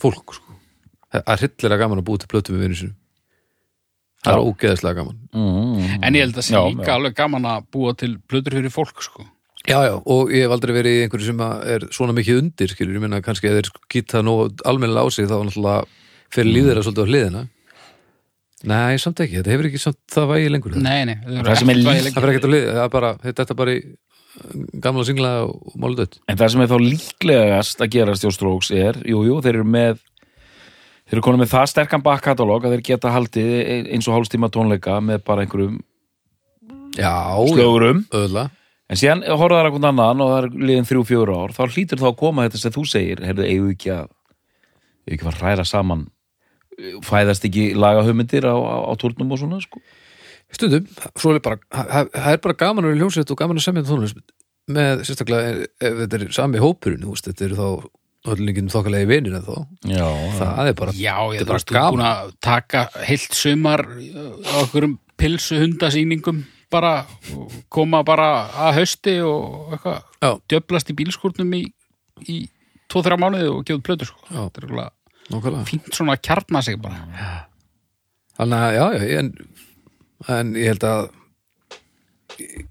fólk 0.02 0.34
sko. 0.38 0.56
það 1.14 1.32
er 1.34 1.42
hryllilega 1.44 1.82
gaman 1.84 1.98
að 2.02 2.06
búa 2.10 2.18
til 2.22 2.30
plötu 2.30 2.54
með 2.54 2.62
vinnu 2.64 2.78
sinum 2.82 2.96
það 4.24 4.34
er 4.38 4.44
ógeðslega 4.48 4.98
gaman. 4.98 5.16
Mm. 5.34 6.02
En 6.02 6.16
ég 6.18 6.24
held 6.26 6.40
að 6.40 6.46
sé 6.48 6.54
Já, 6.56 6.62
líka 6.70 6.88
já. 6.90 6.94
alveg 6.98 7.14
gaman 7.18 7.48
að 7.52 7.66
búa 7.76 7.94
til 8.00 8.12
blöður 8.30 8.56
fyrir 8.58 8.72
fólk 8.74 9.02
sko. 9.04 9.26
Já, 9.64 9.78
já, 9.88 9.94
og 9.96 10.28
ég 10.34 10.44
hef 10.44 10.52
aldrei 10.52 10.74
verið 10.76 10.94
í 10.98 11.02
einhverju 11.06 11.26
sem 11.30 11.38
að 11.40 11.66
er 11.74 11.84
svona 11.96 12.12
mikið 12.16 12.40
undir, 12.42 12.68
skilur, 12.68 12.96
ég 12.98 13.04
meina 13.04 13.22
kannski 13.24 13.48
að 13.48 13.60
þeir 13.62 13.70
geta 13.94 14.20
nóg 14.26 14.60
almennilega 14.68 15.08
á 15.08 15.14
sig 15.14 15.24
þá 15.30 15.38
náttúrulega 15.40 15.86
fyrir 16.34 16.50
líf 16.52 16.66
þeirra 16.68 16.82
svolítið 16.84 17.04
á 17.04 17.10
hliðina. 17.12 17.44
Nei, 18.64 18.96
samt 19.00 19.20
ekki, 19.20 19.38
þetta 19.40 19.52
hefur 19.52 19.66
ekki 19.68 19.80
samt 19.82 20.00
það 20.12 20.28
vægi 20.32 20.50
lengur 20.52 20.72
það, 20.72 20.84
Nei, 20.84 21.04
nei, 21.04 21.16
Það 21.44 21.58
sem 21.60 21.70
er 21.72 21.76
líka- 21.80 21.94
líka 22.04 22.14
það 22.16 22.24
fyrir 22.24 22.34
ekkert 22.34 22.44
á 22.48 22.52
hlið 22.52 22.66
það 22.74 22.84
er 22.84 22.92
bara, 22.94 23.10
þetta 23.24 23.44
er 23.50 23.58
bara 23.60 23.74
í 23.74 23.80
gamla 24.84 25.04
singla 25.04 25.32
og 25.48 25.74
málu 25.80 25.96
dött. 26.00 26.16
En 26.28 26.36
það 26.40 26.50
sem 26.54 26.60
er 26.64 26.70
þá 26.72 26.78
líklegast 26.84 27.80
að 27.84 27.90
gerast 27.96 28.24
hjá 28.24 28.32
Strokes 28.34 28.70
er, 28.74 28.94
jú, 29.04 29.20
jú, 29.28 29.36
þeir 29.44 29.54
eru 29.60 29.64
með 29.68 30.00
þeir 31.04 31.18
eru 31.18 31.24
konum 31.26 31.42
með 31.42 31.52
það 31.52 31.70
sterkan 31.72 32.04
bakkatalóg 32.04 32.64
að 32.64 32.76
þeir 32.76 32.84
geta 32.88 33.12
haldið 33.14 33.54
eins 33.92 34.08
og 34.08 34.16
hálfstíma 34.16 34.50
tónleika 34.52 34.98
með 35.04 35.24
bara 35.26 35.44
einhverjum 35.44 35.80
slögurum 36.94 38.04
en 38.14 39.00
síðan 39.00 39.24
horfðar 39.26 39.68
einhvern 39.68 39.90
annan 39.90 40.22
og 40.24 40.32
það 40.32 40.40
er 40.40 40.66
liðin 40.68 40.88
þrjú, 40.88 41.04
fjóru 41.08 41.38
ár 41.40 41.54
þá 41.56 41.62
hlýtur 41.66 42.00
þá 42.00 42.08
að 42.10 42.20
koma 42.20 42.46
þetta 42.46 42.60
sem 42.62 42.74
þú 42.74 42.84
segir 42.88 43.24
heyrðu, 43.24 43.48
eigum 43.48 43.68
við 43.68 43.76
ekki 43.76 43.92
að 43.94 44.06
eigum 45.04 45.10
við 45.10 45.16
ekki 45.18 45.30
að 45.30 45.42
ræra 45.42 45.66
saman 45.68 46.06
fæðast 47.04 47.44
ekki 47.46 47.66
lagahömyndir 47.78 48.48
á, 48.48 48.56
á, 48.56 48.76
á 48.88 48.92
tórnum 48.98 49.34
og 49.34 49.40
svona 49.40 49.60
sko. 49.62 49.82
stundum, 50.54 50.88
svo 51.16 51.34
er 51.34 51.44
bara 51.44 51.60
það 51.68 52.10
það 52.14 52.32
er 52.32 52.42
bara 52.46 52.58
gaman 52.64 52.84
að 52.84 52.90
vera 52.92 53.02
hljómsveit 53.02 53.34
og 53.34 53.40
gaman 53.40 53.60
að 53.60 53.66
semja 53.68 53.86
tónlist 53.88 54.22
með 54.74 55.04
sérstaklega 55.04 55.68
ef 55.68 56.00
þetta 56.00 56.18
er 56.18 56.32
sami 56.32 56.62
hópurinn, 56.62 57.04
þú 57.04 57.14
veist, 57.14 57.28
þetta 57.28 57.46
eru 57.48 57.58
þá 57.58 57.68
öllingin 58.32 58.70
þokkalegi 58.72 59.08
vinir 59.10 59.34
en 59.38 59.44
þá 59.44 59.54
Já, 59.90 60.06
það 60.38 60.68
er 60.70 60.76
bara, 60.78 60.94
Já, 60.96 61.14
ég 61.34 61.42
er 61.42 61.48
bara 61.50 61.60
þú 61.60 61.68
er 61.68 61.76
gaman 61.76 61.94
búin 61.94 62.06
að 62.08 62.32
taka 62.46 62.82
heilt 63.04 63.36
sumar 63.36 63.82
á 63.84 64.54
okkur 64.64 64.86
um 64.88 64.94
pilsu 65.20 65.58
hundasýningum 65.60 66.42
bara, 66.74 66.92
koma 67.70 68.00
bara 68.06 68.28
að 68.66 68.78
hausti 68.80 69.18
og 69.22 69.74
eitthvað 69.76 69.98
Já. 70.24 70.30
djöflast 70.50 70.90
í 70.90 70.96
bílskúrnum 70.98 71.52
í, 71.54 71.62
í 72.26 72.38
tvo-þrjá 72.90 73.18
mánuði 73.20 73.50
og 73.52 73.60
gefið 73.68 73.82
plötu 73.86 74.08
sko. 74.08 74.24
Já. 74.30 74.40
þetta 74.48 74.62
er 74.62 74.66
eitthvað 74.68 74.92
Nákvæmlega. 75.34 75.66
fínt 75.70 75.94
svona 75.96 76.16
að 76.16 76.24
kjarna 76.26 76.62
sig 76.66 76.80
bara 76.82 77.44
Þannig 78.34 78.64
að, 78.64 78.72
já, 78.74 78.84
já, 78.98 79.20
en, 79.20 79.28
en 80.34 80.48
ég 80.58 80.72
held 80.72 80.84
að 80.88 81.04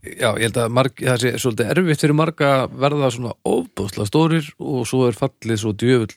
já, 0.04 0.30
ég 0.38 0.46
held 0.48 0.60
að 0.64 0.76
marg, 0.78 1.00
það 1.00 1.22
sé 1.24 1.34
svolítið 1.42 1.74
erfitt 1.74 2.04
fyrir 2.04 2.18
marga 2.20 2.52
að 2.64 2.78
verða 2.86 3.12
svona 3.16 3.34
ofbúðslega 3.48 4.10
stórir 4.10 4.50
og 4.60 4.88
svo 4.90 5.08
er 5.08 5.18
fallið 5.18 5.62
svo 5.64 5.74
djöfull 5.80 6.16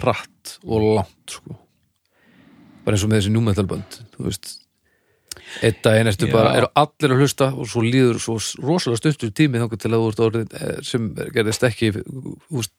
hratt 0.00 0.58
og 0.64 0.90
langt, 0.98 1.38
sko. 1.38 1.56
Bara 2.84 2.98
eins 2.98 3.06
og 3.06 3.10
með 3.10 3.22
þessi 3.22 3.34
númetalbönd 3.34 3.98
þú 4.16 4.28
veist. 4.28 4.52
Daginn 5.82 6.08
ertu 6.08 6.28
Já. 6.28 6.32
bara, 6.32 6.52
eru 6.58 6.68
allir 6.78 7.14
að 7.14 7.20
hlusta 7.24 7.48
og 7.52 7.66
svo 7.70 7.82
líður 7.84 8.20
svo 8.22 8.36
rosalega 8.62 9.00
stuttur 9.00 9.32
tími 9.34 9.58
þangar 9.60 9.80
til 9.82 9.90
að 9.90 10.02
þú 10.02 10.10
ert 10.10 10.22
orðin 10.26 10.56
eh, 10.58 10.76
sem 10.86 11.08
gerðist 11.34 11.66
ekki 11.66 11.90
veist, 11.94 12.74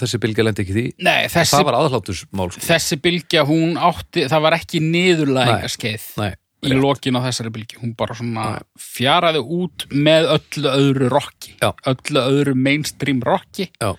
þessi 0.00 0.20
bylgja 0.22 0.46
lendi 0.46 0.64
ekki 0.64 0.76
því. 0.76 0.84
Nei, 1.04 1.26
þessi, 1.32 1.54
það 1.56 1.66
var 1.70 1.78
aðhlátusmál, 1.80 2.48
sko. 2.52 2.64
þessi 2.68 2.98
bylgja 3.04 3.44
hún 3.48 3.78
átti, 3.80 4.26
það 4.30 4.44
var 4.46 4.58
ekki 4.58 4.82
niðurlæðingaskeið 4.84 6.06
Nei, 6.20 6.30
í 6.70 6.78
lokin 6.80 7.18
á 7.18 7.26
þessari 7.28 7.52
bylgju, 7.54 7.80
hún 7.82 7.94
bara 7.98 8.16
svona 8.18 8.46
fjaraði 8.80 9.42
út 9.58 9.86
með 9.92 10.28
öllu 10.38 10.72
öðru 10.72 11.10
rocki, 11.12 11.54
Já. 11.62 11.70
öllu 11.92 12.24
öðru 12.24 12.54
mainstream 12.56 13.20
rocki 13.24 13.68
já, 13.80 13.92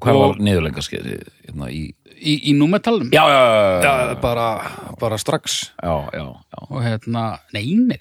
hvað 0.00 0.14
og- 0.18 0.22
var 0.26 0.40
niðurlengarskeið 0.46 1.10
hérna 1.46 1.70
í 1.72 1.82
í, 2.20 2.34
í 2.50 2.52
númetalum 2.52 3.08
Já, 3.14 3.22
já, 3.32 3.40
já, 3.80 3.92
já 4.10 4.14
bara, 4.20 4.46
bara 5.00 5.16
strax. 5.18 5.70
Já, 5.80 5.94
já, 6.12 6.24
já. 6.28 6.60
og 6.68 6.82
hérna, 6.84 7.22
neynir 7.56 8.00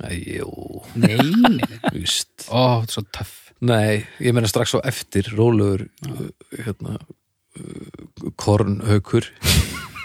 Nei, 0.00 0.16
jú, 0.38 0.80
neynir 0.96 1.74
víst. 1.92 2.46
Ó, 2.48 2.80
þetta 2.80 2.88
er 2.88 2.94
svo 2.94 3.02
töff. 3.12 3.34
Nei, 3.68 3.98
ég 4.24 4.32
meina 4.32 4.48
strax 4.48 4.72
á 4.72 4.80
eftir 4.88 5.26
rólegur 5.36 5.82
uh, 6.08 6.22
hérna 6.56 6.94
uh, 6.96 8.30
kornhaukur. 8.40 9.28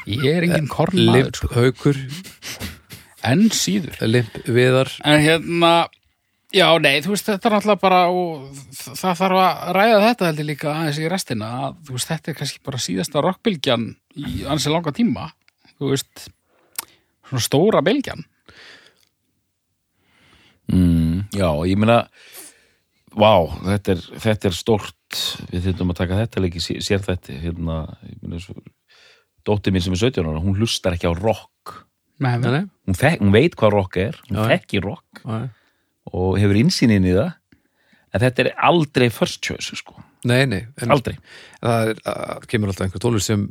Ég 0.05 0.25
er 0.35 0.43
engin 0.49 0.67
kornmaður 0.67 1.31
sko. 1.39 1.47
limphaukur, 1.47 2.01
en 3.25 3.45
síður. 3.53 3.99
Limpviðar 4.05 4.91
en 5.03 5.23
hérna, 5.23 5.71
já 6.55 6.67
nei 6.83 6.99
þú 7.05 7.15
veist 7.15 7.29
þetta 7.29 7.49
er 7.49 7.55
náttúrulega 7.55 7.83
bara 7.83 8.01
og 8.13 8.61
það 8.75 9.19
þarf 9.21 9.41
að 9.41 9.73
ræða 9.79 10.03
þetta 10.05 10.29
heldur 10.29 10.49
líka 10.51 10.71
aðeins 10.73 11.01
í 11.01 11.09
restina 11.11 11.51
að 11.65 11.81
þú 11.87 11.97
veist 11.97 12.13
þetta 12.13 12.31
er 12.31 12.39
kannski 12.39 12.63
bara 12.69 12.85
síðasta 12.85 13.25
rockbylgjan 13.25 13.89
í 14.15 14.45
ansi 14.51 14.73
langa 14.73 14.95
tíma 14.95 15.27
þú 15.75 15.91
veist 15.91 16.29
svona 17.25 17.43
stóra 17.43 17.81
bylgjan. 17.85 18.23
Mm, 20.71 21.27
já, 21.35 21.49
ég 21.69 21.77
meina 21.77 22.07
Vá, 23.15 23.47
þetta 23.63 23.93
er, 23.93 23.99
þetta 24.23 24.47
er 24.49 24.55
stórt 24.57 25.19
Við 25.51 25.67
þurfum 25.69 25.91
að 25.93 25.99
taka 25.99 26.17
þetta 26.23 26.41
leiki 26.41 26.61
sér, 26.63 27.03
þetta 27.05 27.35
hérna, 27.43 27.75
ég 28.09 28.23
meina 28.23 28.41
svo 28.41 28.57
Dóttir 29.45 29.75
mín 29.75 29.83
sem 29.85 29.93
er 29.93 30.01
17 30.01 30.25
ára, 30.25 30.41
hún 30.41 30.57
hlustar 30.57 30.95
ekki 30.97 31.05
á 31.05 31.13
rock 31.13 31.51
nei, 32.23 32.37
Nei, 32.39 32.51
nei, 32.51 32.63
hún, 32.87 32.97
þek, 32.99 33.21
hún 33.21 33.33
veit 33.35 33.55
hvað 33.59 33.73
rock 33.75 33.97
er, 33.99 34.19
hún 34.29 34.39
Já. 34.39 34.47
þekkir 34.53 34.85
rock 34.87 35.21
nei, 35.27 35.47
og 36.11 36.37
hefur 36.39 36.59
innsýnin 36.61 37.07
í 37.07 37.13
það 37.15 37.31
en 38.15 38.23
þetta 38.23 38.45
er 38.45 38.51
aldrei 38.69 39.09
first 39.11 39.41
choice 39.43 39.75
sko. 39.75 39.97
nei, 40.23 40.45
nei 40.47 40.63
en 40.81 40.93
aldrei 40.95 41.17
það 41.59 41.93
er, 41.93 42.03
að 42.11 42.49
kemur 42.51 42.71
alltaf 42.71 42.87
einhver 42.87 43.03
tólur 43.03 43.23
sem 43.23 43.47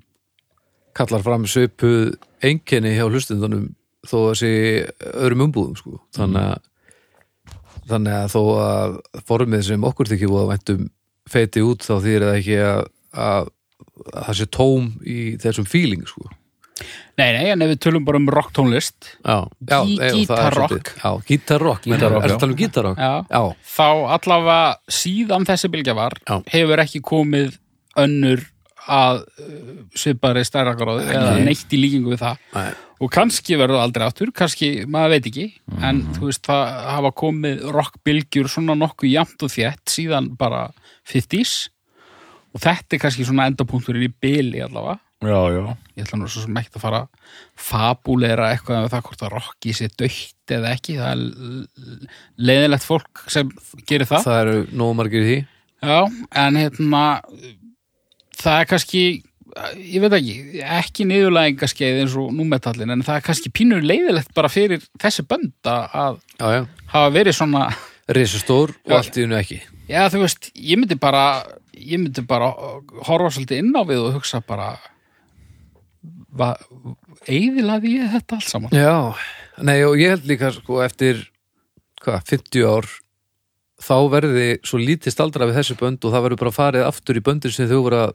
kallar 0.94 1.24
fram 1.26 1.44
svipuð 1.50 2.14
einkenni 2.44 2.94
hjá 2.94 3.04
hlustundunum 3.08 3.72
þó 4.04 4.18
að 4.30 4.38
sé 4.42 4.52
öðrum 5.12 5.46
umbúðum 5.48 5.76
sko. 5.80 5.98
þannig 6.16 6.54
að 6.54 6.70
þannig 7.84 8.14
að 8.16 8.30
þó 8.32 8.42
að 8.64 8.94
formið 9.28 9.66
sem 9.66 9.84
okkur 9.84 10.08
þykir 10.08 10.30
búið 10.32 10.44
að 10.44 10.52
væntum 10.54 10.84
feiti 11.28 11.64
út 11.64 11.84
þá 11.84 11.94
þýr 12.04 12.24
það 12.24 12.38
ekki 12.38 12.56
að, 12.64 12.80
að, 13.12 13.50
að 14.12 14.26
það 14.28 14.38
sé 14.38 14.46
tóm 14.56 14.86
í 15.04 15.18
þessum 15.42 15.68
feeling 15.68 16.04
sko. 16.08 16.30
Nei, 17.18 17.28
nei, 17.36 17.50
en 17.54 17.62
ef 17.62 17.68
við 17.74 17.80
tölum 17.86 18.04
bara 18.06 18.18
um 18.18 18.26
rocktónlist 18.34 19.12
gítarrock. 19.64 20.90
gítarrock, 21.28 21.84
Gítarrock, 21.84 21.86
er 21.86 22.00
já. 22.00 22.34
það 22.34 22.40
tala 22.40 22.52
um 22.52 22.58
gítarrock 22.58 22.98
já, 22.98 23.12
já, 23.30 23.42
þá 23.76 23.86
allavega 24.16 24.58
síðan 24.90 25.46
þessi 25.48 25.70
bylgja 25.74 25.94
var 25.98 26.16
Já. 26.26 26.40
hefur 26.54 26.82
ekki 26.84 27.00
komið 27.04 27.58
önnur 27.96 28.42
að 28.84 29.22
uh, 29.40 29.76
svipari 29.96 30.42
stærragráði 30.44 31.06
eða 31.14 31.36
Nei. 31.38 31.44
neitt 31.46 31.70
í 31.72 31.78
líkingu 31.80 32.10
við 32.12 32.20
það 32.20 32.42
nei, 32.58 32.72
og 33.00 33.12
kannski 33.14 33.56
verður 33.56 33.78
það 33.78 33.86
aldrei 33.86 34.04
aftur, 34.08 34.32
kannski 34.36 34.68
maður 34.90 35.14
veit 35.14 35.28
ekki, 35.30 35.46
en 35.80 36.02
Mhm. 36.02 36.10
þú 36.18 36.26
veist 36.28 36.42
það 36.50 36.74
hafa 36.90 37.12
komið 37.22 37.62
rockbylgjur 37.78 38.50
svona 38.52 38.76
nokkuð 38.76 39.10
jamt 39.14 39.42
og 39.46 39.50
þétt 39.54 39.94
síðan 39.94 40.28
bara 40.36 40.66
50s 41.08 41.68
og 42.54 42.60
þetta 42.60 42.94
er 42.94 42.98
kannski 43.06 43.24
svona 43.24 43.46
endapunkturinn 43.50 44.04
í 44.08 44.12
byli 44.20 44.60
allavega 44.66 44.98
já, 45.22 45.40
já. 45.54 45.76
ég 45.96 46.06
ætla 46.06 46.18
nú 46.18 46.28
svo 46.28 46.44
sem 46.44 46.58
ekki 46.60 46.78
að 46.78 46.84
fara 46.84 47.02
fabulera 47.56 48.50
eitthvað 48.52 48.84
með 48.84 48.94
það 48.94 49.04
hvort 49.08 49.24
að 49.24 49.34
rocki 49.34 49.74
sé 49.76 49.90
döitt 49.94 50.54
eða 50.56 50.72
ekki, 50.74 50.96
það 50.98 51.12
er 51.12 51.84
leiðilegt 52.50 52.86
fólk 52.86 53.24
sem 53.32 53.52
gerir 53.88 54.08
það. 54.10 54.26
Það 54.26 54.40
eru 54.42 54.56
nóg 54.80 54.96
margir 54.98 55.24
í 55.24 55.28
því. 55.28 55.38
Já, 55.84 56.00
en 56.44 56.58
hérna 56.60 57.04
það 58.40 58.58
er 58.58 58.68
kannski 58.72 59.04
ég 59.78 60.02
veit 60.02 60.16
ekki, 60.18 60.62
ekki 60.80 61.06
niðurlægingaskeið 61.08 62.00
eins 62.02 62.16
og 62.18 62.32
númetallin, 62.34 62.90
en 62.90 63.04
það 63.06 63.20
er 63.20 63.26
kannski 63.28 63.52
pínur 63.54 63.84
leiðilegt 63.86 64.32
bara 64.34 64.50
fyrir 64.50 64.82
þessi 65.00 65.24
bönd 65.30 65.70
að 65.70 66.18
já, 66.40 66.48
já, 66.56 66.64
hafa 66.90 67.12
verið 67.14 67.38
svona 67.38 67.68
risastór 68.14 68.74
og 68.74 68.96
allt 68.98 69.20
í 69.20 69.26
unni 69.26 69.38
ekki. 69.38 69.60
Já, 69.88 70.08
þú 70.12 70.24
veist, 70.24 70.50
ég 70.56 70.80
myndi 70.80 70.98
bara 71.00 71.44
ég 71.74 72.00
myndi 72.00 72.24
bara 72.26 72.50
horfa 73.06 73.30
svolítið 73.34 73.62
inn 73.62 73.72
á 73.76 73.82
við 73.86 74.02
og 74.08 74.18
hugsa 74.18 74.40
bara 74.44 74.74
eiðilaði 77.28 77.96
ég 77.98 78.12
þetta 78.14 78.38
allt 78.38 78.50
saman 78.50 78.74
Já, 78.74 79.14
nei 79.62 79.78
og 79.86 79.96
ég 80.00 80.14
held 80.16 80.28
líka 80.28 80.50
sko 80.54 80.80
eftir 80.84 81.22
hvað, 82.04 82.20
50 82.30 82.66
ár 82.68 82.88
þá 83.84 83.96
verði 84.12 84.48
svo 84.64 84.80
lítið 84.80 85.14
staldra 85.14 85.48
við 85.48 85.58
þessu 85.60 85.76
bönd 85.80 86.04
og 86.04 86.14
það 86.14 86.26
verður 86.26 86.42
bara 86.42 86.56
farið 86.56 86.86
aftur 86.88 87.18
í 87.18 87.24
böndir 87.24 87.54
sem 87.54 87.68
þau 87.68 87.80
voru 87.86 88.00
að 88.06 88.14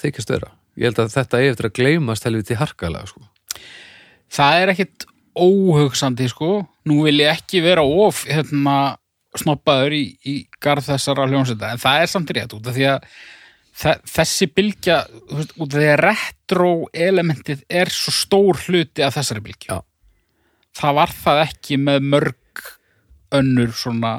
þykjast 0.00 0.32
vera. 0.32 0.50
Ég 0.78 0.88
held 0.88 1.00
að 1.02 1.14
þetta 1.16 1.40
eigi 1.40 1.52
eftir 1.52 1.68
að 1.68 1.74
gleymast 1.76 2.26
helviti 2.28 2.56
harkalega 2.56 3.10
sko. 3.10 3.26
það 4.32 4.62
er 4.62 4.72
ekkit 4.72 5.06
óhugsandi 5.32 6.28
sko, 6.28 6.62
nú 6.88 7.02
vil 7.06 7.18
ég 7.20 7.32
ekki 7.36 7.60
vera 7.64 7.84
of 7.84 8.24
hérna 8.28 8.96
snoppaður 9.36 9.96
í, 9.96 10.04
í 10.28 10.34
garð 10.60 10.90
þessara 10.90 11.28
hljónsetta 11.28 11.72
en 11.72 11.80
það 11.80 12.02
er 12.02 12.10
samt 12.12 12.32
rétt 12.36 12.52
út 12.56 12.68
af 12.68 12.76
því 12.76 12.88
að 12.90 13.06
þessi 13.72 14.48
bylgja 14.52 14.98
þú 15.08 15.38
veist, 15.38 15.56
því 15.56 15.86
að 15.92 16.02
retro 16.02 16.72
elementið 16.92 17.64
er 17.72 17.90
svo 17.92 18.12
stór 18.14 18.60
hluti 18.66 19.04
af 19.04 19.16
þessari 19.16 19.42
bylgju. 19.46 19.72
Já. 19.72 19.80
það 20.76 20.94
var 21.00 21.14
það 21.22 21.42
ekki 21.46 21.78
með 21.80 22.06
mörg 22.14 22.62
önnur 23.32 23.72
svona 23.76 24.12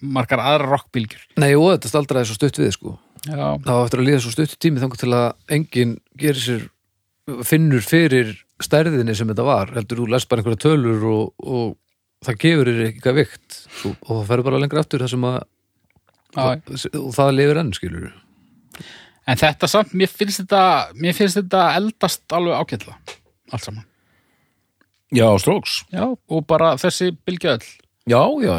margar 0.00 0.38
aðra 0.38 0.70
rockbylgjur. 0.76 1.24
Nei 1.42 1.52
og 1.58 1.72
þetta 1.74 1.90
staldraði 1.90 2.30
svo 2.30 2.38
stutt 2.38 2.58
við 2.62 2.72
sko. 2.76 2.98
já, 3.26 3.58
Það 3.64 3.72
var 3.74 3.84
eftir 3.84 4.02
að 4.02 4.06
líða 4.06 4.20
svo 4.22 4.34
stutt 4.34 4.58
tími 4.62 4.82
þangar 4.82 5.00
til 5.02 5.12
að 5.14 5.28
enginn 5.56 5.96
gerir 6.18 6.42
sér 6.42 6.68
finnur 7.44 7.82
fyrir 7.84 8.36
stærðinni 8.62 9.14
sem 9.14 9.28
þetta 9.28 9.46
var 9.46 9.74
heldur 9.74 10.00
þú 10.02 10.06
lest 10.14 10.28
bara 10.30 10.42
einhverja 10.42 10.62
tölur 10.64 11.04
og, 11.10 11.34
og 11.42 11.74
það 12.24 12.38
gefur 12.44 12.70
þér 12.70 12.86
eitthvað 12.86 13.18
vikt 13.20 13.58
svo, 13.66 13.92
og 13.92 14.12
það 14.14 14.24
ferður 14.30 14.46
bara 14.48 14.62
lengra 14.62 14.82
aftur 14.82 15.04
það 15.04 15.12
sem 15.12 15.26
að 15.28 15.36
já, 16.38 16.46
og 17.02 17.12
það 17.18 17.34
lifir 17.36 17.60
enn 17.62 17.74
skilur 17.76 18.08
en 19.28 19.38
þetta 19.40 19.68
samt, 19.70 19.92
mér 19.98 20.10
finnst 20.10 20.40
þetta 20.42 20.62
mér 20.96 21.16
finnst 21.16 21.38
þetta 21.40 21.66
eldast 21.78 22.36
alveg 22.36 22.58
ágætla 22.62 22.96
allt 23.52 23.64
saman. 23.68 23.84
Já, 25.14 25.24
Strokes. 25.40 25.78
Já, 25.94 26.04
og 26.12 26.42
bara 26.48 26.74
þessi 26.80 27.12
bylgja 27.24 27.54
öll. 27.56 27.68
Já, 28.08 28.20
já, 28.44 28.54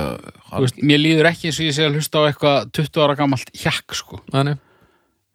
veist, 0.61 0.79
Mér 0.85 1.01
líður 1.01 1.27
ekki 1.29 1.49
eins 1.49 1.59
og 1.61 1.67
ég 1.67 1.75
sé 1.77 1.85
að 1.85 1.95
hlusta 1.97 2.21
á 2.21 2.27
eitthvað 2.29 2.71
20 2.77 3.03
ára 3.05 3.15
gamalt 3.17 3.51
hjakk 3.57 3.95
sko. 3.97 4.21
Þannig, 4.33 4.57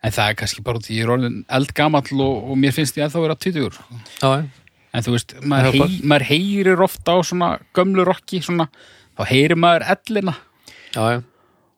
En 0.04 0.12
það 0.12 0.28
er 0.30 0.36
kannski 0.36 0.62
bara 0.66 0.76
út 0.80 0.88
í 0.92 0.98
ég 0.98 1.06
er 1.06 1.12
orðin 1.14 1.36
eldgamall 1.56 2.18
og, 2.20 2.50
og 2.52 2.58
mér 2.60 2.74
finnst 2.76 2.98
ég 2.98 3.06
ennþá 3.06 3.22
vera 3.24 3.36
20 3.40 3.70
sko. 3.72 4.00
já, 4.20 4.28
já. 4.42 4.44
En 4.94 5.02
þú 5.02 5.14
veist, 5.16 5.32
maður, 5.42 5.72
Það 5.74 5.88
hei, 5.90 5.94
maður 6.06 6.24
heyrir 6.28 6.82
ofta 6.84 7.14
á 7.14 7.18
svona 7.26 7.48
gömlu 7.74 8.04
rocki 8.06 8.38
svona, 8.44 8.68
þá 9.18 9.22
heyrir 9.32 9.58
maður 9.58 9.86
ellina. 9.96 10.34
Já, 10.94 11.00
já, 11.16 11.22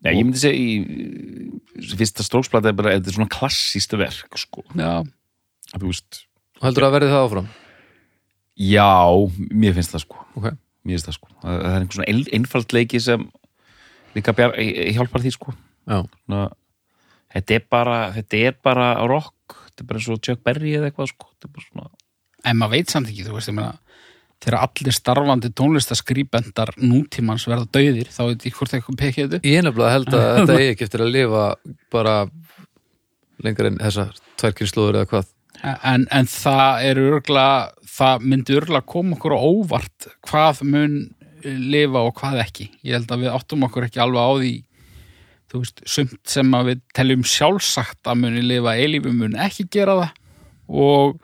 Nei, 0.07 0.15
ég 0.21 0.27
myndi 0.27 0.41
segja 0.41 0.57
í 0.57 1.97
fyrsta 1.99 2.25
Strokes-plata 2.25 2.71
er 2.71 2.77
bara, 2.79 2.95
þetta 2.97 3.11
er 3.13 3.17
svona 3.19 3.33
klassíst 3.33 3.97
verk 3.99 4.39
sko. 4.41 4.65
Já, 4.79 5.03
þú 5.75 5.91
veist 5.91 6.23
og 6.57 6.69
heldur 6.71 6.87
að 6.87 6.95
verði 6.97 7.13
það 7.13 7.25
áfram? 7.27 7.49
Já, 8.57 8.89
mér 9.53 9.75
finnst 9.77 9.93
það 9.93 10.05
sko. 10.07 10.23
Ok, 10.39 10.47
mér 10.87 10.97
finnst 10.97 11.11
það 11.11 11.19
sko. 11.19 11.33
Það 11.43 11.59
það 11.59 11.73
er 11.73 11.81
einhver 11.83 11.99
svona 11.99 12.09
ein, 12.13 12.23
einfald 12.39 12.77
leiki 12.77 13.01
sem 13.05 13.27
líka 14.17 14.35
bjar, 14.37 14.57
hjálpar 14.97 15.25
því 15.25 15.35
sko. 15.35 15.57
Já, 15.87 15.99
Ná, 16.33 16.39
þetta 17.37 17.59
er 17.59 17.67
bara 17.77 17.99
þetta 18.17 18.43
er 18.49 18.57
bara 18.65 18.89
rock 19.05 19.59
þetta 19.69 19.85
er 19.85 19.91
bara 19.91 20.01
eins 20.01 20.09
og 20.15 20.23
Chuck 20.25 20.43
Berry 20.47 20.73
eða 20.79 20.89
eitthvað 20.91 21.13
sko. 21.13 21.29
Þetta 21.35 21.51
er 21.51 21.57
bara 21.59 21.69
svona 21.69 21.91
En 22.47 22.59
maður 22.61 22.77
veit 22.77 22.93
samt 22.93 23.09
ekki, 23.11 23.25
þú 23.27 23.35
veist, 23.35 23.51
ég 23.51 23.57
meina 23.59 23.75
þegar 24.45 24.59
allir 24.67 24.95
starfandi 24.95 25.51
tónlistaskrýbendar 25.57 26.75
nútímans 26.83 27.47
verða 27.49 27.71
dauðir, 27.79 28.11
þá 28.13 28.23
veit 28.29 28.49
ég 28.49 28.59
hvort 28.59 28.75
eitthvað 28.77 28.99
pekið 29.01 29.31
þetta. 29.31 29.49
ég 29.49 29.61
er 29.61 29.67
nefnilega 29.67 29.95
held 29.97 30.13
að 30.13 30.27
þetta 30.41 30.59
eigi 30.59 30.75
ekki 30.75 30.87
eftir 30.89 31.07
að 31.07 31.15
lifa 31.15 31.47
bara 31.95 32.19
lengur 33.45 33.71
en 33.71 33.81
þessar 33.81 34.13
tværkynslóður 34.41 35.01
eða 35.01 35.11
hvað 35.15 35.33
En, 35.65 36.05
en 36.13 36.27
það 36.29 36.83
er 36.85 36.99
örgla, 37.01 37.47
það 37.89 38.25
myndi 38.29 38.57
örgla 38.59 38.83
koma 38.85 39.17
okkur 39.17 39.35
á 39.37 39.41
óvart 39.41 40.09
hvað 40.29 40.63
mun 40.69 40.97
lifa 41.47 42.03
og 42.03 42.17
hvað 42.19 42.41
ekki. 42.45 42.69
Ég 42.87 42.99
held 42.99 43.13
að 43.15 43.25
við 43.25 43.37
áttum 43.37 43.67
okkur 43.67 43.87
ekki 43.87 44.03
alveg 44.03 44.21
á 44.21 44.33
því, 44.41 44.53
þú 45.53 45.63
veist, 45.63 45.83
sumt 45.89 46.21
sem 46.29 46.57
að 46.59 46.73
við 46.73 46.83
teljum 46.99 47.25
sjálfsagt 47.31 48.11
að 48.11 48.21
muni 48.25 48.45
lifa 48.45 48.75
eilífi 48.77 49.15
mun 49.15 49.39
ekki 49.47 49.69
gera 49.73 49.97
það 50.01 50.15
og 50.67 51.21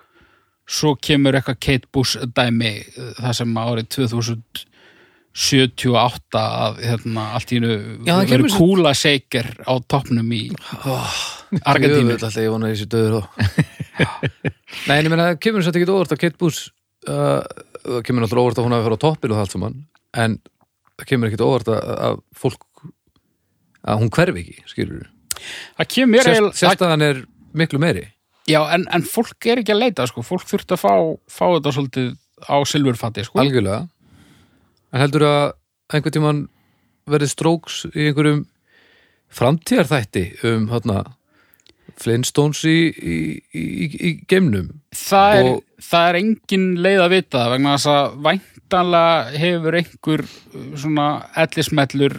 svo 0.73 0.94
kemur 1.05 1.36
eitthvað 1.39 1.59
Kate 1.66 1.89
Bush 1.93 2.16
dæmi 2.36 2.70
eh, 2.81 3.11
það 3.20 3.32
sem 3.40 3.57
árið 3.62 3.86
2078 5.32 6.43
að 6.43 6.81
hérna, 6.85 7.23
allt 7.36 7.53
í 7.53 7.59
verið 7.62 8.53
svo- 8.53 8.61
kúla 8.61 8.93
shaker 8.97 9.49
á 9.65 9.73
toppnum 9.89 10.28
í 10.36 10.43
Argentínu. 11.69 12.16
Ég 12.16 12.51
vona 12.55 12.70
þessi 12.73 12.86
döður 12.93 13.27
Nei, 14.89 14.97
en 14.99 15.05
ég 15.05 15.11
meina, 15.12 15.27
það 15.32 15.40
kemur 15.44 15.65
sætt 15.66 15.77
ekki 15.81 15.90
óvart 15.93 16.15
að 16.16 16.23
Kate 16.24 16.39
Bush 16.40 16.61
uh, 17.09 17.43
kemur 18.07 18.24
náttúrulega 18.24 18.44
óvart 18.47 18.59
að 18.61 18.65
hún 18.69 18.77
hafi 18.77 18.86
farið 18.89 18.99
á 19.01 19.05
toppil 19.05 19.31
og 19.31 19.36
það 19.36 19.44
allt 19.44 19.57
saman 19.57 19.77
en 20.23 20.32
það 20.97 21.09
kemur 21.12 21.28
ekkit 21.31 21.44
óvart 21.47 21.69
að, 21.73 21.81
að 22.09 22.16
fólk 22.44 22.62
að 23.82 24.01
hún 24.05 24.12
hverfi 24.15 24.40
ekki, 24.47 24.57
skilur 24.70 25.05
eiginlega- 26.32 26.57
Sérstæðan 26.62 27.03
er 27.09 27.16
miklu 27.59 27.78
meiri 27.82 28.05
Já, 28.51 28.59
en, 28.74 28.86
en 28.90 29.05
fólk 29.06 29.47
er 29.47 29.60
ekki 29.62 29.74
að 29.74 29.82
leita, 29.85 30.06
sko. 30.10 30.24
Fólk 30.27 30.47
þurft 30.51 30.73
að 30.74 30.81
fá, 30.82 30.94
fá 31.31 31.44
þetta 31.55 31.73
svolítið 31.77 32.09
á 32.43 32.56
silfurfati, 32.66 33.23
sko. 33.28 33.39
algjörlega 33.39 33.85
en 34.93 35.01
heldur 35.01 35.24
að 35.28 35.44
einhvern 35.94 36.16
tímann 36.16 36.40
verði 37.09 37.28
stróks 37.31 37.82
í 37.94 38.09
einhverjum 38.10 38.43
framtíðarþætti 39.32 40.24
um 40.51 40.66
hérna 40.73 41.02
Flintstones 42.02 42.62
í, 42.66 42.77
í, 42.89 43.16
í, 43.52 43.64
í, 43.93 44.10
geimnum 44.31 44.69
Það 44.97 45.36
er, 45.39 45.48
Og- 45.52 45.62
það 45.86 46.09
er 46.09 46.19
engin 46.23 46.66
leið 46.82 47.02
að 47.05 47.12
vita 47.16 47.43
vegna 47.52 47.74
þess 47.77 47.90
að 47.93 48.14
væntanlega 48.27 49.40
hefur 49.43 49.78
einhver 49.81 50.24
uh, 50.27 50.69
svona 50.82 51.06
ellismellur 51.44 52.16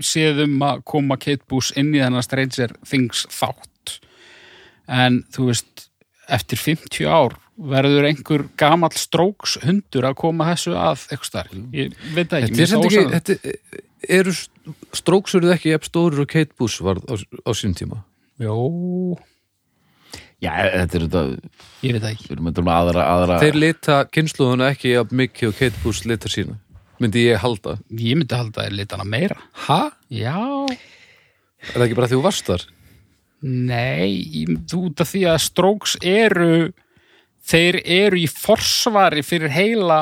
séð 0.00 0.44
um 0.46 0.62
að 0.64 0.82
koma 0.88 1.18
Kate 1.20 1.44
Bush 1.50 1.76
inn 1.78 1.92
í 1.94 2.00
þennan 2.00 2.24
Stranger 2.24 2.72
Things 2.88 3.26
þátt. 3.28 3.69
En 4.90 5.20
þú 5.30 5.50
veist, 5.52 5.86
eftir 6.30 6.58
50 6.58 7.06
ár 7.06 7.36
verður 7.60 8.08
einhver 8.08 8.46
gamall 8.58 8.94
stróks 8.96 9.58
hundur 9.62 10.06
að 10.08 10.16
koma 10.22 10.48
þessu 10.50 10.72
að 10.74 11.02
eitthvað 11.10 11.28
starf. 11.28 11.56
Ég 11.76 11.94
veit 12.16 12.30
það 12.32 12.46
ekki. 12.46 12.56
Þetta 12.56 12.64
er 12.64 12.70
finnst 12.70 12.86
ekki, 12.88 13.04
þetta 13.14 13.80
eru 14.08 14.32
stróksurðu 14.96 15.50
ekki 15.54 15.74
ef 15.76 15.84
stórir 15.88 16.22
og 16.24 16.30
Kate 16.30 16.56
Bush 16.58 16.80
var 16.84 17.00
á, 17.04 17.14
á 17.20 17.50
sín 17.56 17.74
tíma 17.76 18.00
Jó, 18.40 18.54
já, 20.40 20.52
þetta 20.72 20.96
er 20.96 21.04
þetta 21.04 21.22
ég 21.84 21.92
veit 21.94 22.02
það 22.04 22.10
ekki. 22.14 22.28
þetta 22.30 22.64
með 22.64 22.72
aðra, 22.78 23.04
aðra 23.12 23.38
Þeir 23.42 23.58
lita 23.60 23.98
kynsluðuna 24.16 24.70
ekki 24.72 24.94
af 25.00 25.12
mikið 25.12 25.50
og 25.52 25.58
Kate 25.60 25.82
Bush 25.84 26.08
lita 26.08 26.32
sína 26.32 26.56
myndi 27.00 27.26
ég 27.28 27.40
halda 27.44 27.76
Ég 27.92 28.16
myndi 28.16 28.36
halda 28.36 28.64
að 28.66 28.78
lita 28.80 28.96
hana 28.96 29.08
meira. 29.08 29.36
Ha? 29.68 29.82
Já, 30.12 30.36
Er 31.60 31.76
það 31.76 31.86
ekki 31.86 31.98
bara 31.98 32.08
því 32.08 32.16
þú 32.16 32.24
varst 32.24 32.48
þar? 32.48 32.62
Nei, 33.42 34.44
myndi 34.48 34.76
út 34.78 35.00
af 35.04 35.10
því 35.12 35.22
að 35.32 35.38
Strokes 35.46 35.96
eru, 36.02 36.72
þeir 37.50 37.80
eru 37.84 38.18
í 38.20 38.26
forsvari 38.30 39.22
fyrir 39.26 39.52
heila 39.54 40.00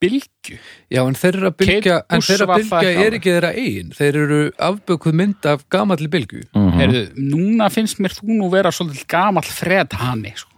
bylgju. 0.00 0.56
Já, 0.88 1.02
en 1.04 1.16
þeir 1.18 1.36
eru 1.36 1.48
að 1.50 1.56
bylgja 1.60 1.96
Kate 2.00 2.14
en 2.16 2.22
þeirra 2.24 2.54
ekki 2.56 2.92
er 3.04 3.16
ekki 3.18 3.32
þeirra 3.34 3.50
eigin 3.60 3.90
þeir 3.98 4.16
eru 4.22 4.38
afbökuð 4.70 5.18
mynd 5.20 5.48
af 5.50 5.66
gamalli 5.72 6.08
bylgu 6.08 6.40
Mhm. 6.56 6.78
Heyrðu, 6.80 7.02
núna 7.20 7.66
finnst 7.74 8.00
mér 8.00 8.14
þú 8.16 8.38
nú 8.38 8.48
vera 8.52 8.72
svolítið 8.72 9.04
gamall 9.12 9.44
fred 9.44 9.92
hani, 10.00 10.32
sko. 10.36 10.48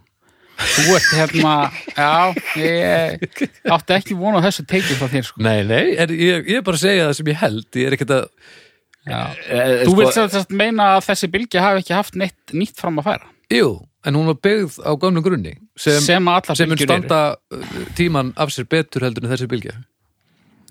Þú 0.63 0.95
ert 0.95 1.11
hérna, 1.17 1.55
já, 1.99 2.35
ég 2.61 3.25
átti 3.67 3.97
ekki 3.97 4.15
vona 4.15 4.39
á 4.39 4.47
þessu 4.47 4.63
teikið 4.69 5.01
frá 5.01 5.09
þér, 5.11 5.25
sko. 5.27 5.43
Nei, 5.43 5.65
nei, 5.67 5.97
er, 5.99 6.13
ég, 6.15 6.47
ég 6.47 6.61
er 6.61 6.63
bara 6.63 6.79
að 6.79 6.85
segja 6.85 7.09
það 7.09 7.17
sem 7.19 7.31
ég 7.33 7.41
held 7.43 7.81
ég 7.83 7.89
er 7.89 7.97
ekkert 7.97 8.15
að 8.21 8.29
Þú 9.03 9.89
sko, 9.89 9.95
vilt 9.99 10.15
sem 10.15 10.29
sagt 10.31 10.53
meina 10.55 10.93
að 10.97 11.07
þessi 11.11 11.31
bylgja 11.33 11.63
hafi 11.65 11.83
ekki 11.83 11.97
haft 11.97 12.19
neitt 12.21 12.53
nýtt 12.55 12.79
fram 12.79 13.01
að 13.03 13.09
færa? 13.11 13.31
Jú, 13.53 13.71
en 14.07 14.17
hún 14.19 14.29
var 14.31 14.39
byggð 14.47 14.77
á 14.87 14.91
gamlu 15.03 15.23
grunni 15.25 15.57
sem, 15.77 15.99
sem, 15.99 16.07
Sem, 16.07 16.29
að 16.31 16.53
mun 16.69 16.77
bylgjur 16.77 16.87
eru. 16.87 16.87
standa 16.87 17.21
uh, 17.53 17.81
tíman 17.99 18.31
af 18.41 18.53
sér 18.55 18.69
betur 18.71 19.05
heldur 19.07 19.27
en 19.27 19.35
þessi 19.35 19.49
bylgja 19.51 19.75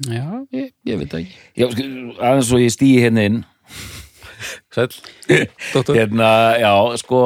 Já, 0.08 0.24
ég, 0.56 0.72
ég 0.88 0.98
veit 0.98 1.12
ekki. 1.14 1.36
já, 1.60 1.68
sko, 1.70 1.84
aðeins 2.18 2.48
svo 2.50 2.58
ég 2.62 2.72
stýi 2.74 3.02
hérna 3.04 3.28
inn 3.30 3.42
Sæll, 4.74 4.96
dóttur 5.76 6.00
hérna, 6.00 6.30
já, 6.58 6.72
sko 7.04 7.20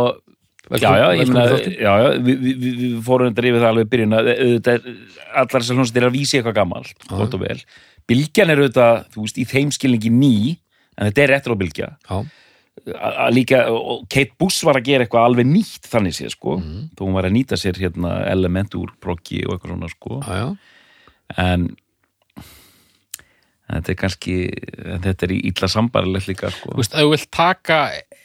já, 0.81 0.89
já, 0.97 1.05
þáttinn. 1.29 1.77
já, 1.79 1.91
já, 2.01 2.09
við, 2.25 2.41
við, 2.41 2.55
við, 2.65 2.79
við 2.81 2.97
fórum 3.05 3.29
þetta 3.31 3.47
yfir 3.51 3.61
það 3.61 3.69
alveg 3.69 3.89
byrjun 3.93 4.17
að 4.17 4.29
auðvitað, 4.33 4.89
allar 5.35 5.61
þessar 5.61 5.77
hljómsveitir 5.79 6.03
er 6.03 6.09
að 6.09 6.17
vísi 6.17 6.39
eitthvað 6.39 6.57
gamalt, 6.59 7.05
gott 7.13 7.37
og 7.37 7.45
vel 7.45 7.59
Bylgjan 8.05 8.51
er 8.53 8.59
auðvitað, 8.61 8.99
þú 9.15 9.23
veist, 9.23 9.37
í 9.41 9.45
þeim 9.49 9.71
skilningi 9.73 10.11
ný, 10.13 10.33
en 10.95 11.09
þetta 11.09 11.23
er 11.23 11.31
réttur 11.33 11.55
á 11.55 11.61
bylgja. 11.61 11.89
Já, 12.09 12.17
að 12.91 13.19
að 13.25 13.33
líka, 13.37 13.61
og 13.71 14.03
Kate 14.11 14.35
Bush 14.39 14.65
var 14.67 14.79
að 14.79 14.89
gera 14.89 15.05
eitthvað 15.05 15.29
alveg 15.29 15.47
nýtt 15.47 15.87
þannig 15.89 16.17
séð, 16.17 16.35
sko. 16.35 16.57
Mhm. 16.59 16.89
þó 16.95 17.01
hún 17.05 17.17
var 17.17 17.29
að 17.29 17.35
nýta 17.37 17.59
sér 17.59 17.79
hérna 17.79 18.17
element 18.29 18.75
úr 18.75 18.91
proggi 18.99 19.45
og 19.45 19.55
eitthvað 19.55 19.73
svona, 19.73 19.89
sko. 19.89 20.21
Já, 20.21 20.35
já. 20.35 20.57
En 21.37 21.75
þetta 23.65 23.89
er 23.89 23.97
kannski 23.97 24.35
þetta 25.01 25.25
er 25.25 25.33
í 25.33 25.39
illa 25.49 25.67
sambarilegt 25.71 26.27
líka, 26.29 26.51
sko. 26.51 26.75
Þú 26.75 26.83
veist, 26.83 26.93
ef 26.93 27.01
þú 27.01 27.15
vilt 27.15 27.31
taka 27.31 27.79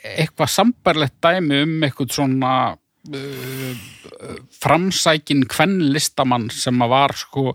eitthvað 0.05 0.53
sambarlegt 0.53 1.17
dæmi 1.23 1.63
um 1.65 1.81
eitthvað 1.87 2.13
svona 2.13 2.53
uh, 3.15 3.73
framsækin 4.61 5.47
kvennlistamann 5.49 6.51
sem 6.53 6.85
að 6.85 6.93
var 6.93 7.17
sko 7.17 7.55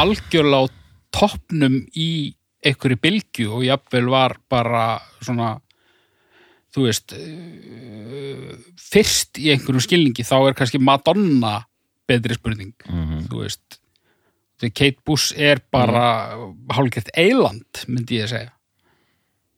algjörlega 0.00 0.68
á 0.68 0.72
toppnum 1.12 1.82
í 1.96 2.34
einhverju 2.62 2.98
bylgju 3.02 3.48
og 3.56 3.64
jafnvel 3.66 4.08
var 4.12 4.36
bara 4.50 4.84
svona 5.20 5.56
þú 6.72 6.86
veist 6.86 7.12
uh, 7.12 8.56
fyrst 8.80 9.40
í 9.42 9.50
einhverjum 9.52 9.82
skilningi 9.84 10.24
þá 10.26 10.36
er 10.48 10.56
kannski 10.58 10.80
Madonna 10.82 11.58
betri 12.08 12.34
spurning. 12.38 12.74
Mhm. 12.88 13.26
þú 13.30 13.44
veist 13.44 13.78
Kate 14.62 15.00
Bush 15.04 15.32
er 15.34 15.58
bara 15.74 16.36
hálfgert 16.70 17.08
eiland 17.18 17.80
myndi 17.90 18.20
ég 18.20 18.28
að 18.28 18.34
segja. 18.36 18.52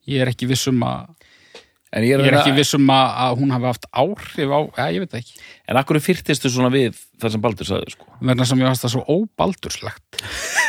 Ég 0.09 0.21
er 0.23 0.31
ekki 0.31 0.47
viss 0.49 0.65
um 0.71 0.79
að 0.81 1.11
en 1.93 2.03
ég 2.03 2.15
er, 2.15 2.23
ég 2.25 2.31
er 2.31 2.37
ekki 2.39 2.49
reyna- 2.49 2.57
viss 2.57 2.73
um 2.73 2.89
að, 2.89 3.11
að 3.21 3.35
hún 3.39 3.53
hafi 3.53 3.69
haft 3.69 3.85
áhrif 3.93 4.49
á, 4.49 4.59
ja, 4.81 4.87
ég 4.95 5.03
veit 5.03 5.11
það 5.13 5.19
ekki. 5.21 5.37
En 5.69 5.77
akkur 5.77 5.99
fyrtistu 6.01 6.49
svona 6.49 6.71
við 6.73 6.97
það 7.21 7.31
sem 7.35 7.41
Baldur 7.45 7.69
sagði, 7.69 7.93
sko? 7.93 8.09
Vegna 8.19 8.45
sem 8.49 8.59
ég 8.63 8.65
varst 8.71 8.81
það 8.87 8.95
svo 8.95 9.05
óbaldurslegt 9.13 10.25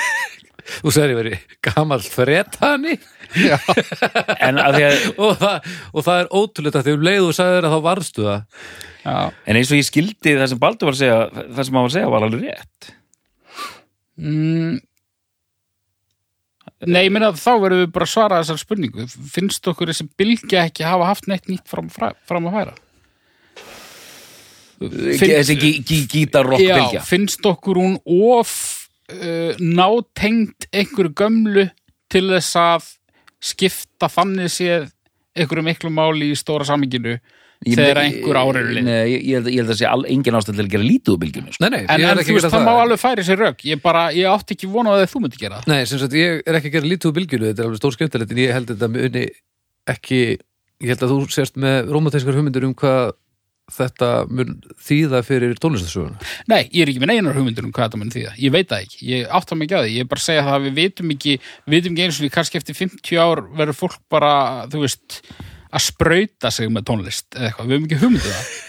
Þú 0.67 0.93
segir 0.95 1.13
ég 1.13 1.19
verið 1.21 1.55
gamall 1.65 2.03
fretani 2.03 2.97
en, 4.47 4.59
að 4.63 4.77
því 4.77 4.85
að, 4.87 5.07
og, 5.15 5.33
það, 5.41 5.71
og 5.93 6.07
það 6.07 6.21
er 6.21 6.31
ótrúlega 6.41 6.83
þegar 6.83 6.99
um 6.99 7.07
leið 7.07 7.27
og 7.27 7.37
sagði 7.37 7.57
þér 7.57 7.69
að 7.69 7.75
þá 7.77 7.81
varstu 7.87 8.27
það. 8.27 8.67
Já, 9.07 9.17
en 9.47 9.61
eins 9.61 9.71
og 9.71 9.81
ég 9.81 9.87
skildi 9.87 10.35
það 10.41 10.51
sem 10.53 10.63
Baldur 10.63 10.91
var 10.91 10.97
að 10.97 11.03
segja 11.03 11.19
það 11.31 11.63
sem 11.69 11.79
hann 11.79 11.87
var 11.87 11.91
að 11.91 11.97
segja 11.97 12.13
var 12.15 12.27
alveg 12.27 12.47
rétt. 12.47 12.89
Mm, 14.17 14.73
nei, 16.87 17.03
ég 17.05 17.13
meina 17.15 17.31
þá 17.37 17.53
verðum 17.63 17.85
við 17.85 17.93
bara 17.95 18.09
að 18.09 18.13
svara 18.15 18.41
þessar 18.43 18.63
spurningu. 18.63 19.07
Finnst 19.37 19.71
okkur 19.71 19.93
þessi 19.93 20.09
bylgja 20.19 20.65
ekki 20.67 20.87
hafa 20.89 21.11
haft 21.13 21.31
neitt 21.31 21.47
nýtt 21.51 21.69
fram, 21.71 21.91
fram, 21.93 22.51
að 22.51 22.59
færa? 22.59 22.77
Finn- 24.77 25.33
þessi 25.33 25.55
gí, 25.57 25.71
gí, 25.89 26.03
gítarrock 26.11 26.61
Já, 26.61 26.75
bylgja 26.77 27.01
finnst 27.09 27.47
okkur 27.49 27.79
hún 27.81 27.95
of 28.05 28.51
uh, 29.13 29.57
nátengt 29.61 30.69
einhverju 30.73 31.15
gömlu 31.17 31.67
til 32.13 32.27
þess 32.31 32.61
að 32.61 32.93
skipta 33.43 34.11
þannig 34.11 34.53
séð 34.53 34.93
einhverju 35.37 35.67
miklu 35.67 35.91
máli 35.93 36.33
í 36.33 36.39
stóra 36.39 36.67
saminginu 36.67 37.19
þegar 37.65 38.03
einhver 38.03 38.37
ár 38.37 38.59
eru 38.61 38.73
liðin. 38.75 38.89
Nei, 38.89 39.05
ég, 39.11 39.23
ég, 39.25 39.39
held, 39.39 39.49
ég 39.53 39.63
held 39.63 39.73
að 39.73 39.79
sé 39.81 39.87
all, 39.89 40.05
engin 40.13 40.37
ástæð 40.37 40.59
til 40.59 40.65
að 40.67 40.73
gera 40.75 40.87
lítið 40.87 41.13
úr 41.15 41.21
bylgjunni 41.23 41.55
sko. 41.55 41.63
Nei, 41.65 41.71
nei, 41.73 41.83
En, 41.87 42.03
er 42.03 42.11
en 42.11 42.21
ekki 42.21 42.33
þú 42.33 42.37
veist, 42.37 42.49
það 42.53 42.67
má 42.67 42.73
alveg 42.83 43.01
færi 43.01 43.25
sér 43.27 43.41
rögg 43.41 43.65
ég 43.69 43.81
bara, 43.85 44.03
ég 44.17 44.29
átti 44.29 44.57
ekki 44.57 44.69
vona 44.73 44.97
að 44.97 45.07
þú 45.13 45.23
myndi 45.25 45.41
gera 45.41 45.61
það 45.63 45.73
Nei, 45.73 45.87
sem 45.89 46.03
sagt, 46.03 46.17
ég 46.21 46.43
er 46.45 46.59
ekki 46.59 46.71
að 46.73 46.77
gera 46.77 46.91
lítið 46.93 47.11
úr 47.11 47.17
bylgjunu 47.17 47.49
þetta 47.49 47.65
er 47.65 47.71
alveg 47.71 47.81
stór 47.81 47.97
skemmtilegt 47.97 48.35
en 48.35 48.43
ég 48.43 48.53
held 48.57 48.73
þetta 48.73 48.91
muni 48.93 49.25
ekki 49.97 50.21
ég 50.85 50.93
held 50.93 51.07
að 51.07 51.15
þú 51.15 51.21
sérst 51.33 51.57
með 51.61 51.93
rómatískar 51.95 52.37
hugmyndir 52.37 52.69
um 52.69 52.77
hvað 52.77 53.15
þetta 53.73 54.09
mun 54.31 54.53
þýða 54.87 55.21
fyrir 55.27 55.57
tónlistasöguna 55.59 56.21
Nei, 56.53 56.69
ég 56.71 56.85
er 56.85 56.93
ekki 56.93 57.03
með 57.03 57.11
neinar 57.13 57.35
hugmyndir 57.39 57.67
um 57.67 57.73
hvað 57.75 57.89
þetta 57.89 57.99
mun 58.03 58.13
þýða. 58.15 58.35
Ég 58.39 58.53
veit 58.55 58.69
það 58.71 58.85
ekki. 58.87 59.01
Ég 59.11 59.27
áttar 59.41 59.59
mig 59.59 59.67
ekki 59.67 59.77
á 59.77 59.83
því. 59.83 59.93
Ég 59.97 60.05
er 60.07 60.11
bara 60.13 60.23
að 60.23 60.27
segja 60.29 60.45
það 60.47 60.57
að 60.61 60.67
við 60.69 60.77
vitum 60.79 61.11
ekki, 61.17 61.35
við 61.67 61.77
vitum 61.81 61.97
ekki 61.97 62.05
eins 62.07 62.21
og 62.21 62.25
því 62.27 62.31
kannski 62.37 62.61
eftir 62.61 62.79
50 62.79 63.21
ár 63.27 63.43
verður 63.59 63.79
fólk 63.81 63.99
bara, 64.13 64.33
þú 64.71 64.85
veist, 64.85 65.19
að 65.75 65.85
sprauta 65.89 66.53
sig 66.55 66.71
með 66.71 66.87
tónlist 66.93 67.27
eða 67.35 67.51
eitthvað. 67.51 67.67
Við 67.67 67.77
höfum 67.77 67.89
ekki 67.91 68.01
hugmyndið 68.05 68.37
það. 68.37 68.55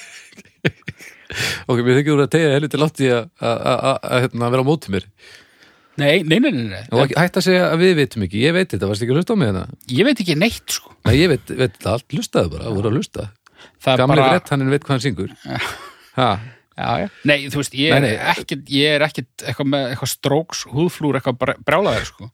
Ok, 1.67 1.81
mér 1.83 1.97
þykir 1.99 2.15
þú 2.15 2.23
að 2.23 2.29
tegja 2.33 2.51
helviti 2.55 2.79
látt 2.79 3.01
í 3.03 3.07
að- 3.11 3.25
að 3.43 3.57
að- 3.67 3.97
að 4.07 4.21
hérna, 4.23 4.49
vera 4.53 4.63
á 4.63 4.69
móti 4.69 4.91
mér 4.93 5.05
Nei, 5.97 6.21
nei, 6.23 6.37
nei, 6.39 6.51
nei, 6.51 6.67
nei. 6.71 6.83
og 6.93 7.09
hægt 7.17 7.37
að 7.41 7.43
segja 7.49 7.65
að 7.73 7.79
við 7.81 7.93
vitum 7.97 8.23
ekki, 8.23 8.41
ég 8.45 8.53
veit 8.55 8.69
þetta, 8.71 8.87
varst 8.87 9.01
ekki 9.03 9.11
að 9.11 9.17
hlusta 9.19 9.33
á 9.35 9.37
mig 9.41 9.49
hérna 9.49 9.63
Ég 9.91 10.05
veit 10.07 10.21
ekki 10.23 10.35
neitt, 10.39 10.63
sko. 10.71 10.93
Nei, 11.05 11.15
ég 11.19 11.31
veit, 11.33 11.51
veit 11.57 11.87
allt, 11.89 12.05
hlustaðu 12.15 12.51
bara, 12.55 12.69
voru 12.71 12.91
að 12.91 12.99
hlusta 13.01 13.25
Gamli 13.83 14.07
bara... 14.15 14.29
bara... 14.29 14.41
hann 14.51 14.69
veit 14.73 14.85
hvað 14.85 14.95
hann 14.95 15.05
syngur 15.05 15.33
ha, 16.17 16.31
Já, 16.77 16.89
já. 17.01 17.07
Nei, 17.25 17.47
þú 17.49 17.61
veist, 17.63 17.73
ég 17.73 17.89
Nei, 17.89 17.97
er 17.97 18.03
nei. 18.05 18.33
ekkit, 18.35 18.67
ég 18.69 18.95
er 18.99 19.05
ekkit 19.07 19.45
eitthvað 19.49 19.69
með 19.71 19.85
eitthvað 19.91 20.11
stróks, 20.11 20.59
húðflúr, 20.69 21.17
eitthvað 21.17 21.55
brjálæður, 21.65 22.05
sko. 22.11 22.27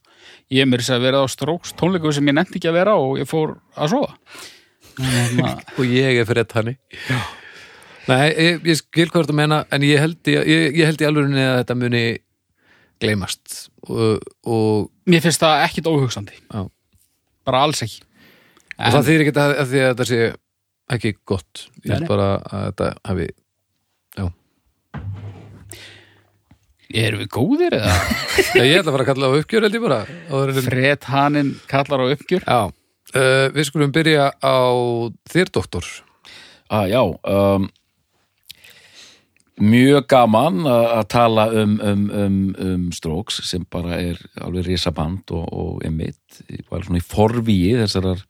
Ég 0.51 0.65
er 0.65 0.68
mér 0.68 0.84
þess 0.84 0.95
að 0.97 1.05
vera 1.05 1.22
á 1.23 1.26
stróks 1.31 1.72
tónleiku 1.80 2.11
sem 2.11 2.27
ég 2.27 2.35
nefndi 2.35 2.60
ekki 2.60 2.72
að 2.73 2.76
vera 2.81 2.97
og 2.99 3.22
ég 3.22 3.30
fór 3.30 3.55
að 3.80 3.93
sofa. 3.93 4.18
Að- 4.99 5.64
og 5.80 5.88
ég 5.88 6.19
er 6.19 6.27
fyrir 6.27 6.57
hann 6.57 6.73
Nei, 8.03 8.26
ég, 8.35 8.60
ég 8.68 8.77
skil 8.81 9.07
hvað 9.07 9.30
þú 9.31 9.38
menna 9.39 9.61
en 9.72 9.88
ég 9.88 10.01
held 10.03 10.27
í, 10.27 10.35
ég, 10.35 10.76
ég 10.76 10.89
held 10.89 10.99
í 10.99 11.07
alvörinni 11.07 11.43
að 11.47 11.60
þetta 11.61 11.77
muni 11.80 12.03
gleymast 12.99 13.60
og, 13.88 14.26
og, 14.43 14.89
Mér 15.07 15.23
finnst 15.23 15.39
það 15.39 15.64
ekkit 15.69 15.88
óhugsandi. 15.88 16.35
Já. 16.51 16.68
Bara 17.47 17.64
alls 17.64 17.80
ekki. 17.85 18.03
og 18.76 18.97
það 18.97 19.07
þýr 19.07 19.23
ekki 19.23 19.34
að, 19.39 19.53
að 19.64 19.72
því 19.72 19.81
að 19.84 19.93
þetta 19.93 20.10
sé 20.11 20.19
ekki 20.98 21.15
gott. 21.30 21.68
Ég 21.84 21.95
held 21.95 22.10
bara 22.11 22.30
að 22.44 22.68
þetta 22.70 22.91
hafi 23.10 23.30
Erum 26.94 27.24
við 27.24 27.30
góðir 27.34 27.74
eða? 27.80 27.94
Já, 28.57 28.61
ég 28.61 28.78
ætla 28.78 28.91
að 28.91 28.95
fara 28.95 29.03
að 29.03 29.10
kalla 29.10 29.30
á 29.30 29.38
uppgjör 29.40 29.65
held 29.65 29.78
ég 29.78 29.84
bara. 29.84 29.99
Áður 30.30 30.52
en- 30.52 30.65
Fred 30.68 31.07
Hanin 31.10 31.53
kallar 31.72 32.03
á 32.06 32.07
uppgjör. 32.14 32.44
Já, 32.45 32.60
uh, 32.70 33.45
við 33.56 33.70
skulum 33.70 33.94
byrja 33.95 34.28
á 34.38 34.57
þér 35.34 35.49
doktor. 35.57 35.88
Ah, 36.70 36.86
já, 36.90 37.02
um, 37.02 37.65
mjög 39.61 40.06
gaman 40.10 40.64
að 40.70 41.03
tala 41.14 41.48
um, 41.64 41.76
um, 41.82 42.06
um, 42.14 42.38
um 42.61 42.86
Strokes 42.94 43.41
sem 43.45 43.65
bara 43.74 43.98
er 44.02 44.22
alveg 44.41 44.70
risaband 44.70 45.34
og, 45.34 45.49
og 45.49 45.84
emitt, 45.86 46.41
var 46.70 46.86
svona 46.86 47.02
í 47.02 47.06
forvíi 47.06 47.76
þessarar 47.82 48.24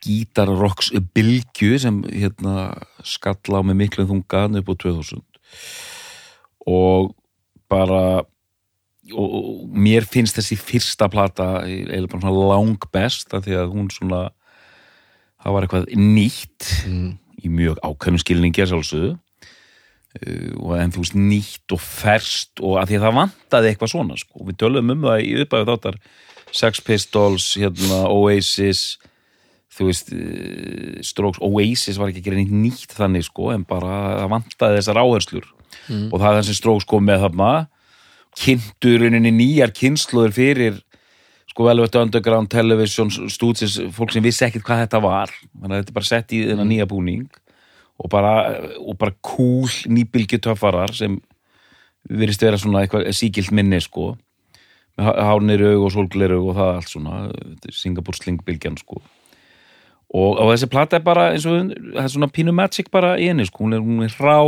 gítarrocks 0.00 0.90
bylgju 1.14 1.78
sem 1.82 2.02
hérna 2.08 2.72
skalla 3.06 3.60
á 3.60 3.66
með 3.66 3.80
miklum 3.84 4.10
þungan 4.10 4.60
upp 4.60 4.72
á 4.72 4.74
2000 4.86 5.24
og 6.70 7.14
bara 7.70 8.22
og, 9.14 9.64
mér 9.70 10.06
finnst 10.08 10.38
þessi 10.38 10.58
fyrsta 10.58 11.08
plata 11.12 11.48
eiginlega 11.64 12.12
bara 12.12 12.22
svona 12.26 12.52
lang 12.54 12.86
best 12.92 13.34
af 13.34 13.44
því 13.46 13.58
að 13.60 13.74
hún 13.74 13.90
svona 13.94 14.22
það 15.40 15.56
var 15.56 15.66
eitthvað 15.66 15.90
nýtt 15.96 16.70
mm. 16.86 17.10
í 17.44 17.52
mjög 17.52 17.82
ákveðnum 17.82 18.22
skilningi 18.22 18.64
að 18.64 18.72
sjálfsögðu 18.74 19.12
uh, 19.12 20.50
og 20.60 20.74
en 20.78 20.94
þú 20.94 21.04
veist 21.04 21.18
nýtt 21.18 21.76
og 21.76 21.84
ferst 21.84 22.64
og 22.64 22.80
að 22.80 22.90
því 22.90 22.98
að 23.00 23.06
það 23.06 23.20
vantaði 23.20 23.70
eitthvað 23.70 23.94
svona 23.94 24.18
sko. 24.20 24.44
við 24.48 24.60
tölum 24.62 24.94
um 24.96 25.06
það 25.08 25.24
í 25.26 25.30
uppæðu 25.44 25.70
þáttar 25.72 26.02
Sex 26.50 26.80
Pistols, 26.82 27.52
hérna, 27.54 28.08
Oasis 28.10 28.98
þú 29.70 29.88
veist 29.88 30.12
uh, 30.14 31.00
Strokes, 31.06 31.40
Oasis 31.42 31.98
var 32.00 32.10
ekki 32.10 32.24
að 32.24 32.28
gera 32.28 32.40
neitt 32.40 32.54
nýtt 32.54 32.94
þannig 32.96 33.26
sko, 33.26 33.50
en 33.54 33.66
bara 33.68 33.96
það 34.20 34.30
vantaði 34.34 34.78
þessar 34.80 35.02
áherslur. 35.02 35.50
Og 36.10 36.16
það 36.18 36.28
er 36.30 36.38
það 36.38 36.46
sem 36.48 36.58
Strokes 36.58 36.88
kom 36.90 37.04
með 37.06 37.26
þarna. 37.26 37.50
Kynnturuninni 38.40 39.32
nýjar 39.34 39.74
kynnslóður 39.74 40.34
fyrir 40.34 40.80
sko 41.50 41.66
velvett 41.66 41.96
underground 41.98 42.50
television 42.50 43.10
stúdsis, 43.10 43.76
fólk 43.94 44.12
sem 44.14 44.22
vissi 44.22 44.44
ekkert 44.46 44.66
hvað 44.66 44.84
þetta 44.84 45.02
var. 45.02 45.32
Þannig 45.54 45.72
að 45.72 45.80
þetta 45.80 45.92
er 45.92 45.98
bara 45.98 46.10
sett 46.10 46.34
í 46.34 46.42
þennan 46.46 46.70
nýja 46.70 46.88
búning. 46.90 47.28
Og 48.00 48.08
bara, 48.10 48.34
og 48.80 48.96
bara 48.98 49.16
cool 49.26 49.68
nýbylgi 49.90 50.38
töffarar 50.40 50.94
sem 50.96 51.18
virðist 52.08 52.42
vera 52.42 52.58
svona 52.58 52.84
eitthvað 52.84 53.10
síkilt 53.18 53.52
minni 53.54 53.82
sko. 53.82 54.14
Með 54.98 55.10
hárnir 55.26 55.66
aug 55.68 55.88
og 55.88 55.94
sólgleru 55.94 56.38
og 56.40 56.54
það 56.56 56.76
allt 56.76 56.92
svona. 56.94 57.18
Singapur 57.76 58.16
slingbylgjan 58.16 58.78
sko 58.80 59.02
og, 60.10 60.38
og 60.42 60.50
þessi 60.52 60.68
plata 60.70 60.98
er 60.98 61.04
bara 61.06 61.28
eins 61.34 61.46
og 61.46 61.70
það 61.70 62.02
er 62.04 62.10
svona 62.12 62.28
pínu 62.34 62.54
magic 62.56 62.90
bara 62.90 63.14
í 63.20 63.28
henni 63.30 63.46
sko. 63.46 63.64
Hún 63.64 63.76
er, 63.76 63.84
hún 63.84 64.02
er 64.06 64.14
rá 64.18 64.38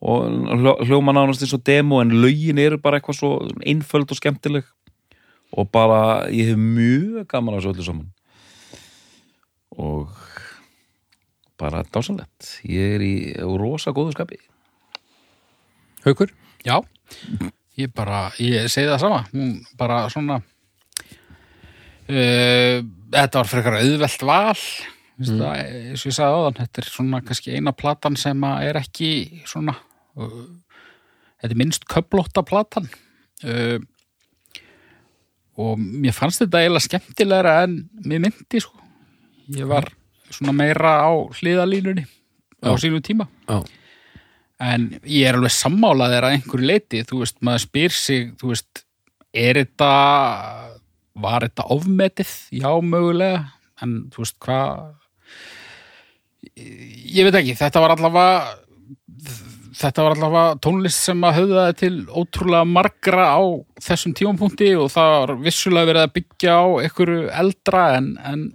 og 0.00 0.20
hljó- 0.60 0.78
hljóma 0.88 1.12
nánast 1.16 1.42
eins 1.44 1.54
og 1.56 1.64
demo 1.64 2.00
en 2.00 2.12
lögin 2.22 2.58
eru 2.60 2.78
bara 2.80 3.00
eitthvað 3.00 3.18
svo 3.20 3.30
einföld 3.64 4.10
og 4.12 4.20
skemmtileg. 4.20 4.64
Og 5.56 5.66
bara 5.72 6.28
ég 6.30 6.52
hef 6.52 6.60
mjög 6.60 7.24
gaman 7.32 7.56
að 7.56 7.62
þessu 7.64 7.72
öllu 7.74 7.86
saman. 7.88 8.10
Og 9.80 10.08
bara 11.60 11.82
dásanlegt 11.92 12.60
ég 12.68 12.94
er 12.96 13.02
í 13.04 13.14
rosa 13.60 13.92
góðu 13.96 14.14
skapi. 14.14 14.38
Haukur? 16.04 16.30
Já, 16.64 16.78
ég 17.76 17.90
bara, 17.96 18.30
ég 18.40 18.68
segi 18.72 18.88
það 18.88 19.02
sama, 19.02 19.18
hún 19.32 19.58
bara 19.80 20.02
svona, 20.12 20.38
þetta 22.10 23.40
var 23.40 23.48
frekar 23.50 23.78
auðvelt 23.80 24.24
val, 24.26 24.58
mm. 25.20 25.42
eins 25.44 26.04
og 26.04 26.10
ég 26.10 26.16
sagði 26.16 26.40
áðan, 26.40 26.58
þetta 26.60 26.82
er 26.82 26.90
svona 26.90 27.22
kannski 27.26 27.54
eina 27.56 27.74
platan 27.76 28.18
sem 28.20 28.44
er 28.50 28.80
ekki 28.80 29.10
svona, 29.48 29.76
þetta 30.16 31.50
er 31.50 31.58
minnst 31.60 31.86
köflótta 31.90 32.44
platan 32.46 32.88
uh, 33.46 33.78
og 35.60 35.80
mér 35.80 36.16
fannst 36.16 36.44
þetta 36.44 36.62
eiginlega 36.62 36.86
skemmtilegra 36.86 37.56
en 37.66 37.82
mér 38.06 38.22
myndi, 38.24 38.62
sko. 38.62 38.78
Ég 39.52 39.68
var 39.68 39.90
svona 40.30 40.54
meira 40.56 41.00
á 41.04 41.10
hliðalínunni 41.36 42.06
á 42.64 42.70
sínu 42.80 43.02
tíma. 43.04 43.26
Já, 43.50 43.60
En 44.60 44.90
ég 45.08 45.24
er 45.24 45.38
alveg 45.38 45.54
sammálaðir 45.56 46.26
að 46.26 46.34
einhverju 46.36 46.68
leiti, 46.68 47.00
þú 47.08 47.22
veist, 47.22 47.38
maður 47.44 47.62
spyr 47.64 47.94
sig, 47.96 48.26
þú 48.36 48.50
veist, 48.52 48.82
er 49.32 49.56
þetta, 49.62 49.92
var 51.18 51.46
þetta 51.46 51.68
ofmetið? 51.74 52.32
Já, 52.60 52.70
mögulega, 52.84 53.44
en 53.82 53.94
þú 54.12 54.24
veist, 54.24 54.36
hvað, 54.44 54.90
ég 56.56 57.26
veit 57.26 57.38
ekki, 57.40 57.56
þetta 57.58 57.82
var 57.82 57.94
allavega, 57.96 58.54
þetta 59.80 60.04
var 60.06 60.16
allavega 60.16 60.60
tónlist 60.64 61.08
sem 61.08 61.26
að 61.26 61.36
höfðaði 61.40 61.76
til 61.80 61.92
ótrúlega 62.08 62.68
margra 62.68 63.28
á 63.36 63.42
þessum 63.82 64.14
tímapunkti 64.16 64.72
og 64.78 64.90
það 64.92 65.12
var 65.16 65.34
vissulega 65.44 65.90
verið 65.92 66.06
að 66.06 66.16
byggja 66.18 66.56
á 66.56 66.66
einhverju 66.84 67.28
eldra 67.42 67.84
en, 67.98 68.10
en, 68.30 68.46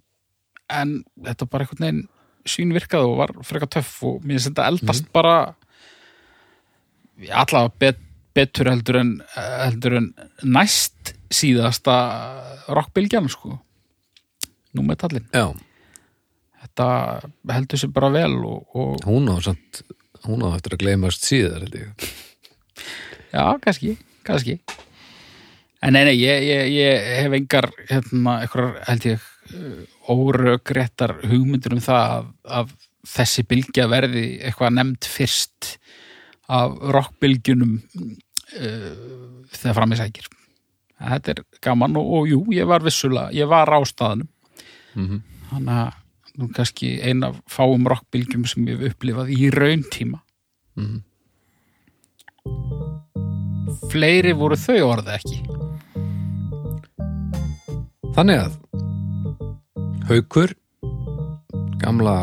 en 0.69 0.97
þetta 1.27 1.49
bara 1.49 1.65
einhvern 1.65 1.87
veginn 1.87 2.03
svínvirkað 2.45 3.07
og 3.09 3.19
var 3.23 3.31
frekar 3.45 3.71
töff 3.79 3.93
og 4.05 4.19
mér 4.21 4.37
finnst 4.37 4.51
þetta 4.51 4.67
eldast 4.69 5.07
bara 5.15 5.35
allavega 7.31 7.73
bet, 7.81 8.01
betur 8.35 8.69
heldur 8.69 8.99
en, 9.01 9.13
heldur 9.35 9.97
en 10.01 10.09
næst 10.43 11.15
síðasta 11.35 11.95
rockbylgjan 12.71 13.29
sko. 13.31 13.59
Nú 14.75 14.83
metallin, 14.83 15.27
já. 15.31 15.53
þetta 16.65 16.87
heldur 17.53 17.79
sér 17.79 17.93
bara 17.95 18.09
vel 18.11 18.33
og, 18.43 18.65
og 18.75 19.05
hún 19.07 19.29
á 19.31 19.39
samt 19.43 19.85
hún 20.25 20.43
á 20.43 20.51
eftir 20.55 20.75
að 20.75 20.81
gleymast 20.83 21.23
síðar 21.23 21.67
já, 21.69 23.43
kannski, 23.61 23.95
kannski. 24.25 24.57
En 25.85 25.93
nei, 25.93 26.03
nei, 26.07 26.15
ég, 26.17 26.43
ég, 26.43 26.69
ég 26.73 27.07
hef 27.21 27.35
engar 27.37 27.69
hérna, 27.91 28.39
einhverjar 28.41 28.83
held 28.89 29.07
ég 29.11 29.31
órögréttar 30.09 31.19
hugmyndir 31.25 31.75
um 31.75 31.83
það 31.83 32.13
að, 32.15 32.29
að 32.59 32.71
þessi 33.05 33.45
bylgja 33.49 33.85
verði 33.91 34.25
eitthvað 34.41 34.77
nefnd 34.79 35.09
fyrst 35.09 35.75
af 36.49 36.73
rockbylgjunum 36.95 37.75
uh, 37.77 38.89
þegar 39.53 39.77
fram 39.77 39.93
í 39.93 39.99
sækir 39.99 40.29
þetta 41.13 41.33
er 41.35 41.43
gaman 41.61 41.97
og, 41.99 42.13
og 42.19 42.27
jú, 42.31 42.39
ég 42.55 42.67
var 42.67 42.83
vissulega, 42.85 43.31
ég 43.35 43.47
var 43.51 43.67
á 43.69 43.79
staðnum. 43.85 44.27
Mhm. 44.95 45.21
þannig 45.51 45.75
að 45.85 45.93
nú 46.39 46.47
kannski 46.51 46.87
ein 47.03 47.23
af 47.23 47.35
fáum 47.51 47.85
rockbylgjum 47.87 48.45
sem 48.47 48.65
ég 48.67 48.79
hef 48.79 48.93
upplifað 48.95 49.29
í 49.31 49.49
rauntíma 49.53 50.19
Mhm. 50.75 51.03
fleiri 53.91 54.33
voru 54.35 54.55
þau 54.59 54.79
orði 54.95 55.15
ekki. 55.15 55.37
Þannig 58.15 58.41
að 58.45 58.53
Haukur 60.09 60.53
gamla 61.81 62.15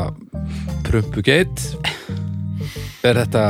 Prumpugeit 0.86 1.64
er 3.04 3.18
þetta 3.18 3.44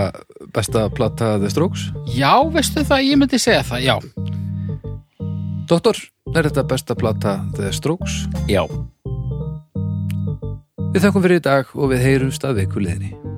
besta 0.54 0.86
plata 0.90 1.38
The 1.38 1.50
Strokes? 1.52 1.88
Já, 2.16 2.32
veistu 2.52 2.84
það, 2.86 3.04
ég 3.10 3.20
myndi 3.20 3.38
segja 3.40 3.62
það, 3.66 3.84
já 3.86 3.96
Doktor, 5.70 5.96
er 6.34 6.48
þetta 6.48 6.64
besta 6.66 6.94
plata 6.98 7.36
The 7.56 7.70
Strokes? 7.74 8.24
Já. 8.50 8.64
Við 10.92 11.04
þakkum 11.06 11.24
fyrir 11.24 11.40
í 11.40 11.44
dag 11.44 11.70
og 11.78 11.92
við 11.94 12.02
heyrumst 12.06 12.44
að 12.44 12.64
vikuleginni 12.64 13.31